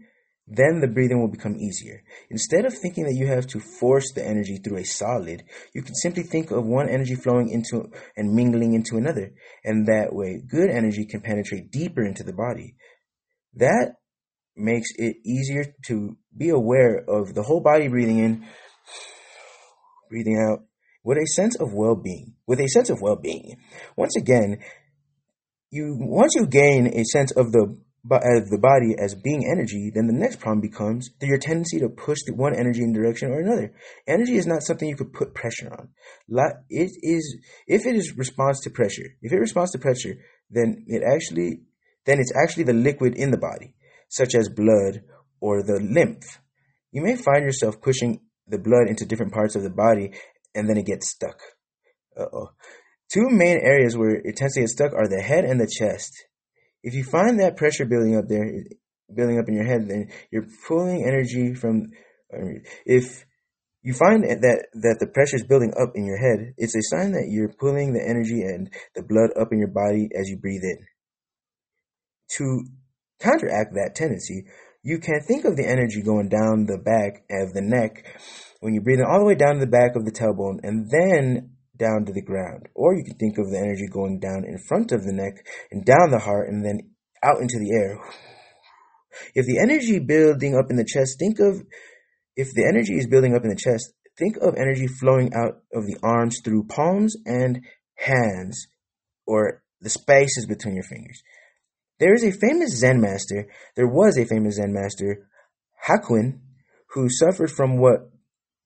then 0.48 0.80
the 0.80 0.88
breathing 0.88 1.20
will 1.20 1.30
become 1.30 1.56
easier. 1.56 2.02
Instead 2.30 2.64
of 2.64 2.74
thinking 2.74 3.04
that 3.04 3.14
you 3.14 3.26
have 3.26 3.46
to 3.48 3.60
force 3.60 4.12
the 4.12 4.24
energy 4.24 4.58
through 4.58 4.78
a 4.78 4.84
solid, 4.84 5.44
you 5.74 5.82
can 5.82 5.94
simply 5.94 6.22
think 6.22 6.50
of 6.50 6.64
one 6.64 6.88
energy 6.88 7.14
flowing 7.14 7.48
into 7.50 7.90
and 8.16 8.34
mingling 8.34 8.74
into 8.74 8.96
another. 8.96 9.32
And 9.64 9.86
that 9.86 10.12
way, 10.12 10.40
good 10.48 10.70
energy 10.70 11.04
can 11.04 11.20
penetrate 11.20 11.70
deeper 11.70 12.04
into 12.04 12.22
the 12.22 12.32
body. 12.32 12.76
That 13.54 13.94
makes 14.56 14.88
it 14.96 15.16
easier 15.24 15.74
to 15.86 16.16
be 16.36 16.48
aware 16.48 17.04
of 17.08 17.34
the 17.34 17.42
whole 17.42 17.60
body 17.60 17.88
breathing 17.88 18.18
in, 18.18 18.46
breathing 20.10 20.38
out 20.38 20.64
with 21.06 21.18
a 21.18 21.26
sense 21.26 21.54
of 21.54 21.72
well-being. 21.72 22.34
With 22.48 22.60
a 22.60 22.66
sense 22.66 22.90
of 22.90 23.00
well-being. 23.00 23.56
Once 23.96 24.16
again, 24.16 24.58
you 25.70 25.96
once 26.00 26.34
you 26.34 26.46
gain 26.46 26.88
a 26.88 27.04
sense 27.04 27.30
of 27.30 27.52
the 27.52 27.78
of 28.08 28.22
uh, 28.22 28.46
the 28.50 28.58
body 28.60 28.94
as 28.98 29.16
being 29.16 29.44
energy, 29.50 29.90
then 29.92 30.06
the 30.06 30.12
next 30.12 30.38
problem 30.38 30.60
becomes 30.60 31.10
your 31.20 31.38
tendency 31.38 31.80
to 31.80 31.88
push 31.88 32.18
the 32.24 32.34
one 32.34 32.54
energy 32.54 32.80
in 32.80 32.92
direction 32.92 33.30
or 33.30 33.40
another. 33.40 33.72
Energy 34.06 34.36
is 34.36 34.46
not 34.46 34.62
something 34.62 34.88
you 34.88 34.96
could 34.96 35.12
put 35.12 35.34
pressure 35.34 35.72
on. 35.72 35.88
It 36.68 36.90
is 37.02 37.38
if 37.66 37.86
it 37.86 37.96
is 37.96 38.16
response 38.16 38.60
to 38.62 38.70
pressure. 38.70 39.16
If 39.22 39.32
it 39.32 39.38
responds 39.38 39.72
to 39.72 39.78
pressure, 39.78 40.14
then 40.50 40.84
it 40.86 41.02
actually 41.02 41.62
then 42.04 42.18
it's 42.18 42.32
actually 42.36 42.64
the 42.64 42.72
liquid 42.72 43.14
in 43.14 43.30
the 43.30 43.38
body, 43.38 43.74
such 44.08 44.34
as 44.34 44.48
blood 44.48 45.02
or 45.40 45.62
the 45.62 45.80
lymph. 45.80 46.40
You 46.90 47.02
may 47.02 47.16
find 47.16 47.44
yourself 47.44 47.80
pushing 47.80 48.20
the 48.48 48.58
blood 48.58 48.88
into 48.88 49.04
different 49.04 49.32
parts 49.32 49.56
of 49.56 49.62
the 49.64 49.70
body 49.70 50.12
and 50.56 50.68
then 50.68 50.76
it 50.76 50.86
gets 50.86 51.10
stuck. 51.10 51.38
Uh 52.18 52.26
oh. 52.32 52.50
Two 53.12 53.28
main 53.30 53.58
areas 53.58 53.96
where 53.96 54.16
it 54.16 54.36
tends 54.36 54.54
to 54.54 54.60
get 54.60 54.70
stuck 54.70 54.92
are 54.92 55.08
the 55.08 55.22
head 55.22 55.44
and 55.44 55.60
the 55.60 55.70
chest. 55.70 56.12
If 56.82 56.94
you 56.94 57.04
find 57.04 57.38
that 57.38 57.56
pressure 57.56 57.84
building 57.84 58.16
up 58.16 58.26
there, 58.28 58.64
building 59.14 59.38
up 59.38 59.48
in 59.48 59.54
your 59.54 59.64
head, 59.64 59.88
then 59.88 60.10
you're 60.30 60.46
pulling 60.66 61.04
energy 61.04 61.54
from. 61.54 61.92
If 62.84 63.24
you 63.82 63.94
find 63.94 64.24
that 64.24 64.66
that 64.72 64.96
the 64.98 65.06
pressure 65.06 65.36
is 65.36 65.46
building 65.46 65.72
up 65.80 65.92
in 65.94 66.04
your 66.04 66.18
head, 66.18 66.54
it's 66.56 66.74
a 66.74 66.82
sign 66.82 67.12
that 67.12 67.28
you're 67.28 67.52
pulling 67.52 67.92
the 67.92 68.02
energy 68.02 68.42
and 68.42 68.68
the 68.94 69.02
blood 69.02 69.30
up 69.40 69.52
in 69.52 69.58
your 69.58 69.68
body 69.68 70.08
as 70.18 70.28
you 70.28 70.36
breathe 70.36 70.64
in. 70.64 70.78
To 72.38 72.64
counteract 73.20 73.74
that 73.74 73.94
tendency, 73.94 74.46
you 74.82 74.98
can 74.98 75.20
think 75.20 75.44
of 75.44 75.56
the 75.56 75.68
energy 75.68 76.02
going 76.02 76.28
down 76.28 76.66
the 76.66 76.78
back 76.78 77.24
of 77.30 77.52
the 77.52 77.62
neck 77.62 78.04
when 78.66 78.74
you 78.74 78.80
breathe 78.80 78.98
in 78.98 79.06
all 79.06 79.20
the 79.20 79.24
way 79.24 79.36
down 79.36 79.55
to 79.55 79.60
the 79.60 79.70
back 79.70 79.94
of 79.94 80.05
the 80.05 80.10
tailbone 80.10 80.59
and 80.64 80.90
then 80.90 81.52
down 81.78 82.05
to 82.05 82.12
the 82.12 82.20
ground. 82.20 82.66
Or 82.74 82.97
you 82.97 83.05
can 83.05 83.14
think 83.14 83.38
of 83.38 83.48
the 83.48 83.59
energy 83.59 83.86
going 83.86 84.18
down 84.18 84.43
in 84.43 84.59
front 84.59 84.90
of 84.90 85.05
the 85.05 85.12
neck 85.12 85.47
and 85.70 85.84
down 85.84 86.10
the 86.10 86.18
heart 86.18 86.48
and 86.48 86.64
then 86.66 86.80
out 87.22 87.40
into 87.40 87.60
the 87.60 87.70
air. 87.70 88.01
If 89.36 89.47
the 89.47 89.60
energy 89.60 90.01
building 90.01 90.56
up 90.56 90.66
in 90.68 90.74
the 90.74 90.84
chest, 90.84 91.14
think 91.16 91.38
of 91.38 91.62
if 92.34 92.48
the 92.55 92.66
energy 92.66 92.94
is 92.94 93.06
building 93.06 93.36
up 93.36 93.44
in 93.44 93.51
the 93.51 93.55
chest, 93.56 93.93
think 94.18 94.36
of 94.38 94.56
energy 94.56 94.88
flowing 94.88 95.32
out 95.32 95.62
of 95.72 95.86
the 95.86 95.98
arms 96.02 96.40
through 96.44 96.64
palms 96.64 97.14
and 97.24 97.60
hands 97.94 98.66
or 99.28 99.62
the 99.80 99.90
spaces 99.90 100.44
between 100.48 100.74
your 100.74 100.82
fingers. 100.82 101.22
There 102.01 102.14
is 102.14 102.24
a 102.24 102.32
famous 102.32 102.76
Zen 102.76 103.01
master, 103.01 103.47
there 103.76 103.86
was 103.86 104.18
a 104.18 104.26
famous 104.26 104.56
Zen 104.56 104.72
master, 104.72 105.28
Hakuin, 105.86 106.40
who 106.94 107.09
suffered 107.09 107.52
from 107.52 107.78
what 107.78 108.10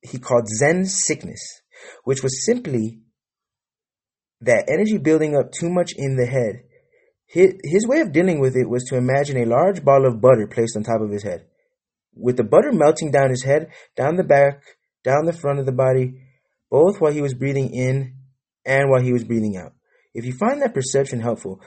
he 0.03 0.19
called 0.19 0.49
Zen 0.49 0.85
sickness, 0.87 1.63
which 2.05 2.23
was 2.23 2.45
simply 2.45 3.01
that 4.41 4.69
energy 4.69 4.99
building 4.99 5.37
up 5.37 5.53
too 5.53 5.69
much 5.69 5.93
in 5.97 6.17
the 6.17 6.27
head. 6.27 6.65
His, 7.27 7.55
his 7.63 7.87
way 7.87 8.01
of 8.01 8.13
dealing 8.13 8.41
with 8.41 8.57
it 8.57 8.69
was 8.69 8.85
to 8.85 8.97
imagine 8.97 9.37
a 9.37 9.45
large 9.45 9.85
ball 9.85 10.07
of 10.07 10.21
butter 10.21 10.47
placed 10.47 10.77
on 10.77 10.83
top 10.83 11.01
of 11.01 11.11
his 11.11 11.23
head. 11.23 11.47
With 12.15 12.37
the 12.37 12.45
butter 12.45 12.73
melting 12.73 13.13
down 13.13 13.31
his 13.31 13.45
head, 13.45 13.69
down 13.97 14.17
the 14.17 14.25
back, 14.25 14.63
down 15.05 15.27
the 15.27 15.33
front 15.33 15.61
of 15.61 15.67
the 15.67 15.73
body, 15.73 16.15
both 16.71 17.01
while 17.01 17.13
he 17.13 17.21
was 17.21 17.35
breathing 17.35 17.73
in 17.73 18.15
and 18.65 18.91
while 18.91 19.01
he 19.01 19.13
was 19.13 19.25
breathing 19.25 19.57
out. 19.57 19.75
If 20.15 20.25
you 20.25 20.33
find 20.33 20.61
that 20.61 20.75
perception 20.75 21.21
helpful, 21.21 21.61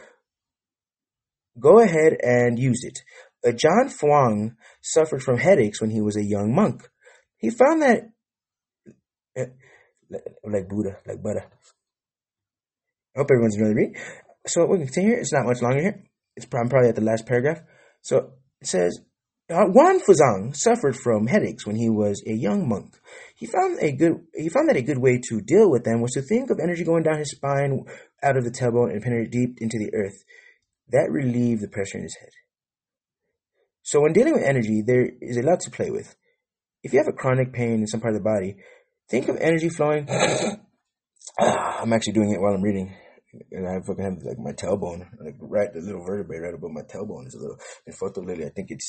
go 1.58 1.80
ahead 1.80 2.18
and 2.22 2.60
use 2.60 2.84
it. 2.84 3.00
Ajaan 3.46 3.92
Fuang 3.92 4.56
suffered 4.82 5.22
from 5.22 5.38
headaches 5.38 5.80
when 5.80 5.92
he 5.92 6.02
was 6.02 6.18
a 6.18 6.24
young 6.24 6.54
monk. 6.54 6.90
He 7.38 7.50
found 7.50 7.82
that 7.82 8.13
like 10.44 10.68
Buddha, 10.68 10.98
like 11.06 11.22
Buddha. 11.22 11.46
I 13.16 13.20
hope 13.20 13.30
everyone's 13.32 13.60
really 13.60 13.76
read. 13.76 13.98
So 14.48 14.66
we 14.66 14.78
can 14.78 14.88
continue 14.88 15.12
here. 15.12 15.20
It's 15.20 15.34
not 15.34 15.46
much 15.46 15.62
longer 15.62 15.82
here. 15.82 16.04
It's 16.36 16.48
I'm 16.54 16.70
probably 16.70 16.90
at 16.90 16.96
the 16.96 17.02
last 17.02 17.26
paragraph. 17.26 17.62
So 18.02 18.34
it 18.60 18.68
says, 18.68 19.00
uh, 19.50 19.66
Juan 19.66 20.00
Fuzang 20.00 20.56
suffered 20.56 20.96
from 20.96 21.28
headaches 21.28 21.66
when 21.68 21.76
he 21.76 21.90
was 21.90 22.24
a 22.26 22.34
young 22.34 22.68
monk. 22.68 22.96
He 23.36 23.46
found 23.46 23.78
a 23.82 23.92
good 23.92 24.26
he 24.34 24.50
found 24.50 24.70
that 24.70 24.78
a 24.78 24.82
good 24.82 25.00
way 25.00 25.20
to 25.30 25.42
deal 25.42 25.70
with 25.70 25.84
them 25.84 26.02
was 26.02 26.12
to 26.14 26.22
think 26.22 26.50
of 26.50 26.60
energy 26.62 26.84
going 26.84 27.04
down 27.04 27.20
his 27.20 27.32
spine, 27.32 27.86
out 28.24 28.38
of 28.38 28.46
the 28.46 28.52
tailbone, 28.52 28.92
and 28.92 29.02
penetrate 29.02 29.32
deep 29.32 29.58
into 29.60 29.78
the 29.78 29.94
earth. 29.94 30.24
That 30.90 31.12
relieved 31.12 31.62
the 31.62 31.68
pressure 31.68 31.98
in 31.98 32.04
his 32.04 32.18
head. 32.20 32.30
So 33.84 34.00
when 34.02 34.14
dealing 34.14 34.34
with 34.34 34.44
energy, 34.44 34.82
there 34.82 35.10
is 35.22 35.38
a 35.38 35.42
lot 35.42 35.60
to 35.62 35.72
play 35.72 35.92
with. 35.92 36.16
If 36.84 36.94
you 36.94 37.00
have 37.00 37.08
a 37.08 37.14
chronic 37.14 37.54
pain 37.54 37.82
in 37.82 37.88
some 37.88 38.00
part 38.00 38.16
of 38.16 38.22
the 38.22 38.30
body, 38.30 38.56
Think 39.10 39.28
of 39.28 39.38
energy 39.38 39.70
flowing. 39.70 40.08
Ah, 41.40 41.80
I'm 41.82 41.94
actually 41.94 42.14
doing 42.14 42.32
it 42.32 42.40
while 42.40 42.54
I'm 42.54 42.62
reading. 42.62 42.94
And 43.52 43.66
I 43.66 43.80
fucking 43.80 44.04
have 44.04 44.22
like 44.24 44.38
my 44.38 44.52
tailbone, 44.52 45.08
like 45.24 45.36
right, 45.40 45.74
the 45.74 45.80
little 45.80 46.06
vertebrae 46.06 46.38
right 46.38 46.54
above 46.54 46.70
my 46.70 46.82
tailbone 46.82 47.26
is 47.26 47.34
a 47.34 47.40
little 47.40 47.58
been 47.86 47.96
fucked 47.96 48.20
up 48.20 48.28
lately. 48.28 48.46
I 48.46 48.50
think 48.50 48.68
it's 48.70 48.86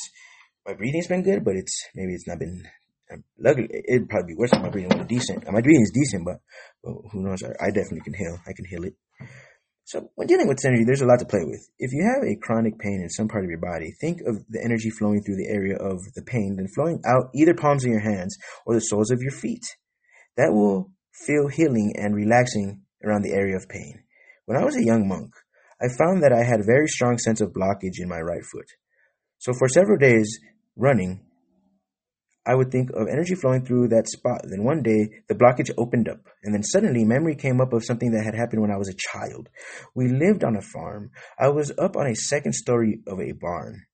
my 0.67 0.75
breathing's 0.75 1.07
been 1.07 1.23
good, 1.23 1.43
but 1.43 1.55
it's 1.55 1.81
maybe 1.95 2.13
it's 2.13 2.27
not 2.27 2.37
been 2.37 2.61
I'm 3.11 3.23
luckily, 3.37 3.69
it'd 3.87 4.09
probably 4.09 4.33
be 4.33 4.37
worse 4.37 4.51
if 4.53 4.61
my 4.61 4.69
breathing 4.69 4.97
was 4.97 5.07
decent. 5.07 5.45
My 5.45 5.61
breathing 5.61 5.83
is 5.83 5.91
decent, 5.93 6.25
but, 6.25 6.37
but 6.83 6.93
who 7.11 7.21
knows? 7.21 7.43
I, 7.43 7.65
I 7.65 7.67
definitely 7.69 8.01
can 8.01 8.13
heal. 8.13 8.37
I 8.47 8.53
can 8.53 8.65
heal 8.65 8.83
it. 8.83 8.95
So 9.83 10.09
when 10.15 10.27
dealing 10.27 10.47
with 10.47 10.65
energy, 10.65 10.83
there's 10.83 11.01
a 11.01 11.05
lot 11.05 11.19
to 11.19 11.25
play 11.25 11.43
with. 11.45 11.69
If 11.77 11.93
you 11.93 12.03
have 12.03 12.27
a 12.27 12.35
chronic 12.41 12.79
pain 12.79 13.01
in 13.03 13.09
some 13.09 13.27
part 13.27 13.43
of 13.43 13.49
your 13.51 13.59
body, 13.59 13.93
think 14.01 14.21
of 14.25 14.43
the 14.49 14.61
energy 14.63 14.89
flowing 14.89 15.21
through 15.21 15.37
the 15.37 15.49
area 15.53 15.77
of 15.77 16.01
the 16.15 16.23
pain, 16.23 16.55
then 16.57 16.67
flowing 16.73 17.01
out 17.05 17.29
either 17.35 17.53
palms 17.53 17.85
of 17.85 17.91
your 17.91 17.99
hands 17.99 18.35
or 18.65 18.73
the 18.73 18.79
soles 18.79 19.11
of 19.11 19.21
your 19.21 19.31
feet. 19.31 19.63
That 20.37 20.53
will 20.53 20.91
feel 21.13 21.47
healing 21.47 21.93
and 21.97 22.15
relaxing 22.15 22.81
around 23.03 23.23
the 23.23 23.33
area 23.33 23.55
of 23.55 23.69
pain. 23.69 24.03
When 24.45 24.57
I 24.57 24.65
was 24.65 24.75
a 24.75 24.85
young 24.85 25.07
monk, 25.07 25.31
I 25.81 25.87
found 25.87 26.23
that 26.23 26.33
I 26.33 26.43
had 26.43 26.61
a 26.61 26.65
very 26.65 26.87
strong 26.87 27.17
sense 27.17 27.41
of 27.41 27.53
blockage 27.53 27.99
in 27.99 28.09
my 28.09 28.19
right 28.19 28.43
foot. 28.43 28.67
So 29.37 29.53
for 29.53 29.67
several 29.67 29.97
days 29.97 30.39
running, 30.75 31.21
I 32.47 32.55
would 32.55 32.71
think 32.71 32.91
of 32.91 33.07
energy 33.07 33.33
flowing 33.33 33.65
through 33.65 33.87
that 33.89 34.07
spot. 34.07 34.41
Then 34.43 34.63
one 34.63 34.83
day, 34.83 35.09
the 35.27 35.33
blockage 35.33 35.71
opened 35.77 36.07
up, 36.07 36.19
and 36.43 36.53
then 36.53 36.61
suddenly 36.61 37.03
memory 37.03 37.35
came 37.35 37.59
up 37.59 37.73
of 37.73 37.83
something 37.83 38.11
that 38.11 38.23
had 38.23 38.35
happened 38.35 38.61
when 38.61 38.71
I 38.71 38.77
was 38.77 38.89
a 38.89 38.93
child. 38.93 39.49
We 39.95 40.09
lived 40.09 40.43
on 40.43 40.55
a 40.55 40.61
farm. 40.61 41.09
I 41.39 41.49
was 41.49 41.71
up 41.79 41.95
on 41.95 42.05
a 42.07 42.15
second 42.15 42.53
story 42.53 42.99
of 43.07 43.19
a 43.19 43.31
barn, 43.31 43.85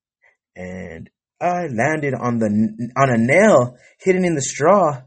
and 0.56 1.10
I 1.40 1.68
landed 1.68 2.14
on 2.14 2.40
the 2.40 2.92
on 2.98 3.10
a 3.10 3.18
nail 3.18 3.78
hidden 4.00 4.26
in 4.26 4.36
the 4.36 4.42
straw. 4.42 5.02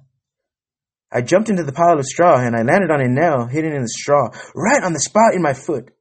I 1.14 1.22
jumped 1.22 1.48
into 1.48 1.62
the 1.62 1.72
pile 1.72 1.98
of 1.98 2.04
straw 2.04 2.36
and 2.40 2.56
I 2.56 2.62
landed 2.62 2.90
on 2.90 3.00
a 3.00 3.08
nail 3.08 3.46
hidden 3.46 3.72
in 3.72 3.82
the 3.82 3.88
straw, 3.88 4.30
right 4.54 4.82
on 4.82 4.92
the 4.92 4.98
spot 4.98 5.34
in 5.34 5.42
my 5.42 5.54
foot. 5.54 5.92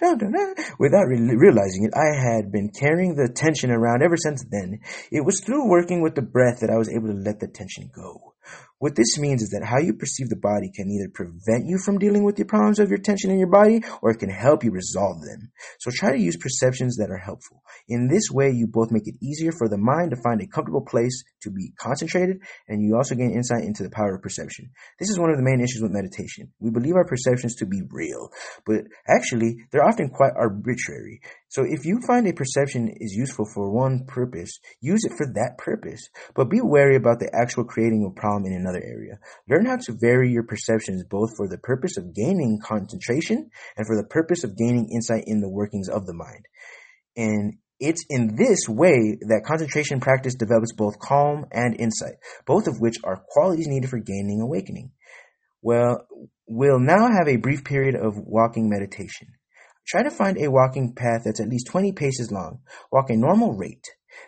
Without 0.00 1.08
re- 1.08 1.36
realizing 1.36 1.84
it, 1.84 1.92
I 1.94 2.14
had 2.14 2.52
been 2.52 2.70
carrying 2.70 3.16
the 3.16 3.28
tension 3.28 3.70
around 3.70 4.02
ever 4.02 4.16
since 4.16 4.44
then. 4.48 4.80
It 5.10 5.24
was 5.24 5.40
through 5.40 5.68
working 5.68 6.00
with 6.00 6.14
the 6.14 6.22
breath 6.22 6.60
that 6.60 6.70
I 6.70 6.78
was 6.78 6.88
able 6.88 7.08
to 7.08 7.14
let 7.14 7.40
the 7.40 7.48
tension 7.48 7.90
go. 7.94 8.34
What 8.78 8.94
this 8.94 9.18
means 9.18 9.42
is 9.42 9.50
that 9.50 9.64
how 9.64 9.78
you 9.78 9.94
perceive 9.94 10.28
the 10.28 10.36
body 10.36 10.70
can 10.70 10.90
either 10.90 11.10
prevent 11.12 11.66
you 11.66 11.78
from 11.78 11.98
dealing 11.98 12.24
with 12.24 12.36
the 12.36 12.44
problems 12.44 12.78
of 12.78 12.90
your 12.90 12.98
tension 12.98 13.30
in 13.30 13.38
your 13.38 13.50
body 13.50 13.82
or 14.02 14.10
it 14.10 14.18
can 14.18 14.30
help 14.30 14.62
you 14.62 14.70
resolve 14.70 15.22
them. 15.22 15.50
So 15.80 15.90
try 15.92 16.12
to 16.12 16.22
use 16.22 16.36
perceptions 16.36 16.96
that 16.96 17.10
are 17.10 17.18
helpful. 17.18 17.62
In 17.88 18.08
this 18.08 18.30
way, 18.30 18.50
you 18.50 18.66
both 18.66 18.90
make 18.90 19.06
it 19.06 19.14
easier 19.22 19.52
for 19.52 19.68
the 19.68 19.78
mind 19.78 20.10
to 20.10 20.16
find 20.22 20.40
a 20.40 20.46
comfortable 20.46 20.84
place 20.84 21.22
to 21.42 21.50
be 21.50 21.72
concentrated 21.78 22.38
and 22.66 22.82
you 22.82 22.96
also 22.96 23.14
gain 23.14 23.30
insight 23.30 23.62
into 23.62 23.84
the 23.84 23.90
power 23.90 24.16
of 24.16 24.22
perception. 24.22 24.70
This 24.98 25.08
is 25.08 25.18
one 25.18 25.30
of 25.30 25.36
the 25.36 25.44
main 25.44 25.60
issues 25.60 25.82
with 25.82 25.92
meditation. 25.92 26.52
We 26.58 26.70
believe 26.70 26.96
our 26.96 27.06
perceptions 27.06 27.54
to 27.56 27.66
be 27.66 27.82
real, 27.88 28.30
but 28.64 28.84
actually, 29.06 29.56
they're 29.70 29.86
often 29.86 30.08
quite 30.08 30.32
arbitrary. 30.36 31.20
So 31.48 31.62
if 31.62 31.84
you 31.84 32.00
find 32.06 32.26
a 32.26 32.32
perception 32.32 32.88
is 32.88 33.14
useful 33.14 33.46
for 33.54 33.70
one 33.70 34.04
purpose, 34.06 34.58
use 34.80 35.04
it 35.04 35.16
for 35.16 35.26
that 35.34 35.56
purpose. 35.58 36.08
But 36.34 36.50
be 36.50 36.60
wary 36.60 36.96
about 36.96 37.20
the 37.20 37.30
actual 37.32 37.64
creating 37.64 38.04
of 38.04 38.12
a 38.12 38.20
problem 38.20 38.46
in 38.46 38.58
another 38.58 38.82
area. 38.82 39.18
Learn 39.48 39.66
how 39.66 39.76
to 39.76 39.92
vary 39.92 40.30
your 40.32 40.42
perceptions 40.42 41.04
both 41.04 41.36
for 41.36 41.48
the 41.48 41.58
purpose 41.58 41.96
of 41.96 42.14
gaining 42.14 42.58
concentration 42.62 43.50
and 43.76 43.86
for 43.86 43.96
the 43.96 44.08
purpose 44.08 44.42
of 44.42 44.56
gaining 44.56 44.90
insight 44.92 45.24
in 45.26 45.40
the 45.40 45.48
workings 45.48 45.88
of 45.88 46.06
the 46.06 46.14
mind. 46.14 46.46
And 47.16 47.54
it's 47.78 48.04
in 48.08 48.36
this 48.36 48.68
way 48.68 49.18
that 49.28 49.44
concentration 49.46 50.00
practice 50.00 50.34
develops 50.34 50.72
both 50.72 50.98
calm 50.98 51.46
and 51.52 51.78
insight, 51.78 52.14
both 52.46 52.66
of 52.66 52.80
which 52.80 52.96
are 53.04 53.22
qualities 53.28 53.68
needed 53.68 53.90
for 53.90 53.98
gaining 53.98 54.40
awakening. 54.40 54.92
Well, 55.62 56.06
we'll 56.46 56.80
now 56.80 57.08
have 57.10 57.28
a 57.28 57.36
brief 57.36 57.64
period 57.64 57.94
of 57.94 58.14
walking 58.16 58.70
meditation. 58.70 59.28
Try 59.86 60.02
to 60.02 60.10
find 60.10 60.38
a 60.38 60.50
walking 60.50 60.94
path 60.94 61.22
that's 61.24 61.40
at 61.40 61.48
least 61.48 61.68
20 61.68 61.92
paces 61.92 62.32
long. 62.32 62.60
Walk 62.90 63.10
a 63.10 63.16
normal 63.16 63.52
rate. 63.52 63.84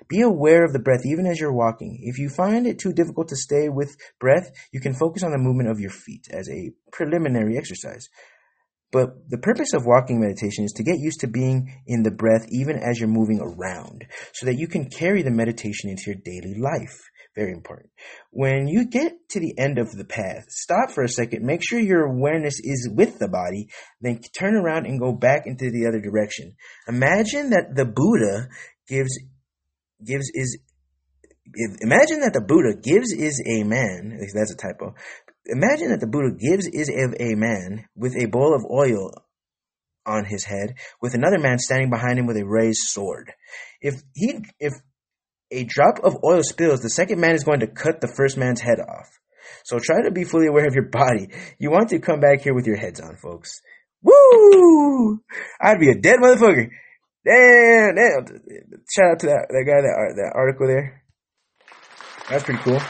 Be 0.08 0.20
aware 0.20 0.64
of 0.64 0.72
the 0.72 0.78
breath 0.78 1.04
even 1.04 1.26
as 1.26 1.40
you're 1.40 1.52
walking. 1.52 1.98
If 2.02 2.18
you 2.18 2.28
find 2.28 2.66
it 2.66 2.78
too 2.78 2.92
difficult 2.92 3.28
to 3.28 3.36
stay 3.36 3.68
with 3.68 3.96
breath, 4.20 4.50
you 4.72 4.80
can 4.80 4.94
focus 4.94 5.22
on 5.22 5.32
the 5.32 5.38
movement 5.38 5.70
of 5.70 5.80
your 5.80 5.90
feet 5.90 6.26
as 6.30 6.48
a 6.48 6.72
preliminary 6.92 7.56
exercise. 7.56 8.08
But 8.90 9.28
the 9.28 9.38
purpose 9.38 9.74
of 9.74 9.84
walking 9.84 10.20
meditation 10.20 10.64
is 10.64 10.72
to 10.72 10.82
get 10.82 10.98
used 10.98 11.20
to 11.20 11.26
being 11.26 11.82
in 11.86 12.02
the 12.02 12.10
breath 12.10 12.46
even 12.50 12.76
as 12.76 12.98
you're 12.98 13.08
moving 13.08 13.40
around 13.40 14.06
so 14.32 14.46
that 14.46 14.58
you 14.58 14.66
can 14.66 14.88
carry 14.88 15.22
the 15.22 15.30
meditation 15.30 15.90
into 15.90 16.04
your 16.06 16.20
daily 16.24 16.58
life. 16.58 16.98
Very 17.36 17.52
important. 17.52 17.90
When 18.30 18.66
you 18.66 18.86
get 18.86 19.12
to 19.30 19.40
the 19.40 19.54
end 19.58 19.78
of 19.78 19.92
the 19.92 20.04
path, 20.04 20.46
stop 20.48 20.90
for 20.90 21.04
a 21.04 21.08
second, 21.08 21.44
make 21.44 21.60
sure 21.62 21.78
your 21.78 22.04
awareness 22.04 22.58
is 22.58 22.90
with 22.92 23.18
the 23.18 23.28
body, 23.28 23.68
then 24.00 24.20
turn 24.36 24.56
around 24.56 24.86
and 24.86 24.98
go 24.98 25.12
back 25.12 25.46
into 25.46 25.70
the 25.70 25.86
other 25.86 26.00
direction. 26.00 26.56
Imagine 26.88 27.50
that 27.50 27.76
the 27.76 27.84
Buddha 27.84 28.48
gives, 28.88 29.16
gives 30.04 30.30
is, 30.34 30.58
imagine 31.80 32.20
that 32.20 32.32
the 32.32 32.40
Buddha 32.40 32.74
gives 32.82 33.12
is 33.12 33.40
a 33.46 33.62
man, 33.62 34.18
that's 34.34 34.52
a 34.52 34.56
typo. 34.56 34.94
Imagine 35.48 35.90
that 35.90 36.00
the 36.00 36.06
Buddha 36.06 36.36
gives 36.36 36.66
is 36.66 36.88
of 36.88 37.14
a 37.18 37.34
man 37.34 37.86
with 37.96 38.14
a 38.16 38.26
bowl 38.26 38.54
of 38.54 38.70
oil 38.70 39.12
on 40.04 40.24
his 40.24 40.44
head, 40.44 40.74
with 41.00 41.14
another 41.14 41.38
man 41.38 41.58
standing 41.58 41.90
behind 41.90 42.18
him 42.18 42.26
with 42.26 42.36
a 42.36 42.46
raised 42.46 42.80
sword. 42.88 43.32
If 43.80 44.02
he, 44.14 44.44
if 44.58 44.74
a 45.50 45.64
drop 45.64 46.00
of 46.02 46.16
oil 46.24 46.42
spills, 46.42 46.80
the 46.80 46.90
second 46.90 47.20
man 47.20 47.34
is 47.34 47.44
going 47.44 47.60
to 47.60 47.66
cut 47.66 48.00
the 48.00 48.12
first 48.16 48.36
man's 48.36 48.60
head 48.60 48.80
off. 48.80 49.08
So 49.64 49.78
try 49.78 50.02
to 50.02 50.10
be 50.10 50.24
fully 50.24 50.46
aware 50.46 50.66
of 50.66 50.74
your 50.74 50.88
body. 50.88 51.28
You 51.58 51.70
want 51.70 51.90
to 51.90 51.98
come 51.98 52.20
back 52.20 52.42
here 52.42 52.54
with 52.54 52.66
your 52.66 52.76
heads 52.76 53.00
on, 53.00 53.16
folks. 53.16 53.60
Woo! 54.02 55.20
I'd 55.60 55.80
be 55.80 55.90
a 55.90 55.94
dead 55.94 56.18
motherfucker. 56.20 56.68
Damn, 57.24 57.94
damn. 57.94 58.26
Shout 58.90 59.12
out 59.12 59.18
to 59.20 59.26
that, 59.26 59.46
that 59.48 59.64
guy, 59.66 59.80
that, 59.80 60.14
that 60.16 60.32
article 60.34 60.66
there. 60.66 61.02
That's 62.30 62.44
pretty 62.44 62.62
cool. 62.62 62.80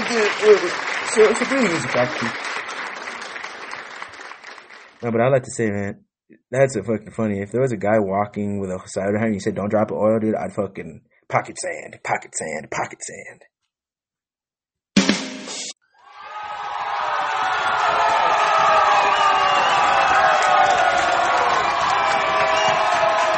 So 0.00 1.44
breathing 1.44 1.76
is 1.76 1.84
a 1.84 1.88
faculty. 1.88 2.26
No, 5.02 5.10
but 5.10 5.20
I 5.20 5.28
like 5.28 5.42
to 5.42 5.50
say, 5.50 5.68
man, 5.68 6.04
that's 6.50 6.74
a 6.76 6.82
fucking 6.82 7.10
funny. 7.14 7.40
If 7.40 7.52
there 7.52 7.60
was 7.60 7.72
a 7.72 7.76
guy 7.76 7.98
walking 7.98 8.60
with 8.60 8.70
a 8.70 8.80
cider 8.86 9.18
hand 9.18 9.26
and 9.26 9.34
he 9.34 9.40
said, 9.40 9.54
"Don't 9.54 9.68
drop 9.68 9.90
an 9.90 9.98
oil, 9.98 10.18
dude," 10.18 10.34
I'd 10.34 10.54
fucking 10.54 11.02
pocket 11.28 11.56
sand, 11.58 11.98
pocket 12.02 12.34
sand, 12.34 12.70
pocket 12.70 12.98
sand. 13.02 13.44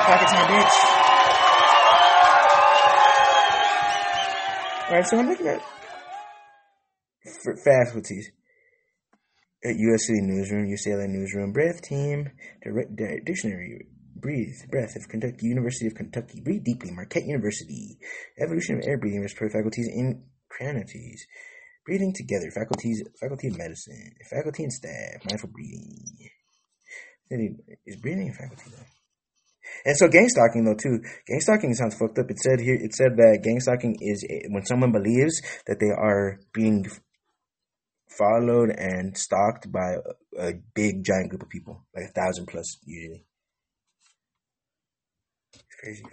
Pocket 0.07 0.29
sand, 0.29 0.49
bitch. 0.49 0.77
All 4.89 4.95
right, 4.99 5.07
so 5.07 5.19
I'm 5.19 5.29
looking 5.29 5.47
at 5.47 5.72
faculties 7.65 8.31
at 9.65 9.77
USC 9.77 10.21
Newsroom, 10.23 10.69
UCLA 10.69 11.09
Newsroom, 11.09 11.53
Breath 11.53 11.83
Team, 11.83 12.31
direct, 12.63 12.97
Dictionary, 13.25 13.87
Breathe, 14.17 14.55
Breath 14.71 14.97
of 14.97 15.09
Kentucky, 15.09 15.47
University 15.47 15.87
of 15.87 15.95
Kentucky, 15.95 16.41
Breathe 16.41 16.65
Deeply, 16.65 16.91
Marquette 16.91 17.27
University, 17.27 17.99
Evolution 18.41 18.77
of 18.77 18.85
Air 18.87 18.99
Breathing, 18.99 19.23
Respiratory 19.23 19.63
Faculties, 19.63 19.89
Incranities, 19.89 21.27
Breathing 21.87 22.13
Together, 22.15 22.51
Faculties, 22.55 23.03
Faculty 23.21 23.49
of 23.49 23.59
Medicine, 23.59 24.15
Faculty 24.31 24.65
and 24.65 24.73
Staff, 24.73 25.25
Mindful 25.29 25.51
Breathing. 25.51 26.31
Is 27.87 27.97
breathing 27.97 28.29
a 28.29 28.33
faculty 28.35 28.65
though? 28.71 28.85
And 29.87 29.97
so 29.97 30.07
gang 30.09 30.29
stalking 30.29 30.65
though 30.65 30.75
too. 30.75 31.01
Gang 31.27 31.41
stalking 31.41 31.73
sounds 31.73 31.97
fucked 31.97 32.19
up. 32.19 32.31
It 32.31 32.39
said 32.39 32.61
here, 32.61 32.75
it 32.75 32.95
said 32.95 33.17
that 33.17 33.41
gang 33.43 33.59
stalking 33.59 33.97
is 34.01 34.23
a, 34.29 34.49
when 34.51 34.67
someone 34.67 34.93
believes 34.93 35.41
that 35.67 35.81
they 35.81 35.89
are 35.89 36.41
being 36.53 36.85
followed 38.19 38.71
and 38.71 39.17
stalked 39.17 39.71
by 39.71 39.97
a, 40.39 40.49
a 40.49 40.53
big 40.75 41.05
giant 41.05 41.31
group 41.31 41.43
of 41.43 41.49
people, 41.49 41.85
like 41.95 42.05
a 42.09 42.13
thousand 42.13 42.47
plus 42.47 42.79
usually. 42.85 43.25
It's 45.55 45.65
crazy. 45.81 46.05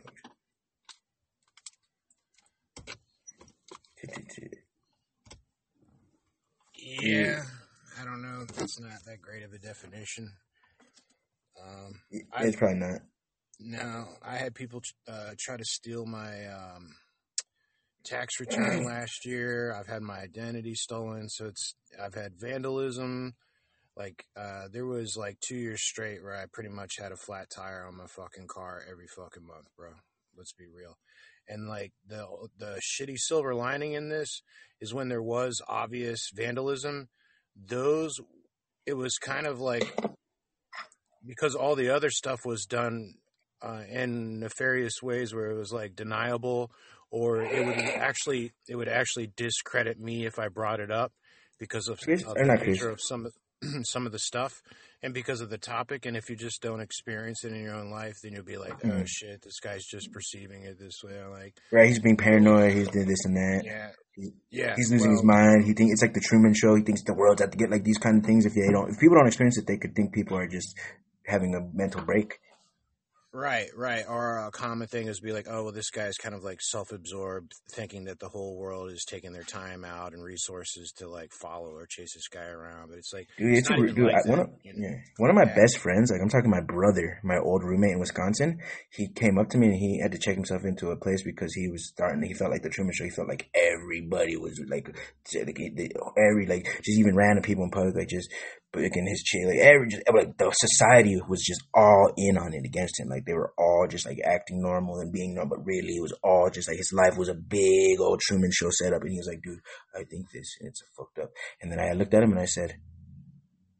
Yeah, 7.01 7.43
I 7.99 8.05
don't 8.05 8.21
know. 8.21 8.45
That's 8.55 8.79
not 8.79 9.03
that 9.05 9.21
great 9.21 9.43
of 9.43 9.53
a 9.53 9.57
definition. 9.59 10.31
Um, 11.61 11.99
I, 12.33 12.45
It's 12.45 12.55
probably 12.55 12.79
not. 12.79 13.01
no, 13.59 14.07
I 14.23 14.37
had 14.37 14.55
people 14.55 14.81
uh, 15.07 15.31
try 15.37 15.57
to 15.57 15.65
steal 15.65 16.05
my 16.05 16.47
um, 16.47 16.95
tax 18.03 18.39
return 18.39 18.83
last 18.85 19.25
year. 19.25 19.73
I've 19.73 19.87
had 19.87 20.01
my 20.01 20.19
identity 20.19 20.75
stolen, 20.75 21.29
so 21.29 21.47
it's 21.47 21.75
I've 22.01 22.15
had 22.15 22.39
vandalism. 22.39 23.33
Like 23.95 24.25
uh, 24.37 24.67
there 24.71 24.85
was 24.85 25.17
like 25.17 25.39
two 25.41 25.57
years 25.57 25.81
straight 25.81 26.23
where 26.23 26.35
I 26.35 26.45
pretty 26.51 26.69
much 26.69 26.97
had 26.97 27.11
a 27.11 27.17
flat 27.17 27.49
tire 27.49 27.85
on 27.85 27.97
my 27.97 28.07
fucking 28.07 28.47
car 28.47 28.81
every 28.89 29.07
fucking 29.07 29.45
month, 29.45 29.67
bro. 29.75 29.89
Let's 30.37 30.53
be 30.53 30.67
real. 30.67 30.97
And 31.47 31.67
like 31.67 31.91
the 32.07 32.25
the 32.57 32.79
shitty 32.79 33.17
silver 33.17 33.53
lining 33.55 33.93
in 33.93 34.09
this 34.09 34.41
is 34.79 34.93
when 34.93 35.09
there 35.09 35.21
was 35.21 35.61
obvious 35.67 36.29
vandalism, 36.33 37.09
those 37.55 38.19
it 38.85 38.93
was 38.93 39.17
kind 39.17 39.45
of 39.45 39.59
like 39.59 39.93
because 41.25 41.55
all 41.55 41.75
the 41.75 41.89
other 41.89 42.09
stuff 42.09 42.45
was 42.45 42.65
done 42.65 43.15
uh, 43.61 43.81
in 43.89 44.39
nefarious 44.39 45.01
ways 45.01 45.33
where 45.33 45.51
it 45.51 45.57
was 45.57 45.73
like 45.73 45.95
deniable, 45.95 46.71
or 47.11 47.41
it 47.41 47.65
would 47.65 47.75
actually 47.77 48.51
it 48.67 48.75
would 48.75 48.87
actually 48.87 49.31
discredit 49.35 49.99
me 49.99 50.25
if 50.25 50.37
I 50.39 50.47
brought 50.47 50.79
it 50.79 50.91
up 50.91 51.11
because 51.59 51.87
of, 51.87 51.99
Chris- 51.99 52.23
of 52.23 52.35
the 52.35 52.43
nature 52.45 52.63
Chris. 52.65 52.81
of 52.93 53.01
some 53.01 53.25
of 53.25 53.33
some 53.85 54.05
of 54.05 54.11
the 54.13 54.19
stuff 54.19 54.61
and 55.03 55.13
because 55.13 55.41
of 55.41 55.49
the 55.49 55.57
topic. 55.57 56.05
And 56.05 56.15
if 56.15 56.29
you 56.29 56.35
just 56.37 56.61
don't 56.61 56.79
experience 56.81 57.43
it 57.43 57.51
in 57.51 57.61
your 57.61 57.75
own 57.75 57.89
life, 57.91 58.15
then 58.23 58.33
you'll 58.33 58.43
be 58.43 58.57
like, 58.57 58.73
oh 58.85 58.87
Mhm. 58.87 59.07
shit, 59.07 59.41
this 59.41 59.59
guy's 59.59 59.83
just 59.85 60.11
perceiving 60.13 60.63
it 60.63 60.77
this 60.79 61.01
way. 61.03 61.19
I'm 61.19 61.31
like, 61.31 61.55
Right? 61.71 61.87
He's 61.87 61.99
being 61.99 62.15
paranoid. 62.17 62.73
He's 62.73 62.87
doing 62.89 63.07
this 63.07 63.25
and 63.25 63.35
that. 63.35 63.61
yeah, 63.65 63.89
He- 64.15 64.31
yeah, 64.49 64.75
He's 64.77 64.91
losing 64.91 65.11
his 65.11 65.23
mind. 65.23 65.65
He 65.65 65.73
think 65.73 65.91
it's 65.91 66.01
like 66.01 66.13
the 66.13 66.21
Truman 66.21 66.53
Show. 66.53 66.75
He 66.75 66.83
thinks 66.83 67.03
the 67.03 67.13
world's 67.13 67.41
out 67.41 67.51
to 67.51 67.57
get 67.57 67.69
like 67.69 67.83
these 67.83 67.97
kind 67.97 68.19
of 68.19 68.25
things. 68.25 68.45
If 68.45 68.53
they 68.53 68.71
don't, 68.71 68.89
if 68.91 68.99
people 68.99 69.17
don't 69.17 69.27
experience 69.27 69.57
it, 69.57 69.67
they 69.67 69.77
could 69.77 69.93
think 69.95 70.13
people 70.13 70.37
are 70.37 70.47
just 70.47 70.77
having 71.25 71.53
a 71.55 71.59
mental 71.75 72.01
break. 72.01 72.39
Right, 73.31 73.67
right. 73.77 74.05
Or 74.09 74.47
a 74.47 74.49
common 74.49 74.87
thing 74.87 75.07
is 75.07 75.19
be 75.19 75.31
like, 75.33 75.45
oh, 75.47 75.65
well, 75.65 75.71
this 75.71 75.91
guy's 75.91 76.17
kind 76.17 76.33
of 76.33 76.43
like 76.43 76.59
self-absorbed, 76.61 77.51
thinking 77.75 78.05
that 78.05 78.19
the 78.19 78.27
whole 78.27 78.57
world 78.57 78.91
is 78.91 79.05
taking 79.07 79.33
their 79.33 79.43
time 79.43 79.85
out 79.85 80.13
and 80.13 80.23
resources 80.23 80.91
to 80.97 81.07
like 81.07 81.31
follow 81.39 81.69
or 81.69 81.85
chase 81.87 82.15
this 82.15 82.27
guy 82.27 82.47
around. 82.47 82.89
But 82.89 82.97
it's 82.97 83.13
like, 83.13 83.27
Dude, 83.37 83.55
it's, 83.55 83.69
not 83.69 83.79
a, 83.79 83.93
dude. 83.93 83.99
like 84.11 84.15
I, 84.25 84.29
one 84.29 84.39
of 84.39 84.49
you 84.63 84.73
know? 84.73 84.87
yeah, 84.87 84.95
one 85.17 85.29
of 85.29 85.35
my 85.35 85.43
Yeah. 85.45 85.55
best 85.55 85.77
friends. 85.77 86.09
Like 86.11 86.21
I'm 86.23 86.29
talking 86.29 86.49
my 86.49 86.61
brother, 86.61 87.19
my 87.23 87.37
old 87.37 87.63
roommate 87.63 87.91
in 87.91 87.99
Wisconsin. 87.99 88.57
He 88.89 89.07
came 89.09 89.37
up 89.37 89.49
to 89.49 89.59
me 89.59 89.67
and 89.67 89.75
he 89.75 89.99
had 90.01 90.11
to 90.13 90.17
check 90.17 90.33
himself 90.33 90.63
into 90.65 90.89
a 90.89 90.95
place 90.97 91.21
because 91.23 91.53
he 91.53 91.69
was 91.69 91.87
starting. 91.87 92.23
He 92.23 92.33
felt 92.33 92.49
like 92.49 92.63
the 92.63 92.69
Truman 92.69 92.93
Show. 92.95 93.03
He 93.03 93.11
felt 93.11 93.27
like 93.29 93.47
everybody 93.53 94.37
was 94.37 94.59
like, 94.67 94.87
like 95.35 95.59
every 96.17 96.47
like 96.47 96.65
just 96.83 96.99
even 96.99 97.15
random 97.15 97.43
people 97.43 97.63
in 97.63 97.69
public, 97.69 97.95
like 97.95 98.09
just 98.09 98.31
breaking 98.71 99.07
his 99.07 99.21
chair. 99.23 99.47
Like 99.47 99.59
every 99.59 99.87
just 99.89 100.03
like 100.13 100.37
the 100.37 100.51
society 100.51 101.19
was 101.27 101.41
just 101.43 101.61
all 101.75 102.11
in 102.17 102.37
on 102.37 102.53
it 102.53 102.65
against 102.65 102.99
him. 102.99 103.07
Like 103.09 103.18
they 103.25 103.33
were 103.33 103.53
all 103.57 103.87
just 103.89 104.05
like 104.05 104.19
acting 104.23 104.61
normal 104.61 104.99
and 104.99 105.11
being 105.11 105.35
normal, 105.35 105.57
but 105.57 105.65
really 105.65 105.95
it 105.95 106.01
was 106.01 106.13
all 106.23 106.49
just 106.49 106.67
like 106.67 106.77
his 106.77 106.93
life 106.93 107.17
was 107.17 107.29
a 107.29 107.33
big 107.33 107.99
old 107.99 108.19
Truman 108.19 108.51
Show 108.51 108.69
setup. 108.71 109.01
And 109.01 109.11
he 109.11 109.17
was 109.17 109.27
like, 109.27 109.41
dude, 109.43 109.59
I 109.95 110.03
think 110.03 110.31
this 110.31 110.57
and 110.59 110.69
it's 110.69 110.83
fucked 110.97 111.19
up. 111.19 111.29
And 111.61 111.71
then 111.71 111.79
I 111.79 111.93
looked 111.93 112.13
at 112.13 112.23
him 112.23 112.31
and 112.31 112.39
I 112.39 112.45
said, 112.45 112.75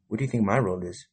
what 0.08 0.18
do 0.18 0.24
you 0.24 0.30
think 0.30 0.44
my 0.44 0.58
role 0.58 0.82
is? 0.84 1.06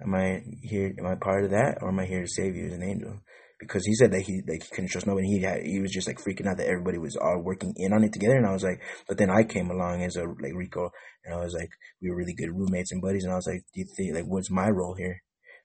Am 0.00 0.14
I 0.14 0.42
here? 0.62 0.94
Am 0.96 1.06
I 1.06 1.16
part 1.16 1.44
of 1.44 1.50
that, 1.50 1.78
or 1.82 1.88
am 1.88 1.98
I 1.98 2.06
here 2.06 2.22
to 2.22 2.28
save 2.28 2.54
you 2.54 2.66
as 2.66 2.72
an 2.72 2.84
angel? 2.84 3.18
Because 3.58 3.84
he 3.84 3.94
said 3.94 4.12
that 4.12 4.22
he 4.22 4.42
like 4.46 4.62
he 4.62 4.70
couldn't 4.70 4.90
trust 4.90 5.08
nobody. 5.08 5.26
He 5.26 5.40
had, 5.42 5.66
he 5.66 5.80
was 5.80 5.90
just 5.90 6.06
like 6.06 6.22
freaking 6.22 6.46
out 6.46 6.58
that 6.58 6.68
everybody 6.68 6.98
was 6.98 7.16
all 7.16 7.42
working 7.42 7.74
in 7.74 7.92
on 7.92 8.04
it 8.04 8.12
together. 8.12 8.36
And 8.36 8.46
I 8.46 8.52
was 8.52 8.62
like, 8.62 8.80
but 9.08 9.18
then 9.18 9.28
I 9.28 9.42
came 9.42 9.72
along 9.72 10.04
as 10.04 10.14
a 10.14 10.22
like 10.22 10.54
Rico, 10.54 10.90
and 11.24 11.34
I 11.34 11.38
was 11.38 11.52
like, 11.52 11.70
we 12.00 12.10
were 12.10 12.16
really 12.16 12.34
good 12.34 12.54
roommates 12.54 12.92
and 12.92 13.02
buddies. 13.02 13.24
And 13.24 13.32
I 13.32 13.36
was 13.36 13.48
like, 13.48 13.64
do 13.74 13.80
you 13.80 13.86
think 13.96 14.14
like 14.14 14.26
what's 14.26 14.52
my 14.52 14.68
role 14.68 14.94
here? 14.94 15.20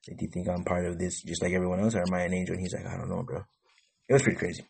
Like, 0.07 0.17
do 0.17 0.25
you 0.25 0.31
think 0.31 0.47
I'm 0.49 0.63
part 0.63 0.85
of 0.85 0.99
this 0.99 1.21
just 1.21 1.41
like 1.41 1.53
everyone 1.53 1.79
else, 1.79 1.95
or 1.95 2.01
am 2.01 2.13
I 2.13 2.23
an 2.23 2.33
angel? 2.33 2.55
And 2.55 2.61
he's 2.61 2.73
like, 2.73 2.85
I 2.85 2.97
don't 2.97 3.09
know, 3.09 3.23
bro. 3.23 3.43
It 4.09 4.13
was 4.13 4.23
pretty 4.23 4.37
crazy. 4.37 4.65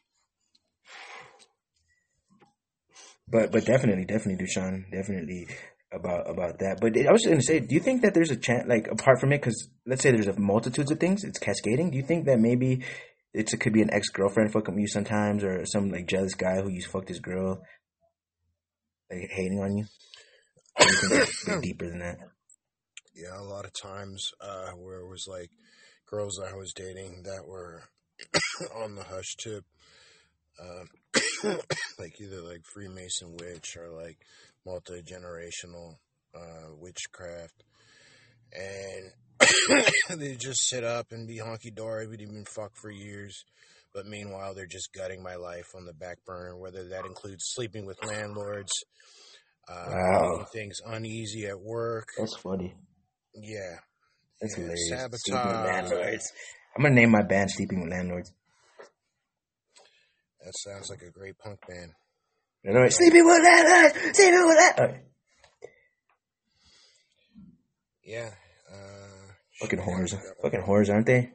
But 3.27 3.51
but 3.51 3.65
definitely, 3.65 4.05
definitely, 4.05 4.45
Dushan, 4.45 4.91
definitely 4.91 5.47
about 5.91 6.29
about 6.29 6.59
that. 6.59 6.79
But 6.79 6.97
I 6.97 7.11
was 7.11 7.21
just 7.21 7.29
gonna 7.29 7.41
say, 7.41 7.59
do 7.59 7.73
you 7.73 7.81
think 7.81 8.01
that 8.01 8.13
there's 8.13 8.31
a 8.31 8.35
chance, 8.35 8.67
like 8.67 8.87
apart 8.87 9.19
from 9.19 9.31
it, 9.31 9.41
because 9.41 9.69
let's 9.85 10.03
say 10.03 10.11
there's 10.11 10.27
a 10.27 10.39
multitudes 10.39 10.91
of 10.91 10.99
things, 10.99 11.23
it's 11.23 11.39
cascading. 11.39 11.91
Do 11.91 11.97
you 11.97 12.03
think 12.03 12.25
that 12.25 12.39
maybe 12.39 12.83
it's 13.33 13.53
it 13.53 13.57
could 13.57 13.73
be 13.73 13.81
an 13.81 13.93
ex 13.93 14.09
girlfriend 14.09 14.51
fucking 14.51 14.77
you 14.77 14.87
sometimes, 14.87 15.43
or 15.43 15.65
some 15.65 15.89
like 15.89 16.07
jealous 16.07 16.35
guy 16.35 16.61
who 16.61 16.69
you 16.69 16.83
fucked 16.83 17.09
his 17.09 17.19
girl, 17.19 17.63
like 19.09 19.31
hating 19.31 19.59
on 19.59 19.77
you? 19.77 19.85
You 20.79 20.85
think 20.85 21.23
it's 21.23 21.47
a 21.47 21.51
bit 21.51 21.61
deeper 21.63 21.89
than 21.89 21.99
that? 21.99 22.19
Yeah, 23.15 23.39
a 23.39 23.43
lot 23.43 23.65
of 23.65 23.73
times 23.73 24.31
uh, 24.41 24.71
where 24.71 24.99
it 24.99 25.09
was 25.09 25.25
like 25.27 25.49
girls 26.09 26.39
I 26.39 26.55
was 26.55 26.73
dating 26.73 27.23
that 27.23 27.45
were 27.47 27.83
on 28.83 28.95
the 28.95 29.03
hush 29.03 29.35
tip, 29.37 29.63
um, 30.61 30.87
like 31.99 32.19
either 32.21 32.41
like 32.41 32.61
Freemason 32.73 33.35
witch 33.39 33.77
or 33.77 33.89
like 33.89 34.17
multi 34.65 35.01
generational 35.01 35.95
uh, 36.35 36.73
witchcraft, 36.79 37.63
and 38.53 40.19
they 40.19 40.35
just 40.35 40.67
sit 40.67 40.83
up 40.83 41.07
and 41.11 41.27
be 41.27 41.39
honky 41.39 41.73
dory. 41.73 42.07
We'd 42.07 42.21
even 42.21 42.45
fuck 42.45 42.75
for 42.75 42.89
years. 42.91 43.43
But 43.93 44.07
meanwhile, 44.07 44.55
they're 44.55 44.65
just 44.65 44.91
gutting 44.91 45.21
my 45.21 45.35
life 45.35 45.67
on 45.75 45.85
the 45.85 45.93
back 45.93 46.17
burner, 46.25 46.57
whether 46.57 46.89
that 46.89 47.05
includes 47.05 47.43
sleeping 47.53 47.85
with 47.85 48.03
landlords, 48.03 48.71
uh, 49.69 49.85
Wow. 49.87 50.21
making 50.31 50.45
things 50.51 50.79
uneasy 50.83 51.45
at 51.45 51.59
work. 51.59 52.07
That's 52.17 52.35
funny. 52.37 52.73
Yeah. 53.35 53.77
That's 54.41 54.57
Yeah, 54.57 54.63
hilarious. 54.63 54.87
Sleeping 54.89 55.11
with 55.11 55.21
sabotage. 55.21 55.91
landlords. 55.91 56.31
I'm 56.75 56.83
gonna 56.83 56.95
name 56.95 57.11
my 57.11 57.21
band 57.23 57.51
"Sleeping 57.51 57.81
with 57.81 57.89
Landlords." 57.91 58.31
That 60.43 60.53
sounds 60.57 60.89
like 60.89 61.01
a 61.01 61.11
great 61.11 61.37
punk 61.37 61.59
band. 61.67 61.91
You 62.63 62.73
know, 62.73 62.87
sleeping 62.89 63.25
with 63.25 63.41
landlords, 63.43 64.17
sleeping 64.17 64.45
with 64.45 64.57
landlords. 64.57 65.03
Yeah. 68.03 68.29
Uh, 68.71 69.33
Fucking 69.61 69.79
whores, 69.79 70.15
fucking 70.41 70.61
whores, 70.61 70.89
aren't 70.91 71.05
they? 71.05 71.31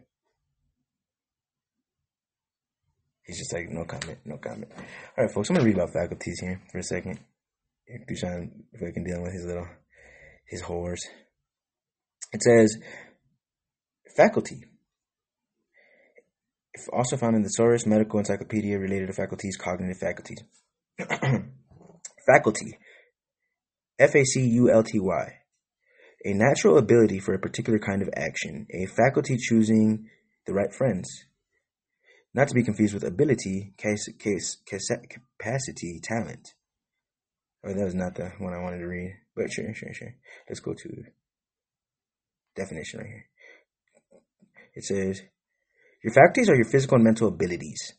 He's 3.23 3.39
just 3.39 3.53
like, 3.53 3.69
no 3.70 3.85
comment, 3.85 4.19
no 4.25 4.39
comment. 4.39 4.70
All 5.16 5.25
right, 5.25 5.33
folks, 5.33 5.51
I'm 5.51 5.57
gonna 5.57 5.66
read 5.66 5.77
about 5.77 5.93
faculties 5.93 6.41
here 6.41 6.61
for 6.73 6.79
a 6.79 6.83
second. 6.83 7.20
Dushan, 8.11 8.51
if 8.73 8.83
I 8.83 8.91
can 8.93 9.05
deal 9.05 9.23
with 9.23 9.33
his 9.33 9.45
little, 9.47 9.66
his 10.47 10.62
whores. 10.62 10.99
It 12.33 12.43
says, 12.43 12.79
faculty. 14.17 14.65
Also 16.93 17.17
found 17.17 17.35
in 17.35 17.43
the 17.43 17.55
Soros 17.59 17.87
Medical 17.87 18.19
Encyclopedia 18.19 18.79
related 18.79 19.09
to 19.09 19.13
faculties, 19.13 19.57
cognitive 19.57 19.99
faculties. 19.99 20.39
faculty. 22.27 22.79
F 23.99 24.15
A 24.15 24.25
C 24.25 24.41
U 24.41 24.71
L 24.71 24.85
T 24.85 25.01
Y. 25.01 25.25
A 26.25 26.35
natural 26.35 26.79
ability 26.79 27.21
for 27.21 27.35
a 27.35 27.39
particular 27.39 27.79
kind 27.79 28.03
of 28.03 28.11
action, 28.15 28.67
a 28.73 28.87
faculty 28.87 29.37
choosing 29.37 30.09
the 30.47 30.53
right 30.53 30.73
friends. 30.73 31.09
Not 32.35 32.49
to 32.49 32.55
be 32.55 32.63
confused 32.63 32.95
with 32.95 33.05
ability, 33.05 33.75
case, 33.77 34.09
case, 34.19 34.57
case, 34.67 34.89
capacity, 35.39 36.01
talent. 36.03 36.55
Oh, 37.65 37.73
that 37.73 37.85
was 37.85 37.95
not 37.95 38.15
the 38.15 38.31
one 38.39 38.53
I 38.53 38.63
wanted 38.63 38.79
to 38.79 38.87
read. 38.87 39.17
But 39.35 39.53
sure, 39.53 39.73
sure, 39.75 39.93
sure. 39.93 40.15
Let's 40.49 40.61
go 40.61 40.75
to 40.75 41.05
definition 42.59 43.01
right 43.01 43.09
here. 43.09 43.27
It 44.75 44.85
says, 44.85 45.23
Your 46.05 46.13
faculties 46.13 46.51
are 46.51 46.57
your 46.57 46.71
physical 46.71 46.97
and 46.97 47.05
mental 47.05 47.29
abilities. 47.29 47.95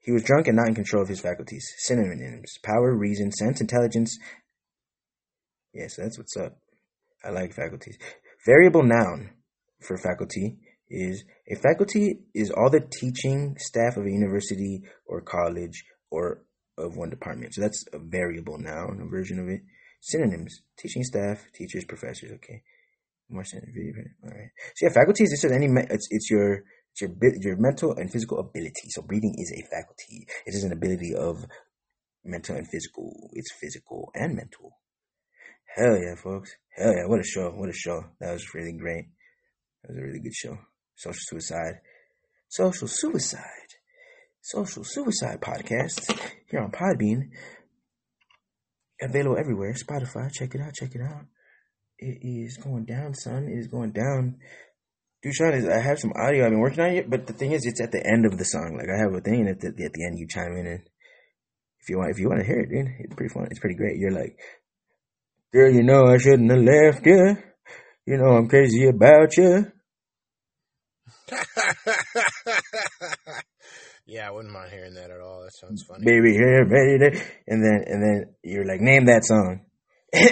He 0.00 0.12
was 0.12 0.22
drunk 0.22 0.46
and 0.46 0.56
not 0.56 0.68
in 0.68 0.74
control 0.74 1.02
of 1.02 1.08
his 1.08 1.20
faculties. 1.20 1.66
Synonyms 1.78 2.58
power, 2.62 2.96
reason, 2.96 3.32
sense, 3.32 3.60
intelligence. 3.60 4.16
Yes, 5.74 5.96
that's 5.96 6.16
what's 6.16 6.36
up. 6.36 6.58
I 7.24 7.30
like 7.30 7.52
faculties. 7.52 7.98
Variable 8.46 8.84
noun 8.84 9.30
for 9.80 9.98
faculty 9.98 10.58
is 10.88 11.24
a 11.50 11.56
faculty 11.56 12.20
is 12.34 12.52
all 12.52 12.70
the 12.70 12.88
teaching 13.00 13.56
staff 13.58 13.96
of 13.96 14.06
a 14.06 14.10
university 14.10 14.82
or 15.06 15.20
college 15.20 15.84
or 16.10 16.44
of 16.78 16.96
one 16.96 17.10
department. 17.10 17.54
So 17.54 17.62
that's 17.62 17.84
a 17.92 17.98
variable 17.98 18.58
noun, 18.58 19.00
a 19.02 19.10
version 19.10 19.40
of 19.40 19.48
it. 19.48 19.62
Synonyms: 20.06 20.62
teaching 20.78 21.02
staff, 21.02 21.46
teachers, 21.52 21.84
professors. 21.84 22.30
Okay, 22.34 22.62
more 23.28 23.42
synonyms. 23.42 23.74
All 24.22 24.30
right. 24.30 24.50
So 24.76 24.86
yeah, 24.86 24.92
faculties. 24.92 25.32
It 25.32 25.38
says 25.38 25.50
any. 25.50 25.66
It's 25.66 26.06
it's 26.10 26.30
your 26.30 26.62
it's 26.92 27.00
your 27.00 27.10
your 27.40 27.56
mental 27.56 27.92
and 27.96 28.08
physical 28.08 28.38
ability. 28.38 28.88
So 28.90 29.02
breathing 29.02 29.34
is 29.36 29.50
a 29.50 29.66
faculty. 29.68 30.28
It 30.46 30.54
is 30.54 30.62
an 30.62 30.70
ability 30.70 31.12
of 31.16 31.44
mental 32.24 32.54
and 32.54 32.68
physical. 32.68 33.30
It's 33.32 33.52
physical 33.60 34.12
and 34.14 34.36
mental. 34.36 34.78
Hell 35.74 35.98
yeah, 35.98 36.14
folks. 36.14 36.54
Hell 36.76 36.94
yeah. 36.94 37.06
What 37.06 37.18
a 37.18 37.24
show. 37.24 37.50
What 37.50 37.68
a 37.68 37.72
show. 37.72 38.04
That 38.20 38.32
was 38.32 38.54
really 38.54 38.78
great. 38.78 39.06
That 39.82 39.90
was 39.90 39.98
a 39.98 40.06
really 40.06 40.20
good 40.20 40.34
show. 40.34 40.56
Social 40.94 41.18
suicide. 41.18 41.80
Social 42.48 42.86
suicide. 42.86 43.42
Social 44.40 44.84
suicide 44.84 45.40
podcast 45.40 46.16
here 46.48 46.60
on 46.60 46.70
Podbean. 46.70 47.30
Available 49.00 49.38
everywhere. 49.38 49.74
Spotify. 49.74 50.30
Check 50.32 50.54
it 50.54 50.60
out. 50.60 50.74
Check 50.74 50.94
it 50.94 51.02
out. 51.02 51.26
It 51.98 52.18
is 52.22 52.58
going 52.58 52.84
down, 52.84 53.14
son. 53.14 53.48
It 53.48 53.58
is 53.58 53.68
going 53.68 53.92
down. 53.92 54.36
Dude, 55.22 55.34
Shawn, 55.34 55.54
is 55.54 55.66
I 55.66 55.80
have 55.80 55.98
some 55.98 56.12
audio. 56.14 56.44
I've 56.44 56.50
been 56.50 56.60
working 56.60 56.80
on 56.80 56.90
it, 56.90 57.08
but 57.10 57.26
the 57.26 57.32
thing 57.32 57.52
is, 57.52 57.64
it's 57.64 57.80
at 57.80 57.90
the 57.90 58.04
end 58.06 58.26
of 58.26 58.36
the 58.38 58.44
song. 58.44 58.76
Like 58.76 58.88
I 58.88 58.98
have 58.98 59.14
a 59.14 59.20
thing, 59.20 59.48
at 59.48 59.60
the, 59.60 59.68
at 59.68 59.92
the 59.92 60.04
end, 60.04 60.18
you 60.18 60.28
chime 60.28 60.52
in, 60.52 60.66
and 60.66 60.80
if 61.80 61.88
you 61.88 61.98
want, 61.98 62.10
if 62.10 62.18
you 62.18 62.28
want 62.28 62.40
to 62.40 62.46
hear 62.46 62.60
it, 62.60 62.68
dude, 62.68 62.94
it's 63.00 63.14
pretty 63.14 63.32
fun. 63.32 63.48
It's 63.50 63.60
pretty 63.60 63.76
great. 63.76 63.96
You're 63.96 64.12
like, 64.12 64.38
girl, 65.52 65.72
you 65.72 65.82
know 65.82 66.06
I 66.06 66.18
shouldn't 66.18 66.50
have 66.50 66.60
left 66.60 67.06
you. 67.06 67.36
You 68.06 68.18
know 68.18 68.36
I'm 68.36 68.48
crazy 68.48 68.86
about 68.86 69.36
you. 69.36 69.72
yeah, 74.06 74.28
I 74.28 74.30
wouldn't 74.30 74.52
mind 74.52 74.70
hearing 74.72 74.94
that 74.94 75.10
at 75.10 75.20
all. 75.20 75.42
That 75.42 75.52
sounds 75.54 75.82
funny. 75.82 76.04
baby 76.04 76.32
here, 76.32 76.64
baby 76.64 76.98
there. 76.98 77.22
And 77.46 77.62
then 77.62 77.84
and 77.86 78.02
then 78.02 78.34
you're 78.42 78.66
like, 78.66 78.80
name 78.80 79.06
that 79.06 79.24
song. 79.24 79.60
but 80.12 80.22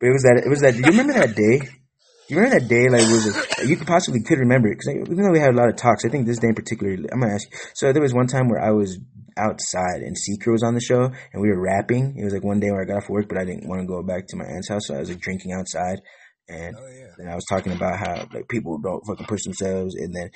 it 0.00 0.12
was 0.12 0.22
that 0.22 0.42
it 0.44 0.48
was 0.48 0.60
that. 0.60 0.74
Do 0.74 0.80
you 0.80 0.90
remember 0.90 1.14
that 1.14 1.34
day? 1.34 1.58
Do 1.58 2.34
You 2.34 2.40
remember 2.40 2.60
that 2.60 2.68
day? 2.68 2.88
Like, 2.88 3.02
was 3.02 3.26
it? 3.26 3.68
You 3.68 3.76
could 3.76 3.86
possibly 3.86 4.22
could 4.22 4.38
remember 4.38 4.68
it 4.68 4.78
because 4.78 5.08
even 5.10 5.24
though 5.24 5.32
we 5.32 5.38
had 5.38 5.54
a 5.54 5.56
lot 5.56 5.68
of 5.68 5.76
talks, 5.76 6.04
I 6.04 6.08
think 6.08 6.26
this 6.26 6.38
day 6.38 6.48
in 6.48 6.54
particular. 6.54 6.92
I'm 7.12 7.20
gonna 7.20 7.34
ask 7.34 7.50
you. 7.50 7.58
So 7.74 7.92
there 7.92 8.02
was 8.02 8.14
one 8.14 8.26
time 8.26 8.48
where 8.48 8.62
I 8.62 8.70
was 8.70 8.98
outside 9.38 10.00
and 10.02 10.16
Seeker 10.16 10.50
was 10.50 10.62
on 10.62 10.74
the 10.74 10.80
show 10.80 11.04
and 11.04 11.42
we 11.42 11.48
were 11.48 11.60
rapping. 11.60 12.16
It 12.18 12.24
was 12.24 12.32
like 12.32 12.42
one 12.42 12.58
day 12.58 12.70
where 12.70 12.82
I 12.82 12.86
got 12.86 13.02
off 13.02 13.10
work, 13.10 13.28
but 13.28 13.38
I 13.38 13.44
didn't 13.44 13.68
want 13.68 13.82
to 13.82 13.86
go 13.86 14.02
back 14.02 14.26
to 14.28 14.36
my 14.36 14.44
aunt's 14.44 14.68
house, 14.68 14.86
so 14.86 14.96
I 14.96 15.00
was 15.00 15.10
like 15.10 15.20
drinking 15.20 15.52
outside. 15.52 16.00
And 16.48 16.76
Oh 16.78 16.86
yeah. 16.88 17.10
then 17.18 17.28
I 17.28 17.34
was 17.34 17.44
talking 17.48 17.72
about 17.72 17.98
how 17.98 18.26
like 18.32 18.48
people 18.48 18.78
don't 18.78 19.04
fucking 19.06 19.26
push 19.26 19.42
themselves, 19.44 19.94
and 19.94 20.14
then 20.14 20.30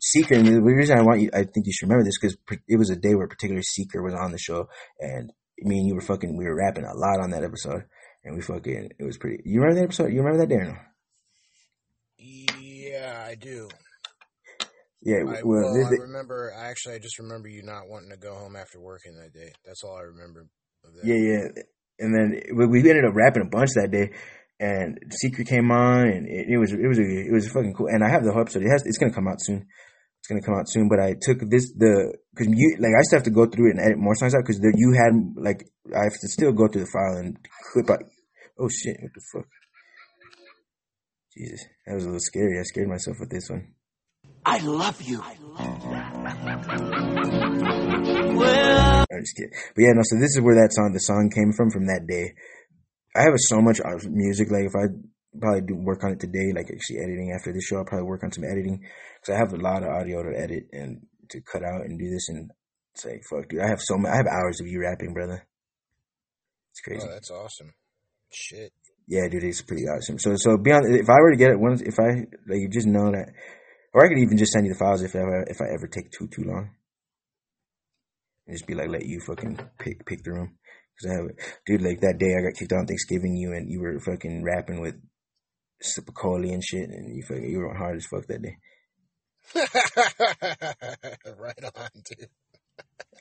Seeker. 0.00 0.34
And 0.34 0.46
the 0.46 0.60
reason 0.62 0.98
I 0.98 1.02
want 1.02 1.20
you, 1.20 1.30
I 1.32 1.44
think 1.44 1.66
you 1.66 1.72
should 1.72 1.88
remember 1.88 2.04
this 2.04 2.18
because 2.20 2.36
it 2.68 2.78
was 2.78 2.90
a 2.90 2.96
day 2.96 3.14
where 3.14 3.26
a 3.26 3.28
particular 3.28 3.62
Seeker 3.62 4.02
was 4.02 4.14
on 4.14 4.32
the 4.32 4.38
show, 4.38 4.68
and 5.00 5.32
me 5.58 5.78
and 5.78 5.86
you 5.88 5.94
were 5.94 6.00
fucking, 6.00 6.36
we 6.36 6.44
were 6.44 6.56
rapping 6.56 6.84
a 6.84 6.94
lot 6.94 7.20
on 7.20 7.30
that 7.30 7.44
episode, 7.44 7.84
and 8.24 8.34
we 8.34 8.42
fucking, 8.42 8.90
it 8.98 9.04
was 9.04 9.18
pretty. 9.18 9.42
You 9.44 9.60
remember 9.60 9.80
that 9.80 9.84
episode? 9.84 10.12
You 10.12 10.22
remember 10.22 10.38
that 10.38 10.48
day 10.48 10.56
or 10.56 10.64
no? 10.66 10.76
Yeah, 12.18 13.24
I 13.28 13.34
do. 13.34 13.68
Yeah. 15.02 15.24
I, 15.28 15.42
well, 15.44 15.74
I 15.76 15.90
remember. 16.00 16.52
Actually, 16.56 16.94
I 16.94 16.98
just 16.98 17.18
remember 17.18 17.48
you 17.48 17.62
not 17.62 17.88
wanting 17.88 18.10
to 18.10 18.16
go 18.16 18.34
home 18.34 18.56
after 18.56 18.80
working 18.80 19.16
that 19.16 19.34
day. 19.34 19.52
That's 19.64 19.84
all 19.84 19.96
I 19.96 20.02
remember 20.02 20.46
of 20.84 20.94
that. 20.94 21.04
Yeah, 21.04 21.16
yeah. 21.16 21.62
And 21.98 22.14
then 22.14 22.40
we 22.56 22.66
we 22.66 22.78
ended 22.88 23.04
up 23.04 23.14
rapping 23.14 23.42
a 23.42 23.48
bunch 23.48 23.70
that 23.74 23.90
day, 23.90 24.12
and 24.60 24.98
Secret 25.10 25.48
came 25.48 25.70
on, 25.70 26.08
and 26.08 26.28
it, 26.28 26.46
it 26.50 26.58
was 26.58 26.72
it 26.72 26.86
was 26.86 26.98
a, 26.98 27.02
it 27.02 27.32
was 27.32 27.48
fucking 27.48 27.74
cool. 27.74 27.88
And 27.88 28.04
I 28.04 28.08
have 28.08 28.24
the 28.24 28.32
whole 28.32 28.42
episode. 28.42 28.62
It 28.62 28.70
has 28.70 28.84
it's 28.86 28.98
gonna 28.98 29.12
come 29.12 29.28
out 29.28 29.40
soon. 29.40 29.66
It's 30.20 30.28
gonna 30.28 30.42
come 30.42 30.54
out 30.54 30.68
soon. 30.68 30.88
But 30.88 31.00
I 31.00 31.14
took 31.20 31.40
this 31.50 31.72
the 31.72 32.16
because 32.34 32.48
you 32.48 32.76
like 32.78 32.92
I 32.96 33.02
still 33.02 33.18
have 33.18 33.24
to 33.24 33.30
go 33.30 33.46
through 33.46 33.68
it 33.68 33.76
and 33.76 33.80
edit 33.80 33.98
more 33.98 34.14
songs 34.14 34.34
out 34.34 34.42
because 34.46 34.60
you 34.62 34.92
had 34.92 35.12
like 35.36 35.66
I 35.94 36.04
have 36.04 36.18
to 36.20 36.28
still 36.28 36.52
go 36.52 36.68
through 36.68 36.84
the 36.84 36.90
file 36.90 37.18
and 37.18 37.38
clip 37.72 37.90
out. 37.90 38.04
Oh 38.58 38.68
shit! 38.68 38.96
What 39.00 39.12
the 39.12 39.20
fuck? 39.32 39.48
Jesus, 41.36 41.66
that 41.86 41.94
was 41.94 42.04
a 42.04 42.06
little 42.06 42.20
scary. 42.20 42.60
I 42.60 42.62
scared 42.62 42.88
myself 42.88 43.16
with 43.18 43.30
this 43.30 43.50
one. 43.50 43.74
I 44.46 44.58
love 44.58 45.02
you. 45.02 45.20
I'm 49.14 49.20
just 49.20 49.36
kidding. 49.36 49.52
But 49.74 49.82
yeah, 49.82 49.92
no. 49.94 50.02
So 50.04 50.20
this 50.20 50.36
is 50.36 50.40
where 50.40 50.54
that 50.56 50.72
song, 50.72 50.92
the 50.92 51.00
song 51.00 51.30
came 51.34 51.52
from, 51.52 51.70
from 51.70 51.86
that 51.86 52.06
day. 52.06 52.34
I 53.14 53.22
have 53.22 53.34
so 53.36 53.60
much 53.60 53.80
music. 54.08 54.50
Like 54.50 54.64
if 54.64 54.74
I 54.74 54.92
probably 55.38 55.62
do 55.62 55.76
work 55.76 56.02
on 56.04 56.12
it 56.12 56.20
today, 56.20 56.52
like 56.54 56.70
actually 56.70 56.98
editing 56.98 57.32
after 57.32 57.52
this 57.52 57.64
show, 57.64 57.78
I'll 57.78 57.84
probably 57.84 58.06
work 58.06 58.24
on 58.24 58.32
some 58.32 58.44
editing 58.44 58.82
because 59.20 59.34
I 59.34 59.38
have 59.38 59.52
a 59.52 59.62
lot 59.62 59.82
of 59.82 59.90
audio 59.90 60.22
to 60.22 60.38
edit 60.38 60.64
and 60.72 61.06
to 61.30 61.40
cut 61.40 61.62
out 61.62 61.82
and 61.84 61.98
do 61.98 62.10
this. 62.10 62.28
And 62.28 62.50
it's 62.94 63.04
like, 63.04 63.22
fuck, 63.30 63.48
dude, 63.48 63.60
I 63.60 63.68
have 63.68 63.80
so 63.80 63.96
much. 63.96 64.12
I 64.12 64.16
have 64.16 64.26
hours 64.26 64.60
of 64.60 64.66
you 64.66 64.80
rapping, 64.80 65.14
brother. 65.14 65.46
It's 66.72 66.80
oh, 66.80 66.90
crazy. 66.90 67.06
Oh, 67.08 67.12
that's 67.12 67.30
awesome. 67.30 67.72
Shit. 68.32 68.72
Yeah, 69.06 69.28
dude, 69.30 69.44
it's 69.44 69.62
pretty 69.62 69.84
awesome. 69.84 70.18
So, 70.18 70.34
so 70.36 70.56
beyond, 70.56 70.86
if 70.94 71.10
I 71.10 71.20
were 71.20 71.30
to 71.30 71.36
get 71.36 71.50
it 71.50 71.60
once, 71.60 71.82
if 71.82 71.98
I 71.98 72.26
like, 72.48 72.60
you 72.60 72.68
just 72.68 72.86
know 72.86 73.10
that, 73.12 73.32
or 73.92 74.04
I 74.04 74.08
could 74.08 74.18
even 74.18 74.38
just 74.38 74.52
send 74.52 74.66
you 74.66 74.72
the 74.72 74.78
files 74.78 75.02
if 75.02 75.14
I 75.14 75.20
if 75.46 75.60
I 75.60 75.66
ever 75.74 75.86
take 75.86 76.10
too 76.10 76.26
too 76.26 76.42
long. 76.42 76.70
And 78.46 78.56
just 78.56 78.66
be 78.66 78.74
like, 78.74 78.88
let 78.88 79.04
you 79.04 79.20
fucking 79.20 79.58
pick 79.78 80.04
pick 80.06 80.24
the 80.24 80.32
room. 80.32 80.56
Cause 81.00 81.10
I 81.10 81.14
have, 81.14 81.30
dude, 81.66 81.82
like 81.82 82.00
that 82.00 82.18
day 82.18 82.36
I 82.36 82.42
got 82.42 82.54
kicked 82.58 82.72
out 82.72 82.80
on 82.80 82.86
Thanksgiving, 82.86 83.36
you 83.36 83.52
and 83.52 83.70
you 83.70 83.80
were 83.80 83.98
fucking 83.98 84.44
rapping 84.44 84.80
with 84.80 84.94
Sipicoli 85.82 86.52
and 86.52 86.62
shit, 86.62 86.88
and 86.88 87.14
you 87.14 87.22
fucking 87.22 87.50
you 87.50 87.58
were 87.58 87.70
on 87.70 87.76
hard 87.76 87.96
as 87.96 88.06
fuck 88.06 88.26
that 88.28 88.42
day. 88.42 88.56
right 91.38 91.64
on, 91.76 91.90
dude. 92.04 92.28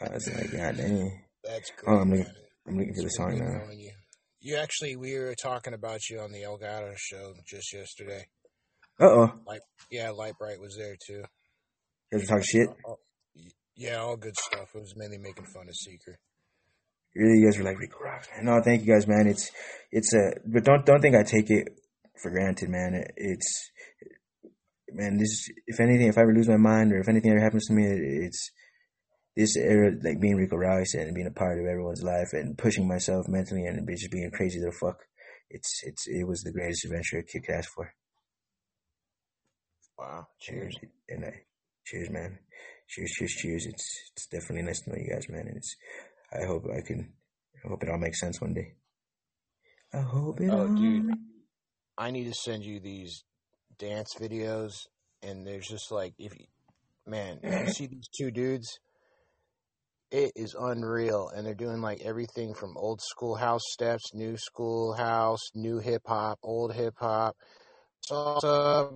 I 0.02 0.14
was 0.14 0.28
like, 0.34 0.52
god 0.52 0.78
damn. 0.78 1.12
That's 1.44 1.72
great. 1.72 1.94
Oh, 1.94 2.00
I'm 2.00 2.10
looking. 2.10 2.26
I'm 2.68 2.78
looking 2.78 2.94
for 2.94 3.02
the 3.02 3.10
song 3.10 3.40
now. 3.40 3.72
You. 3.74 3.91
you 4.40 4.56
actually, 4.58 4.95
we 4.95 5.18
were 5.18 5.36
talking 5.41 5.74
about 5.74 6.10
you 6.10 6.20
on 6.20 6.32
the 6.32 6.44
Elgato 6.44 6.94
show 6.95 7.34
just 7.45 7.74
yesterday. 7.74 8.26
Uh 9.00 9.06
oh, 9.06 9.34
Light, 9.48 9.62
yeah, 9.91 10.12
Lite 10.12 10.38
Brite 10.38 10.62
was 10.62 10.78
there 10.78 10.95
too. 11.06 11.24
you 12.12 12.20
guys 12.20 12.28
talking 12.28 12.44
shit. 12.44 12.70
Oh, 12.88 13.00
yeah, 13.76 13.98
all 13.98 14.16
good 14.16 14.36
stuff. 14.38 14.70
It 14.76 14.80
was 14.80 14.94
mainly 14.95 15.18
making 15.18 15.45
fun 15.45 15.68
of 15.68 15.76
Seeker. 15.76 16.20
Really, 17.15 17.40
you 17.40 17.45
guys 17.45 17.57
were 17.57 17.65
like 17.65 17.80
Rico 17.80 17.98
Roxx. 17.99 18.27
man. 18.35 18.45
No, 18.45 18.61
thank 18.61 18.85
you 18.85 18.94
guys, 18.94 19.07
man. 19.07 19.27
It's 19.27 19.52
it's 19.91 20.14
a, 20.14 20.34
but 20.45 20.64
don't 20.64 20.85
don't 20.85 21.02
think 21.02 21.15
I 21.15 21.23
take 21.23 21.49
it 21.49 21.68
for 22.22 22.31
granted, 22.31 22.69
man. 22.69 22.95
It, 22.95 23.11
it's 23.15 23.72
man, 24.91 25.18
this 25.18 25.48
if 25.68 25.80
anything, 25.80 26.07
if 26.07 26.18
I 26.18 26.22
ever 26.22 26.34
lose 26.34 26.48
my 26.48 26.57
mind 26.57 26.91
or 26.91 26.99
if 26.99 27.10
anything 27.10 27.31
ever 27.31 27.44
happens 27.44 27.68
to 27.68 27.73
me, 27.73 27.85
it, 27.85 27.99
it's 28.02 28.52
this 29.35 29.56
era, 29.57 29.91
like 30.03 30.19
being 30.19 30.35
Rico 30.35 30.56
Rice 30.56 30.94
and 30.94 31.14
being 31.14 31.27
a 31.27 31.31
part 31.31 31.60
of 31.60 31.65
everyone's 31.65 32.03
life 32.03 32.34
and 32.34 32.57
pushing 32.57 32.88
myself 32.88 33.27
mentally 33.27 33.65
and 33.65 33.88
just 33.90 34.11
being 34.11 34.30
crazy 34.31 34.60
little 34.60 34.73
fuck. 34.80 34.98
It's 35.49 35.81
it's 35.84 36.07
it 36.07 36.27
was 36.27 36.41
the 36.41 36.52
greatest 36.52 36.85
adventure 36.85 37.19
a 37.19 37.23
kid 37.23 37.44
could 37.45 37.56
ask 37.56 37.69
for. 37.73 37.94
Wow. 39.98 40.27
Cheers, 40.40 40.76
and 41.10 41.26
I 41.26 41.34
cheers, 41.85 42.10
man. 42.10 42.40
Cheers, 42.88 43.11
cheers, 43.11 43.31
cheers. 43.34 43.65
It's 43.68 43.85
it's 44.15 44.27
definitely 44.27 44.64
nice 44.64 44.81
to 44.81 44.90
know 44.90 44.98
you 44.98 45.14
guys, 45.14 45.30
man. 45.30 45.48
And 45.48 45.57
it's 45.57 45.76
I 46.34 46.45
hope 46.45 46.65
I 46.69 46.81
can. 46.81 47.14
I 47.64 47.68
hope 47.69 47.84
it 47.84 47.89
all 47.89 47.97
makes 47.97 48.19
sense 48.19 48.41
one 48.41 48.53
day. 48.53 48.76
I 49.93 50.01
hope 50.01 50.41
it 50.41 50.49
Oh, 50.49 50.55
all. 50.55 50.69
dude. 50.69 51.05
I 51.97 52.11
need 52.11 52.26
to 52.26 52.34
send 52.34 52.64
you 52.64 52.80
these 52.80 53.23
dance 53.77 54.15
videos, 54.19 54.73
and 55.22 55.45
there's 55.45 55.68
just 55.68 55.91
like 55.91 56.14
if 56.18 56.38
you, 56.39 56.45
man, 57.05 57.39
if 57.43 57.60
you 57.61 57.68
see 57.68 57.88
these 57.88 58.07
two 58.18 58.31
dudes, 58.31 58.80
it 60.11 60.31
is 60.35 60.55
unreal, 60.60 61.30
and 61.30 61.45
they're 61.45 61.53
doing 61.55 61.81
like 61.81 62.01
everything 62.01 62.53
from 62.53 62.77
old 62.77 63.01
school 63.01 63.35
house 63.35 63.64
steps, 63.72 64.14
new 64.14 64.38
school 64.38 64.93
house, 64.93 65.41
new 65.55 65.80
hip 65.80 66.03
hop, 66.07 66.39
old 66.43 66.73
hip 66.73 66.95
hop, 66.99 67.35
salsa, 68.10 68.93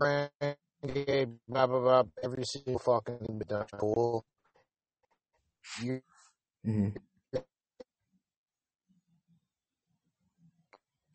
reggae, 0.83 1.37
blah 1.47 1.67
blah 1.67 1.79
blah, 1.79 2.03
every 2.23 2.43
single 2.45 2.79
fucking 2.79 3.17
thing 3.19 3.41
cool. 3.79 4.25
You 5.81 6.01
hmm 6.65 6.89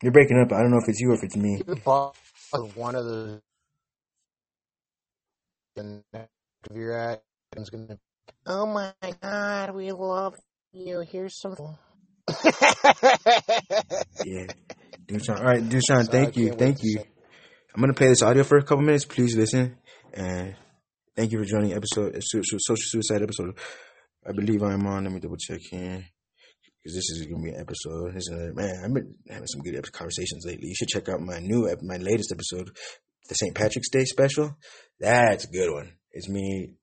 You're 0.03 0.11
breaking 0.11 0.37
up. 0.37 0.51
I 0.51 0.61
don't 0.61 0.71
know 0.71 0.79
if 0.83 0.89
it's 0.89 0.99
you 0.99 1.11
or 1.11 1.13
if 1.15 1.23
it's 1.23 1.37
me. 1.37 1.61
the 1.65 1.77
boss 1.77 2.15
of 2.53 2.75
one 2.75 2.95
of 2.95 3.05
the 3.05 3.41
if 5.75 6.75
you're 6.75 6.95
at 6.97 7.23
it's 7.55 7.69
gonna 7.69 7.97
oh 8.45 8.65
my 8.65 8.93
god 9.21 9.73
we 9.73 9.91
love 9.91 10.35
you 10.71 10.99
here's 10.99 11.39
some 11.39 11.55
Yeah, 14.23 14.47
Dude 15.07 15.25
Shawn. 15.25 15.37
All 15.37 15.43
right, 15.43 15.67
Dude 15.67 15.81
Shawn. 15.87 16.05
So 16.05 16.11
Thank 16.11 16.37
you, 16.37 16.53
thank 16.53 16.77
you. 16.81 16.99
I'm 17.73 17.81
gonna 17.81 17.93
play 17.93 18.07
this 18.07 18.21
audio 18.21 18.43
for 18.43 18.57
a 18.57 18.63
couple 18.63 18.83
minutes. 18.83 19.05
Please 19.05 19.35
listen, 19.35 19.77
and 20.13 20.55
thank 21.15 21.31
you 21.31 21.39
for 21.39 21.45
joining 21.45 21.73
episode 21.73 22.15
social 22.21 22.75
suicide 22.77 23.23
episode. 23.23 23.57
I 24.27 24.31
believe 24.31 24.61
I'm 24.63 24.85
on. 24.85 25.03
Let 25.03 25.13
me 25.13 25.19
double 25.19 25.37
check 25.37 25.59
here 25.69 26.05
because 26.83 26.95
this 26.95 27.09
is 27.11 27.27
gonna 27.27 27.43
be 27.43 27.51
an 27.51 27.61
episode. 27.61 28.13
This 28.13 28.27
is 28.27 28.55
man. 28.55 28.81
I've 28.83 28.93
been 28.93 29.15
having 29.29 29.47
some 29.47 29.61
good 29.61 29.91
conversations 29.93 30.45
lately. 30.45 30.67
You 30.67 30.75
should 30.75 30.89
check 30.89 31.09
out 31.09 31.21
my 31.21 31.39
new, 31.39 31.69
my 31.81 31.97
latest 31.97 32.31
episode, 32.31 32.75
the 33.29 33.35
St. 33.35 33.55
Patrick's 33.55 33.89
Day 33.89 34.05
special. 34.05 34.57
That's 34.99 35.45
a 35.45 35.51
good 35.51 35.71
one. 35.71 35.93
It's 36.11 36.29
me. 36.29 36.75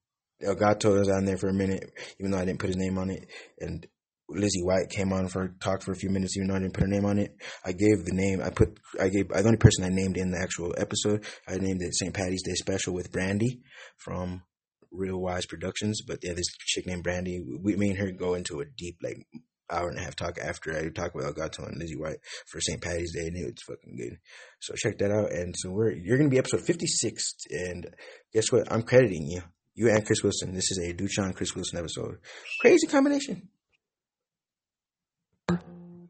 El 0.43 0.55
Gato 0.55 0.99
was 0.99 1.11
on 1.11 1.27
there 1.27 1.37
for 1.37 1.49
a 1.49 1.55
minute, 1.55 1.85
even 2.19 2.31
though 2.31 2.39
I 2.39 2.47
didn't 2.47 2.61
put 2.61 2.69
his 2.69 2.77
name 2.77 2.97
on 2.97 3.11
it, 3.11 3.27
and 3.59 3.87
Lizzie 4.31 4.63
White 4.63 4.89
came 4.89 5.13
on 5.13 5.29
for 5.29 5.55
talk 5.61 5.83
for 5.83 5.93
a 5.93 5.97
few 5.97 6.09
minutes, 6.09 6.37
even 6.37 6.49
though 6.49 6.55
I 6.55 6.61
didn't 6.61 6.73
put 6.73 6.83
her 6.83 6.89
name 6.89 7.05
on 7.05 7.19
it. 7.19 7.35
I 7.65 7.73
gave 7.73 8.05
the 8.05 8.15
name. 8.15 8.41
I 8.43 8.51
put. 8.51 8.79
I 8.99 9.09
gave. 9.09 9.29
The 9.29 9.45
only 9.45 9.59
person 9.59 9.85
I 9.85 9.89
named 9.91 10.17
in 10.17 10.31
the 10.31 10.41
actual 10.41 10.75
episode. 10.79 11.25
I 11.47 11.57
named 11.57 11.83
it 11.83 11.95
St. 11.95 12.15
Patty's 12.15 12.43
Day 12.43 12.55
Special 12.55 12.95
with 12.95 13.13
Brandy 13.13 13.61
from 13.99 14.43
Real 14.91 15.19
Wise 15.19 15.47
Productions. 15.47 16.01
But 16.07 16.21
yeah, 16.23 16.33
this 16.33 16.47
chick 16.67 16.87
named 16.87 17.03
Brandy. 17.03 17.45
We, 17.63 17.77
me 17.77 17.91
and 17.91 17.99
her 17.99 18.13
go 18.13 18.35
into 18.35 18.61
a 18.61 18.65
deep 18.65 18.99
like 19.03 19.27
hour 19.71 19.89
and 19.89 19.99
a 19.99 20.03
half 20.03 20.17
talk 20.17 20.39
after 20.39 20.77
I 20.77 20.89
talk 20.91 21.15
with 21.15 21.25
El 21.25 21.33
Gato 21.33 21.65
and 21.65 21.79
Lizzie 21.79 21.97
White 21.97 22.19
for 22.47 22.61
St. 22.61 22.81
Patty's 22.81 23.15
Day, 23.15 23.27
and 23.27 23.37
it 23.37 23.45
was 23.45 23.63
fucking 23.67 23.97
good. 23.97 24.19
So 24.61 24.75
check 24.77 24.99
that 24.99 25.11
out. 25.11 25.33
And 25.33 25.55
so 25.57 25.71
we're 25.71 25.93
you're 25.93 26.19
gonna 26.19 26.31
be 26.31 26.39
episode 26.39 26.63
fifty 26.63 26.87
six, 26.87 27.35
and 27.51 27.89
guess 28.33 28.51
what? 28.51 28.71
I'm 28.73 28.83
crediting 28.83 29.27
you. 29.27 29.43
You 29.75 29.89
and 29.91 30.05
Chris 30.05 30.23
Wilson. 30.23 30.55
This 30.55 30.71
is 30.71 30.79
a 30.79 30.93
Dude 30.93 31.11
Shawn 31.11 31.33
Chris 31.33 31.55
Wilson 31.55 31.79
episode. 31.79 32.19
Crazy 32.61 32.87
combination. 32.87 33.49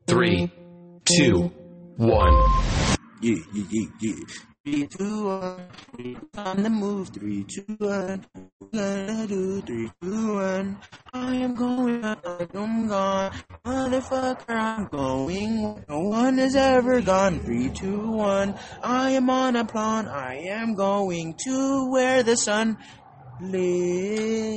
Three, 0.06 0.50
two, 1.04 1.52
one. 1.96 2.34
Yeah, 3.22 3.36
yeah, 3.54 3.64
yeah, 3.70 3.86
yeah. 4.00 4.14
Three, 4.62 4.86
two, 4.88 5.26
one. 5.26 6.20
On 6.36 6.62
the 6.62 6.68
move. 6.68 7.08
Three, 7.08 7.44
two, 7.44 7.64
one. 7.78 8.26
Gonna 8.74 9.26
do 9.26 9.62
three, 9.62 9.90
two, 10.02 10.34
one. 10.34 10.76
I 11.14 11.34
am 11.36 11.54
going 11.54 12.04
out 12.04 12.22
like 12.26 12.54
I'm 12.54 12.86
gone. 12.86 13.32
Motherfucker, 13.64 14.50
I'm 14.50 14.86
going. 14.88 15.82
No 15.88 16.00
one 16.00 16.36
has 16.36 16.54
ever 16.56 17.00
gone. 17.00 17.40
Three, 17.40 17.70
two, 17.70 18.10
one. 18.10 18.54
I 18.82 19.12
am 19.12 19.30
on 19.30 19.56
a 19.56 19.64
plan. 19.64 20.08
I 20.08 20.34
am 20.48 20.74
going 20.74 21.36
to 21.44 21.90
where 21.90 22.22
the 22.22 22.36
sun 22.36 22.76
lives. 23.40 24.49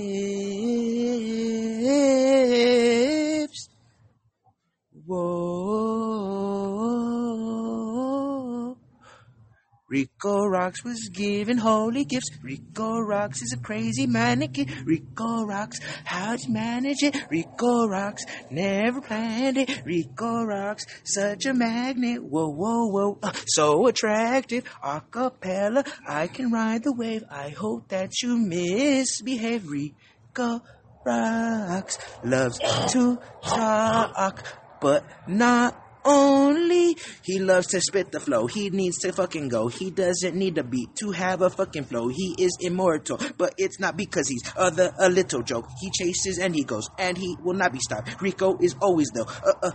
Rico 9.93 10.47
Roxx 10.47 10.83
was 10.83 11.09
given 11.09 11.59
holy 11.59 12.03
gifts. 12.03 12.31
Rico 12.41 12.97
Roxx 12.97 13.43
is 13.43 13.53
a 13.53 13.61
crazy 13.61 14.07
mannequin. 14.07 14.65
Rico 14.85 15.45
Roxx, 15.45 15.75
how'd 16.03 16.41
you 16.41 16.51
manage 16.51 17.03
it? 17.03 17.15
Rico 17.29 17.85
Roxx, 17.87 18.21
never 18.49 19.01
planned 19.01 19.57
it. 19.57 19.85
Rico 19.85 20.45
Roxx, 20.45 20.87
such 21.03 21.45
a 21.45 21.53
magnet. 21.53 22.23
Whoa, 22.23 22.49
whoa, 22.49 22.87
whoa, 22.87 23.19
uh, 23.21 23.33
so 23.45 23.85
attractive. 23.85 24.63
Acapella, 24.83 25.87
I 26.07 26.25
can 26.25 26.51
ride 26.51 26.83
the 26.83 26.93
wave. 26.93 27.23
I 27.29 27.49
hope 27.49 27.89
that 27.89 28.19
you 28.23 28.35
misbehave. 28.35 29.67
Rico 29.67 30.63
Roxx 31.05 31.99
loves 32.23 32.57
to 32.93 33.19
talk, 33.43 34.43
but 34.81 35.05
not 35.27 35.82
only 36.05 36.97
he 37.23 37.39
loves 37.39 37.67
to 37.67 37.81
spit 37.81 38.11
the 38.11 38.19
flow. 38.19 38.47
He 38.47 38.69
needs 38.69 38.97
to 38.99 39.11
fucking 39.11 39.49
go. 39.49 39.67
He 39.67 39.91
doesn't 39.91 40.35
need 40.35 40.57
a 40.57 40.63
beat 40.63 40.95
to 40.97 41.11
have 41.11 41.41
a 41.41 41.49
fucking 41.49 41.85
flow. 41.85 42.09
He 42.09 42.35
is 42.37 42.57
immortal, 42.61 43.19
but 43.37 43.53
it's 43.57 43.79
not 43.79 43.97
because 43.97 44.27
he's 44.27 44.43
other 44.57 44.91
a 44.99 45.09
little 45.09 45.41
joke. 45.41 45.67
He 45.79 45.91
chases 45.91 46.39
and 46.39 46.55
he 46.55 46.63
goes, 46.63 46.89
and 46.97 47.17
he 47.17 47.37
will 47.43 47.55
not 47.55 47.71
be 47.71 47.79
stopped. 47.79 48.21
Rico 48.21 48.57
is 48.61 48.75
always 48.81 49.09
though. 49.13 49.25
Uh 49.25 49.53
uh 49.63 49.71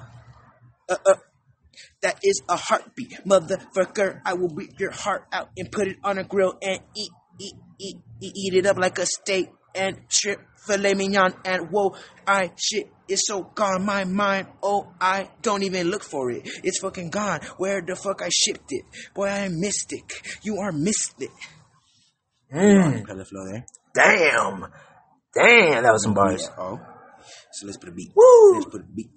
uh 0.89 0.97
uh. 1.07 1.15
That 2.03 2.19
is 2.23 2.43
a 2.49 2.57
heartbeat, 2.57 3.25
motherfucker. 3.27 4.21
I 4.25 4.35
will 4.35 4.49
beat 4.49 4.79
your 4.79 4.93
heart 4.93 5.27
out 5.33 5.51
and 5.57 5.71
put 5.71 5.89
it 5.89 5.97
on 6.05 6.19
a 6.19 6.25
grill 6.25 6.57
and 6.63 6.81
eat, 6.97 7.11
eat, 7.41 7.55
eat, 7.81 7.97
eat, 8.21 8.55
it 8.55 8.67
up 8.67 8.79
like 8.79 8.99
a 8.99 9.07
steak 9.07 9.49
and 9.75 10.01
strip 10.09 10.41
filet 10.69 10.95
mignon. 10.95 11.35
And 11.45 11.71
whoa, 11.71 11.95
I 12.27 12.53
shit 12.57 12.91
is 13.09 13.27
so 13.27 13.43
gone. 13.55 13.85
My 13.85 14.05
mind, 14.05 14.49
oh, 14.63 14.93
I 15.01 15.31
don't 15.43 15.63
even 15.63 15.89
look 15.91 16.05
for 16.05 16.31
it. 16.31 16.43
It's 16.63 16.81
fucking 16.81 17.11
gone. 17.11 17.41
Where 17.57 17.81
the 17.81 17.97
fuck 17.97 18.23
I 18.23 18.29
shipped 18.31 18.71
it? 18.71 18.85
Boy, 19.15 19.27
I 19.27 19.39
am 19.47 19.61
mystic. 19.61 20.23
You 20.43 20.59
are 20.59 20.73
mystic. 20.73 21.31
Mm. 22.55 23.07
Flow 23.07 23.45
there. 23.51 23.67
Damn. 23.95 24.67
Damn, 25.35 25.83
that 25.83 25.93
was 25.93 26.03
some 26.03 26.15
bars. 26.15 26.49
Oh, 26.59 26.79
so 27.53 27.67
let's 27.67 27.79
put 27.79 27.91
a 27.91 27.93
beat. 27.93 28.11
Woo! 28.15 28.55
Let's 28.55 28.67
put 28.67 28.81
a 28.81 28.85
beat. 28.85 29.11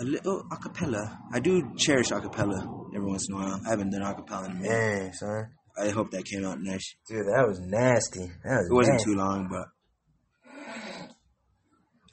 A 0.00 0.04
little 0.04 0.44
acapella. 0.52 1.18
I 1.32 1.40
do 1.40 1.72
cherish 1.76 2.10
acapella 2.10 2.62
every 2.94 3.08
once 3.08 3.28
in 3.28 3.34
a 3.34 3.38
while. 3.38 3.60
I 3.66 3.70
haven't 3.70 3.90
done 3.90 4.02
acapella 4.02 4.46
in 4.46 4.52
a 4.52 4.54
minute. 4.54 4.70
Man, 4.70 5.12
son. 5.12 5.50
I 5.80 5.90
hope 5.90 6.10
that 6.10 6.24
came 6.24 6.44
out 6.44 6.60
nice. 6.60 6.94
Dude, 7.08 7.26
that 7.26 7.46
was 7.46 7.60
nasty. 7.60 8.30
That 8.44 8.58
was 8.58 8.68
It 8.70 8.74
wasn't 8.74 8.94
nasty. 8.96 9.10
too 9.12 9.16
long, 9.16 9.48
but 9.48 9.68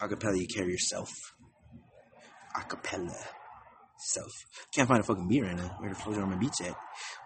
acapella, 0.02 0.40
you 0.40 0.48
carry 0.48 0.72
yourself. 0.72 1.10
Acapella. 2.56 3.16
Self. 3.98 4.32
Can't 4.74 4.88
find 4.88 5.00
a 5.00 5.04
fucking 5.04 5.28
beat 5.28 5.42
right 5.44 5.56
now. 5.56 5.78
Where 5.80 5.90
the 5.90 5.96
fuck 5.96 6.14
are 6.16 6.26
my 6.28 6.36
beats 6.36 6.62
at? 6.62 6.76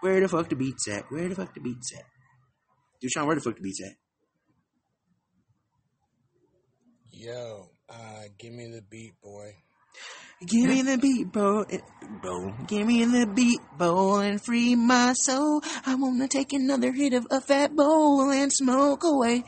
Where 0.01 0.19
the 0.21 0.27
fuck 0.29 0.47
the 0.49 0.55
beats 0.55 0.87
at? 0.87 1.03
Where 1.11 1.27
the 1.27 1.35
fuck 1.35 1.53
the 1.53 1.59
beats 1.59 1.93
at? 1.95 2.03
Dude, 3.01 3.11
Shawn, 3.11 3.25
where 3.27 3.35
the 3.35 3.41
fuck 3.41 3.55
the 3.55 3.61
beats 3.61 3.81
at? 3.83 3.93
Yo, 7.11 7.71
uh, 7.89 8.21
give 8.37 8.53
me 8.53 8.71
the 8.71 8.81
beat, 8.89 9.13
boy. 9.21 9.51
Give 10.45 10.69
me 10.69 10.81
the 10.83 10.97
beat, 10.97 11.31
bro. 11.31 11.63
eh, 11.63 11.79
Bro, 12.21 12.53
give 12.67 12.87
me 12.87 13.03
the 13.05 13.27
beat, 13.27 13.59
bowl, 13.77 14.19
and 14.19 14.41
free 14.43 14.73
my 14.75 15.13
soul. 15.13 15.61
I 15.85 15.95
wanna 15.95 16.27
take 16.27 16.53
another 16.53 16.91
hit 16.93 17.13
of 17.13 17.27
a 17.29 17.41
fat 17.41 17.75
bowl 17.75 18.29
and 18.31 18.51
smoke 18.51 19.03
away. 19.03 19.43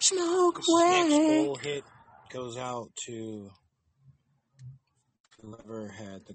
Smoke 0.00 0.56
This 0.56 0.66
next 0.68 1.12
away. 1.14 1.44
bowl 1.46 1.56
hit 1.56 1.84
goes 2.32 2.56
out 2.58 2.88
to 3.06 3.48
whoever 5.40 5.88
had 5.88 6.26
the 6.26 6.34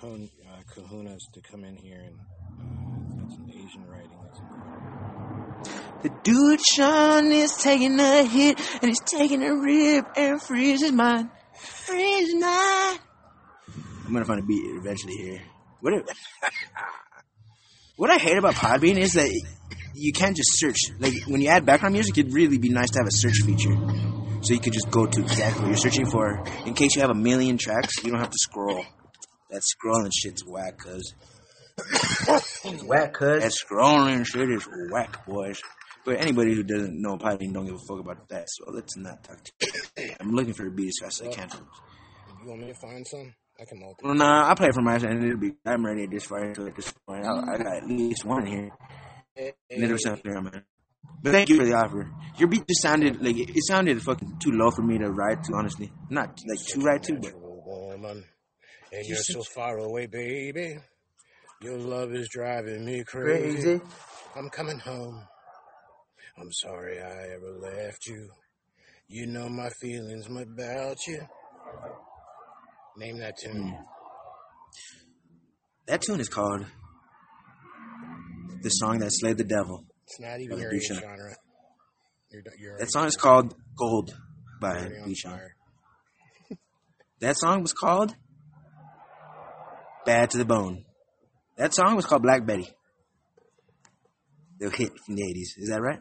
con- 0.00 0.30
uh, 0.46 0.62
kahunas 0.74 1.20
to 1.34 1.40
come 1.40 1.64
in 1.64 1.76
here 1.76 2.00
and 2.00 2.16
uh, 2.60 3.20
got 3.22 3.30
some 3.32 3.46
Asian 3.50 3.84
writing. 3.90 4.18
That's 4.22 4.40
incredible. 4.40 6.02
The 6.02 6.10
dude 6.22 6.60
Shawn 6.64 7.32
is 7.32 7.56
taking 7.56 7.98
a 7.98 8.22
hit 8.24 8.60
and 8.82 8.88
he's 8.90 9.00
taking 9.00 9.42
a 9.42 9.56
rip 9.56 10.06
and 10.16 10.40
frees 10.40 10.82
his 10.82 10.92
mind. 10.92 11.30
Freeze 11.58 12.32
his 12.32 12.34
mind. 12.34 13.00
I'm 14.06 14.12
gonna 14.12 14.24
find 14.24 14.40
a 14.40 14.46
beat 14.46 14.62
eventually 14.64 15.14
here. 15.14 15.42
What 15.80 15.94
I, 15.94 16.02
what 17.96 18.10
I 18.10 18.18
hate 18.18 18.38
about 18.38 18.54
Podbean 18.54 18.98
is 18.98 19.14
that 19.14 19.30
you 19.94 20.12
can't 20.12 20.36
just 20.36 20.58
search. 20.58 20.78
Like 20.98 21.14
when 21.26 21.40
you 21.40 21.48
add 21.48 21.66
background 21.66 21.94
music, 21.94 22.18
it'd 22.18 22.32
really 22.32 22.58
be 22.58 22.68
nice 22.68 22.90
to 22.90 22.98
have 23.00 23.06
a 23.06 23.12
search 23.12 23.42
feature. 23.44 23.74
So 24.42 24.54
you 24.54 24.60
could 24.60 24.74
just 24.74 24.90
go 24.90 25.06
to 25.06 25.20
exactly 25.20 25.62
what 25.62 25.68
you're 25.68 25.76
searching 25.76 26.06
for. 26.06 26.44
In 26.66 26.74
case 26.74 26.94
you 26.94 27.00
have 27.00 27.10
a 27.10 27.14
million 27.14 27.58
tracks, 27.58 28.04
you 28.04 28.10
don't 28.10 28.20
have 28.20 28.30
to 28.30 28.38
scroll. 28.38 28.84
That 29.50 29.62
scrolling 29.62 30.10
shit's 30.12 30.44
whack, 30.44 30.78
cuz. 30.78 31.14
Whack, 32.84 33.12
cuz. 33.14 33.42
That 33.42 33.52
scrolling 33.52 34.26
shit 34.26 34.50
is 34.50 34.66
whack, 34.90 35.26
boys. 35.26 35.60
But 36.06 36.20
anybody 36.20 36.54
who 36.54 36.62
doesn't 36.62 37.02
know 37.02 37.18
Podbean 37.18 37.52
don't 37.52 37.66
give 37.66 37.74
a 37.74 37.78
fuck 37.78 37.98
about 37.98 38.28
that, 38.28 38.48
so 38.48 38.70
let's 38.70 38.96
not 38.96 39.24
talk 39.24 39.42
to 39.42 39.52
you. 39.96 40.10
I'm 40.20 40.30
looking 40.30 40.52
for 40.52 40.68
a 40.68 40.70
beat 40.70 40.86
as 40.86 40.98
fast 41.02 41.20
as 41.20 41.28
I 41.28 41.32
can. 41.32 41.48
You 42.44 42.48
want 42.48 42.60
me 42.60 42.68
to 42.68 42.74
find 42.74 43.04
some? 43.04 43.34
I 43.60 43.64
can 43.64 43.80
multi. 43.80 44.04
Well, 44.04 44.14
nah, 44.14 44.48
I 44.48 44.54
play 44.54 44.70
for 44.70 44.82
my 44.82 44.94
and 44.94 45.24
it'll 45.24 45.36
be. 45.36 45.54
I'm 45.64 45.84
ready 45.84 46.04
at 46.04 46.10
this 46.10 46.26
far 46.26 46.44
into 46.44 46.66
it 46.66 46.76
this 46.76 46.92
point. 47.08 47.26
I, 47.26 47.54
I 47.54 47.58
got 47.58 47.76
at 47.78 47.88
least 47.88 48.24
one 48.24 48.46
here. 48.46 48.70
And 49.68 50.00
sound 50.00 50.22
fair, 50.22 50.40
man. 50.40 50.62
But 51.22 51.32
thank 51.32 51.48
you 51.48 51.56
for 51.56 51.64
the 51.64 51.74
offer. 51.74 52.08
Your 52.38 52.48
beat 52.48 52.68
just 52.68 52.82
sounded 52.82 53.20
like 53.20 53.36
it, 53.36 53.50
it 53.50 53.66
sounded 53.66 54.00
fucking 54.00 54.38
too 54.38 54.52
low 54.52 54.70
for 54.70 54.82
me 54.82 54.98
to 54.98 55.10
ride 55.10 55.42
to. 55.44 55.54
Honestly, 55.54 55.90
not 56.08 56.38
like 56.46 56.64
too 56.64 56.82
ride 56.82 57.02
to, 57.04 57.14
but 57.14 57.32
woman, 57.34 58.24
and 58.92 59.06
you're 59.06 59.16
so 59.16 59.42
far 59.42 59.78
away, 59.78 60.06
baby. 60.06 60.78
Your 61.62 61.78
love 61.78 62.12
is 62.12 62.28
driving 62.28 62.84
me 62.84 63.02
crazy. 63.02 63.62
Crazy. 63.62 63.80
I'm 64.36 64.50
coming 64.50 64.78
home. 64.78 65.26
I'm 66.38 66.52
sorry 66.52 67.00
I 67.00 67.34
ever 67.34 67.50
left 67.62 68.06
you. 68.06 68.28
You 69.08 69.26
know 69.26 69.48
my 69.48 69.70
feelings 69.80 70.26
about 70.26 70.98
you. 71.06 71.20
Name 72.98 73.18
that 73.18 73.34
tune. 73.42 73.68
Hmm. 73.68 73.82
that 75.86 76.02
tune 76.02 76.20
is 76.20 76.28
called 76.28 76.66
"The 78.62 78.68
Song 78.68 78.98
That 78.98 79.12
Slayed 79.12 79.38
the 79.38 79.44
Devil." 79.44 79.86
It's 80.04 80.20
not 80.20 80.40
even 80.40 80.58
your 80.58 80.78
genre. 80.80 81.34
You're, 82.30 82.42
you're 82.58 82.78
That 82.78 82.90
song 82.90 83.06
is 83.06 83.16
called 83.16 83.54
"Gold" 83.76 84.14
by 84.60 84.76
already 84.76 84.98
on 84.98 85.08
Bishan. 85.10 85.30
fire. 85.30 85.56
That 87.20 87.38
song 87.38 87.62
was 87.62 87.72
called 87.72 88.14
Bad 90.04 90.30
to 90.30 90.38
the 90.38 90.44
Bone. 90.44 90.84
That 91.56 91.74
song 91.74 91.96
was 91.96 92.04
called 92.04 92.22
Black 92.22 92.44
Betty. 92.44 92.68
The 94.58 94.70
hit 94.70 94.92
from 95.04 95.16
the 95.16 95.22
80s. 95.22 95.62
Is 95.62 95.68
that 95.70 95.80
right? 95.80 96.00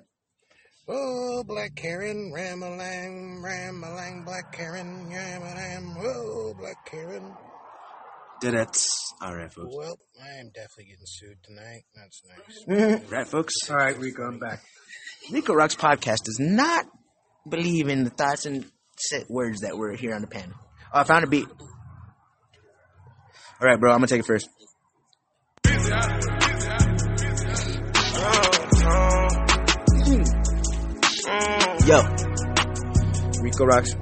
Oh, 0.87 1.43
Black 1.43 1.75
Karen, 1.75 2.31
Ramalang, 2.31 3.41
Ramalang, 3.41 4.23
Black 4.23 4.51
Karen, 4.51 5.07
Ramalang, 5.09 5.95
oh, 5.97 6.53
Black 6.57 6.85
Karen. 6.85 7.33
That's 8.41 9.13
all 9.21 9.35
right, 9.35 9.51
folks. 9.51 9.73
Well, 9.75 9.97
I 10.23 10.39
am 10.39 10.51
definitely 10.53 10.85
getting 10.85 11.05
sued 11.05 11.37
tonight. 11.43 11.83
That's 11.95 12.21
nice. 12.69 13.01
Right, 13.11 13.27
folks. 13.27 13.53
All 13.69 13.77
right, 13.77 13.97
Rico, 13.97 14.23
I'm 14.23 14.37
back. 14.37 14.61
Rico 15.31 15.53
Roxx 15.53 15.75
podcast 15.75 16.25
does 16.25 16.39
not 16.39 16.85
believe 17.49 17.87
in 17.87 18.03
the 18.03 18.11
thoughts 18.11 18.45
and 18.45 18.65
set 18.97 19.29
words 19.29 19.61
that 19.61 19.77
were 19.77 19.93
here 19.93 20.13
on 20.13 20.21
the 20.21 20.27
panel. 20.27 20.55
Oh, 20.93 20.99
I 20.99 21.03
found 21.03 21.23
a 21.23 21.27
beat. 21.27 21.47
All 23.61 23.67
right, 23.67 23.79
bro. 23.79 23.91
I'm 23.91 23.97
gonna 23.99 24.07
take 24.07 24.19
it 24.19 24.25
first. 24.25 24.49
Rico 33.45 33.63
Roxx. 33.63 33.93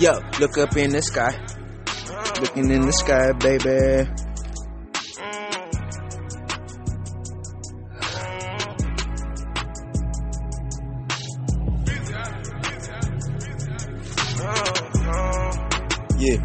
Yo, 0.00 0.18
look 0.40 0.58
up 0.58 0.76
in 0.76 0.90
the 0.90 1.00
sky. 1.00 1.30
Looking 2.40 2.72
in 2.72 2.80
the 2.80 2.92
sky, 2.92 3.30
baby. 3.38 4.10
Yeah. 16.18 16.40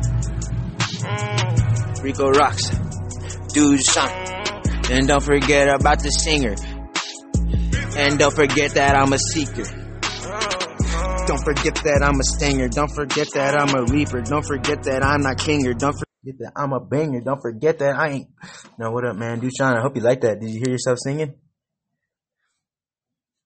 Rico 2.04 2.32
Roxx. 2.32 3.54
Dude 3.54 3.82
Shawn. 3.82 4.12
And 4.92 5.08
don't 5.08 5.24
forget 5.24 5.68
about 5.68 6.04
the 6.04 6.10
singer. 6.10 6.54
And 8.02 8.18
don't 8.18 8.34
forget 8.34 8.72
that 8.72 8.95
I'm 8.95 9.14
a 9.14 9.18
seeker. 9.32 9.64
Don't 11.28 11.44
forget 11.44 11.76
that 11.86 12.02
I'm 12.03 12.19
a 12.19 12.23
stinger. 12.23 12.68
Don't 12.68 12.90
forget 12.90 13.28
that 13.36 13.53
I'm 13.53 13.76
a 13.76 13.84
reaper. 13.94 14.22
Don't 14.22 14.44
forget 14.44 14.82
that 14.86 15.06
I'm 15.06 15.22
not 15.22 15.38
kinger. 15.38 15.78
Don't 15.78 15.94
forget 15.94 16.40
that 16.40 16.52
I'm 16.56 16.73
a 16.73 16.80
banger. 16.80 17.22
Don't 17.22 17.40
forget 17.40 17.78
that 17.78 17.95
I 17.95 18.10
ain't. 18.10 18.28
No, 18.80 18.90
what 18.90 19.06
up, 19.06 19.15
man? 19.18 19.40
Dude 19.40 19.52
Shawn, 19.56 19.78
I 19.78 19.82
hope 19.82 19.95
you 19.95 20.02
like 20.02 20.22
that. 20.22 20.40
Did 20.40 20.49
you 20.49 20.57
hear 20.65 20.72
yourself 20.72 20.98
singing? 20.98 21.36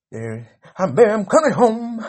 There, 0.09 0.47
I'm, 0.77 0.97
I'm 0.97 1.25
coming 1.25 1.51
home. 1.53 2.05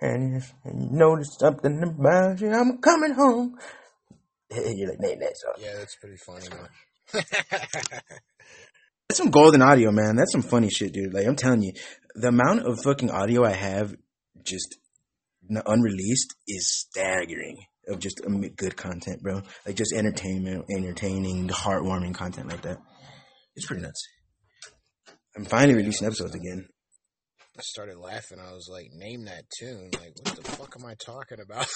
And, 0.00 0.42
you- 0.42 0.42
notice 0.90 1.36
something 1.38 1.80
about 1.80 2.40
you. 2.40 2.50
I'm 2.50 2.78
coming 2.78 3.14
home. 3.14 3.56
You're 4.50 4.90
like, 4.90 5.00
name 5.00 5.20
that 5.20 5.36
song. 5.36 5.54
Yeah, 5.60 5.76
that's 5.78 5.94
pretty 5.94 6.16
funny, 6.16 6.48
man. 6.50 6.68
That's 9.08 9.18
some 9.18 9.30
golden 9.30 9.62
audio, 9.62 9.90
man. 9.90 10.16
That's 10.16 10.32
some 10.32 10.42
funny 10.42 10.70
shit, 10.70 10.92
dude. 10.92 11.12
Like 11.12 11.26
I'm 11.26 11.36
telling 11.36 11.62
you, 11.62 11.72
the 12.14 12.28
amount 12.28 12.66
of 12.66 12.82
fucking 12.82 13.10
audio 13.10 13.44
I 13.44 13.52
have 13.52 13.94
just 14.42 14.76
unreleased 15.48 16.34
is 16.46 16.68
staggering. 16.68 17.58
Of 17.88 17.98
just 17.98 18.20
um, 18.24 18.40
good 18.40 18.76
content, 18.76 19.22
bro. 19.22 19.42
Like 19.66 19.74
just 19.74 19.92
entertainment, 19.92 20.66
entertaining, 20.70 21.48
heartwarming 21.48 22.14
content 22.14 22.48
like 22.48 22.62
that. 22.62 22.78
It's 23.56 23.66
pretty 23.66 23.82
nuts. 23.82 24.06
I'm 25.36 25.44
finally 25.44 25.74
releasing 25.74 26.06
episodes 26.06 26.34
again. 26.36 26.68
I 27.56 27.60
started 27.62 27.98
laughing. 27.98 28.38
I 28.38 28.52
was 28.52 28.68
like, 28.70 28.86
"Name 28.92 29.24
that 29.24 29.44
tune!" 29.58 29.90
Like, 30.00 30.14
what 30.22 30.36
the 30.36 30.50
fuck 30.52 30.74
am 30.78 30.86
I 30.86 30.94
talking 30.94 31.38
about? 31.40 31.68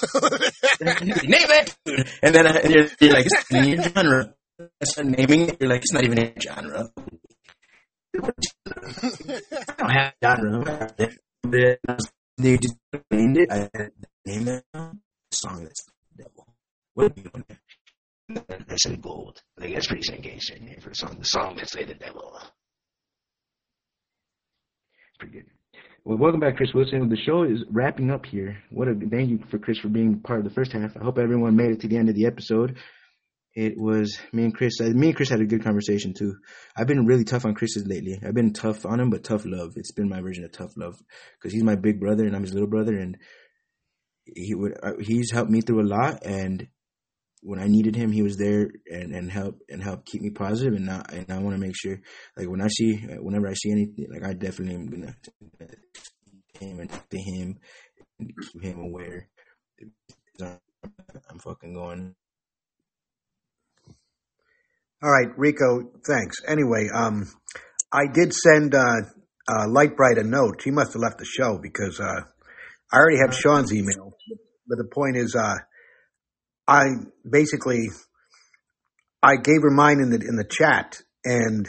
Name 1.26 1.50
it, 1.50 1.76
and 2.22 2.34
then 2.34 2.46
and 2.46 2.74
you're, 2.74 2.86
you're 3.00 3.12
like, 3.12 3.26
it's 3.26 3.50
in 3.50 3.64
your 3.64 3.82
genre. 3.82 4.34
Start 4.82 5.08
naming 5.08 5.48
it. 5.48 5.60
You're 5.60 5.68
like, 5.68 5.82
it's 5.82 5.92
not 5.92 6.04
even 6.04 6.18
a 6.18 6.32
genre. 6.40 6.88
I 8.14 8.20
don't 9.78 9.90
have 9.90 10.14
genre. 10.24 10.94
They 12.38 12.56
just 12.56 12.76
named 13.10 13.36
it. 13.36 13.50
I 13.50 13.68
named 14.24 14.48
it. 14.48 14.64
Song 15.30 15.62
that's 15.62 15.84
the 15.84 16.22
devil. 16.24 16.46
What 16.94 17.12
are 17.12 17.14
you 17.16 17.24
doing 17.24 17.44
there? 17.48 17.60
I 18.70 18.76
said 18.76 19.02
gold. 19.02 19.42
Think 19.60 19.74
that's 19.74 19.86
pretty 19.88 20.10
name 20.14 20.80
for 20.80 20.88
the 20.88 20.94
song. 20.94 21.16
The 21.18 21.24
song 21.24 21.56
that 21.56 21.68
say 21.68 21.84
the 21.84 21.94
devil. 21.94 22.38
It's 25.08 25.18
pretty 25.18 25.34
good. 25.34 25.46
Well, 26.04 26.16
welcome 26.16 26.40
back, 26.40 26.56
Chris 26.56 26.72
Wilson. 26.72 27.08
The 27.08 27.16
show 27.16 27.42
is 27.42 27.64
wrapping 27.70 28.10
up 28.10 28.24
here. 28.24 28.56
What 28.70 28.88
a 28.88 28.94
thank 28.94 29.28
you 29.28 29.40
for 29.50 29.58
Chris 29.58 29.78
for 29.78 29.88
being 29.88 30.20
part 30.20 30.38
of 30.38 30.44
the 30.44 30.54
first 30.54 30.72
half. 30.72 30.96
I 30.96 31.04
hope 31.04 31.18
everyone 31.18 31.56
made 31.56 31.72
it 31.72 31.80
to 31.80 31.88
the 31.88 31.98
end 31.98 32.08
of 32.08 32.14
the 32.14 32.26
episode. 32.26 32.78
It 33.56 33.78
was 33.78 34.18
me 34.34 34.44
and 34.44 34.54
Chris. 34.54 34.82
uh, 34.82 34.84
Me 34.84 35.06
and 35.06 35.16
Chris 35.16 35.30
had 35.30 35.40
a 35.40 35.46
good 35.46 35.64
conversation 35.64 36.12
too. 36.12 36.36
I've 36.76 36.86
been 36.86 37.06
really 37.06 37.24
tough 37.24 37.46
on 37.46 37.54
Chris's 37.54 37.86
lately. 37.86 38.20
I've 38.22 38.34
been 38.34 38.52
tough 38.52 38.84
on 38.84 39.00
him, 39.00 39.08
but 39.08 39.24
tough 39.24 39.46
love. 39.46 39.72
It's 39.76 39.92
been 39.92 40.10
my 40.10 40.20
version 40.20 40.44
of 40.44 40.52
tough 40.52 40.76
love 40.76 40.96
because 41.38 41.54
he's 41.54 41.64
my 41.64 41.74
big 41.74 41.98
brother 41.98 42.26
and 42.26 42.36
I'm 42.36 42.42
his 42.42 42.52
little 42.52 42.68
brother, 42.68 42.94
and 42.98 43.16
he 44.26 44.54
would 44.54 44.76
uh, 44.82 44.92
he's 45.00 45.32
helped 45.32 45.50
me 45.50 45.62
through 45.62 45.80
a 45.80 45.88
lot. 45.88 46.26
And 46.26 46.68
when 47.40 47.58
I 47.58 47.66
needed 47.66 47.96
him, 47.96 48.12
he 48.12 48.20
was 48.20 48.36
there 48.36 48.68
and 48.90 49.14
and 49.14 49.30
help 49.30 49.58
and 49.70 49.82
help 49.82 50.04
keep 50.04 50.20
me 50.20 50.28
positive. 50.28 50.74
And 50.74 50.84
now 50.84 51.02
and 51.08 51.32
I 51.32 51.38
want 51.38 51.56
to 51.56 51.66
make 51.66 51.76
sure, 51.76 51.98
like 52.36 52.50
when 52.50 52.60
I 52.60 52.68
see, 52.68 52.96
whenever 53.20 53.48
I 53.48 53.54
see 53.54 53.70
anything, 53.70 54.08
like 54.12 54.22
I 54.22 54.34
definitely 54.34 54.74
am 54.74 54.90
gonna 54.90 55.14
him 56.60 56.80
and 56.80 56.90
talk 56.90 57.08
to 57.08 57.18
him 57.18 57.58
and 58.18 58.32
keep 58.52 58.62
him 58.62 58.80
aware. 58.80 59.30
I'm 60.42 61.38
fucking 61.38 61.72
going. 61.72 62.14
All 65.02 65.10
right, 65.10 65.28
Rico, 65.36 65.90
thanks. 66.06 66.36
Anyway, 66.48 66.88
um, 66.92 67.26
I 67.92 68.06
did 68.12 68.32
send 68.32 68.74
uh, 68.74 69.02
uh, 69.46 69.68
Lite 69.68 69.94
Brite 69.96 70.18
a 70.18 70.24
note. 70.24 70.62
He 70.62 70.70
must 70.70 70.94
have 70.94 71.02
left 71.02 71.18
the 71.18 71.26
show 71.26 71.58
because 71.62 72.00
uh, 72.00 72.22
I 72.92 72.96
already 72.96 73.18
have 73.18 73.34
Shawn's 73.34 73.74
email. 73.74 74.16
But 74.66 74.78
the 74.78 74.88
point 74.92 75.16
is, 75.16 75.36
uh, 75.36 75.56
I 76.66 76.86
basically 77.30 77.88
I 79.22 79.36
gave 79.36 79.62
her 79.62 79.70
mine 79.70 80.00
in 80.00 80.10
the 80.10 80.16
in 80.26 80.36
the 80.36 80.48
chat, 80.48 81.00
and 81.24 81.68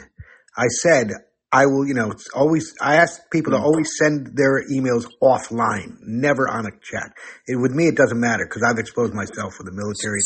I 0.56 0.66
said 0.68 1.10
I 1.52 1.66
will. 1.66 1.86
You 1.86 1.94
know, 1.94 2.10
it's 2.10 2.28
always 2.34 2.74
I 2.80 2.96
ask 2.96 3.20
people 3.30 3.52
to 3.52 3.58
always 3.58 3.90
send 3.98 4.36
their 4.36 4.66
emails 4.68 5.06
offline, 5.22 5.98
never 6.00 6.48
on 6.48 6.66
a 6.66 6.70
chat. 6.82 7.12
It, 7.46 7.56
with 7.56 7.72
me, 7.72 7.88
it 7.88 7.96
doesn't 7.96 8.18
matter 8.18 8.46
because 8.46 8.62
I've 8.62 8.78
exposed 8.78 9.12
myself 9.12 9.54
for 9.54 9.64
the 9.64 9.72
military. 9.72 10.20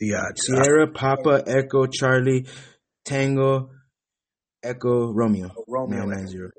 The 0.00 0.14
uh, 0.14 0.22
Sierra, 0.34 0.88
Papa, 0.88 1.44
Echo, 1.46 1.86
Charlie, 1.86 2.46
Tango, 3.04 3.70
Echo, 4.62 5.12
Romeo. 5.12 5.50
Romeo, 5.68 6.00
Nine 6.00 6.08
nine 6.10 6.26
zero. 6.28 6.50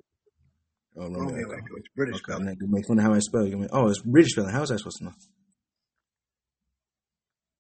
Oh, 0.98 1.04
Romeo. 1.04 1.20
Romeo 1.20 1.36
Echo. 1.38 1.54
Echo. 1.54 1.76
It's 1.78 1.88
British 1.96 2.16
Okay, 2.16 2.24
spelling. 2.24 2.46
Gonna 2.46 2.58
make 2.72 2.88
fun 2.88 3.00
of 3.00 3.06
how 3.06 3.14
I 3.14 3.20
spell 3.20 3.46
it. 3.46 3.70
Oh, 3.72 3.88
it's 3.88 4.02
British 4.02 4.32
spelling. 4.32 4.54
How 4.54 4.62
was 4.62 4.72
I 4.72 4.78
supposed 4.78 4.98
to 5.00 5.06
know? 5.06 5.14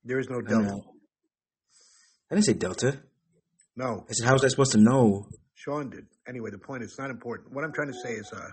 There 0.05 0.19
is 0.19 0.29
no 0.29 0.37
I 0.37 0.79
I 2.31 2.35
didn't 2.35 2.45
say 2.45 2.53
Delta. 2.53 2.99
No, 3.75 4.05
I 4.09 4.13
said, 4.13 4.27
how 4.27 4.33
was 4.33 4.43
I 4.43 4.49
supposed 4.49 4.73
to 4.73 4.77
know? 4.77 5.27
Shawn 5.55 5.89
did. 5.89 6.05
Anyway, 6.27 6.51
the 6.51 6.57
point 6.57 6.83
is 6.83 6.95
not 6.99 7.09
important. 7.09 7.53
What 7.53 7.63
I'm 7.63 7.73
trying 7.73 7.87
to 7.87 7.99
say 8.03 8.13
is 8.13 8.31
uh, 8.33 8.49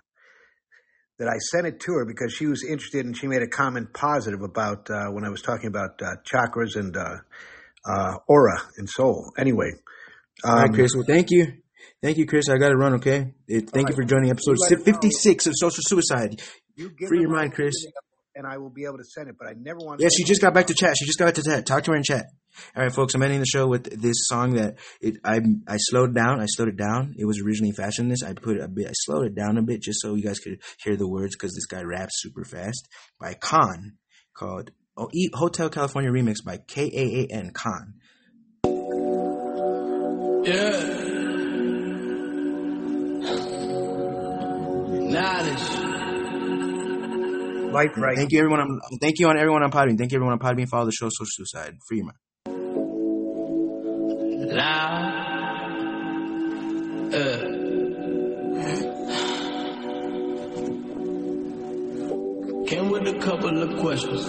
that 1.21 1.29
I 1.29 1.37
sent 1.53 1.67
it 1.67 1.81
to 1.81 1.93
her 1.93 2.07
because 2.07 2.33
she 2.33 2.47
was 2.47 2.65
interested 2.65 3.05
and 3.05 3.15
she 3.15 3.27
made 3.27 3.43
a 3.43 3.47
comment 3.47 3.93
positive 3.93 4.41
about 4.41 4.89
uh, 4.91 5.09
when 5.09 5.23
I 5.23 5.29
was 5.29 5.43
talking 5.43 5.67
about 5.69 6.01
uh, 6.01 6.17
chakras 6.25 6.77
and 6.77 6.97
uh, 6.97 7.17
uh, 7.85 8.15
aura 8.27 8.59
and 8.79 8.89
soul. 8.89 9.31
Anyway, 9.37 9.71
um, 10.45 10.51
All 10.51 10.57
right, 10.63 10.73
Chris. 10.73 10.93
Well, 10.95 11.05
thank 11.07 11.31
you. 11.31 11.53
Thank 12.03 12.17
you, 12.17 12.27
Chris. 12.27 12.49
I 12.49 12.57
got 12.57 12.71
to 12.71 12.77
run, 12.77 12.95
okay? 12.95 13.35
Eh, 13.51 13.61
Thank 13.67 13.91
you 13.91 13.95
for 13.95 14.05
joining 14.05 14.31
episode 14.31 14.53
You 14.53 14.63
let 14.63 14.73
us 14.73 14.87
know. 14.87 14.93
56 14.95 15.47
of 15.49 15.53
Social 15.57 15.83
Suicide. 15.87 16.41
you 16.77 16.91
Free 17.07 17.21
your 17.21 17.31
mind, 17.31 17.53
Chris. 17.53 17.75
Email 18.37 18.45
And 18.45 18.47
I 18.47 18.59
will 18.59 18.71
be 18.71 18.85
able 18.85 18.99
to 18.99 19.05
send 19.05 19.29
it, 19.29 19.37
but 19.39 19.49
I 19.49 19.55
never 19.59 19.79
want. 19.79 20.01
Yeah, 20.01 20.09
she 20.17 20.25
just 20.25 20.41
got 20.41 20.55
back 20.55 20.67
to 20.69 20.75
chat. 20.75 20.95
She 20.99 21.07
just 21.07 21.19
got 21.19 21.27
back 21.27 21.35
to 21.35 21.43
chat. 21.43 21.67
Talk 21.67 21.85
to 21.85 21.93
her 21.93 21.97
in 21.97 22.03
chat. 22.03 22.27
All 22.77 22.83
right, 22.83 22.93
folks. 22.93 23.15
I'm 23.15 23.23
ending 23.23 23.41
the 23.41 23.47
show 23.47 23.67
with 23.67 23.85
this 24.01 24.27
song 24.27 24.55
that 24.55 24.77
it 25.01 25.17
I 25.25 25.41
I 25.69 25.77
slowed 25.79 26.15
down. 26.15 26.41
I 26.41 26.47
slowed 26.47 26.69
it 26.69 26.77
down. 26.77 27.15
It 27.17 27.25
was 27.25 27.41
originally 27.45 27.73
fast 27.73 27.99
in 27.99 28.09
this. 28.09 28.23
I 28.23 28.35
put 28.35 28.57
it 28.57 28.63
a 28.63 28.69
bit. 28.69 28.87
I 28.89 28.93
slowed 28.93 29.27
it 29.27 29.35
down 29.35 29.57
a 29.57 29.63
bit 29.63 29.83
just 29.83 30.01
so 30.01 30.15
you 30.15 30.23
guys 30.23 30.39
could 30.39 30.61
hear 30.83 30.97
the 30.97 31.09
words 31.09 31.37
because 31.37 31.55
this 31.55 31.67
guy 31.67 31.83
raps 31.83 32.21
super 32.21 32.45
fast. 32.45 32.89
By 33.19 33.35
Khan, 33.35 33.99
called 34.35 34.73
oh, 34.97 35.09
E- 35.13 35.31
Hotel 35.33 35.71
California 35.71 36.11
Remix 36.11 36.45
by 36.45 36.59
K 36.59 36.91
A 36.93 37.23
A 37.23 37.27
N 37.35 37.51
Khan. 37.53 37.95
Yeah. 40.45 40.97
Knowledge. 45.11 45.90
Lite 47.73 47.95
Brite. 47.95 48.17
Thank 48.17 48.33
you 48.33 48.39
everyone. 48.41 48.61
On, 48.61 48.81
thank 49.01 49.19
you 49.19 49.29
on 49.29 49.37
everyone 49.39 49.63
on 49.63 49.71
Podbean. 49.71 49.97
Thank 49.97 50.13
you 50.13 50.17
everyone 50.17 50.33
on 50.33 50.39
Podbean. 50.41 50.69
Follow 50.69 50.87
the 50.87 50.93
show 50.93 51.09
Social 51.09 51.27
Suicide. 51.47 51.77
Free 51.87 51.99
your 51.99 52.07
mind. 52.07 52.17
Loud. 54.53 55.17
Uh. 57.15 57.61
Came 62.67 62.89
with 62.91 63.07
a 63.09 63.19
couple 63.21 63.63
of 63.63 63.81
questions. 63.81 64.29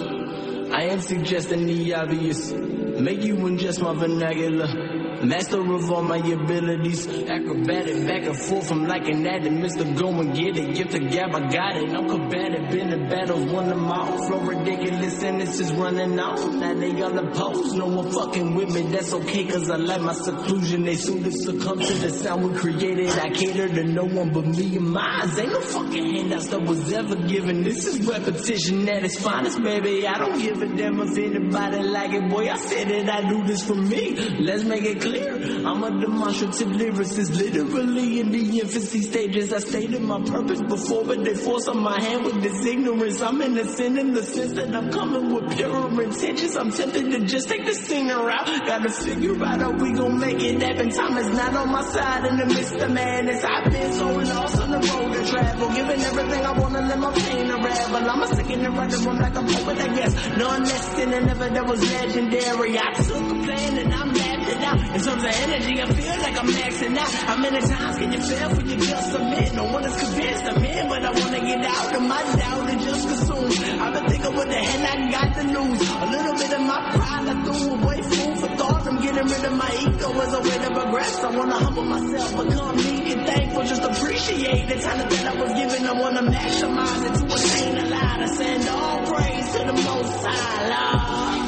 I 0.72 0.82
am 0.84 1.00
suggesting 1.00 1.66
the 1.66 1.94
obvious. 1.94 2.52
Make 2.52 3.22
you 3.22 3.36
ingest 3.36 3.82
my 3.82 3.94
vernacular. 3.94 5.01
Master 5.22 5.60
of 5.60 5.88
all 5.88 6.02
my 6.02 6.16
abilities. 6.16 7.06
Acrobatic 7.06 8.06
back 8.08 8.24
and 8.24 8.36
forth. 8.36 8.72
I'm 8.72 8.86
like 8.86 9.06
an 9.06 9.24
addict. 9.24 9.54
Mr. 9.54 9.96
Go 9.96 10.08
and 10.08 10.34
get 10.34 10.56
it. 10.56 10.74
Gift 10.74 10.94
of 10.94 11.10
gab, 11.12 11.32
I 11.32 11.48
got 11.48 11.76
it. 11.76 11.94
I'm 11.94 12.08
combative. 12.08 12.68
Been 12.70 12.92
in 12.92 13.08
battles, 13.08 13.52
won 13.52 13.68
them 13.68 13.86
all. 13.86 14.26
Flow 14.26 14.40
ridiculous 14.40 15.20
sentences 15.20 15.72
running 15.74 16.18
off. 16.18 16.44
Now 16.54 16.74
they 16.74 17.00
all 17.00 17.16
opposed. 17.16 17.76
No 17.76 17.86
one 17.86 18.10
fucking 18.10 18.56
with 18.56 18.74
me. 18.74 18.82
That's 18.90 19.12
okay, 19.12 19.46
cause 19.46 19.70
I 19.70 19.76
like 19.76 20.00
my 20.00 20.12
seclusion. 20.12 20.82
They 20.82 20.96
soon 20.96 21.22
to 21.22 21.30
succumb 21.30 21.78
to 21.78 21.94
the 21.94 22.10
sound 22.10 22.50
we 22.50 22.58
created. 22.58 23.10
I 23.10 23.30
cater 23.30 23.68
to 23.68 23.84
no 23.84 24.04
one 24.04 24.32
but 24.32 24.46
me 24.46 24.76
and 24.76 24.90
mine. 24.90 25.30
Ain't 25.38 25.52
no 25.52 25.60
fucking 25.60 26.16
handouts 26.16 26.48
that 26.48 26.62
was 26.62 26.92
ever 26.92 27.14
given. 27.14 27.62
This 27.62 27.86
is 27.86 28.04
repetition 28.04 28.88
at 28.88 29.04
its 29.04 29.20
finest, 29.20 29.62
baby. 29.62 30.04
I 30.04 30.18
don't 30.18 30.40
give 30.40 30.60
a 30.60 30.66
damn 30.66 31.00
if 31.00 31.16
anybody 31.16 31.82
like 31.84 32.12
it. 32.12 32.28
Boy, 32.28 32.50
I 32.50 32.56
said 32.56 32.90
it, 32.90 33.08
I 33.08 33.28
do 33.28 33.44
this 33.44 33.64
for 33.64 33.76
me. 33.76 34.14
Let's 34.40 34.64
make 34.64 34.82
it 34.82 35.00
clear. 35.00 35.11
I'm 35.14 35.82
a 35.84 35.90
demonstrative 36.00 36.68
lyricist, 36.68 37.36
literally 37.36 38.20
in 38.20 38.30
the 38.30 38.60
infancy 38.60 39.02
stages. 39.02 39.52
I 39.52 39.58
stated 39.58 40.02
my 40.02 40.22
purpose 40.22 40.62
before, 40.62 41.04
but 41.04 41.24
they 41.24 41.34
force 41.34 41.68
on 41.68 41.82
my 41.82 42.00
hand 42.00 42.24
with 42.24 42.42
this 42.42 42.64
ignorance. 42.64 43.20
I'm 43.20 43.40
innocent 43.42 43.98
in 43.98 44.12
the 44.14 44.22
sense 44.22 44.52
that 44.54 44.74
I'm 44.74 44.90
coming 44.90 45.34
with 45.34 45.56
pure 45.56 46.02
intentions. 46.02 46.56
I'm 46.56 46.70
tempted 46.70 47.10
to 47.10 47.20
just 47.26 47.48
take 47.48 47.64
the 47.66 47.74
singer 47.74 48.30
out. 48.30 48.46
Gotta 48.66 48.90
figure 48.90 49.42
out 49.44 49.60
how 49.60 49.72
we 49.72 49.92
gon' 49.92 50.18
make 50.18 50.42
it 50.42 50.62
happen. 50.62 50.90
Time 50.90 51.18
is 51.18 51.30
not 51.36 51.54
on 51.56 51.70
my 51.70 51.82
side 51.82 52.26
in 52.26 52.36
the 52.38 52.46
midst 52.46 52.74
of 52.74 52.90
madness. 52.90 53.44
I've 53.44 53.70
been 53.70 53.92
so 53.92 54.08
lost 54.08 54.60
on 54.60 54.70
the 54.70 54.78
road 54.78 55.12
to 55.12 55.26
travel, 55.30 55.68
giving 55.74 56.00
everything 56.00 56.44
I 56.44 56.58
wanna 56.58 56.80
let 56.80 56.98
my 56.98 57.12
pain 57.12 57.50
unravel. 57.50 58.10
I'm 58.10 58.22
a 58.22 58.26
second 58.28 58.64
and 58.64 58.76
running 58.76 59.04
one 59.04 59.18
like 59.18 59.34
a 59.36 59.42
poet, 59.42 59.78
I 59.78 59.94
guess. 59.94 60.14
None 60.36 60.62
less 60.64 60.94
than 60.94 61.12
ever 61.14 61.48
that 61.48 61.66
was 61.66 61.92
legendary. 61.92 62.78
I 62.78 62.92
took 62.94 63.30
a 63.30 63.42
plan 63.44 63.78
and 63.78 63.94
I'm 63.94 64.12
mapped 64.12 64.48
it 64.48 64.62
out. 64.62 65.01
In 65.02 65.08
terms 65.08 65.24
of 65.24 65.30
energy, 65.30 65.82
I 65.82 65.86
feel 65.86 66.18
like 66.22 66.38
I'm 66.38 66.46
maxing 66.46 66.96
out. 66.96 67.10
How 67.26 67.36
many 67.36 67.58
times 67.58 67.98
can 67.98 68.12
you 68.12 68.20
fail 68.20 68.50
when 68.54 68.70
you 68.70 68.76
just 68.76 69.10
submit? 69.10 69.52
No 69.52 69.64
one 69.64 69.84
is 69.84 69.96
convinced 69.96 70.44
I'm 70.44 70.64
in, 70.64 70.88
but 70.88 71.04
I 71.04 71.10
wanna 71.10 71.40
get 71.40 71.64
out 71.66 71.96
of 71.96 72.02
my 72.02 72.22
doubt 72.38 72.70
and 72.70 72.80
just 72.80 73.08
consume. 73.08 73.80
I've 73.82 73.94
been 73.94 74.06
thinking 74.06 74.32
what 74.36 74.46
the 74.46 74.54
hell 74.54 74.86
I 74.86 75.10
got 75.10 75.34
to 75.34 75.42
lose. 75.42 75.90
A 75.90 76.06
little 76.06 76.34
bit 76.38 76.52
of 76.52 76.60
my 76.60 76.80
pride 76.94 77.26
I 77.26 77.34
threw 77.42 77.74
away, 77.74 78.02
food 78.02 78.38
for 78.38 78.56
thought. 78.56 78.86
I'm 78.86 79.02
getting 79.02 79.26
rid 79.26 79.44
of 79.44 79.54
my 79.58 79.70
ego 79.82 80.20
as 80.22 80.34
a 80.34 80.40
way 80.40 80.58
to 80.62 80.70
progress. 80.70 81.24
I 81.24 81.36
wanna 81.36 81.58
humble 81.58 81.84
myself, 81.84 82.46
become 82.46 82.76
meek 82.76 83.10
and 83.10 83.26
thankful. 83.26 83.62
Just 83.64 83.82
appreciate 83.82 84.68
the 84.68 84.76
talent 84.76 85.10
that 85.10 85.26
I 85.26 85.42
was 85.42 85.50
given. 85.58 85.84
I 85.84 85.92
wanna 86.00 86.22
maximize 86.30 87.02
it 87.08 87.14
to 87.18 87.34
attain 87.34 87.76
a 87.76 87.86
lot. 87.90 88.22
I 88.22 88.26
send 88.26 88.68
all 88.68 88.98
praise 89.10 89.50
to 89.50 89.58
the 89.66 89.72
Most 89.82 90.24
High, 90.24 90.68
Lord. 90.70 91.41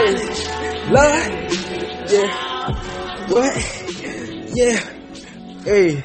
Lord. 0.00 1.50
Yeah. 2.10 3.28
What? 3.28 3.52
Yeah. 4.56 4.80
Hey. 5.64 6.02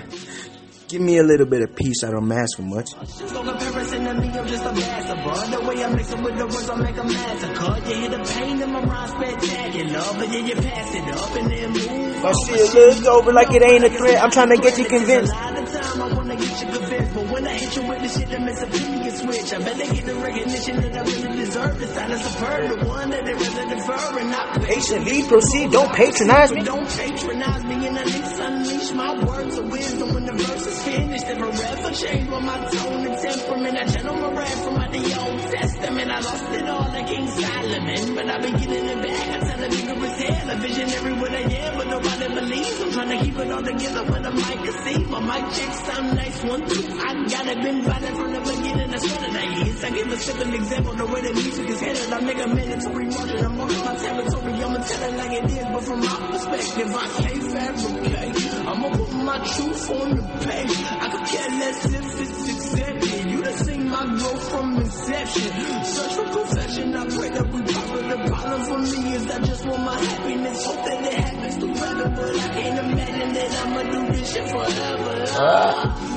Give 0.87 1.01
me 1.01 1.17
a 1.17 1.23
little 1.23 1.47
bit 1.47 1.61
of 1.63 1.75
peace. 1.75 2.03
I 2.03 2.11
don't 2.11 2.31
ask 2.31 2.57
for 2.57 2.61
much. 2.61 2.91
Comparison 2.93 4.05
to 4.05 4.13
me, 4.13 4.29
I'm 4.29 4.47
just 4.47 4.63
a 4.63 4.71
master. 4.71 5.57
The 5.57 5.67
way 5.67 5.83
I 5.83 5.89
mix 5.95 6.11
it 6.11 6.21
with 6.21 6.37
the 6.37 6.45
words, 6.45 6.69
I 6.69 6.75
make 6.75 6.97
a 6.97 7.03
massacre. 7.03 7.89
You 7.89 7.95
hear 7.95 8.09
the 8.09 8.23
pain 8.23 8.61
in 8.61 8.71
my 8.71 8.83
rhyme 8.83 9.09
spectacular, 9.09 9.99
but 10.13 10.31
yeah, 10.31 10.45
you 10.45 10.55
pass 10.55 10.93
it 10.93 11.03
up 11.15 11.35
and 11.37 11.51
then 11.51 11.71
move. 11.71 12.23
My 12.23 12.33
shit 12.33 13.05
over 13.07 13.33
like 13.33 13.51
it 13.51 13.63
ain't 13.63 13.83
a 13.83 13.89
threat. 13.89 14.21
I'm 14.23 14.29
trying 14.29 14.49
to 14.49 14.57
get 14.57 14.77
you 14.77 14.85
convinced. 14.85 15.33
A 15.33 15.35
lot 15.35 15.57
of 15.57 15.71
time 15.73 16.01
I 16.01 16.13
wanna 16.13 16.35
get 16.35 16.61
you 16.61 16.67
convinced, 16.79 17.13
but 17.15 17.31
when 17.31 17.47
I 17.47 17.53
hit 17.57 17.75
you 17.75 17.87
with 17.89 18.01
the 18.01 18.19
shit 18.19 18.29
that 18.29 18.41
makes 18.41 18.61
a 18.61 18.65
opinion 18.65 19.04
switch, 19.15 19.53
I 19.53 19.59
better 19.59 19.93
get 19.93 20.05
the 20.05 20.15
recognition 20.15 20.75
that 20.81 20.95
I 20.97 21.01
really 21.03 21.37
deserve. 21.45 21.79
The 21.79 21.87
silence 21.87 22.25
of 22.25 22.35
her, 22.39 22.67
the 22.75 22.85
one 22.85 23.09
that 23.09 23.25
they 23.25 23.33
rather 23.33 23.75
defer 23.75 24.19
and 24.19 24.31
not 24.31 24.61
Patiently 24.61 25.23
proceed. 25.23 25.71
Don't 25.71 25.93
patronize 25.93 26.51
me. 26.51 26.63
Don't 26.63 26.87
patronize 26.87 27.63
me 27.65 27.87
and 27.87 27.97
at 27.97 28.05
least 28.05 28.39
unleash 28.39 28.91
my 28.93 29.25
words 29.25 29.57
of 29.57 29.71
wisdom 29.71 30.13
when 30.13 30.25
the 30.25 30.33
verse 30.33 30.65
is 30.65 30.83
finished. 30.83 31.25
And 31.25 31.39
forever 31.39 31.91
change 31.91 32.29
with 32.29 32.43
my 32.43 32.57
tone 32.71 33.05
and 33.07 33.17
temperament. 33.21 33.77
I 33.77 33.85
channel 33.85 34.15
my 34.15 34.31
rap 34.33 34.57
from 34.63 34.75
the 34.75 35.19
Old 35.19 35.39
Testament. 35.51 36.11
I 36.11 36.19
lost 36.19 36.53
it 36.53 36.69
all 36.69 36.87
like 36.89 37.07
King 37.07 37.27
Solomon, 37.27 38.15
but 38.15 38.29
I've 38.29 38.41
been 38.41 38.53
getting 38.53 38.85
it 38.85 39.01
back. 39.03 39.27
I 39.27 39.39
tell 39.45 39.63
a 39.63 39.67
nigga 39.67 40.05
it's 40.05 40.21
hell, 40.23 40.49
a 40.49 40.55
visionary 40.57 41.13
what 41.19 41.31
I 41.31 41.41
am, 41.41 41.77
but 41.77 41.87
nobody 41.87 42.27
believes. 42.33 42.81
I'm 42.81 42.91
trying 42.91 43.17
to 43.17 43.25
keep 43.25 43.37
it 43.37 43.51
all 43.51 43.63
together 43.63 44.03
with 44.03 44.25
a 44.25 44.31
mic 44.31 44.59
to 44.65 44.71
see. 44.83 45.03
My 45.05 45.19
mic 45.19 45.53
check 45.53 45.73
sound 45.73 46.15
nice, 46.15 46.43
one, 46.43 46.61
two. 46.67 46.83
I 46.99 47.27
got 47.27 47.47
it, 47.47 47.61
been 47.61 47.83
fighting 47.83 48.15
from 48.15 48.33
the 48.33 48.39
beginning. 48.39 48.91
That's 48.91 49.04
is. 49.05 49.83
I 49.83 49.89
give 49.89 50.07
a 50.07 50.17
simple 50.17 50.53
example, 50.53 50.93
the 50.93 51.05
way 51.05 51.21
the 51.21 51.33
music 51.33 51.69
is 51.69 51.81
headed. 51.81 52.13
I 52.13 52.19
make 52.21 52.39
a 52.39 52.47
mandatory 52.47 53.05
margin. 53.05 53.45
I'm 53.45 53.59
on 53.59 53.67
my 53.67 53.95
territory. 53.95 54.53
I'ma 54.53 54.77
tell 54.77 55.03
it 55.09 55.17
like 55.17 55.33
it 55.33 55.45
is, 55.45 55.65
but 55.73 55.83
from 55.83 55.99
my 55.99 56.17
perspective, 56.31 56.95
I 56.95 57.07
can't 57.21 57.43
fabricate. 57.51 58.67
I'ma 58.67 58.89
put 58.89 59.13
my 59.13 59.37
truth 59.45 59.91
on 59.91 60.09
the 60.15 60.23
page. 60.45 60.75
I 60.89 61.07
could 61.11 61.25
care 61.27 61.49
less 61.59 61.85
if 61.85 62.19
it's 62.21 62.49
accepted. 62.49 63.31
You 63.31 63.41
done 63.43 63.57
seen 63.57 63.89
my 63.89 64.05
growth 64.05 64.49
from 64.49 64.77
inception. 64.77 65.51
Search 65.85 66.13
for 66.13 66.25
perfection. 66.25 66.95
I 66.95 67.05
pray 67.05 67.29
that 67.29 67.47
we 67.51 67.59
it. 67.61 67.65
The 67.65 68.17
problem 68.27 68.61
for 68.65 68.79
me 68.79 69.13
is 69.15 69.27
I 69.29 69.39
just 69.39 69.65
want 69.65 69.83
my 69.83 69.99
happiness. 69.99 70.65
Hope 70.65 70.85
that 70.85 71.03
it 71.05 71.13
happens 71.13 71.57
forever, 71.57 72.09
but 72.09 72.39
I 72.39 72.47
can't 72.53 72.79
imagine 72.79 73.33
that 73.33 73.65
I'ma 73.65 73.83
do 73.91 74.13
this 74.13 74.33
shit 74.33 74.49
forever. 74.49 75.25
Uh, 75.37 76.15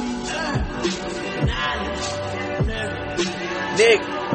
knowledge. 1.47 2.18
Nick. 3.79 4.28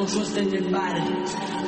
Don't 0.00 0.08
trust 0.08 0.36
anybody. 0.38 1.00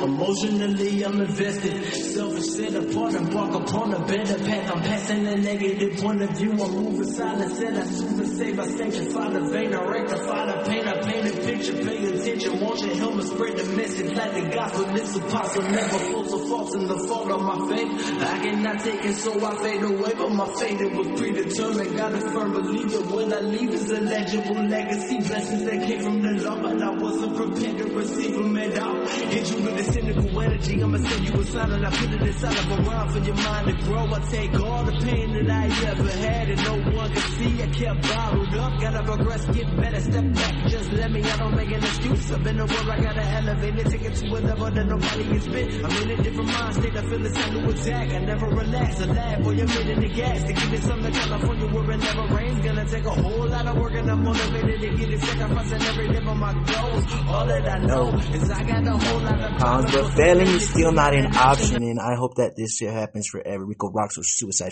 Emotionally, 0.01 1.05
I'm 1.05 1.21
invested. 1.21 1.83
Selfish, 1.93 2.49
set 2.49 2.73
apart, 2.73 3.13
walk 3.33 3.53
upon 3.53 3.93
a 3.93 3.99
better 4.05 4.37
path. 4.43 4.71
I'm 4.71 4.81
passing 4.81 5.27
a 5.27 5.35
negative 5.35 5.99
point 5.99 6.21
of 6.23 6.29
view. 6.31 6.51
I'm 6.51 6.71
moving 6.71 7.03
silent, 7.05 7.55
said 7.55 7.77
I 7.77 7.83
soothe 7.83 8.19
and 8.21 8.37
save. 8.37 8.59
I 8.59 8.67
sanctify 8.67 9.29
the 9.29 9.41
vein, 9.51 9.73
I 9.73 9.83
rectify 9.85 10.45
the 10.47 10.69
pain. 10.69 10.87
I 10.87 11.01
paint 11.03 11.12
a 11.12 11.12
picture, 11.53 11.77
pay 11.85 12.05
attention. 12.05 12.59
Won't 12.59 12.81
you 12.81 12.93
help 12.95 13.15
me 13.15 13.23
spread 13.23 13.57
the 13.57 13.65
message 13.75 14.11
like 14.13 14.33
the 14.33 14.49
gospel? 14.49 14.85
This 14.93 15.15
apostle 15.15 15.63
never 15.63 15.99
falls 15.99 16.33
or 16.33 16.47
false 16.49 16.75
in 16.75 16.87
the 16.87 16.97
fault 17.07 17.31
of 17.31 17.41
my 17.41 17.57
faith. 17.69 18.21
I 18.21 18.39
cannot 18.43 18.79
take 18.79 19.05
it, 19.05 19.13
so 19.13 19.45
I 19.45 19.55
fade 19.61 19.83
away. 19.83 20.13
But 20.17 20.31
my 20.31 20.47
fate 20.59 20.81
it 20.81 20.93
was 20.93 21.07
predetermined. 21.19 21.97
Got 21.97 22.13
a 22.13 22.21
firm 22.21 22.53
believer. 22.53 23.01
What 23.13 23.33
I 23.33 23.39
leave 23.41 23.69
is 23.69 23.91
a 23.91 24.01
legible 24.01 24.63
legacy. 24.63 25.17
Blessings 25.19 25.65
that 25.65 25.87
came 25.87 26.01
from 26.01 26.21
the 26.21 26.31
Lord, 26.43 26.61
but 26.63 26.81
I 26.81 26.89
wasn't 26.89 27.35
prepared 27.35 27.77
to 27.77 27.85
receive 27.93 28.33
them 28.33 28.57
at 28.57 28.79
all. 28.79 29.05
Hit 29.05 29.51
you 29.51 29.63
with 29.63 29.77
the 29.77 29.83
cynical 29.83 30.41
energy. 30.41 30.83
I'ma 30.83 30.97
send 30.97 31.29
you 31.29 31.39
a 31.39 31.45
sign 31.45 31.71
and 31.71 31.85
I 31.85 31.89
put 31.91 32.13
it 32.13 32.21
inside 32.21 32.57
of 32.57 32.71
a 32.71 32.81
rhyme 32.83 33.09
for 33.09 33.19
your 33.19 33.35
mind 33.35 33.67
to 33.67 33.85
grow. 33.85 34.05
I 34.13 34.19
take 34.29 34.59
all 34.59 34.83
the 34.83 34.93
pain 35.05 35.33
that 35.33 35.49
I 35.49 35.65
ever 35.87 36.11
had 36.11 36.49
and 36.49 36.63
no 36.63 36.97
one 36.97 37.11
can 37.13 37.31
see. 37.37 37.61
I 37.61 37.67
kept 37.67 38.01
bottled 38.03 38.55
up. 38.55 38.81
Gotta 38.81 39.03
progress, 39.03 39.45
get 39.47 39.77
better, 39.77 40.01
step 40.01 40.33
back. 40.33 40.67
Just 40.67 40.91
let 40.93 41.11
me, 41.11 41.21
I 41.23 41.42
don't 41.43 41.55
make 41.55 41.71
an 41.71 41.83
excuse. 41.83 42.31
I've 42.31 42.43
been 42.43 42.57
the 42.57 42.65
world, 42.65 42.89
I 42.89 43.01
gotta 43.01 43.23
elevate 43.23 43.75
it, 43.75 43.87
take 43.91 44.01
it 44.01 44.15
to 44.15 44.25
a 44.27 44.39
level 44.39 44.71
that 44.71 44.85
nobody 44.85 45.23
has 45.23 45.47
been. 45.47 45.85
I'm 45.85 45.91
in 46.03 46.19
a 46.19 46.23
different 46.23 46.47
mind 46.47 46.75
state, 46.75 46.95
I 46.95 47.01
feel 47.01 47.19
the 47.19 47.29
same 47.29 47.53
to 47.53 47.69
attack. 47.69 48.07
I 48.09 48.19
never 48.19 48.47
relax, 48.47 49.01
I 49.01 49.05
laugh, 49.05 49.43
boy, 49.43 49.51
you're 49.51 49.91
in 49.91 49.99
the 49.99 50.09
gas. 50.09 50.43
To 50.43 50.53
give 50.53 50.73
it 50.73 50.83
some 50.83 51.03
to 51.03 51.11
California 51.11 51.67
where 51.67 51.91
it 51.91 51.97
never 51.97 52.35
rains. 52.35 52.65
Gonna 52.65 52.85
take 52.85 53.05
a 53.05 53.09
whole 53.09 53.47
lot 53.47 53.67
of 53.67 53.77
work 53.77 53.93
and 53.93 54.09
I'm 54.09 54.23
motivated 54.23 54.81
to 54.81 54.97
get 54.97 55.09
it 55.13 55.19
sacrificing 55.19 55.81
every 55.81 56.07
day 56.13 56.21
for 56.23 56.35
my 56.35 56.53
goals. 56.53 57.05
All 57.27 57.45
that 57.45 57.67
I 57.67 57.77
know 57.79 58.07
is 58.13 58.49
I 58.49 58.63
got 58.63 58.87
a 58.87 58.97
whole 58.97 59.19
lot 59.19 59.41
of 59.41 59.59
Pounds, 59.59 59.91
but 59.91 60.13
failing 60.13 60.47
is 60.47 60.69
still 60.69 60.91
not 60.91 61.13
an 61.13 61.35
option, 61.35 61.83
and 61.83 61.99
I 61.99 62.15
hope 62.15 62.35
that 62.35 62.55
this 62.55 62.77
shit 62.77 62.91
happens 62.91 63.27
forever. 63.27 63.65
Rico 63.65 63.91
Roxx 63.91 64.17
or 64.17 64.23
suicide. 64.23 64.71